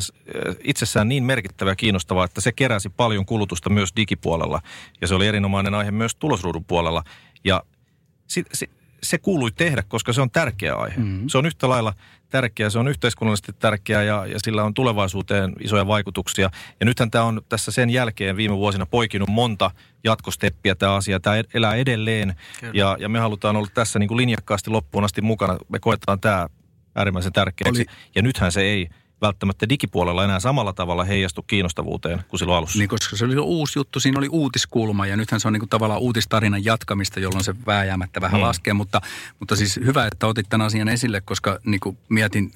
itsessään 0.63 1.09
niin 1.09 1.23
merkittävä 1.23 1.71
ja 1.71 1.75
kiinnostava, 1.75 2.25
että 2.25 2.41
se 2.41 2.51
keräsi 2.51 2.89
paljon 2.89 3.25
kulutusta 3.25 3.69
myös 3.69 3.89
digipuolella. 3.95 4.61
Ja 5.01 5.07
se 5.07 5.15
oli 5.15 5.27
erinomainen 5.27 5.73
aihe 5.73 5.91
myös 5.91 6.15
tulosruudun 6.15 6.65
puolella. 6.65 7.03
Ja 7.43 7.63
si, 8.27 8.43
si, 8.53 8.69
se 9.05 9.17
kuului 9.17 9.51
tehdä, 9.51 9.83
koska 9.87 10.13
se 10.13 10.21
on 10.21 10.31
tärkeä 10.31 10.75
aihe. 10.75 10.97
Mm-hmm. 10.97 11.29
Se 11.29 11.37
on 11.37 11.45
yhtä 11.45 11.69
lailla 11.69 11.93
tärkeä, 12.29 12.69
se 12.69 12.79
on 12.79 12.87
yhteiskunnallisesti 12.87 13.53
tärkeä 13.53 14.03
ja, 14.03 14.25
ja 14.25 14.39
sillä 14.39 14.63
on 14.63 14.73
tulevaisuuteen 14.73 15.53
isoja 15.61 15.87
vaikutuksia. 15.87 16.49
Ja 16.79 16.85
nythän 16.85 17.11
tämä 17.11 17.23
on 17.23 17.41
tässä 17.49 17.71
sen 17.71 17.89
jälkeen 17.89 18.37
viime 18.37 18.57
vuosina 18.57 18.85
poikinut 18.85 19.29
monta 19.29 19.71
jatkosteppiä 20.03 20.75
tämä 20.75 20.95
asia. 20.95 21.19
Tämä 21.19 21.35
elää 21.53 21.75
edelleen 21.75 22.35
ja, 22.73 22.97
ja 22.99 23.09
me 23.09 23.19
halutaan 23.19 23.55
olla 23.55 23.67
tässä 23.73 23.99
niin 23.99 24.07
kuin 24.07 24.17
linjakkaasti 24.17 24.69
loppuun 24.69 25.03
asti 25.03 25.21
mukana. 25.21 25.57
Me 25.69 25.79
koetaan 25.79 26.19
tämä 26.19 26.47
äärimmäisen 26.95 27.33
tärkeäksi. 27.33 27.81
Oli... 27.81 27.97
Ja 28.15 28.21
nythän 28.21 28.51
se 28.51 28.61
ei 28.61 28.89
välttämättä 29.25 29.69
digipuolella 29.69 30.23
enää 30.23 30.39
samalla 30.39 30.73
tavalla 30.73 31.03
heijastu 31.03 31.41
kiinnostavuuteen 31.41 32.23
kuin 32.27 32.39
silloin 32.39 32.57
alussa. 32.57 32.79
Niin, 32.79 32.89
koska 32.89 33.17
se 33.17 33.25
oli 33.25 33.37
uusi 33.37 33.79
juttu, 33.79 33.99
siinä 33.99 34.17
oli 34.19 34.27
uutiskulma 34.29 35.07
ja 35.07 35.17
nythän 35.17 35.39
se 35.39 35.47
on 35.47 35.53
niin 35.53 35.61
kuin 35.61 35.69
tavallaan 35.69 36.01
uutistarinan 36.01 36.65
jatkamista, 36.65 37.19
jolloin 37.19 37.43
se 37.43 37.55
vääjäämättä 37.65 38.21
vähän 38.21 38.41
mm. 38.41 38.45
laskee. 38.45 38.73
Mutta, 38.73 39.01
mutta 39.39 39.55
siis 39.55 39.75
hyvä, 39.75 40.07
että 40.07 40.27
otit 40.27 40.49
tämän 40.49 40.67
asian 40.67 40.87
esille, 40.87 41.21
koska 41.21 41.59
niin 41.65 41.79
kuin 41.79 41.97
mietin 42.09 42.51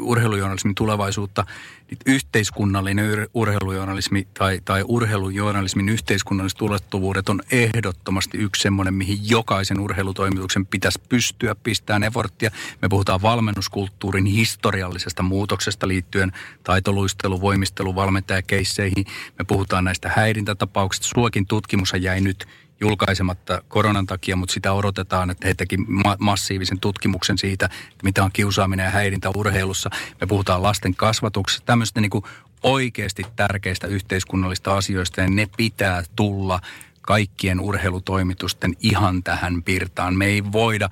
urheilujournalismin 0.00 0.74
tulevaisuutta, 0.74 1.44
niin 1.90 1.98
yhteiskunnallinen 2.06 3.28
urheilujournalismi 3.34 4.28
tai, 4.34 4.60
tai 4.64 4.84
urheilujournalismin 4.88 5.88
yhteiskunnalliset 5.88 6.62
ulottuvuudet 6.62 7.28
on 7.28 7.40
ehdottomasti 7.50 8.38
yksi 8.38 8.62
semmoinen, 8.62 8.94
mihin 8.94 9.18
jokaisen 9.22 9.80
urheilutoimituksen 9.80 10.66
pitäisi 10.66 11.00
pystyä 11.08 11.54
pistämään 11.54 12.04
eforttia. 12.04 12.50
Me 12.82 12.88
puhutaan 12.88 13.22
valmennuskulttuurin 13.22 14.26
historiallisesta 14.26 15.22
muutoksesta 15.22 15.88
liittyen 15.88 16.32
taitoluistelu, 16.64 17.40
voimistelu, 17.40 17.94
valmentajakeisseihin. 17.94 19.04
Me 19.38 19.44
puhutaan 19.44 19.84
näistä 19.84 20.12
häirintätapauksista. 20.16 21.08
Suokin 21.14 21.46
tutkimus 21.46 21.92
jäi 22.00 22.20
nyt 22.20 22.46
julkaisematta 22.80 23.62
koronan 23.68 24.06
takia, 24.06 24.36
mutta 24.36 24.52
sitä 24.52 24.72
odotetaan, 24.72 25.30
että 25.30 25.48
he 25.48 25.54
teki 25.54 25.76
ma- 25.76 26.16
massiivisen 26.18 26.80
tutkimuksen 26.80 27.38
siitä, 27.38 27.66
että 27.66 28.04
mitä 28.04 28.24
on 28.24 28.32
kiusaaminen 28.32 28.84
ja 28.84 28.90
häirintä 28.90 29.30
urheilussa. 29.36 29.90
Me 30.20 30.26
puhutaan 30.26 30.62
lasten 30.62 30.94
kasvatuksesta, 30.94 31.66
tämmöistä 31.66 32.00
niin 32.00 32.10
kuin 32.10 32.24
oikeasti 32.62 33.22
tärkeistä 33.36 33.86
yhteiskunnallista 33.86 34.76
asioista 34.76 35.20
ja 35.20 35.30
ne 35.30 35.48
pitää 35.56 36.02
tulla 36.16 36.60
kaikkien 37.02 37.60
urheilutoimitusten 37.60 38.74
ihan 38.80 39.22
tähän 39.22 39.62
pirtaan. 39.62 40.16
Me 40.16 40.26
ei 40.26 40.52
voida, 40.52 40.90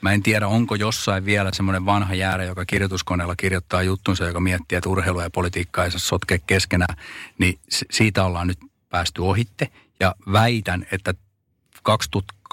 mä 0.00 0.12
en 0.12 0.22
tiedä 0.22 0.48
onko 0.48 0.74
jossain 0.74 1.24
vielä 1.24 1.50
semmoinen 1.52 1.86
vanha 1.86 2.14
jäärä, 2.14 2.44
joka 2.44 2.64
kirjoituskoneella 2.64 3.36
kirjoittaa 3.36 3.82
juttunsa, 3.82 4.24
joka 4.24 4.40
miettii, 4.40 4.76
että 4.76 4.88
urheilu 4.88 5.20
ja 5.20 5.30
politiikka 5.30 5.84
ei 5.84 5.90
saa 5.90 5.98
sotkea 5.98 6.38
keskenään, 6.46 6.96
niin 7.38 7.58
siitä 7.90 8.24
ollaan 8.24 8.46
nyt 8.46 8.58
päästy 8.88 9.22
ohitte. 9.22 9.68
Ja 10.00 10.14
väitän, 10.32 10.86
että 10.92 11.14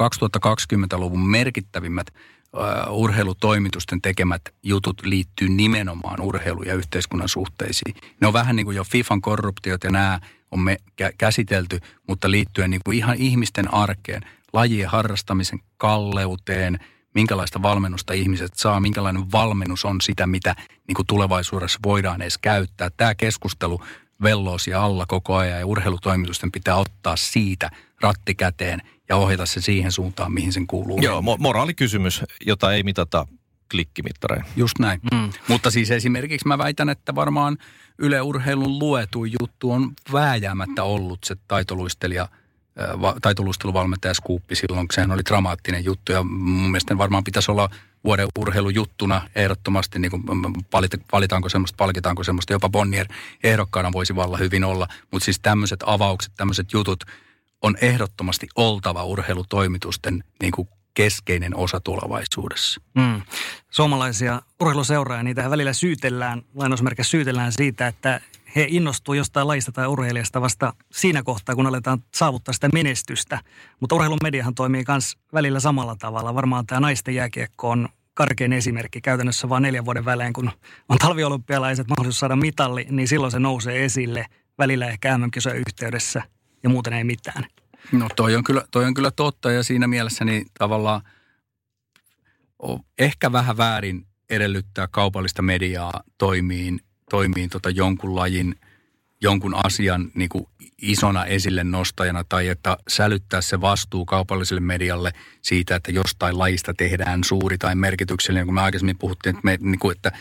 2020-luvun 0.02 1.30
merkittävimmät 1.30 2.07
uh, 2.53 3.02
urheilutoimitusten 3.02 4.02
tekemät 4.02 4.41
jutut 4.64 5.06
liittyy 5.06 5.49
nimenomaan 5.49 6.22
urheilu- 6.22 6.64
ja 6.64 6.74
yhteiskunnan 6.74 7.30
suhteisiin. 7.30 7.95
Ne 8.22 8.28
on 8.28 8.34
vähän 8.34 8.56
niin 8.56 8.66
kuin 8.66 8.78
jo 8.78 8.84
FIFAn 8.84 9.22
korruptiot 9.22 9.84
ja 9.84 9.91
nämä 9.91 10.20
on 10.52 10.60
me 10.60 10.78
käsitelty, 11.18 11.80
mutta 12.07 12.32
liittyen 12.32 12.70
niin 12.70 12.82
kuin 12.86 12.98
ihan 12.98 13.16
ihmisten 13.18 13.74
arkeen, 13.74 14.22
lajien 14.53 14.90
harrastamisen 14.90 15.60
kalleuteen, 15.78 16.80
minkälaista 17.14 17.62
valmennusta 17.62 18.14
ihmiset 18.14 18.52
saa, 18.56 18.80
minkälainen 18.80 19.32
valmennus 19.32 19.86
on 19.86 20.02
sitä, 20.02 20.28
mitä 20.28 20.56
niin 20.88 20.95
kuin 20.95 21.07
tulevaisuudessa 21.07 21.80
voidaan 21.84 22.22
edes 22.22 22.38
käyttää. 22.38 22.90
Tämä 22.98 23.16
keskustelu 23.16 23.82
velloosia 24.24 24.84
alla 24.84 25.06
koko 25.06 25.36
ajan 25.36 25.60
ja 25.60 25.66
urheilutoimitusten 25.66 26.52
pitää 26.52 26.76
ottaa 26.76 27.16
siitä 27.16 27.72
ratti 28.02 28.36
käteen 28.36 28.82
ja 29.10 29.15
ohjata 29.15 29.45
se 29.45 29.61
siihen 29.61 29.91
suuntaan, 29.91 30.32
mihin 30.32 30.53
sen 30.53 30.68
kuuluu. 30.68 31.02
Joo, 31.02 31.22
mo- 31.22 31.40
moraalikysymys, 31.40 32.23
jota 32.45 32.73
ei 32.73 32.84
mitata 32.84 33.27
klikkimittarein. 33.72 34.45
Just 34.56 34.80
näin. 34.80 34.99
Mm. 35.14 35.30
Mutta 35.48 35.72
siis 35.72 35.91
esimerkiksi 35.91 36.48
mä 36.48 36.57
väitän, 36.57 36.90
että 36.90 37.15
varmaan 37.15 37.57
Yle 37.98 38.22
Urheilun 38.22 38.80
luetu 38.80 39.26
juttu 39.26 39.72
on 39.72 39.94
vääjäämättä 40.14 40.84
ollut 40.84 41.19
se 41.23 41.36
taitoluistelija– 41.48 42.27
taitoluisteluvalmentaja 43.22 44.14
Skuuppi 44.14 44.56
silloin, 44.56 44.88
sehän 44.94 45.11
oli 45.11 45.22
dramaattinen 45.26 45.86
juttu 45.86 46.11
ja 46.11 46.23
mun 46.23 46.72
mielestä 46.72 46.98
varmaan 46.98 47.23
pitäisi 47.23 47.52
olla 47.52 47.69
vuoden 48.03 48.27
urheilujuttuna 48.40 49.30
ehdottomasti, 49.36 49.99
niin 49.99 50.11
kuin 50.11 50.23
valitaanko 51.11 51.49
semmoista, 51.49 51.77
palkitaanko 51.77 52.23
semmoista, 52.23 52.53
jopa 52.53 52.69
Bonnier 52.69 53.07
ehdokkaana 53.44 53.91
voisi 53.91 54.15
valla 54.15 54.38
hyvin 54.38 54.64
olla, 54.64 54.88
mutta 55.11 55.26
siis 55.26 55.40
tämmöiset 55.40 55.84
avaukset, 55.86 56.34
tämmöiset 56.38 56.73
jutut 56.73 57.03
on 57.66 57.76
ehdottomasti 57.82 58.48
oltava 58.56 59.04
urheilutoimitusten 59.04 60.24
niin 60.42 60.52
kuin 60.52 60.68
keskeinen 60.94 61.56
osa 61.56 61.80
tulevaisuudessa. 61.80 62.82
Mm. 62.96 63.22
Suomalaisia 63.70 64.42
urheiluseuraa, 64.62 65.24
niitä 65.24 65.50
välillä 65.50 65.74
syytellään, 65.74 66.42
lainausmerkeissä 66.54 67.12
syytellään 67.12 67.52
siitä, 67.52 67.88
että 67.88 68.22
he 68.56 68.66
innostuu 68.70 69.14
jostain 69.14 69.48
lajista 69.48 69.72
tai 69.72 69.88
urheilijasta 69.88 70.42
vasta 70.42 70.74
siinä 70.92 71.24
kohtaa, 71.24 71.56
kun 71.56 71.68
aletaan 71.68 72.04
saavuttaa 72.16 72.54
sitä 72.54 72.70
menestystä. 72.74 73.40
Mutta 73.80 73.96
urheilumediahan 73.96 74.56
toimii 74.56 74.84
myös 74.88 75.18
välillä 75.34 75.60
samalla 75.60 75.96
tavalla. 76.00 76.36
Varmaan 76.36 76.66
tämä 76.66 76.82
naisten 76.82 77.16
jääkiekko 77.16 77.70
on 77.70 77.90
karkein 78.14 78.54
esimerkki 78.54 79.02
käytännössä 79.02 79.50
vain 79.50 79.64
neljän 79.64 79.86
vuoden 79.86 80.06
välein, 80.06 80.34
kun 80.34 80.52
on 80.90 80.98
talviolympialaiset 80.98 81.88
mahdollisuus 81.88 82.20
saada 82.20 82.36
mitalli, 82.36 82.88
niin 82.90 83.08
silloin 83.08 83.32
se 83.32 83.40
nousee 83.40 83.86
esille 83.86 84.26
välillä 84.58 84.88
ehkä 84.88 85.10
mm 85.10 85.54
yhteydessä 85.54 86.35
ja 86.66 86.70
muuten 86.70 86.94
ei 86.94 87.04
mitään. 87.04 87.46
No 87.92 88.08
toi 88.16 88.36
on 88.36 88.44
kyllä, 88.44 88.66
toi 88.72 88.86
on 88.86 88.94
kyllä 88.94 89.12
totta 89.12 89.52
ja 89.52 89.64
siinä 89.64 89.88
mielessä 89.88 90.26
niin 90.26 90.46
tavallaan 90.60 91.02
ehkä 93.00 93.32
vähän 93.32 93.58
väärin 93.58 94.06
edellyttää 94.30 94.88
kaupallista 94.92 95.42
mediaa 95.42 96.04
toimiin 96.18 96.80
toimiin 97.10 97.50
tota 97.50 97.70
jonkun 97.70 98.16
lajin, 98.16 98.56
jonkun 99.22 99.66
asian 99.66 100.12
niin 100.16 100.30
kuin 100.30 100.46
isona 100.82 101.26
esille 101.26 101.64
nostajana 101.64 102.24
tai 102.24 102.48
että 102.48 102.78
sälyttää 102.88 103.42
se 103.42 103.62
vastuu 103.62 104.06
kaupalliselle 104.06 104.62
medialle 104.62 105.12
siitä, 105.42 105.76
että 105.76 105.92
jostain 105.92 106.40
lajista 106.40 106.74
tehdään 106.74 107.24
suuri 107.24 107.58
tai 107.58 107.76
merkityksellinen, 107.76 108.46
kun 108.46 108.56
me 108.56 108.62
aikaisemmin 108.62 108.98
puhuttiin, 108.98 109.36
että, 109.36 109.46
me, 109.46 109.58
niin 109.62 109.80
kuin, 109.80 109.96
että 109.96 110.12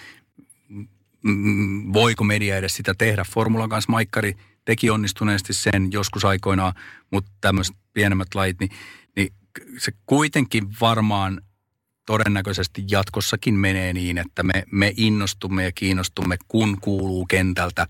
voiko 1.93 2.25
media 2.25 2.57
edes 2.57 2.77
sitä 2.77 2.95
tehdä. 2.99 3.25
Formulan 3.25 3.69
kanssa 3.69 3.93
Maikkari 3.93 4.37
teki 4.65 4.91
onnistuneesti 4.91 5.53
sen 5.53 5.93
joskus 5.93 6.25
aikoinaan, 6.25 6.73
mutta 7.11 7.31
tämmöiset 7.41 7.77
pienemmät 7.93 8.35
lajit, 8.35 8.61
niin, 8.61 8.71
niin 9.17 9.33
se 9.79 9.93
kuitenkin 10.07 10.69
varmaan 10.81 11.41
todennäköisesti 12.07 12.85
jatkossakin 12.91 13.55
menee 13.55 13.93
niin, 13.93 14.19
että 14.19 14.43
me, 14.43 14.65
me 14.71 14.93
innostumme 14.97 15.65
ja 15.65 15.73
kiinnostumme, 15.73 16.37
kun 16.49 16.79
kuuluu 16.81 17.27
kentältä 17.27 17.87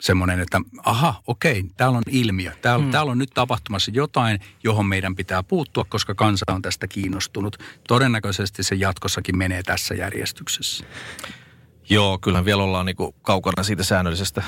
semmoinen, 0.00 0.40
että 0.40 0.60
aha, 0.84 1.22
okei, 1.26 1.64
täällä 1.76 1.98
on 1.98 2.02
ilmiö. 2.10 2.52
Täällä, 2.62 2.82
hmm. 2.82 2.92
täällä 2.92 3.12
on 3.12 3.18
nyt 3.18 3.30
tapahtumassa 3.34 3.90
jotain, 3.94 4.40
johon 4.64 4.86
meidän 4.86 5.16
pitää 5.16 5.42
puuttua, 5.42 5.84
koska 5.88 6.14
kansa 6.14 6.44
on 6.48 6.62
tästä 6.62 6.86
kiinnostunut. 6.88 7.56
Todennäköisesti 7.88 8.62
se 8.62 8.74
jatkossakin 8.74 9.38
menee 9.38 9.62
tässä 9.62 9.94
järjestyksessä. 9.94 10.84
Joo, 11.90 12.18
kyllähän 12.18 12.44
vielä 12.44 12.62
ollaan 12.62 12.86
niin 12.86 12.96
kuin 12.96 13.14
kaukana 13.22 13.62
siitä 13.62 13.82
säännöllisestä 13.82 14.42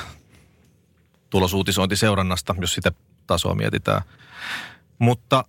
tulosuutisointiseurannasta, 1.31 2.55
jos 2.61 2.75
sitä 2.75 2.93
tasoa 3.27 3.55
mietitään. 3.55 4.03
Mutta 4.99 5.45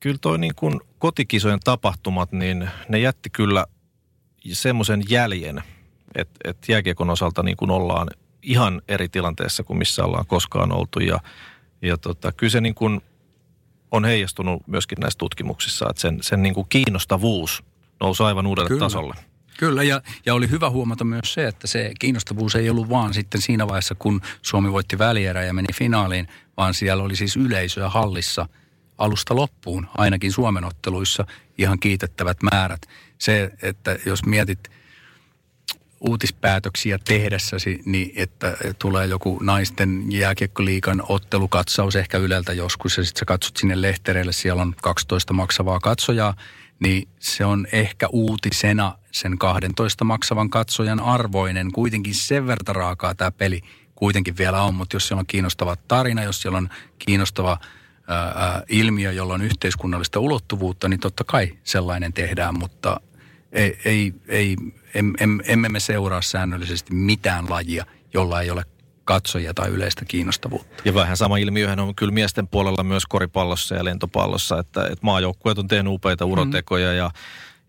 kyllä 0.00 0.18
toi 0.20 0.38
niin 0.38 0.54
kuin 0.54 0.80
kotikisojen 0.98 1.60
tapahtumat, 1.64 2.32
niin 2.32 2.70
ne 2.88 2.98
jätti 2.98 3.30
kyllä 3.30 3.66
semmoisen 4.52 5.02
jäljen, 5.08 5.62
että, 6.14 6.38
että 6.44 6.72
jääkiekon 6.72 7.10
osalta 7.10 7.42
niin 7.42 7.56
kuin 7.56 7.70
ollaan 7.70 8.08
ihan 8.42 8.82
eri 8.88 9.08
tilanteessa 9.08 9.62
kuin 9.62 9.78
missä 9.78 10.04
ollaan 10.04 10.26
koskaan 10.26 10.72
oltu. 10.72 11.00
Ja, 11.00 11.20
ja 11.82 11.96
tota, 11.96 12.32
kyllä 12.32 12.50
se 12.50 12.60
niin 12.60 12.74
kuin 12.74 13.00
on 13.90 14.04
heijastunut 14.04 14.62
myöskin 14.66 14.98
näissä 15.00 15.18
tutkimuksissa, 15.18 15.86
että 15.90 16.02
sen, 16.02 16.18
sen 16.22 16.42
niin 16.42 16.54
kuin 16.54 16.66
kiinnostavuus 16.68 17.64
nousi 18.00 18.22
aivan 18.22 18.46
uudelle 18.46 18.68
kyllä. 18.68 18.80
tasolle. 18.80 19.14
Kyllä, 19.58 19.82
ja, 19.82 20.02
ja 20.26 20.34
oli 20.34 20.50
hyvä 20.50 20.70
huomata 20.70 21.04
myös 21.04 21.34
se, 21.34 21.46
että 21.46 21.66
se 21.66 21.92
kiinnostavuus 21.98 22.54
ei 22.54 22.70
ollut 22.70 22.88
vaan 22.88 23.14
sitten 23.14 23.40
siinä 23.40 23.68
vaiheessa, 23.68 23.94
kun 23.94 24.20
Suomi 24.42 24.72
voitti 24.72 24.98
välierä 24.98 25.44
ja 25.44 25.52
meni 25.52 25.72
finaaliin, 25.74 26.28
vaan 26.56 26.74
siellä 26.74 27.02
oli 27.02 27.16
siis 27.16 27.36
yleisöä 27.36 27.88
hallissa– 27.88 28.48
alusta 28.98 29.36
loppuun, 29.36 29.88
ainakin 29.94 30.32
Suomen 30.32 30.64
otteluissa 30.64 31.26
ihan 31.58 31.78
kiitettävät 31.78 32.42
määrät. 32.42 32.82
Se, 33.18 33.50
että 33.62 33.98
jos 34.06 34.26
mietit 34.26 34.70
uutispäätöksiä 36.00 36.98
tehdessäsi, 37.04 37.80
niin 37.84 38.12
että 38.16 38.56
tulee 38.78 39.06
joku 39.06 39.38
naisten 39.42 40.12
jääkiekkoliikan 40.12 41.02
ottelukatsaus 41.08 41.96
ehkä 41.96 42.18
Yleltä 42.18 42.52
joskus 42.52 42.96
ja 42.96 43.04
sitten 43.04 43.18
sä 43.20 43.24
katsot 43.24 43.56
sinne 43.56 43.82
lehtereille, 43.82 44.32
siellä 44.32 44.62
on 44.62 44.74
12 44.82 45.32
maksavaa 45.32 45.80
katsojaa, 45.80 46.34
niin 46.80 47.08
se 47.20 47.44
on 47.44 47.66
ehkä 47.72 48.08
uutisena 48.12 48.98
sen 49.12 49.38
12 49.38 50.04
maksavan 50.04 50.50
katsojan 50.50 51.00
arvoinen. 51.00 51.72
Kuitenkin 51.72 52.14
sen 52.14 52.46
verta 52.46 52.72
raakaa 52.72 53.14
tämä 53.14 53.30
peli 53.30 53.60
kuitenkin 53.94 54.36
vielä 54.36 54.62
on, 54.62 54.74
mutta 54.74 54.96
jos 54.96 55.08
siellä 55.08 55.20
on 55.20 55.26
kiinnostava 55.26 55.76
tarina, 55.88 56.22
jos 56.22 56.42
siellä 56.42 56.58
on 56.58 56.68
kiinnostava 56.98 57.58
ää, 58.08 58.62
ilmiö, 58.68 59.12
jolla 59.12 59.34
on 59.34 59.42
yhteiskunnallista 59.42 60.20
ulottuvuutta, 60.20 60.88
niin 60.88 61.00
totta 61.00 61.24
kai 61.24 61.58
sellainen 61.64 62.12
tehdään, 62.12 62.58
mutta 62.58 63.00
ei, 63.52 63.78
ei, 63.84 64.14
ei, 64.28 64.56
em, 64.94 65.12
em, 65.20 65.38
emme 65.44 65.68
me 65.68 65.80
seuraa 65.80 66.22
säännöllisesti 66.22 66.94
mitään 66.94 67.50
lajia, 67.50 67.86
jolla 68.14 68.40
ei 68.40 68.50
ole 68.50 68.64
katsojia 69.06 69.54
tai 69.54 69.68
yleistä 69.68 70.04
kiinnostavuutta. 70.04 70.82
Ja 70.84 70.94
vähän 70.94 71.16
sama 71.16 71.36
ilmiöhän 71.36 71.80
on 71.80 71.94
kyllä 71.94 72.12
miesten 72.12 72.48
puolella 72.48 72.82
myös 72.82 73.06
koripallossa 73.06 73.74
ja 73.74 73.84
lentopallossa, 73.84 74.58
että, 74.58 74.84
että 74.84 74.98
maajoukkueet 75.00 75.58
on 75.58 75.68
tehnyt 75.68 75.92
upeita 75.92 76.26
mm. 76.26 76.32
urotekoja 76.32 76.90
mm. 76.90 76.96
ja 76.96 77.10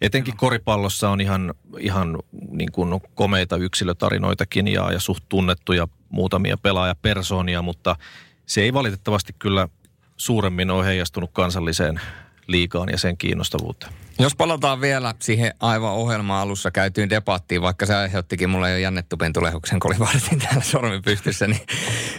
etenkin 0.01 0.37
koripallossa 0.37 1.09
on 1.09 1.21
ihan, 1.21 1.53
ihan 1.79 2.19
niin 2.49 2.71
kuin 2.71 3.01
komeita 3.15 3.57
yksilötarinoitakin 3.57 4.67
ja, 4.67 4.91
ja 4.91 4.99
suht 4.99 5.23
tunnettuja 5.29 5.87
muutamia 6.09 6.57
pelaajapersoonia, 6.57 7.61
mutta 7.61 7.95
se 8.45 8.61
ei 8.61 8.73
valitettavasti 8.73 9.35
kyllä 9.39 9.67
suuremmin 10.17 10.71
on 10.71 10.85
heijastunut 10.85 11.29
kansalliseen 11.33 12.01
liikaan 12.47 12.89
ja 12.89 12.97
sen 12.97 13.17
kiinnostavuuteen. 13.17 13.93
Jos 14.19 14.35
palataan 14.35 14.81
vielä 14.81 15.15
siihen 15.19 15.53
aivan 15.59 15.91
ohjelman 15.91 16.41
alussa 16.41 16.71
käytyyn 16.71 17.09
debattiin, 17.09 17.61
vaikka 17.61 17.85
se 17.85 17.95
aiheuttikin 17.95 18.49
mulle 18.49 18.71
jo 18.71 18.77
jännetupentulehuksen, 18.77 19.79
kun 19.79 19.91
oli 19.91 19.99
varsin 19.99 20.39
täällä 20.39 20.61
sormi 20.61 21.01
pystyssä, 21.01 21.47
niin 21.47 21.61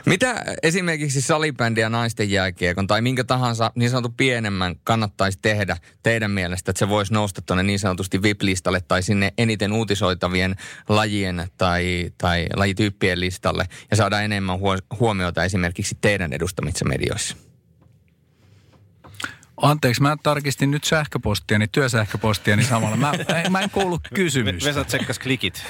mitä 0.07 0.45
esimerkiksi 0.63 1.21
salibändi 1.21 1.81
ja 1.81 1.89
naisten 1.89 2.31
jääkiekon 2.31 2.87
tai 2.87 3.03
minkä 3.03 3.25
tahansa 3.25 3.73
niin 3.75 3.91
sanottu 3.91 4.15
pienemmän 4.17 4.77
kannattaisi 4.85 5.39
tehdä 5.43 5.77
teidän 6.03 6.31
mielestä, 6.31 6.71
että 6.71 6.79
se 6.79 6.89
voisi 6.89 7.13
nousta 7.13 7.43
tuonne 7.43 7.63
niin 7.63 7.79
sanotusti 7.79 8.23
VIP-listalle 8.23 8.81
tai 8.89 9.03
sinne 9.03 9.33
eniten 9.39 9.73
uutisoitavien 9.73 10.57
lajien 10.89 11.49
tai, 11.57 12.11
tai 12.19 12.47
lajityyppien 12.57 13.21
listalle 13.21 13.69
ja 13.91 13.97
saada 13.97 14.21
enemmän 14.21 14.59
huomiota 15.01 15.45
esimerkiksi 15.45 15.99
teidän 16.01 16.33
edustamissa 16.33 16.85
medioissa? 16.85 17.48
Anteeksi, 19.63 20.03
mä 20.03 20.17
tarkistin 20.23 20.71
nyt 20.71 20.85
sähköpostia, 20.85 21.59
niin 21.59 21.71
työsähköpostia, 21.73 22.57
niin 22.57 22.67
samalla. 22.67 22.97
Mä, 22.97 23.13
mä 23.51 23.61
en 23.61 23.71
kuullut 23.71 24.01
kysymystä. 24.15 24.69
Vesa 24.69 24.85
tsekkas 24.85 25.19
klikit. 25.19 25.65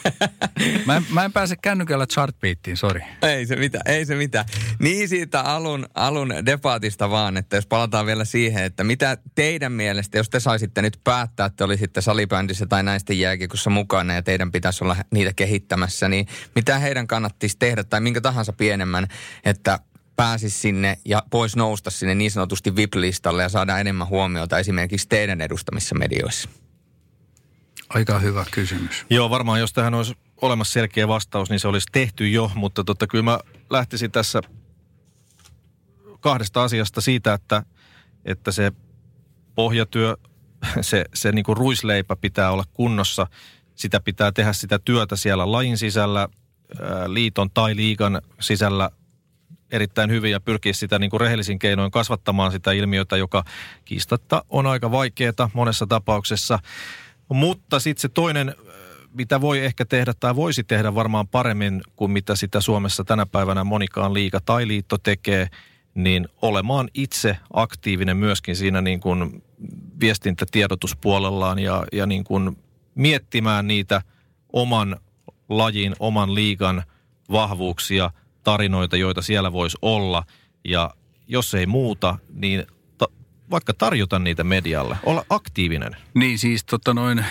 mä, 0.86 0.96
en, 0.96 1.06
mä 1.10 1.24
en 1.24 1.32
pääse 1.32 1.56
kännykällä 1.56 2.06
chartbeattiin, 2.06 2.76
sori. 2.76 3.00
Ei 3.22 3.46
se 3.46 3.56
mitään, 3.56 3.82
ei 3.86 4.06
se 4.06 4.14
mitään. 4.14 4.44
Niin 4.78 5.08
siitä 5.08 5.40
alun, 5.40 5.86
alun 5.94 6.34
debaatista 6.46 7.10
vaan, 7.10 7.36
että 7.36 7.56
jos 7.56 7.66
palataan 7.66 8.06
vielä 8.06 8.24
siihen, 8.24 8.64
että 8.64 8.84
mitä 8.84 9.18
teidän 9.34 9.72
mielestä, 9.72 10.18
jos 10.18 10.30
te 10.30 10.40
saisitte 10.40 10.82
nyt 10.82 11.00
päättää, 11.04 11.46
että 11.46 11.64
olisitte 11.64 12.00
salibändissä 12.00 12.66
tai 12.66 12.82
näistä 12.82 13.14
jääkiekossa 13.14 13.70
mukana 13.70 14.14
ja 14.14 14.22
teidän 14.22 14.52
pitäisi 14.52 14.84
olla 14.84 14.96
niitä 15.10 15.32
kehittämässä, 15.32 16.08
niin 16.08 16.26
mitä 16.54 16.78
heidän 16.78 17.06
kannattisi 17.06 17.56
tehdä 17.58 17.84
tai 17.84 18.00
minkä 18.00 18.20
tahansa 18.20 18.52
pienemmän, 18.52 19.06
että 19.44 19.78
pääsisi 20.20 20.58
sinne 20.58 20.98
ja 21.04 21.22
pois 21.30 21.56
nousta 21.56 21.90
sinne 21.90 22.14
niin 22.14 22.30
sanotusti 22.30 22.76
VIP-listalle 22.76 23.42
ja 23.42 23.48
saada 23.48 23.78
enemmän 23.78 24.08
huomiota 24.08 24.58
esimerkiksi 24.58 25.08
teidän 25.08 25.40
edustamissa 25.40 25.94
medioissa? 25.94 26.48
Aika 27.88 28.18
hyvä 28.18 28.44
kysymys. 28.50 29.06
Joo, 29.10 29.30
varmaan 29.30 29.60
jos 29.60 29.72
tähän 29.72 29.94
olisi 29.94 30.14
olemassa 30.42 30.72
selkeä 30.72 31.08
vastaus, 31.08 31.50
niin 31.50 31.60
se 31.60 31.68
olisi 31.68 31.88
tehty 31.92 32.28
jo, 32.28 32.50
mutta 32.54 32.84
totta 32.84 33.06
kyllä 33.06 33.24
mä 33.24 33.38
lähtisin 33.70 34.10
tässä 34.10 34.40
kahdesta 36.20 36.62
asiasta 36.62 37.00
siitä, 37.00 37.34
että, 37.34 37.62
että 38.24 38.52
se 38.52 38.72
pohjatyö, 39.54 40.16
se, 40.80 41.04
se 41.14 41.32
niin 41.32 41.44
kuin 41.44 41.56
ruisleipä 41.56 42.16
pitää 42.16 42.50
olla 42.50 42.64
kunnossa. 42.72 43.26
Sitä 43.74 44.00
pitää 44.00 44.32
tehdä 44.32 44.52
sitä 44.52 44.78
työtä 44.78 45.16
siellä 45.16 45.52
lajin 45.52 45.78
sisällä, 45.78 46.28
liiton 47.06 47.50
tai 47.50 47.76
liigan 47.76 48.22
sisällä 48.40 48.90
erittäin 49.70 50.10
hyvin 50.10 50.30
ja 50.30 50.40
pyrkiä 50.40 50.72
sitä 50.72 50.98
niin 50.98 51.10
kuin 51.10 51.20
rehellisin 51.20 51.58
keinoin 51.58 51.90
kasvattamaan 51.90 52.52
sitä 52.52 52.72
ilmiötä, 52.72 53.16
joka 53.16 53.44
kiistatta 53.84 54.44
on 54.50 54.66
aika 54.66 54.90
vaikeaa 54.90 55.50
monessa 55.52 55.86
tapauksessa. 55.86 56.58
Mutta 57.28 57.80
sitten 57.80 58.00
se 58.00 58.08
toinen, 58.08 58.54
mitä 59.12 59.40
voi 59.40 59.58
ehkä 59.58 59.84
tehdä 59.84 60.12
tai 60.20 60.36
voisi 60.36 60.64
tehdä 60.64 60.94
varmaan 60.94 61.28
paremmin 61.28 61.80
kuin 61.96 62.10
mitä 62.10 62.36
sitä 62.36 62.60
Suomessa 62.60 63.04
tänä 63.04 63.26
päivänä 63.26 63.64
monikaan 63.64 64.14
liiga 64.14 64.40
tai 64.40 64.68
liitto 64.68 64.98
tekee, 64.98 65.48
niin 65.94 66.28
olemaan 66.42 66.88
itse 66.94 67.36
aktiivinen 67.52 68.16
myöskin 68.16 68.56
siinä 68.56 68.80
niin 68.80 69.00
kuin 69.00 69.42
viestintätiedotuspuolellaan 70.00 71.58
ja, 71.58 71.84
ja 71.92 72.06
niin 72.06 72.24
kuin 72.24 72.56
miettimään 72.94 73.66
niitä 73.66 74.02
oman 74.52 74.96
lajin, 75.48 75.96
oman 75.98 76.34
liigan 76.34 76.82
vahvuuksia– 77.30 78.10
tarinoita, 78.44 78.96
joita 78.96 79.22
siellä 79.22 79.52
voisi 79.52 79.78
olla. 79.82 80.22
Ja 80.64 80.90
jos 81.28 81.54
ei 81.54 81.66
muuta, 81.66 82.18
niin 82.34 82.66
ta- 82.98 83.08
vaikka 83.50 83.74
tarjota 83.74 84.18
niitä 84.18 84.44
medialle, 84.44 84.96
olla 85.02 85.24
aktiivinen. 85.30 85.96
Niin 86.14 86.38
siis 86.38 86.64
tota 86.64 86.94
noin, 86.94 87.24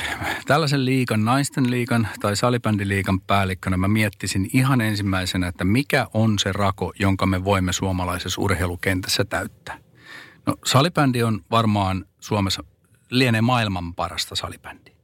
tällaisen 0.48 0.86
liikan, 0.86 1.26
naisten 1.26 1.72
liikan 1.72 2.08
tai 2.20 2.36
salibändiliikan 2.36 3.22
päällikkönä 3.22 3.78
mä 3.78 3.88
miettisin 3.88 4.50
ihan 4.54 4.82
ensimmäisenä, 4.82 5.48
että 5.48 5.64
mikä 5.64 6.08
on 6.14 6.40
se 6.40 6.52
rako, 6.52 6.94
jonka 7.00 7.26
me 7.26 7.44
voimme 7.44 7.74
suomalaisessa 7.74 8.42
urheilukentässä 8.42 9.26
täyttää. 9.26 9.78
No 10.46 10.56
salibändi 10.66 11.24
on 11.24 11.42
varmaan 11.52 12.06
Suomessa 12.20 12.64
lienee 13.10 13.42
maailman 13.42 13.96
parasta 13.96 14.36
salibändiä. 14.36 14.96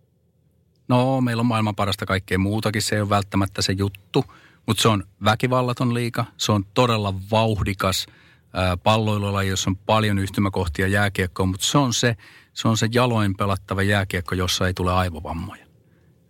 No, 0.88 1.22
meillä 1.22 1.40
on 1.40 1.45
maailman 1.45 1.76
parasta 1.76 2.06
kaikkea 2.06 2.40
muutakin, 2.40 2.82
se 2.82 2.95
ei 2.95 3.02
ole 3.02 3.10
välttämättä 3.10 3.61
se 3.61 3.73
juttu– 3.73 4.26
mutta 4.65 4.81
se 4.81 4.87
on 4.87 5.03
väkivallaton 5.23 5.93
liika, 5.93 6.25
se 6.37 6.51
on 6.51 6.65
todella 6.73 7.13
vauhdikas 7.31 8.05
palloilulaji, 8.83 9.49
jossa 9.49 9.69
on 9.69 9.77
paljon 9.77 10.19
yhtymäkohtia 10.19 10.87
jääkiekkoon, 10.87 11.49
mutta 11.49 11.65
se 11.65 11.77
on 11.77 11.93
se, 11.93 12.15
se 12.53 12.67
on 12.67 12.77
se 12.77 12.87
jaloin 12.91 13.35
pelattava 13.37 13.83
jääkiekko, 13.83 14.35
jossa 14.35 14.67
ei 14.67 14.73
tule 14.73 14.93
aivovammoja. 14.93 15.65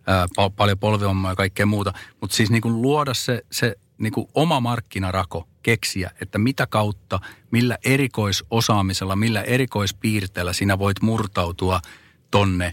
Ää, 0.06 0.26
pal- 0.36 0.50
paljon 0.56 0.78
polvivammoja 0.78 1.32
ja 1.32 1.36
kaikkea 1.36 1.66
muuta. 1.66 1.92
Mutta 2.20 2.36
siis 2.36 2.50
niin 2.50 2.62
kuin 2.62 2.82
luoda 2.82 3.14
se, 3.14 3.42
se 3.52 3.76
niin 3.98 4.12
kuin 4.12 4.28
oma 4.34 4.60
markkinarako, 4.60 5.48
keksiä, 5.62 6.10
että 6.20 6.38
mitä 6.38 6.66
kautta, 6.66 7.20
millä 7.50 7.78
erikoisosaamisella, 7.84 9.16
millä 9.16 9.42
erikoispiirteellä 9.42 10.52
sinä 10.52 10.78
voit 10.78 11.02
murtautua 11.02 11.80
tonne 12.30 12.72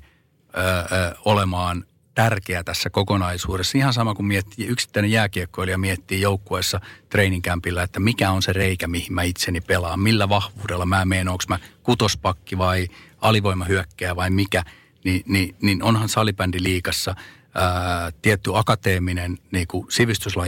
ää, 0.54 0.78
ää, 0.78 1.16
olemaan 1.26 1.86
tärkeä 2.16 2.64
tässä 2.64 2.90
kokonaisuudessa. 2.90 3.78
Ihan 3.78 3.94
sama 3.94 4.16
kuin 4.16 4.26
miettii, 4.26 4.68
yksittäinen 4.68 5.12
jääkiekkoilija 5.12 5.78
miettii 5.78 6.22
joukkueessa 6.22 6.82
treeninkämpillä, 7.10 7.84
että 7.84 8.00
mikä 8.00 8.32
on 8.32 8.42
se 8.42 8.54
reikä, 8.54 8.88
mihin 8.88 9.14
mä 9.14 9.24
itseni 9.24 9.62
pelaan. 9.62 10.00
Millä 10.00 10.30
vahvuudella 10.30 10.86
mä 10.86 11.06
menen, 11.06 11.30
onko 11.30 11.44
mä 11.50 11.60
kutospakki 11.84 12.58
vai 12.58 12.88
alivoimahyökkäjä 13.22 14.16
vai 14.16 14.30
mikä. 14.30 14.64
Ni, 15.04 15.24
niin, 15.28 15.56
niin 15.62 15.84
onhan 15.84 16.10
salibändi 16.10 16.64
liikassa 16.64 17.16
ää, 17.56 18.12
tietty 18.22 18.58
akateeminen 18.58 19.38
niin 19.52 19.68
kuin 19.68 19.88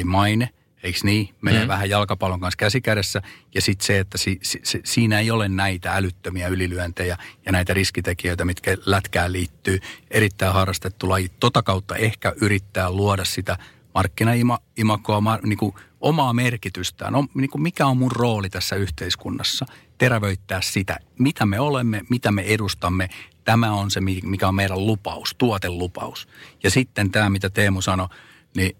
maine– 0.05 0.49
eikö 0.85 0.99
niin? 1.03 1.29
Menee 1.41 1.61
mm. 1.61 1.67
vähän 1.67 1.89
jalkapallon 1.89 2.39
kanssa 2.39 2.57
käsikädessä. 2.57 3.21
Ja 3.55 3.61
sitten 3.61 3.85
se, 3.85 3.99
että 3.99 4.17
si, 4.17 4.39
si, 4.41 4.59
si, 4.63 4.81
siinä 4.85 5.19
ei 5.19 5.31
ole 5.31 5.49
näitä 5.49 5.95
älyttömiä 5.95 6.47
ylilyöntejä 6.47 7.17
ja 7.45 7.51
näitä 7.51 7.73
riskitekijöitä, 7.73 8.45
mitkä 8.45 8.77
lätkään 8.85 9.33
liittyy. 9.33 9.79
Erittäin 10.11 10.53
harrastettu 10.53 11.09
laji. 11.09 11.29
Tota 11.39 11.63
kautta 11.63 11.95
ehkä 11.95 12.33
yrittää 12.41 12.91
luoda 12.91 13.25
sitä 13.25 13.57
markkinaimakoa, 13.95 15.39
niin 15.43 15.57
kuin 15.57 15.75
omaa 16.01 16.33
merkitystään. 16.33 17.13
No, 17.13 17.25
niin 17.33 17.49
kuin 17.49 17.61
mikä 17.61 17.85
on 17.85 17.97
mun 17.97 18.11
rooli 18.11 18.49
tässä 18.49 18.75
yhteiskunnassa? 18.75 19.65
Terävöittää 19.97 20.61
sitä, 20.61 20.99
mitä 21.19 21.45
me 21.45 21.59
olemme, 21.59 22.01
mitä 22.09 22.31
me 22.31 22.41
edustamme. 22.41 23.09
Tämä 23.43 23.73
on 23.73 23.91
se, 23.91 24.01
mikä 24.01 24.47
on 24.47 24.55
meidän 24.55 24.85
lupaus, 24.85 25.35
tuotelupaus. 25.37 26.27
Ja 26.63 26.69
sitten 26.69 27.11
tämä, 27.11 27.29
mitä 27.29 27.49
Teemu 27.49 27.81
sanoi, 27.81 28.07
niin 28.55 28.77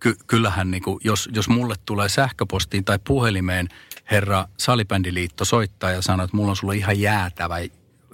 ky- 0.00 0.16
kyllähän 0.26 0.70
niin 0.70 0.82
kuin, 0.82 1.00
jos, 1.04 1.28
jos 1.32 1.48
mulle 1.48 1.74
tulee 1.86 2.08
sähköpostiin 2.08 2.84
tai 2.84 2.98
puhelimeen 3.04 3.68
herra 4.10 4.46
Salibändiliitto 4.56 5.44
soittaa 5.44 5.90
ja 5.90 6.02
sanoo, 6.02 6.24
että 6.24 6.36
mulla 6.36 6.50
on 6.50 6.56
sulle 6.56 6.76
ihan 6.76 7.00
jäätävä 7.00 7.56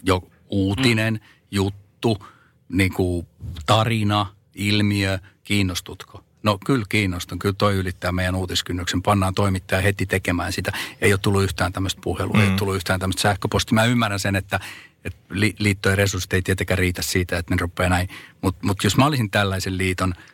jo 0.03 0.23
uutinen, 0.49 1.15
mm. 1.15 1.21
juttu, 1.51 2.27
niin 2.69 2.93
kuin 2.93 3.27
tarina, 3.67 4.27
ilmiö, 4.55 5.19
kiinnostutko? 5.45 6.25
No 6.43 6.59
kyllä 6.67 6.85
kiinnostan, 6.89 7.39
kyllä 7.39 7.55
toi 7.59 7.75
ylittää 7.75 8.13
meidän 8.13 8.35
uutiskynnyksen. 8.35 9.03
Pannaan 9.03 9.35
toimittaja 9.35 9.81
heti 9.81 10.07
tekemään 10.07 10.53
sitä. 10.53 10.73
Ei 11.01 11.13
ole 11.13 11.21
tullut 11.23 11.43
yhtään 11.43 11.73
tämmöistä 11.73 12.01
puhelua, 12.05 12.35
mm. 12.35 12.41
ei 12.41 12.49
ole 12.49 12.59
tullut 12.59 12.77
yhtään 12.77 13.01
tämmöistä 13.01 13.23
sähköpostia. 13.23 13.75
Mä 13.75 13.85
ymmärrän 13.85 14.21
sen, 14.21 14.37
että, 14.37 14.61
että 15.05 15.35
liittojen 15.59 15.99
resurssit 15.99 16.33
ei 16.33 16.43
tietenkään 16.43 16.79
riitä 16.79 17.03
siitä, 17.03 17.39
että 17.39 17.55
ne 17.55 17.59
rupeaa 17.61 17.91
näin. 17.91 18.09
Mutta 18.43 18.67
mut 18.67 18.85
jos 18.85 18.97
mä 18.97 19.07
olisin 19.07 19.31
tällaisen 19.31 19.79
liiton– 19.79 20.15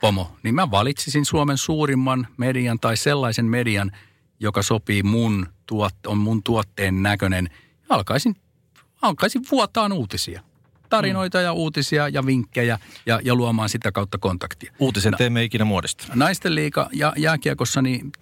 pomo, 0.00 0.36
niin 0.42 0.54
mä 0.54 0.70
valitsisin 0.70 1.24
Suomen 1.24 1.58
suurimman 1.58 2.26
median 2.36 2.80
tai 2.80 2.96
sellaisen 2.96 3.44
median, 3.44 3.92
joka 4.40 4.62
sopii 4.62 5.02
mun, 5.02 5.46
tuot, 5.66 5.94
on 6.06 6.18
mun 6.18 6.42
tuotteen 6.42 7.02
näköinen. 7.02 7.48
Alkaisin, 7.88 8.36
alkaisin 9.02 9.42
vuotaan 9.50 9.92
uutisia. 9.92 10.42
Tarinoita 10.88 11.40
ja 11.40 11.52
uutisia 11.52 12.08
ja 12.08 12.26
vinkkejä 12.26 12.78
ja, 13.06 13.20
ja 13.24 13.34
luomaan 13.34 13.68
sitä 13.68 13.92
kautta 13.92 14.18
kontaktia. 14.18 14.72
Uutisen 14.78 15.12
no, 15.12 15.18
teemme 15.18 15.44
ikinä 15.44 15.64
muodista. 15.64 16.06
Naisten 16.14 16.54
liiga 16.54 16.88
ja 16.92 17.12
jääkiekossa 17.16 17.82
niin 17.82 18.12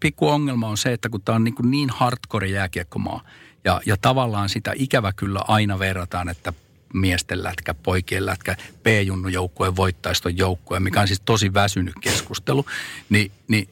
pikku 0.00 0.28
ongelma 0.28 0.68
on 0.68 0.76
se, 0.76 0.92
että 0.92 1.08
kun 1.08 1.22
tämä 1.22 1.36
on 1.36 1.44
niin, 1.44 1.54
niin 1.62 1.90
hardcore 1.90 2.48
jääkiekkomaa 2.48 3.24
ja, 3.64 3.80
ja 3.86 3.96
tavallaan 3.96 4.48
sitä 4.48 4.72
ikävä 4.76 5.12
kyllä 5.12 5.40
aina 5.48 5.78
verrataan, 5.78 6.28
että 6.28 6.52
miesten 6.94 7.42
lätkä, 7.42 7.74
poikien 7.74 8.26
lätkä, 8.26 8.56
P-junnu 8.82 9.28
joukkueen 9.28 9.76
voittaiston 9.76 10.38
joukkue, 10.38 10.80
mikä 10.80 11.00
on 11.00 11.06
siis 11.06 11.20
tosi 11.20 11.54
väsynyt 11.54 11.94
keskustelu, 12.00 12.66
niin, 13.08 13.32
niin 13.48 13.68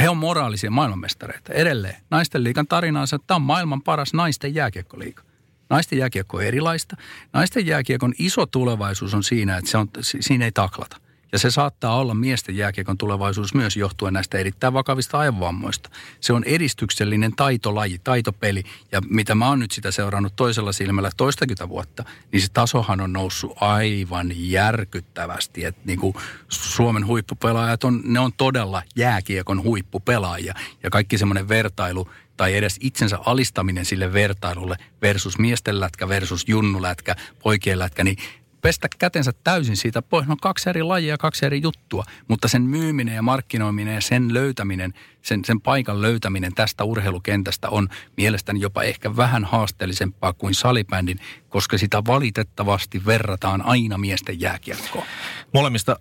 he 0.00 0.08
on 0.08 0.16
moraalisia 0.16 0.70
maailmanmestareita. 0.70 1.52
Edelleen 1.52 1.96
naisten 2.10 2.44
liikan 2.44 2.66
tarina 2.66 3.00
on 3.00 3.08
se, 3.08 3.16
että 3.16 3.26
tämä 3.26 3.36
on 3.36 3.42
maailman 3.42 3.82
paras 3.82 4.14
naisten 4.14 4.54
jääkiekkoliiga. 4.54 5.22
Naisten 5.70 5.98
jääkiekko 5.98 6.36
on 6.36 6.42
erilaista. 6.42 6.96
Naisten 7.32 7.66
jääkiekon 7.66 8.14
iso 8.18 8.46
tulevaisuus 8.46 9.14
on 9.14 9.24
siinä, 9.24 9.56
että 9.56 9.70
se 9.70 9.78
on, 9.78 9.88
siinä 10.00 10.44
ei 10.44 10.52
taklata– 10.52 10.96
ja 11.32 11.38
se 11.38 11.50
saattaa 11.50 11.96
olla 11.96 12.14
miesten 12.14 12.56
jääkiekon 12.56 12.98
tulevaisuus 12.98 13.54
myös 13.54 13.76
johtuen 13.76 14.14
näistä 14.14 14.38
erittäin 14.38 14.72
vakavista 14.72 15.18
aivovammoista. 15.18 15.90
Se 16.20 16.32
on 16.32 16.44
edistyksellinen 16.44 17.36
taitolaji, 17.36 18.00
taitopeli. 18.04 18.62
Ja 18.92 19.00
mitä 19.08 19.34
mä 19.34 19.48
oon 19.48 19.58
nyt 19.58 19.70
sitä 19.70 19.90
seurannut 19.90 20.36
toisella 20.36 20.72
silmällä 20.72 21.10
toistakymmentä 21.16 21.68
vuotta, 21.68 22.04
niin 22.32 22.42
se 22.42 22.48
tasohan 22.52 23.00
on 23.00 23.12
noussut 23.12 23.52
aivan 23.60 24.32
järkyttävästi. 24.34 25.64
Että 25.64 25.80
niin 25.84 25.98
kuin 25.98 26.14
Suomen 26.48 27.06
huippupelaajat 27.06 27.84
on, 27.84 28.00
ne 28.04 28.20
on 28.20 28.32
todella 28.32 28.82
jääkiekon 28.96 29.62
huippupelaajia. 29.62 30.54
Ja 30.82 30.90
kaikki 30.90 31.18
semmoinen 31.18 31.48
vertailu 31.48 32.08
tai 32.36 32.56
edes 32.56 32.76
itsensä 32.80 33.18
alistaminen 33.26 33.84
sille 33.84 34.12
vertailulle 34.12 34.76
versus 35.02 35.38
miesten 35.38 35.80
lätkä 35.80 36.08
versus 36.08 36.44
junnulätkä, 36.48 37.16
poikien 37.42 37.78
lätkä, 37.78 38.04
niin 38.04 38.16
pestä 38.62 38.88
kätensä 38.98 39.32
täysin 39.44 39.76
siitä 39.76 40.02
pois. 40.02 40.26
No 40.26 40.36
kaksi 40.40 40.70
eri 40.70 40.82
lajia, 40.82 41.18
kaksi 41.18 41.46
eri 41.46 41.62
juttua, 41.62 42.04
mutta 42.28 42.48
sen 42.48 42.62
myyminen 42.62 43.14
ja 43.14 43.22
markkinoiminen 43.22 43.94
ja 43.94 44.00
sen 44.00 44.34
löytäminen, 44.34 44.94
sen, 45.22 45.44
sen 45.44 45.60
paikan 45.60 46.02
löytäminen 46.02 46.54
tästä 46.54 46.84
urheilukentästä 46.84 47.68
on 47.68 47.88
mielestäni 48.16 48.60
jopa 48.60 48.82
ehkä 48.82 49.16
vähän 49.16 49.44
haasteellisempaa 49.44 50.32
kuin 50.32 50.54
salibändin, 50.54 51.20
koska 51.48 51.78
sitä 51.78 52.02
valitettavasti 52.06 53.06
verrataan 53.06 53.62
aina 53.62 53.98
miesten 53.98 54.40
jääkiekkoon. 54.40 55.06
Molemmista 55.54 55.96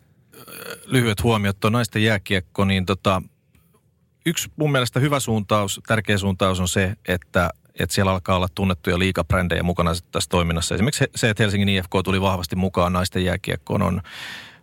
lyhyet 0.86 1.24
huomiot 1.24 1.66
on 1.66 1.72
naisten 1.72 2.04
jääkiekko, 2.04 2.66
niin 2.66 2.86
tota, 2.86 3.22
yksi 4.26 4.52
mun 4.56 4.72
mielestä 4.72 5.00
hyvä 5.00 5.20
suuntaus, 5.20 5.82
tärkeä 5.88 6.18
suuntaus 6.18 6.60
on 6.60 6.68
se, 6.68 6.96
että 7.08 7.50
että 7.80 7.96
siellä 7.96 8.12
alkaa 8.12 8.36
olla 8.36 8.48
tunnettuja 8.56 9.00
liikabrändejä 9.00 9.64
mukana 9.64 9.92
tässä 10.12 10.30
toiminnassa. 10.30 10.76
Esimerkiksi 10.76 11.06
se, 11.16 11.30
että 11.30 11.44
Helsingin 11.44 11.70
IFK 11.70 11.92
tuli 12.04 12.22
vahvasti 12.22 12.56
mukaan 12.56 12.94
naisten 12.94 13.26
jääkiekkoon 13.26 13.82
on, 13.82 14.02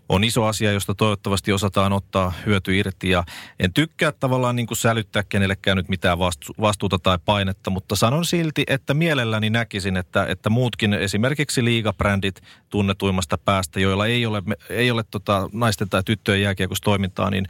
on 0.09 0.25
iso 0.25 0.45
asia, 0.45 0.73
josta 0.73 0.95
toivottavasti 0.95 1.53
osataan 1.53 1.93
ottaa 1.93 2.33
hyöty 2.47 2.79
irti. 2.79 3.11
Ja 3.11 3.25
en 3.61 3.73
tykkää 3.73 4.13
tavallaan 4.13 4.57
niin 4.57 4.67
kuin 4.67 4.79
sälyttää 4.79 5.23
kenellekään 5.29 5.77
nyt 5.77 5.89
mitään 5.89 6.19
vastu, 6.19 6.53
vastuuta 6.61 6.99
tai 6.99 7.19
painetta, 7.25 7.71
mutta 7.71 7.97
sanon 7.97 8.25
silti, 8.25 8.63
että 8.67 8.95
mielelläni 8.95 9.51
näkisin, 9.51 9.97
että, 9.97 10.27
että 10.27 10.51
muutkin 10.51 10.95
esimerkiksi 10.95 11.65
liigabrändit 11.65 12.41
tunnetuimmasta 12.71 13.39
päästä, 13.39 13.81
joilla 13.81 14.07
ei 14.07 14.27
ole, 14.27 14.43
ei 14.71 14.91
ole 14.91 15.05
tota 15.11 15.51
naisten 15.53 15.89
tai 15.89 16.03
tyttöjen 16.05 16.43
jääkiekostoimintaa, 16.43 17.31
niin 17.31 17.47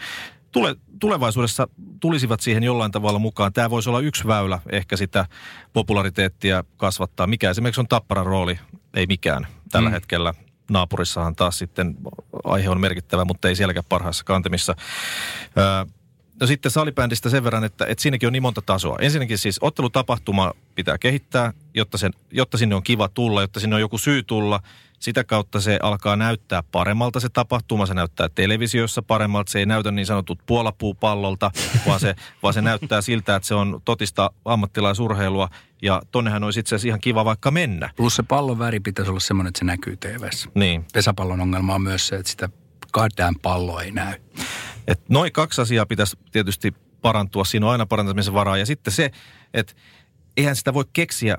tule, 0.56 0.76
tulevaisuudessa 1.00 1.68
tulisivat 2.00 2.40
siihen 2.40 2.62
jollain 2.62 2.92
tavalla 2.92 3.18
mukaan. 3.18 3.52
Tämä 3.52 3.70
voisi 3.70 3.88
olla 3.88 4.00
yksi 4.00 4.26
väylä 4.26 4.58
ehkä 4.72 4.96
sitä 4.96 5.26
populariteettia 5.72 6.64
kasvattaa. 6.76 7.26
Mikä 7.26 7.50
esimerkiksi 7.50 7.80
on 7.80 7.88
tapparan 7.88 8.26
rooli? 8.26 8.58
Ei 8.94 9.06
mikään 9.06 9.46
tällä 9.70 9.88
mm. 9.88 9.92
hetkellä. 9.92 10.34
Naapurissahan 10.70 11.36
taas 11.36 11.58
sitten 11.58 11.96
aihe 12.44 12.70
on 12.70 12.80
merkittävä, 12.80 13.24
mutta 13.24 13.48
ei 13.48 13.56
sielläkään 13.56 13.84
parhaassa 13.88 14.24
kantemissa. 14.24 14.74
Öö, 15.58 15.84
No 16.40 16.46
sitten 16.46 16.70
salibändistä 16.70 17.30
sen 17.30 17.44
verran, 17.44 17.64
että, 17.64 17.86
että 17.86 18.02
siinäkin 18.02 18.26
on 18.26 18.32
niin 18.32 18.42
monta 18.42 18.62
tasoa. 18.62 18.98
Ensinnäkin 19.00 19.38
siis 19.38 19.58
ottelutapahtuma 19.60 20.52
pitää 20.74 20.98
kehittää, 20.98 21.52
jotta, 21.74 21.98
sen, 21.98 22.12
jotta 22.30 22.58
sinne 22.58 22.74
on 22.74 22.82
kiva 22.82 23.08
tulla, 23.08 23.40
jotta 23.40 23.60
sinne 23.60 23.76
on 23.76 23.80
joku 23.80 23.98
syy 23.98 24.22
tulla– 24.22 24.60
sitä 24.98 25.24
kautta 25.24 25.60
se 25.60 25.78
alkaa 25.82 26.16
näyttää 26.16 26.62
paremmalta 26.72 27.20
se 27.20 27.28
tapahtuma, 27.28 27.86
se 27.86 27.94
näyttää 27.94 28.28
televisiossa 28.28 29.02
paremmalta, 29.02 29.52
se 29.52 29.58
ei 29.58 29.66
näytä 29.66 29.90
niin 29.90 30.06
sanotut 30.06 30.38
puolapuupallolta, 30.46 31.50
vaan 31.86 32.00
se, 32.00 32.14
vaan 32.42 32.54
se 32.54 32.62
näyttää 32.62 33.00
siltä, 33.00 33.36
että 33.36 33.46
se 33.48 33.54
on 33.54 33.80
totista 33.84 34.30
ammattilaisurheilua 34.44 35.48
ja 35.82 36.02
tonnehän 36.10 36.44
olisi 36.44 36.60
itse 36.60 36.74
asiassa 36.74 36.88
ihan 36.88 37.00
kiva 37.00 37.24
vaikka 37.24 37.50
mennä. 37.50 37.90
Plus 37.96 38.16
se 38.16 38.22
pallon 38.22 38.58
väri 38.58 38.80
pitäisi 38.80 39.10
olla 39.10 39.20
semmoinen, 39.20 39.48
että 39.48 39.58
se 39.58 39.64
näkyy 39.64 39.96
TVssä. 39.96 40.48
Niin. 40.54 40.84
Pesäpallon 40.92 41.40
ongelma 41.40 41.74
on 41.74 41.82
myös 41.82 42.08
se, 42.08 42.16
että 42.16 42.30
sitä 42.30 42.48
goddamn 42.92 43.40
palloa 43.42 43.82
ei 43.82 43.90
näy. 43.90 44.14
Et 44.86 45.08
noin 45.08 45.32
kaksi 45.32 45.60
asiaa 45.60 45.86
pitäisi 45.86 46.18
tietysti 46.32 46.74
parantua, 47.02 47.44
siinä 47.44 47.66
on 47.66 47.72
aina 47.72 47.86
parantamisen 47.86 48.34
varaa. 48.34 48.56
Ja 48.56 48.66
sitten 48.66 48.92
se, 48.92 49.10
että 49.54 49.72
eihän 50.36 50.56
sitä 50.56 50.74
voi 50.74 50.84
keksiä 50.92 51.36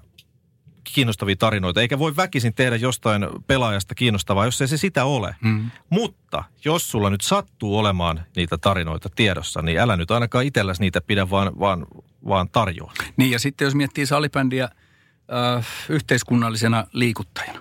kiinnostavia 0.93 1.35
tarinoita, 1.35 1.81
eikä 1.81 1.99
voi 1.99 2.15
väkisin 2.15 2.53
tehdä 2.53 2.75
jostain 2.75 3.27
pelaajasta 3.47 3.95
kiinnostavaa, 3.95 4.45
jos 4.45 4.61
ei 4.61 4.67
se 4.67 4.77
sitä 4.77 5.05
ole. 5.05 5.35
Mm. 5.41 5.71
Mutta 5.89 6.43
jos 6.65 6.91
sulla 6.91 7.09
nyt 7.09 7.21
sattuu 7.21 7.77
olemaan 7.77 8.23
niitä 8.35 8.57
tarinoita 8.57 9.09
tiedossa, 9.15 9.61
niin 9.61 9.79
älä 9.79 9.97
nyt 9.97 10.11
ainakaan 10.11 10.45
itselläsi 10.45 10.81
niitä 10.81 11.01
pidä, 11.01 11.29
vaan, 11.29 11.59
vaan, 11.59 11.85
vaan 12.27 12.49
tarjoa. 12.49 12.93
Niin 13.17 13.31
ja 13.31 13.39
sitten 13.39 13.65
jos 13.65 13.75
miettii 13.75 14.05
salibändiä 14.05 14.63
äh, 14.63 15.67
yhteiskunnallisena 15.89 16.87
liikuttajana, 16.93 17.59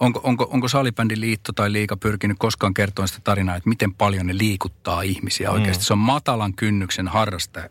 onko, 0.00 0.20
onko, 0.22 0.48
onko 0.50 0.68
salibändiliitto 0.68 1.52
tai 1.52 1.72
liika 1.72 1.96
pyrkinyt 1.96 2.38
koskaan 2.38 2.74
kertoa 2.74 3.06
sitä 3.06 3.20
tarinaa, 3.24 3.56
että 3.56 3.68
miten 3.68 3.94
paljon 3.94 4.26
ne 4.26 4.38
liikuttaa 4.38 5.02
ihmisiä 5.02 5.50
oikeasti. 5.50 5.82
Mm. 5.82 5.86
Se 5.86 5.92
on 5.92 5.98
matalan 5.98 6.54
kynnyksen 6.54 7.08
harrastaja 7.08 7.68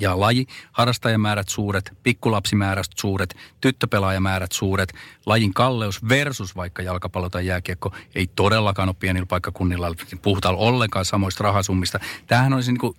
ja 0.00 0.20
laji. 0.20 0.46
Harrastajamäärät 0.72 1.48
suuret, 1.48 1.92
pikkulapsimäärät 2.02 2.86
suuret, 2.96 3.36
tyttöpelaajamäärät 3.60 4.52
suuret. 4.52 4.94
Lajin 5.26 5.54
kalleus 5.54 6.08
versus 6.08 6.56
vaikka 6.56 6.82
jalkapallo 6.82 7.30
tai 7.30 7.46
jääkiekko 7.46 7.92
ei 8.14 8.26
todellakaan 8.26 8.88
ole 8.88 8.96
pienillä 8.98 9.26
paikkakunnilla. 9.26 9.94
Puhutaan 10.22 10.54
ollenkaan 10.54 11.04
samoista 11.04 11.44
rahasummista. 11.44 12.00
Tämähän 12.26 12.52
olisi 12.52 12.72
niin 12.72 12.80
kuin 12.80 12.96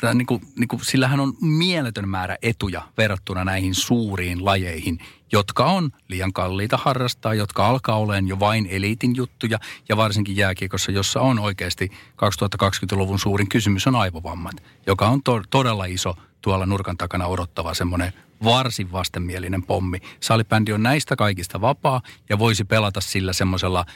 Tämä, 0.00 0.14
niin 0.14 0.26
kuin, 0.26 0.42
niin 0.58 0.68
kuin, 0.68 0.84
sillähän 0.84 1.20
on 1.20 1.32
mieletön 1.40 2.08
määrä 2.08 2.36
etuja 2.42 2.82
verrattuna 2.98 3.44
näihin 3.44 3.74
suuriin 3.74 4.44
lajeihin, 4.44 4.98
jotka 5.32 5.64
on 5.64 5.90
liian 6.08 6.32
kalliita 6.32 6.76
harrastaa, 6.76 7.34
jotka 7.34 7.66
alkaa 7.66 7.98
olemaan 7.98 8.28
jo 8.28 8.40
vain 8.40 8.66
eliitin 8.70 9.16
juttuja 9.16 9.58
ja 9.88 9.96
varsinkin 9.96 10.36
jääkiekossa, 10.36 10.92
jossa 10.92 11.20
on 11.20 11.38
oikeasti 11.38 11.90
2020-luvun 12.12 13.18
suurin 13.18 13.48
kysymys 13.48 13.86
on 13.86 13.96
aivovammat, 13.96 14.54
joka 14.86 15.08
on 15.08 15.22
to- 15.22 15.42
todella 15.50 15.84
iso 15.84 16.14
tuolla 16.40 16.66
nurkan 16.66 16.96
takana 16.96 17.26
odottava 17.26 17.74
semmoinen 17.74 18.12
varsin 18.44 18.92
vastenmielinen 18.92 19.62
pommi. 19.62 19.98
Salibändi 20.20 20.72
on 20.72 20.82
näistä 20.82 21.16
kaikista 21.16 21.60
vapaa 21.60 22.02
ja 22.28 22.38
voisi 22.38 22.64
pelata 22.64 23.00
sillä 23.00 23.32
semmoisella 23.32 23.86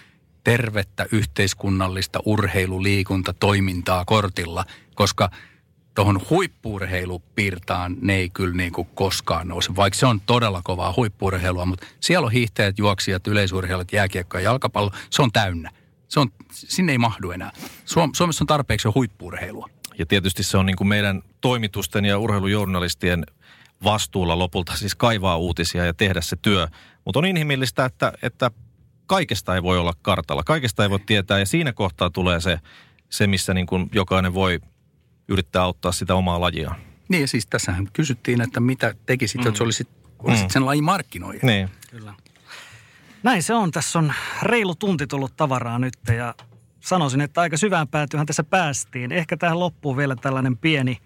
tervettä 0.45 1.07
yhteiskunnallista 1.13 2.19
urheiluliikunta 2.25 3.33
toimintaa 3.33 4.05
kortilla, 4.05 4.65
koska– 4.95 5.31
tuohon 5.95 6.21
huippuurheilupirtaan 6.31 7.97
ne 8.01 8.15
ei 8.15 8.31
kyllä 8.31 8.55
niin 8.55 8.73
kuin 8.73 8.89
koskaan 8.95 9.49
nouse, 9.49 9.77
vaikka 9.77 9.99
se 9.99 10.07
on 10.07 10.21
todella 10.21 10.61
kovaa 10.65 10.95
huippuurheilua, 10.97 11.67
mutta 11.67 11.87
siellä 12.01 12.27
on 12.27 12.33
hiihtäjät, 12.33 12.79
juoksijat, 12.79 13.27
yleisurheilijat, 13.27 13.93
jääkiekko 13.93 14.39
ja 14.39 14.45
jalkapallo, 14.45 14.91
se 15.11 15.23
on 15.23 15.33
täynnä. 15.33 15.71
Se 16.09 16.21
on, 16.21 16.29
sinne 16.53 16.93
ei 16.93 16.99
mahdu 16.99 17.31
enää. 17.31 17.53
Suom- 17.85 18.11
Suomessa 18.15 18.45
on 18.45 18.47
tarpeeksi 18.47 18.89
jo. 18.89 18.93
Ja 19.99 20.07
tietysti 20.07 20.43
se 20.43 20.59
on 20.59 20.67
niin 20.67 20.77
kuin 20.77 20.89
meidän 20.89 21.23
toimitusten 21.41 22.05
ja 22.05 22.19
urheilujournalistien 22.19 23.27
vastuulla 23.85 24.39
lopulta 24.39 24.77
siis 24.77 24.95
kaivaa 24.95 25.37
uutisia 25.37 25.85
ja 25.85 25.95
tehdä 25.95 26.21
se 26.21 26.37
työ. 26.43 26.69
Mutta 27.05 27.19
on 27.19 27.27
inhimillistä, 27.27 27.85
että, 27.85 28.13
että 28.23 28.51
kaikesta 29.07 29.55
ei 29.55 29.63
voi 29.63 29.79
olla 29.79 29.93
kartalla, 30.03 30.43
kaikesta 30.43 30.83
ei 30.83 30.91
voi 30.91 31.01
tietää 31.01 31.39
ja 31.39 31.47
siinä 31.47 31.73
kohtaa 31.73 32.11
tulee 32.11 32.41
se, 32.41 32.59
se 33.11 33.27
missä 33.27 33.55
niin 33.55 33.67
kuin 33.67 33.91
jokainen 33.93 34.35
voi 34.35 34.61
yrittää 35.33 35.63
auttaa 35.63 35.93
sitä 35.93 36.15
omaa 36.15 36.41
lajiaan. 36.41 36.77
Niin 37.09 37.21
ja 37.21 37.29
siis 37.29 37.47
tässähän 37.47 37.89
kysyttiin, 37.93 38.41
että 38.41 38.61
mitä 38.61 38.95
tekisit, 39.07 39.41
mm. 39.41 39.47
jos 39.47 39.61
olisit, 39.61 39.89
olisit 40.19 40.47
mm. 40.47 40.51
sen 40.51 40.67
lajin 40.67 40.85
markkinoija. 40.85 41.41
Niin. 41.43 41.69
Kyllä. 41.91 42.15
Näin 43.23 43.43
se 43.43 43.55
on. 43.55 43.71
Tässä 43.71 43.99
on 43.99 44.13
reilu 44.43 44.75
tunti 44.75 45.07
tullut 45.07 45.37
tavaraa 45.37 45.79
nyt 45.79 45.95
ja 46.17 46.35
sanoisin, 46.81 47.21
että 47.21 47.41
aika 47.41 47.57
syvään 47.57 47.89
päätyhän 47.89 48.27
tässä 48.27 48.45
päästiin. 48.45 49.13
Ehkä 49.13 49.37
tähän 49.37 49.61
loppuu 49.61 49.97
vielä 49.97 50.17
tällainen 50.17 50.57
pieni, 50.59 50.99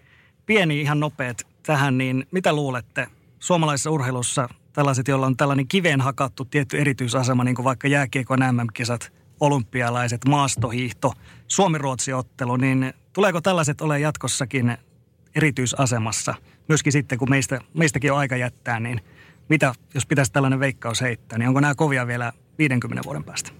pieni 0.45 0.81
ihan 0.81 0.99
nopeat 0.99 1.47
tähän, 1.63 1.97
niin 1.97 2.27
mitä 2.31 2.53
luulette 2.53 3.07
suomalaisessa 3.39 3.91
urheilussa 3.91 4.49
tällaiset, 4.73 5.07
joilla 5.07 5.25
on 5.25 5.37
tällainen 5.37 5.67
kiveen 5.67 6.01
hakattu 6.01 6.45
tietty 6.45 6.79
erityisasema, 6.79 7.43
niin 7.43 7.55
kuin 7.55 7.63
vaikka 7.63 7.87
jääkiekon 7.87 8.39
MM-kisat, 8.39 9.13
olympialaiset, 9.39 10.25
maastohiihto, 10.25 11.13
Suomi-Ruotsi-ottelu, 11.47 12.55
niin 12.55 12.93
tuleeko 13.13 13.41
tällaiset 13.41 13.81
ole 13.81 13.99
jatkossakin 13.99 14.77
erityisasemassa? 15.35 16.35
Myöskin 16.67 16.91
sitten, 16.91 17.17
kun 17.17 17.29
meistä, 17.29 17.61
meistäkin 17.73 18.11
on 18.11 18.17
aika 18.17 18.37
jättää, 18.37 18.79
niin 18.79 19.01
mitä, 19.49 19.73
jos 19.93 20.05
pitäisi 20.05 20.31
tällainen 20.31 20.59
veikkaus 20.59 21.01
heittää, 21.01 21.37
niin 21.37 21.47
onko 21.47 21.59
nämä 21.59 21.75
kovia 21.75 22.07
vielä 22.07 22.33
50 22.57 23.03
vuoden 23.05 23.23
päästä? 23.23 23.51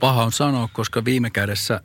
Paha 0.00 0.24
on 0.24 0.32
sanoa, 0.32 0.68
koska 0.72 1.04
viime 1.04 1.30
kädessä 1.30 1.80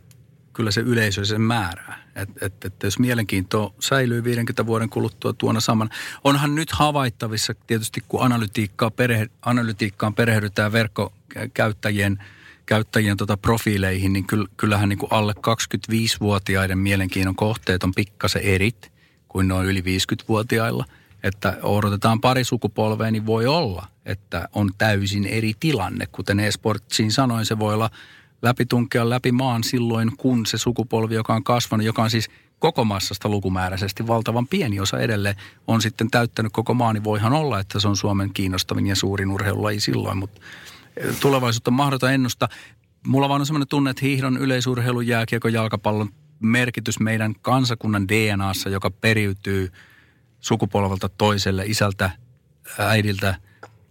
kyllä 0.54 0.72
se 0.72 0.82
yleisö 0.82 1.26
sen 1.26 1.42
määrää. 1.42 2.04
Että 2.16 2.46
et, 2.46 2.66
et, 2.66 2.84
jos 2.84 3.00
mielenkiinto 3.00 3.76
säilyy 3.80 4.24
50 4.24 4.66
vuoden 4.66 4.90
kuluttua 4.90 5.34
tuona 5.34 5.60
saman. 5.60 5.90
Onhan 6.24 6.56
nyt 6.56 6.72
havaittavissa 6.72 7.54
tietysti, 7.68 8.04
kun 8.08 8.22
analytiikkaa 8.22 8.92
perhe, 8.92 9.28
analytiikkaan 9.42 10.14
perehdytään 10.14 10.72
verkkokäyttäjien– 10.72 12.18
käyttäjien 12.66 13.18
tota 13.18 13.38
profiileihin, 13.38 14.14
niin 14.14 14.26
kyllähän 14.58 14.90
niin 14.90 15.00
kuin 15.00 15.12
alle 15.12 15.34
25-vuotiaiden 15.34 16.78
mielenkiinnon 16.78 17.36
kohteet 17.36 17.84
on 17.84 17.94
pikkasen 17.94 18.42
erit 18.42 18.92
kuin 19.28 19.48
noin 19.48 19.68
yli 19.68 19.82
50-vuotiailla. 19.82 20.86
Että 21.24 21.58
odotetaan 21.62 22.22
pari 22.22 22.44
sukupolvea, 22.44 23.12
niin 23.12 23.26
voi 23.26 23.46
olla, 23.46 23.88
että 24.06 24.50
on 24.54 24.72
täysin 24.78 25.26
eri 25.26 25.54
tilanne. 25.60 26.06
Kuten 26.12 26.40
eSportsiin 26.40 27.12
sanoin, 27.12 27.46
se 27.46 27.60
voi 27.60 27.74
olla 27.74 27.90
läpitunkea 28.42 29.10
läpi 29.10 29.32
maan 29.32 29.64
silloin, 29.64 30.18
kun 30.18 30.46
se 30.46 30.58
sukupolvi, 30.58 31.16
joka 31.16 31.34
on 31.34 31.44
kasvanut, 31.44 31.86
joka 31.86 32.04
on 32.04 32.10
siis 32.10 32.30
koko 32.60 32.86
massasta 32.86 33.30
lukumääräisesti 33.30 34.08
valtavan 34.08 34.48
pieni 34.48 34.80
osa 34.80 35.00
edelleen, 35.00 35.36
on 35.68 35.82
sitten 35.82 36.12
täyttänyt 36.12 36.54
koko 36.54 36.74
maan, 36.74 36.96
niin 36.96 37.04
voihan 37.04 37.34
olla, 37.34 37.60
että 37.60 37.80
se 37.80 37.88
on 37.88 37.98
Suomen 37.98 38.34
kiinnostavin 38.34 38.88
ja 38.88 38.96
suurin 38.96 39.32
urheilulaji 39.32 39.80
silloin, 39.80 40.18
mutta 40.18 40.42
tulevaisuutta 41.20 41.72
mahdoton 41.72 42.12
ennusta. 42.12 42.50
Mulla 43.08 43.30
vaan 43.30 43.42
on 43.42 43.46
semmoinen 43.46 43.68
tunne, 43.68 43.90
että 43.90 44.06
hiihdon, 44.06 44.38
yleisurheilun, 44.38 45.08
jääkiekon, 45.08 45.54
jalkapallon 45.54 46.10
merkitys 46.40 47.00
meidän 47.00 47.36
kansakunnan 47.42 48.08
DNAssa, 48.08 48.70
joka 48.70 48.92
periytyy 48.92 49.72
sukupolvelta 50.40 51.10
toiselle, 51.10 51.66
isältä, 51.66 52.12
äidiltä, 52.80 53.36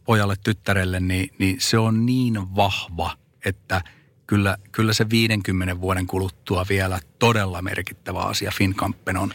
pojalle, 0.05 0.35
tyttärelle, 0.45 1.01
niin, 1.01 1.35
niin 1.39 1.61
se 1.61 1.79
on 1.79 2.07
niin 2.07 2.57
vahva 2.57 3.23
että 3.45 3.83
kyllä, 4.27 4.57
kyllä 4.73 4.93
se 4.93 5.11
50 5.11 5.81
vuoden 5.81 6.07
kuluttua 6.07 6.67
vielä 6.69 7.01
todella 7.19 7.63
merkittävä 7.63 8.21
asia 8.21 8.53
Finkampen 8.59 9.17
on. 9.17 9.35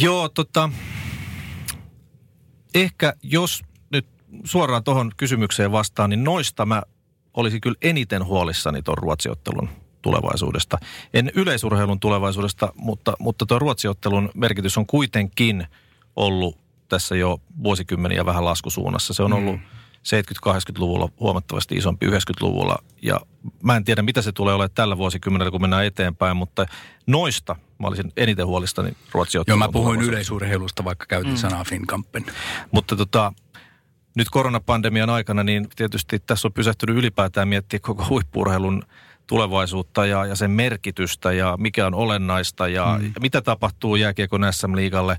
Joo, 0.00 0.28
tota, 0.28 0.70
ehkä 2.74 3.14
jos 3.22 3.62
suoraan 4.44 4.84
tuohon 4.84 5.12
kysymykseen 5.16 5.72
vastaan, 5.72 6.10
niin 6.10 6.24
noista 6.24 6.66
mä 6.66 6.82
olisin 7.34 7.60
kyllä 7.60 7.76
eniten 7.82 8.24
huolissani 8.24 8.82
tuon 8.82 8.98
ruotsiottelun 8.98 9.68
tulevaisuudesta. 10.02 10.78
En 11.14 11.30
yleisurheilun 11.34 12.00
tulevaisuudesta, 12.00 12.72
mutta, 12.76 13.12
mutta 13.18 13.46
tuo 13.46 13.58
ruotsiottelun 13.58 14.30
merkitys 14.34 14.78
on 14.78 14.86
kuitenkin 14.86 15.66
ollut 16.16 16.58
tässä 16.88 17.16
jo 17.16 17.40
vuosikymmeniä 17.62 18.26
vähän 18.26 18.44
laskusuunnassa. 18.44 19.14
Se 19.14 19.22
on 19.22 19.30
mm. 19.30 19.36
ollut 19.36 19.54
mm. 19.54 19.66
70-80-luvulla 20.04 21.08
huomattavasti 21.20 21.74
isompi 21.74 22.06
90-luvulla. 22.06 22.76
Ja 23.02 23.20
mä 23.62 23.76
en 23.76 23.84
tiedä, 23.84 24.02
mitä 24.02 24.22
se 24.22 24.32
tulee 24.32 24.54
olemaan 24.54 24.70
tällä 24.74 24.96
vuosikymmenellä, 24.96 25.50
kun 25.50 25.60
mennään 25.60 25.84
eteenpäin, 25.84 26.36
mutta 26.36 26.66
noista 27.06 27.56
mä 27.78 27.86
olisin 27.86 28.12
eniten 28.16 28.46
huolistani 28.46 28.92
Ruotsi 29.12 29.38
Joo, 29.46 29.56
mä 29.56 29.68
puhuin 29.72 30.00
yleisurheilusta, 30.00 30.84
vaikka 30.84 31.06
käytin 31.06 31.32
mm. 31.32 31.36
sanaa 31.36 31.64
Finkampen. 31.64 32.24
Mutta 32.72 32.96
tota, 32.96 33.32
nyt 34.14 34.30
koronapandemian 34.30 35.10
aikana, 35.10 35.42
niin 35.42 35.68
tietysti 35.76 36.18
tässä 36.18 36.48
on 36.48 36.52
pysähtynyt 36.52 36.96
ylipäätään 36.96 37.48
miettiä 37.48 37.78
koko 37.80 38.06
huippurheilun 38.08 38.82
tulevaisuutta 39.26 40.06
ja, 40.06 40.24
ja 40.26 40.36
sen 40.36 40.50
merkitystä 40.50 41.32
ja 41.32 41.56
mikä 41.60 41.86
on 41.86 41.94
olennaista 41.94 42.68
ja, 42.68 42.96
mm. 43.00 43.06
ja 43.06 43.20
mitä 43.20 43.42
tapahtuu 43.42 43.96
jääkiekon 43.96 44.46
SM-liigalle. 44.50 45.16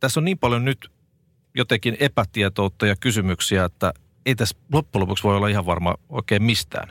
Tässä 0.00 0.20
on 0.20 0.24
niin 0.24 0.38
paljon 0.38 0.64
nyt 0.64 0.90
jotenkin 1.54 1.96
epätietoutta 2.00 2.86
ja 2.86 2.96
kysymyksiä, 2.96 3.64
että 3.64 3.92
ei 4.26 4.34
tässä 4.34 4.56
loppujen 4.72 5.00
lopuksi 5.00 5.24
voi 5.24 5.36
olla 5.36 5.48
ihan 5.48 5.66
varma 5.66 5.94
oikein 6.08 6.42
mistään. 6.42 6.88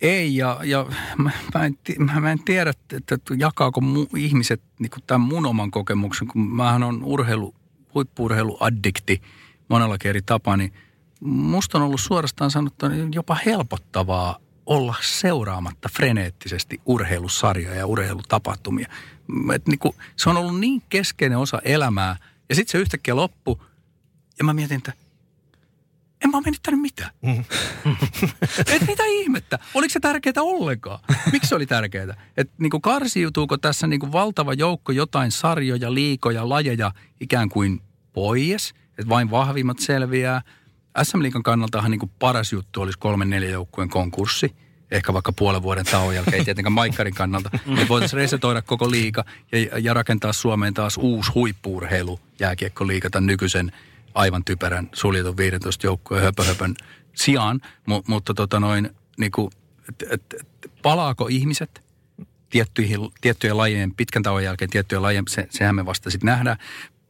Ei, 0.00 0.36
ja, 0.36 0.60
ja 0.64 0.86
mä, 1.18 1.30
mä, 1.54 1.64
en, 1.64 1.76
mä 2.20 2.32
en 2.32 2.44
tiedä, 2.44 2.70
että, 2.70 3.14
että 3.14 3.34
jakaako 3.38 3.80
mu, 3.80 4.06
ihmiset 4.16 4.62
niin 4.78 4.90
tämän 5.06 5.20
mun 5.20 5.46
oman 5.46 5.70
kokemuksen, 5.70 6.28
kun 6.28 6.50
mähän 6.56 6.82
on 6.82 7.04
urheilu, 7.04 7.54
huippuurheiluaddikti 7.94 9.22
monellakin 9.68 10.08
eri 10.08 10.22
tapaa, 10.22 10.56
niin 10.56 10.72
musta 11.20 11.78
on 11.78 11.84
ollut 11.84 12.00
suorastaan 12.00 12.50
sanottuna 12.50 12.94
jopa 13.12 13.36
helpottavaa 13.46 14.38
olla 14.66 14.94
seuraamatta 15.02 15.88
freneettisesti 15.88 16.80
urheilusarjoja 16.86 17.74
ja 17.74 17.86
urheilutapahtumia. 17.86 18.88
Et 19.54 19.68
niin 19.68 19.78
kuin, 19.78 19.94
se 20.16 20.30
on 20.30 20.36
ollut 20.36 20.60
niin 20.60 20.82
keskeinen 20.88 21.38
osa 21.38 21.60
elämää, 21.64 22.16
ja 22.48 22.54
sitten 22.54 22.72
se 22.72 22.78
yhtäkkiä 22.78 23.16
loppu, 23.16 23.62
ja 24.38 24.44
mä 24.44 24.52
mietin, 24.52 24.76
että 24.76 24.92
en 26.24 26.30
mä 26.30 26.36
ole 26.36 26.44
menettänyt 26.44 26.80
mitään. 26.80 27.10
Mm. 27.22 27.44
Et 28.74 28.86
mitä 28.86 29.02
ihmettä? 29.06 29.58
Oliko 29.74 29.92
se 29.92 30.00
tärkeää 30.00 30.34
ollenkaan? 30.36 31.00
Miksi 31.32 31.48
se 31.48 31.54
oli 31.54 31.66
tärkeää? 31.66 32.14
Että 32.36 32.54
niin 32.58 32.70
kuin 32.70 32.82
karsiutuuko 32.82 33.58
tässä 33.58 33.86
niin 33.86 34.00
kuin 34.00 34.12
valtava 34.12 34.54
joukko 34.54 34.92
jotain 34.92 35.32
sarjoja, 35.32 35.94
liikoja, 35.94 36.48
lajeja 36.48 36.92
ikään 37.20 37.48
kuin 37.48 37.80
pois? 38.12 38.74
Että 38.98 39.08
vain 39.08 39.30
vahvimmat 39.30 39.78
selviää. 39.78 40.42
SM 41.02 41.22
Liikan 41.22 41.42
kannaltahan 41.42 41.90
niin 41.90 41.98
kuin 41.98 42.12
paras 42.18 42.52
juttu 42.52 42.80
olisi 42.80 42.98
kolmen 42.98 43.30
neljä 43.30 43.50
joukkueen 43.50 43.90
konkurssi 43.90 44.54
ehkä 44.90 45.12
vaikka 45.12 45.32
puolen 45.32 45.62
vuoden 45.62 45.84
tauon 45.84 46.14
jälkeen, 46.14 46.38
ei 46.38 46.44
tietenkään 46.44 46.72
Maikkarin 46.72 47.14
kannalta. 47.14 47.50
Me 47.66 47.88
voitaisiin 47.88 48.20
resetoida 48.20 48.62
koko 48.62 48.90
liiga 48.90 49.24
ja, 49.52 49.78
ja 49.78 49.94
rakentaa 49.94 50.32
Suomeen 50.32 50.74
taas 50.74 50.96
uusi 50.96 51.32
huippuurheilu 51.34 52.20
jääkiekkoliiga 52.40 53.10
tämän 53.10 53.26
nykyisen 53.26 53.72
aivan 54.14 54.44
typerän 54.44 54.88
suljetun 54.92 55.36
15 55.36 55.86
joukkueen 55.86 56.24
höpöhöpön 56.24 56.74
sijaan, 57.14 57.60
M- 57.86 58.06
mutta 58.06 58.34
tota 58.34 58.60
noin, 58.60 58.90
niin 59.18 59.32
kuin, 59.32 59.50
et, 59.88 60.12
et, 60.12 60.22
et, 60.40 60.72
palaako 60.82 61.26
ihmiset 61.30 61.82
tiettyihin, 62.50 63.00
tiettyjen 63.20 63.56
lajien, 63.56 63.94
pitkän 63.94 64.22
tauon 64.22 64.44
jälkeen 64.44 64.70
tiettyjen 64.70 65.02
lajien, 65.02 65.24
se, 65.28 65.46
sehän 65.50 65.74
me 65.74 65.86
vasta 65.86 66.10
sitten 66.10 66.26
nähdään. 66.26 66.56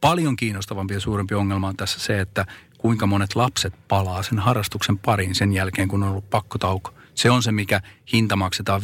Paljon 0.01 0.35
kiinnostavampi 0.35 0.93
ja 0.93 0.99
suurempi 0.99 1.35
ongelma 1.35 1.67
on 1.67 1.77
tässä 1.77 1.99
se, 1.99 2.19
että 2.19 2.45
kuinka 2.77 3.07
monet 3.07 3.35
lapset 3.35 3.73
palaa 3.87 4.23
sen 4.23 4.39
harrastuksen 4.39 4.97
pariin 4.97 5.35
sen 5.35 5.53
jälkeen, 5.53 5.87
kun 5.87 6.03
on 6.03 6.09
ollut 6.09 6.29
pakkotauko. 6.29 6.93
Se 7.15 7.31
on 7.31 7.43
se, 7.43 7.51
mikä 7.51 7.81
hinta 8.13 8.35
maksetaan 8.35 8.81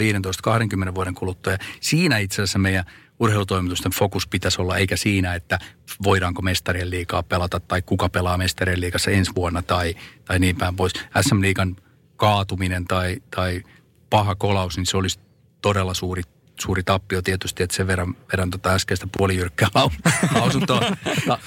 15-20 0.89 0.95
vuoden 0.95 1.15
kuluttua. 1.15 1.53
Ja 1.53 1.60
siinä 1.80 2.18
itse 2.18 2.35
asiassa 2.35 2.60
meidän 2.60 2.85
urheilutoimitusten 3.19 3.91
fokus 3.91 4.27
pitäisi 4.27 4.61
olla, 4.61 4.77
eikä 4.77 4.98
siinä, 4.98 5.35
että 5.35 5.60
voidaanko 6.03 6.41
mestarien 6.41 6.89
liikaa 6.89 7.23
pelata 7.23 7.60
tai 7.60 7.81
kuka 7.81 8.10
pelaa 8.10 8.38
mestarien 8.38 8.81
liikassa 8.81 9.11
ensi 9.11 9.31
vuonna 9.35 9.61
tai, 9.61 9.95
tai 10.26 10.39
niin 10.39 10.56
päin 10.56 10.76
pois. 10.76 10.94
SM-liigan 11.22 11.76
kaatuminen 12.15 12.85
tai, 12.85 13.18
tai 13.35 13.64
paha 14.10 14.35
kolaus, 14.35 14.77
niin 14.77 14.85
se 14.85 14.98
olisi 14.98 15.19
todella 15.61 15.94
suuri 15.94 16.22
suuri 16.61 16.84
tappio 16.84 17.22
tietysti, 17.22 17.64
että 17.64 17.76
sen 17.76 17.88
verran 17.88 18.15
verran 18.31 18.49
tota 18.49 18.73
äskeistä 18.73 19.07
puolijyrkkää 19.18 19.69
lausuntoa 20.35 20.80
ta, 20.80 20.95
ta, 21.27 21.39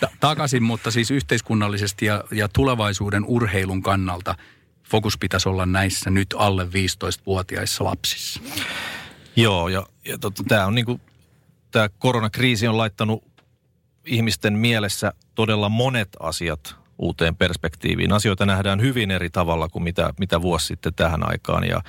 ta, 0.00 0.08
takaisin, 0.20 0.62
mutta 0.62 0.90
siis 0.90 1.10
yhteiskunnallisesti 1.10 2.06
ja, 2.06 2.24
ja 2.32 2.48
tulevaisuuden 2.48 3.24
urheilun 3.24 3.82
kannalta 3.82 4.34
fokus 4.90 5.18
pitäisi 5.18 5.48
olla 5.48 5.66
näissä 5.66 6.10
nyt 6.10 6.34
alle 6.38 6.64
15-vuotiaissa 6.64 7.84
lapsissa. 7.84 8.40
Joo, 9.36 9.68
ja, 9.68 9.86
ja 10.04 10.18
tota, 10.18 10.42
tämä 10.48 10.66
on 10.66 10.74
niinku, 10.74 11.00
tämä 11.70 11.88
koronakriisi 11.88 12.68
on 12.68 12.78
laittanut 12.78 13.24
ihmisten 14.06 14.52
mielessä 14.52 15.12
todella 15.34 15.68
monet 15.68 16.08
asiat 16.20 16.76
uuteen 16.98 17.36
perspektiiviin. 17.36 18.12
Asioita 18.12 18.46
nähdään 18.46 18.80
hyvin 18.80 19.10
eri 19.10 19.30
tavalla 19.30 19.68
kuin 19.68 19.82
mitä, 19.82 20.14
mitä 20.18 20.42
vuosi 20.42 20.66
sitten 20.66 20.94
tähän 20.94 21.30
aikaan 21.30 21.64
ja 21.64 21.82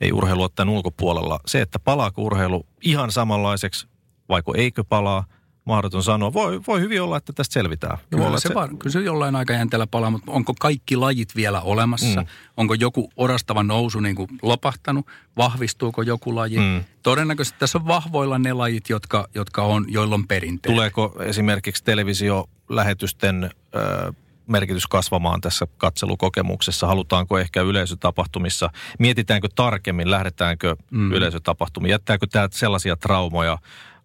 ei 0.00 0.12
urheilu 0.12 0.42
ole 0.42 0.50
tämän 0.54 0.74
ulkopuolella. 0.74 1.40
Se, 1.46 1.60
että 1.60 1.78
palaako 1.78 2.22
urheilu 2.22 2.66
ihan 2.82 3.12
samanlaiseksi, 3.12 3.86
vaiko 4.28 4.54
eikö 4.56 4.84
palaa– 4.84 5.24
mahdoton 5.68 6.02
sanoa. 6.02 6.32
Voi, 6.32 6.60
voi 6.66 6.80
hyvin 6.80 7.02
olla, 7.02 7.16
että 7.16 7.32
tästä 7.32 7.52
selvitään. 7.52 7.98
Kyllä, 8.10 8.26
olla, 8.26 8.40
se, 8.40 8.48
se... 8.48 8.54
Var, 8.54 8.68
kyllä 8.68 8.92
se 8.92 9.00
jollain 9.00 9.36
aikajänteellä 9.36 9.86
palaa, 9.86 10.10
mutta 10.10 10.32
onko 10.32 10.54
kaikki 10.60 10.96
lajit 10.96 11.36
vielä 11.36 11.60
olemassa? 11.60 12.20
Mm. 12.20 12.26
Onko 12.56 12.74
joku 12.74 13.10
orastava 13.16 13.62
nousu 13.62 14.00
niin 14.00 14.16
kuin 14.16 14.28
lopahtanut? 14.42 15.06
Vahvistuuko 15.36 16.02
joku 16.02 16.34
laji? 16.34 16.58
Mm. 16.58 16.84
Todennäköisesti 17.02 17.58
tässä 17.58 17.78
on 17.78 17.86
vahvoilla 17.86 18.38
ne 18.38 18.52
lajit, 18.52 18.88
jotka, 18.88 19.28
jotka 19.34 19.62
on, 19.62 19.84
joilla 19.88 20.14
on 20.14 20.28
perinteet. 20.28 20.74
Tuleeko 20.74 21.16
esimerkiksi 21.20 21.84
televisiolähetysten... 21.84 23.50
Äh, 23.76 24.14
merkitys 24.48 24.86
kasvamaan 24.86 25.40
tässä 25.40 25.66
katselukokemuksessa? 25.78 26.86
Halutaanko 26.86 27.38
ehkä 27.38 27.62
yleisötapahtumissa, 27.62 28.70
mietitäänkö 28.98 29.48
tarkemmin, 29.54 30.10
lähdetäänkö 30.10 30.76
mm. 30.90 31.12
yleisötapahtumiin, 31.12 31.90
jättääkö 31.90 32.26
tämä 32.26 32.48
sellaisia 32.52 32.96
traumoja 32.96 33.58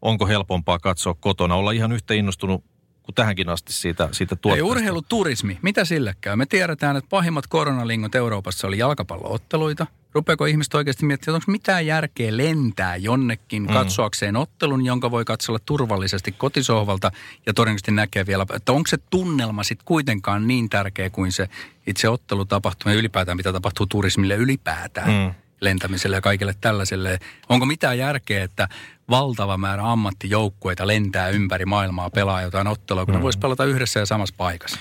onko 0.03 0.27
helpompaa 0.27 0.79
katsoa 0.79 1.13
kotona, 1.13 1.55
olla 1.55 1.71
ihan 1.71 1.91
yhtä 1.91 2.13
innostunut 2.13 2.63
kuin 3.03 3.15
tähänkin 3.15 3.49
asti 3.49 3.73
siitä, 3.73 4.09
siitä 4.11 4.35
tuotteesta. 4.35 4.65
Ei 4.65 4.71
urheiluturismi, 4.71 5.59
mitä 5.61 5.85
sille 5.85 6.15
käy? 6.21 6.35
Me 6.35 6.45
tiedetään, 6.45 6.97
että 6.97 7.09
pahimmat 7.09 7.47
koronalingot 7.47 8.15
Euroopassa 8.15 8.67
oli 8.67 8.77
jalkapallootteluita. 8.77 9.87
Rupeako 10.13 10.45
ihmiset 10.45 10.73
oikeasti 10.73 11.05
miettimään, 11.05 11.35
että 11.35 11.47
onko 11.47 11.51
mitään 11.51 11.85
järkeä 11.85 12.37
lentää 12.37 12.95
jonnekin 12.95 13.63
mm. 13.63 13.73
katsoakseen 13.73 14.35
ottelun, 14.35 14.85
jonka 14.85 15.11
voi 15.11 15.25
katsella 15.25 15.59
turvallisesti 15.65 16.31
kotisohvalta 16.31 17.11
ja 17.45 17.53
todennäköisesti 17.53 17.91
näkee 17.91 18.25
vielä, 18.25 18.45
että 18.55 18.71
onko 18.71 18.87
se 18.87 18.97
tunnelma 19.09 19.63
sitten 19.63 19.85
kuitenkaan 19.85 20.47
niin 20.47 20.69
tärkeä 20.69 21.09
kuin 21.09 21.31
se 21.31 21.49
itse 21.87 22.09
ottelutapahtuma 22.09 22.91
ja 22.93 22.99
ylipäätään 22.99 23.37
mitä 23.37 23.53
tapahtuu 23.53 23.85
turismille 23.85 24.35
ylipäätään. 24.35 25.09
Mm 25.09 25.42
lentämiselle 25.63 26.17
ja 26.17 26.21
kaikille 26.21 26.55
tällaiselle. 26.61 27.19
Onko 27.49 27.65
mitään 27.65 27.97
järkeä, 27.97 28.43
että 28.43 28.67
valtava 29.09 29.57
määrä 29.57 29.91
ammattijoukkueita 29.91 30.87
lentää 30.87 31.29
ympäri 31.29 31.65
maailmaa, 31.65 32.09
pelaa 32.09 32.41
jotain 32.41 32.67
ottelua, 32.67 33.05
kun 33.05 33.13
mm. 33.13 33.17
ne 33.17 33.23
voisi 33.23 33.39
pelata 33.39 33.65
yhdessä 33.65 33.99
ja 33.99 34.05
samassa 34.05 34.35
paikassa? 34.37 34.79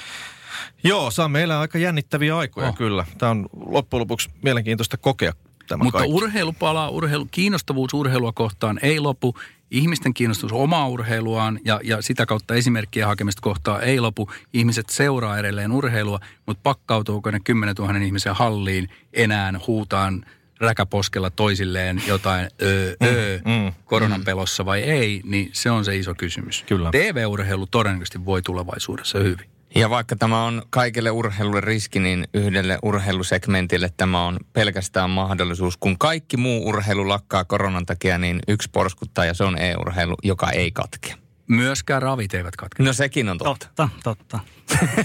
Joo, 0.84 1.10
saa 1.10 1.28
meillä 1.28 1.60
aika 1.60 1.78
jännittäviä 1.78 2.38
aikoja 2.38 2.68
oh. 2.68 2.76
kyllä. 2.76 3.04
Tämä 3.18 3.30
on 3.30 3.48
loppujen 3.66 4.00
lopuksi 4.00 4.30
mielenkiintoista 4.42 4.96
kokea 4.96 5.32
tämä 5.68 5.84
Mutta 5.84 5.98
kaikki. 5.98 6.14
urheilu 6.14 6.52
palaa, 6.52 6.88
urheilu, 6.88 7.28
kiinnostavuus 7.30 7.94
urheilua 7.94 8.32
kohtaan 8.32 8.78
ei 8.82 9.00
lopu. 9.00 9.34
Ihmisten 9.70 10.14
kiinnostus 10.14 10.52
omaa 10.52 10.88
urheiluaan 10.88 11.60
ja, 11.64 11.80
ja 11.84 12.02
sitä 12.02 12.26
kautta 12.26 12.54
esimerkkiä 12.54 13.06
hakemista 13.06 13.40
kohtaan 13.42 13.82
ei 13.82 14.00
lopu. 14.00 14.30
Ihmiset 14.52 14.88
seuraa 14.88 15.38
edelleen 15.38 15.72
urheilua, 15.72 16.20
mutta 16.46 16.60
pakkautuuko 16.62 17.30
ne 17.30 17.40
10 17.44 17.74
000 17.78 17.98
ihmisen 17.98 18.34
halliin 18.34 18.88
enää 19.12 19.52
huutaan– 19.66 20.24
räkäposkella 20.62 21.30
toisilleen 21.30 22.02
jotain 22.06 22.48
öö, 22.62 22.94
öö, 23.04 23.38
mm, 23.44 23.52
mm, 23.52 23.72
koronan 23.84 24.20
mm. 24.20 24.24
pelossa 24.24 24.64
vai 24.64 24.80
ei, 24.80 25.20
niin 25.24 25.50
se 25.52 25.70
on 25.70 25.84
se 25.84 25.96
iso 25.96 26.14
kysymys. 26.14 26.64
Kyllä. 26.68 26.90
TV-urheilu 26.90 27.66
todennäköisesti 27.66 28.24
voi 28.24 28.42
tulevaisuudessa 28.42 29.18
hyvin. 29.18 29.46
Ja 29.74 29.90
vaikka 29.90 30.16
tämä 30.16 30.44
on 30.44 30.62
kaikille 30.70 31.10
urheilulle 31.10 31.60
riski, 31.60 32.00
niin 32.00 32.28
yhdelle 32.34 32.78
urheilusegmentille 32.82 33.90
tämä 33.96 34.24
on 34.24 34.38
pelkästään 34.52 35.10
mahdollisuus. 35.10 35.76
Kun 35.76 35.98
kaikki 35.98 36.36
muu 36.36 36.68
urheilu 36.68 37.08
lakkaa 37.08 37.44
koronan 37.44 37.86
takia, 37.86 38.18
niin 38.18 38.40
yksi 38.48 38.70
porskuttaa 38.72 39.24
ja 39.24 39.34
se 39.34 39.44
on 39.44 39.58
e-urheilu, 39.58 40.14
joka 40.22 40.50
ei 40.50 40.70
katkea. 40.70 41.16
Myöskään 41.46 42.02
ravit 42.02 42.34
eivät 42.34 42.56
katke. 42.56 42.82
No 42.82 42.92
sekin 42.92 43.28
on 43.28 43.38
totta. 43.38 43.66
Totta, 43.74 43.88
totta. 44.02 44.38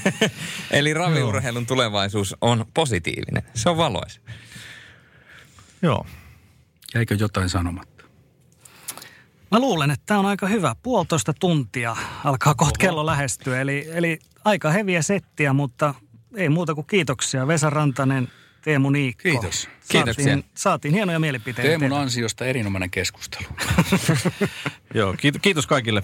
Eli 0.71 0.93
raviurheilun 0.93 1.65
tulevaisuus 1.65 2.35
on 2.41 2.65
positiivinen. 2.73 3.43
Se 3.53 3.69
on 3.69 3.77
valoisa. 3.77 4.21
Joo. 5.81 6.05
Jäikö 6.95 7.15
jotain 7.19 7.49
sanomatta? 7.49 8.03
Mä 9.51 9.59
luulen, 9.59 9.91
että 9.91 10.03
tämä 10.05 10.19
on 10.19 10.25
aika 10.25 10.47
hyvä. 10.47 10.75
Puolitoista 10.83 11.33
tuntia 11.33 11.95
alkaa 12.23 12.55
kohta 12.55 12.77
kello 12.79 13.05
lähestyä. 13.05 13.61
Eli, 13.61 13.87
eli 13.91 14.19
aika 14.45 14.71
heviä 14.71 15.01
settiä, 15.01 15.53
mutta 15.53 15.93
ei 16.35 16.49
muuta 16.49 16.75
kuin 16.75 16.87
kiitoksia. 16.87 17.47
Vesa 17.47 17.69
Rantanen, 17.69 18.27
Teemu 18.61 18.89
Niikko. 18.89 19.21
Kiitos. 19.23 19.69
Kiitoksia. 19.89 20.25
Saatiin, 20.25 20.45
saatiin 20.55 20.93
hienoja 20.93 21.19
mielipiteitä. 21.19 21.61
Teemun 21.61 21.79
teiltä. 21.79 22.01
ansiosta 22.01 22.45
erinomainen 22.45 22.89
keskustelu. 22.89 23.47
Joo, 24.93 25.15
kiitos, 25.17 25.41
kiitos 25.41 25.67
kaikille. 25.67 26.03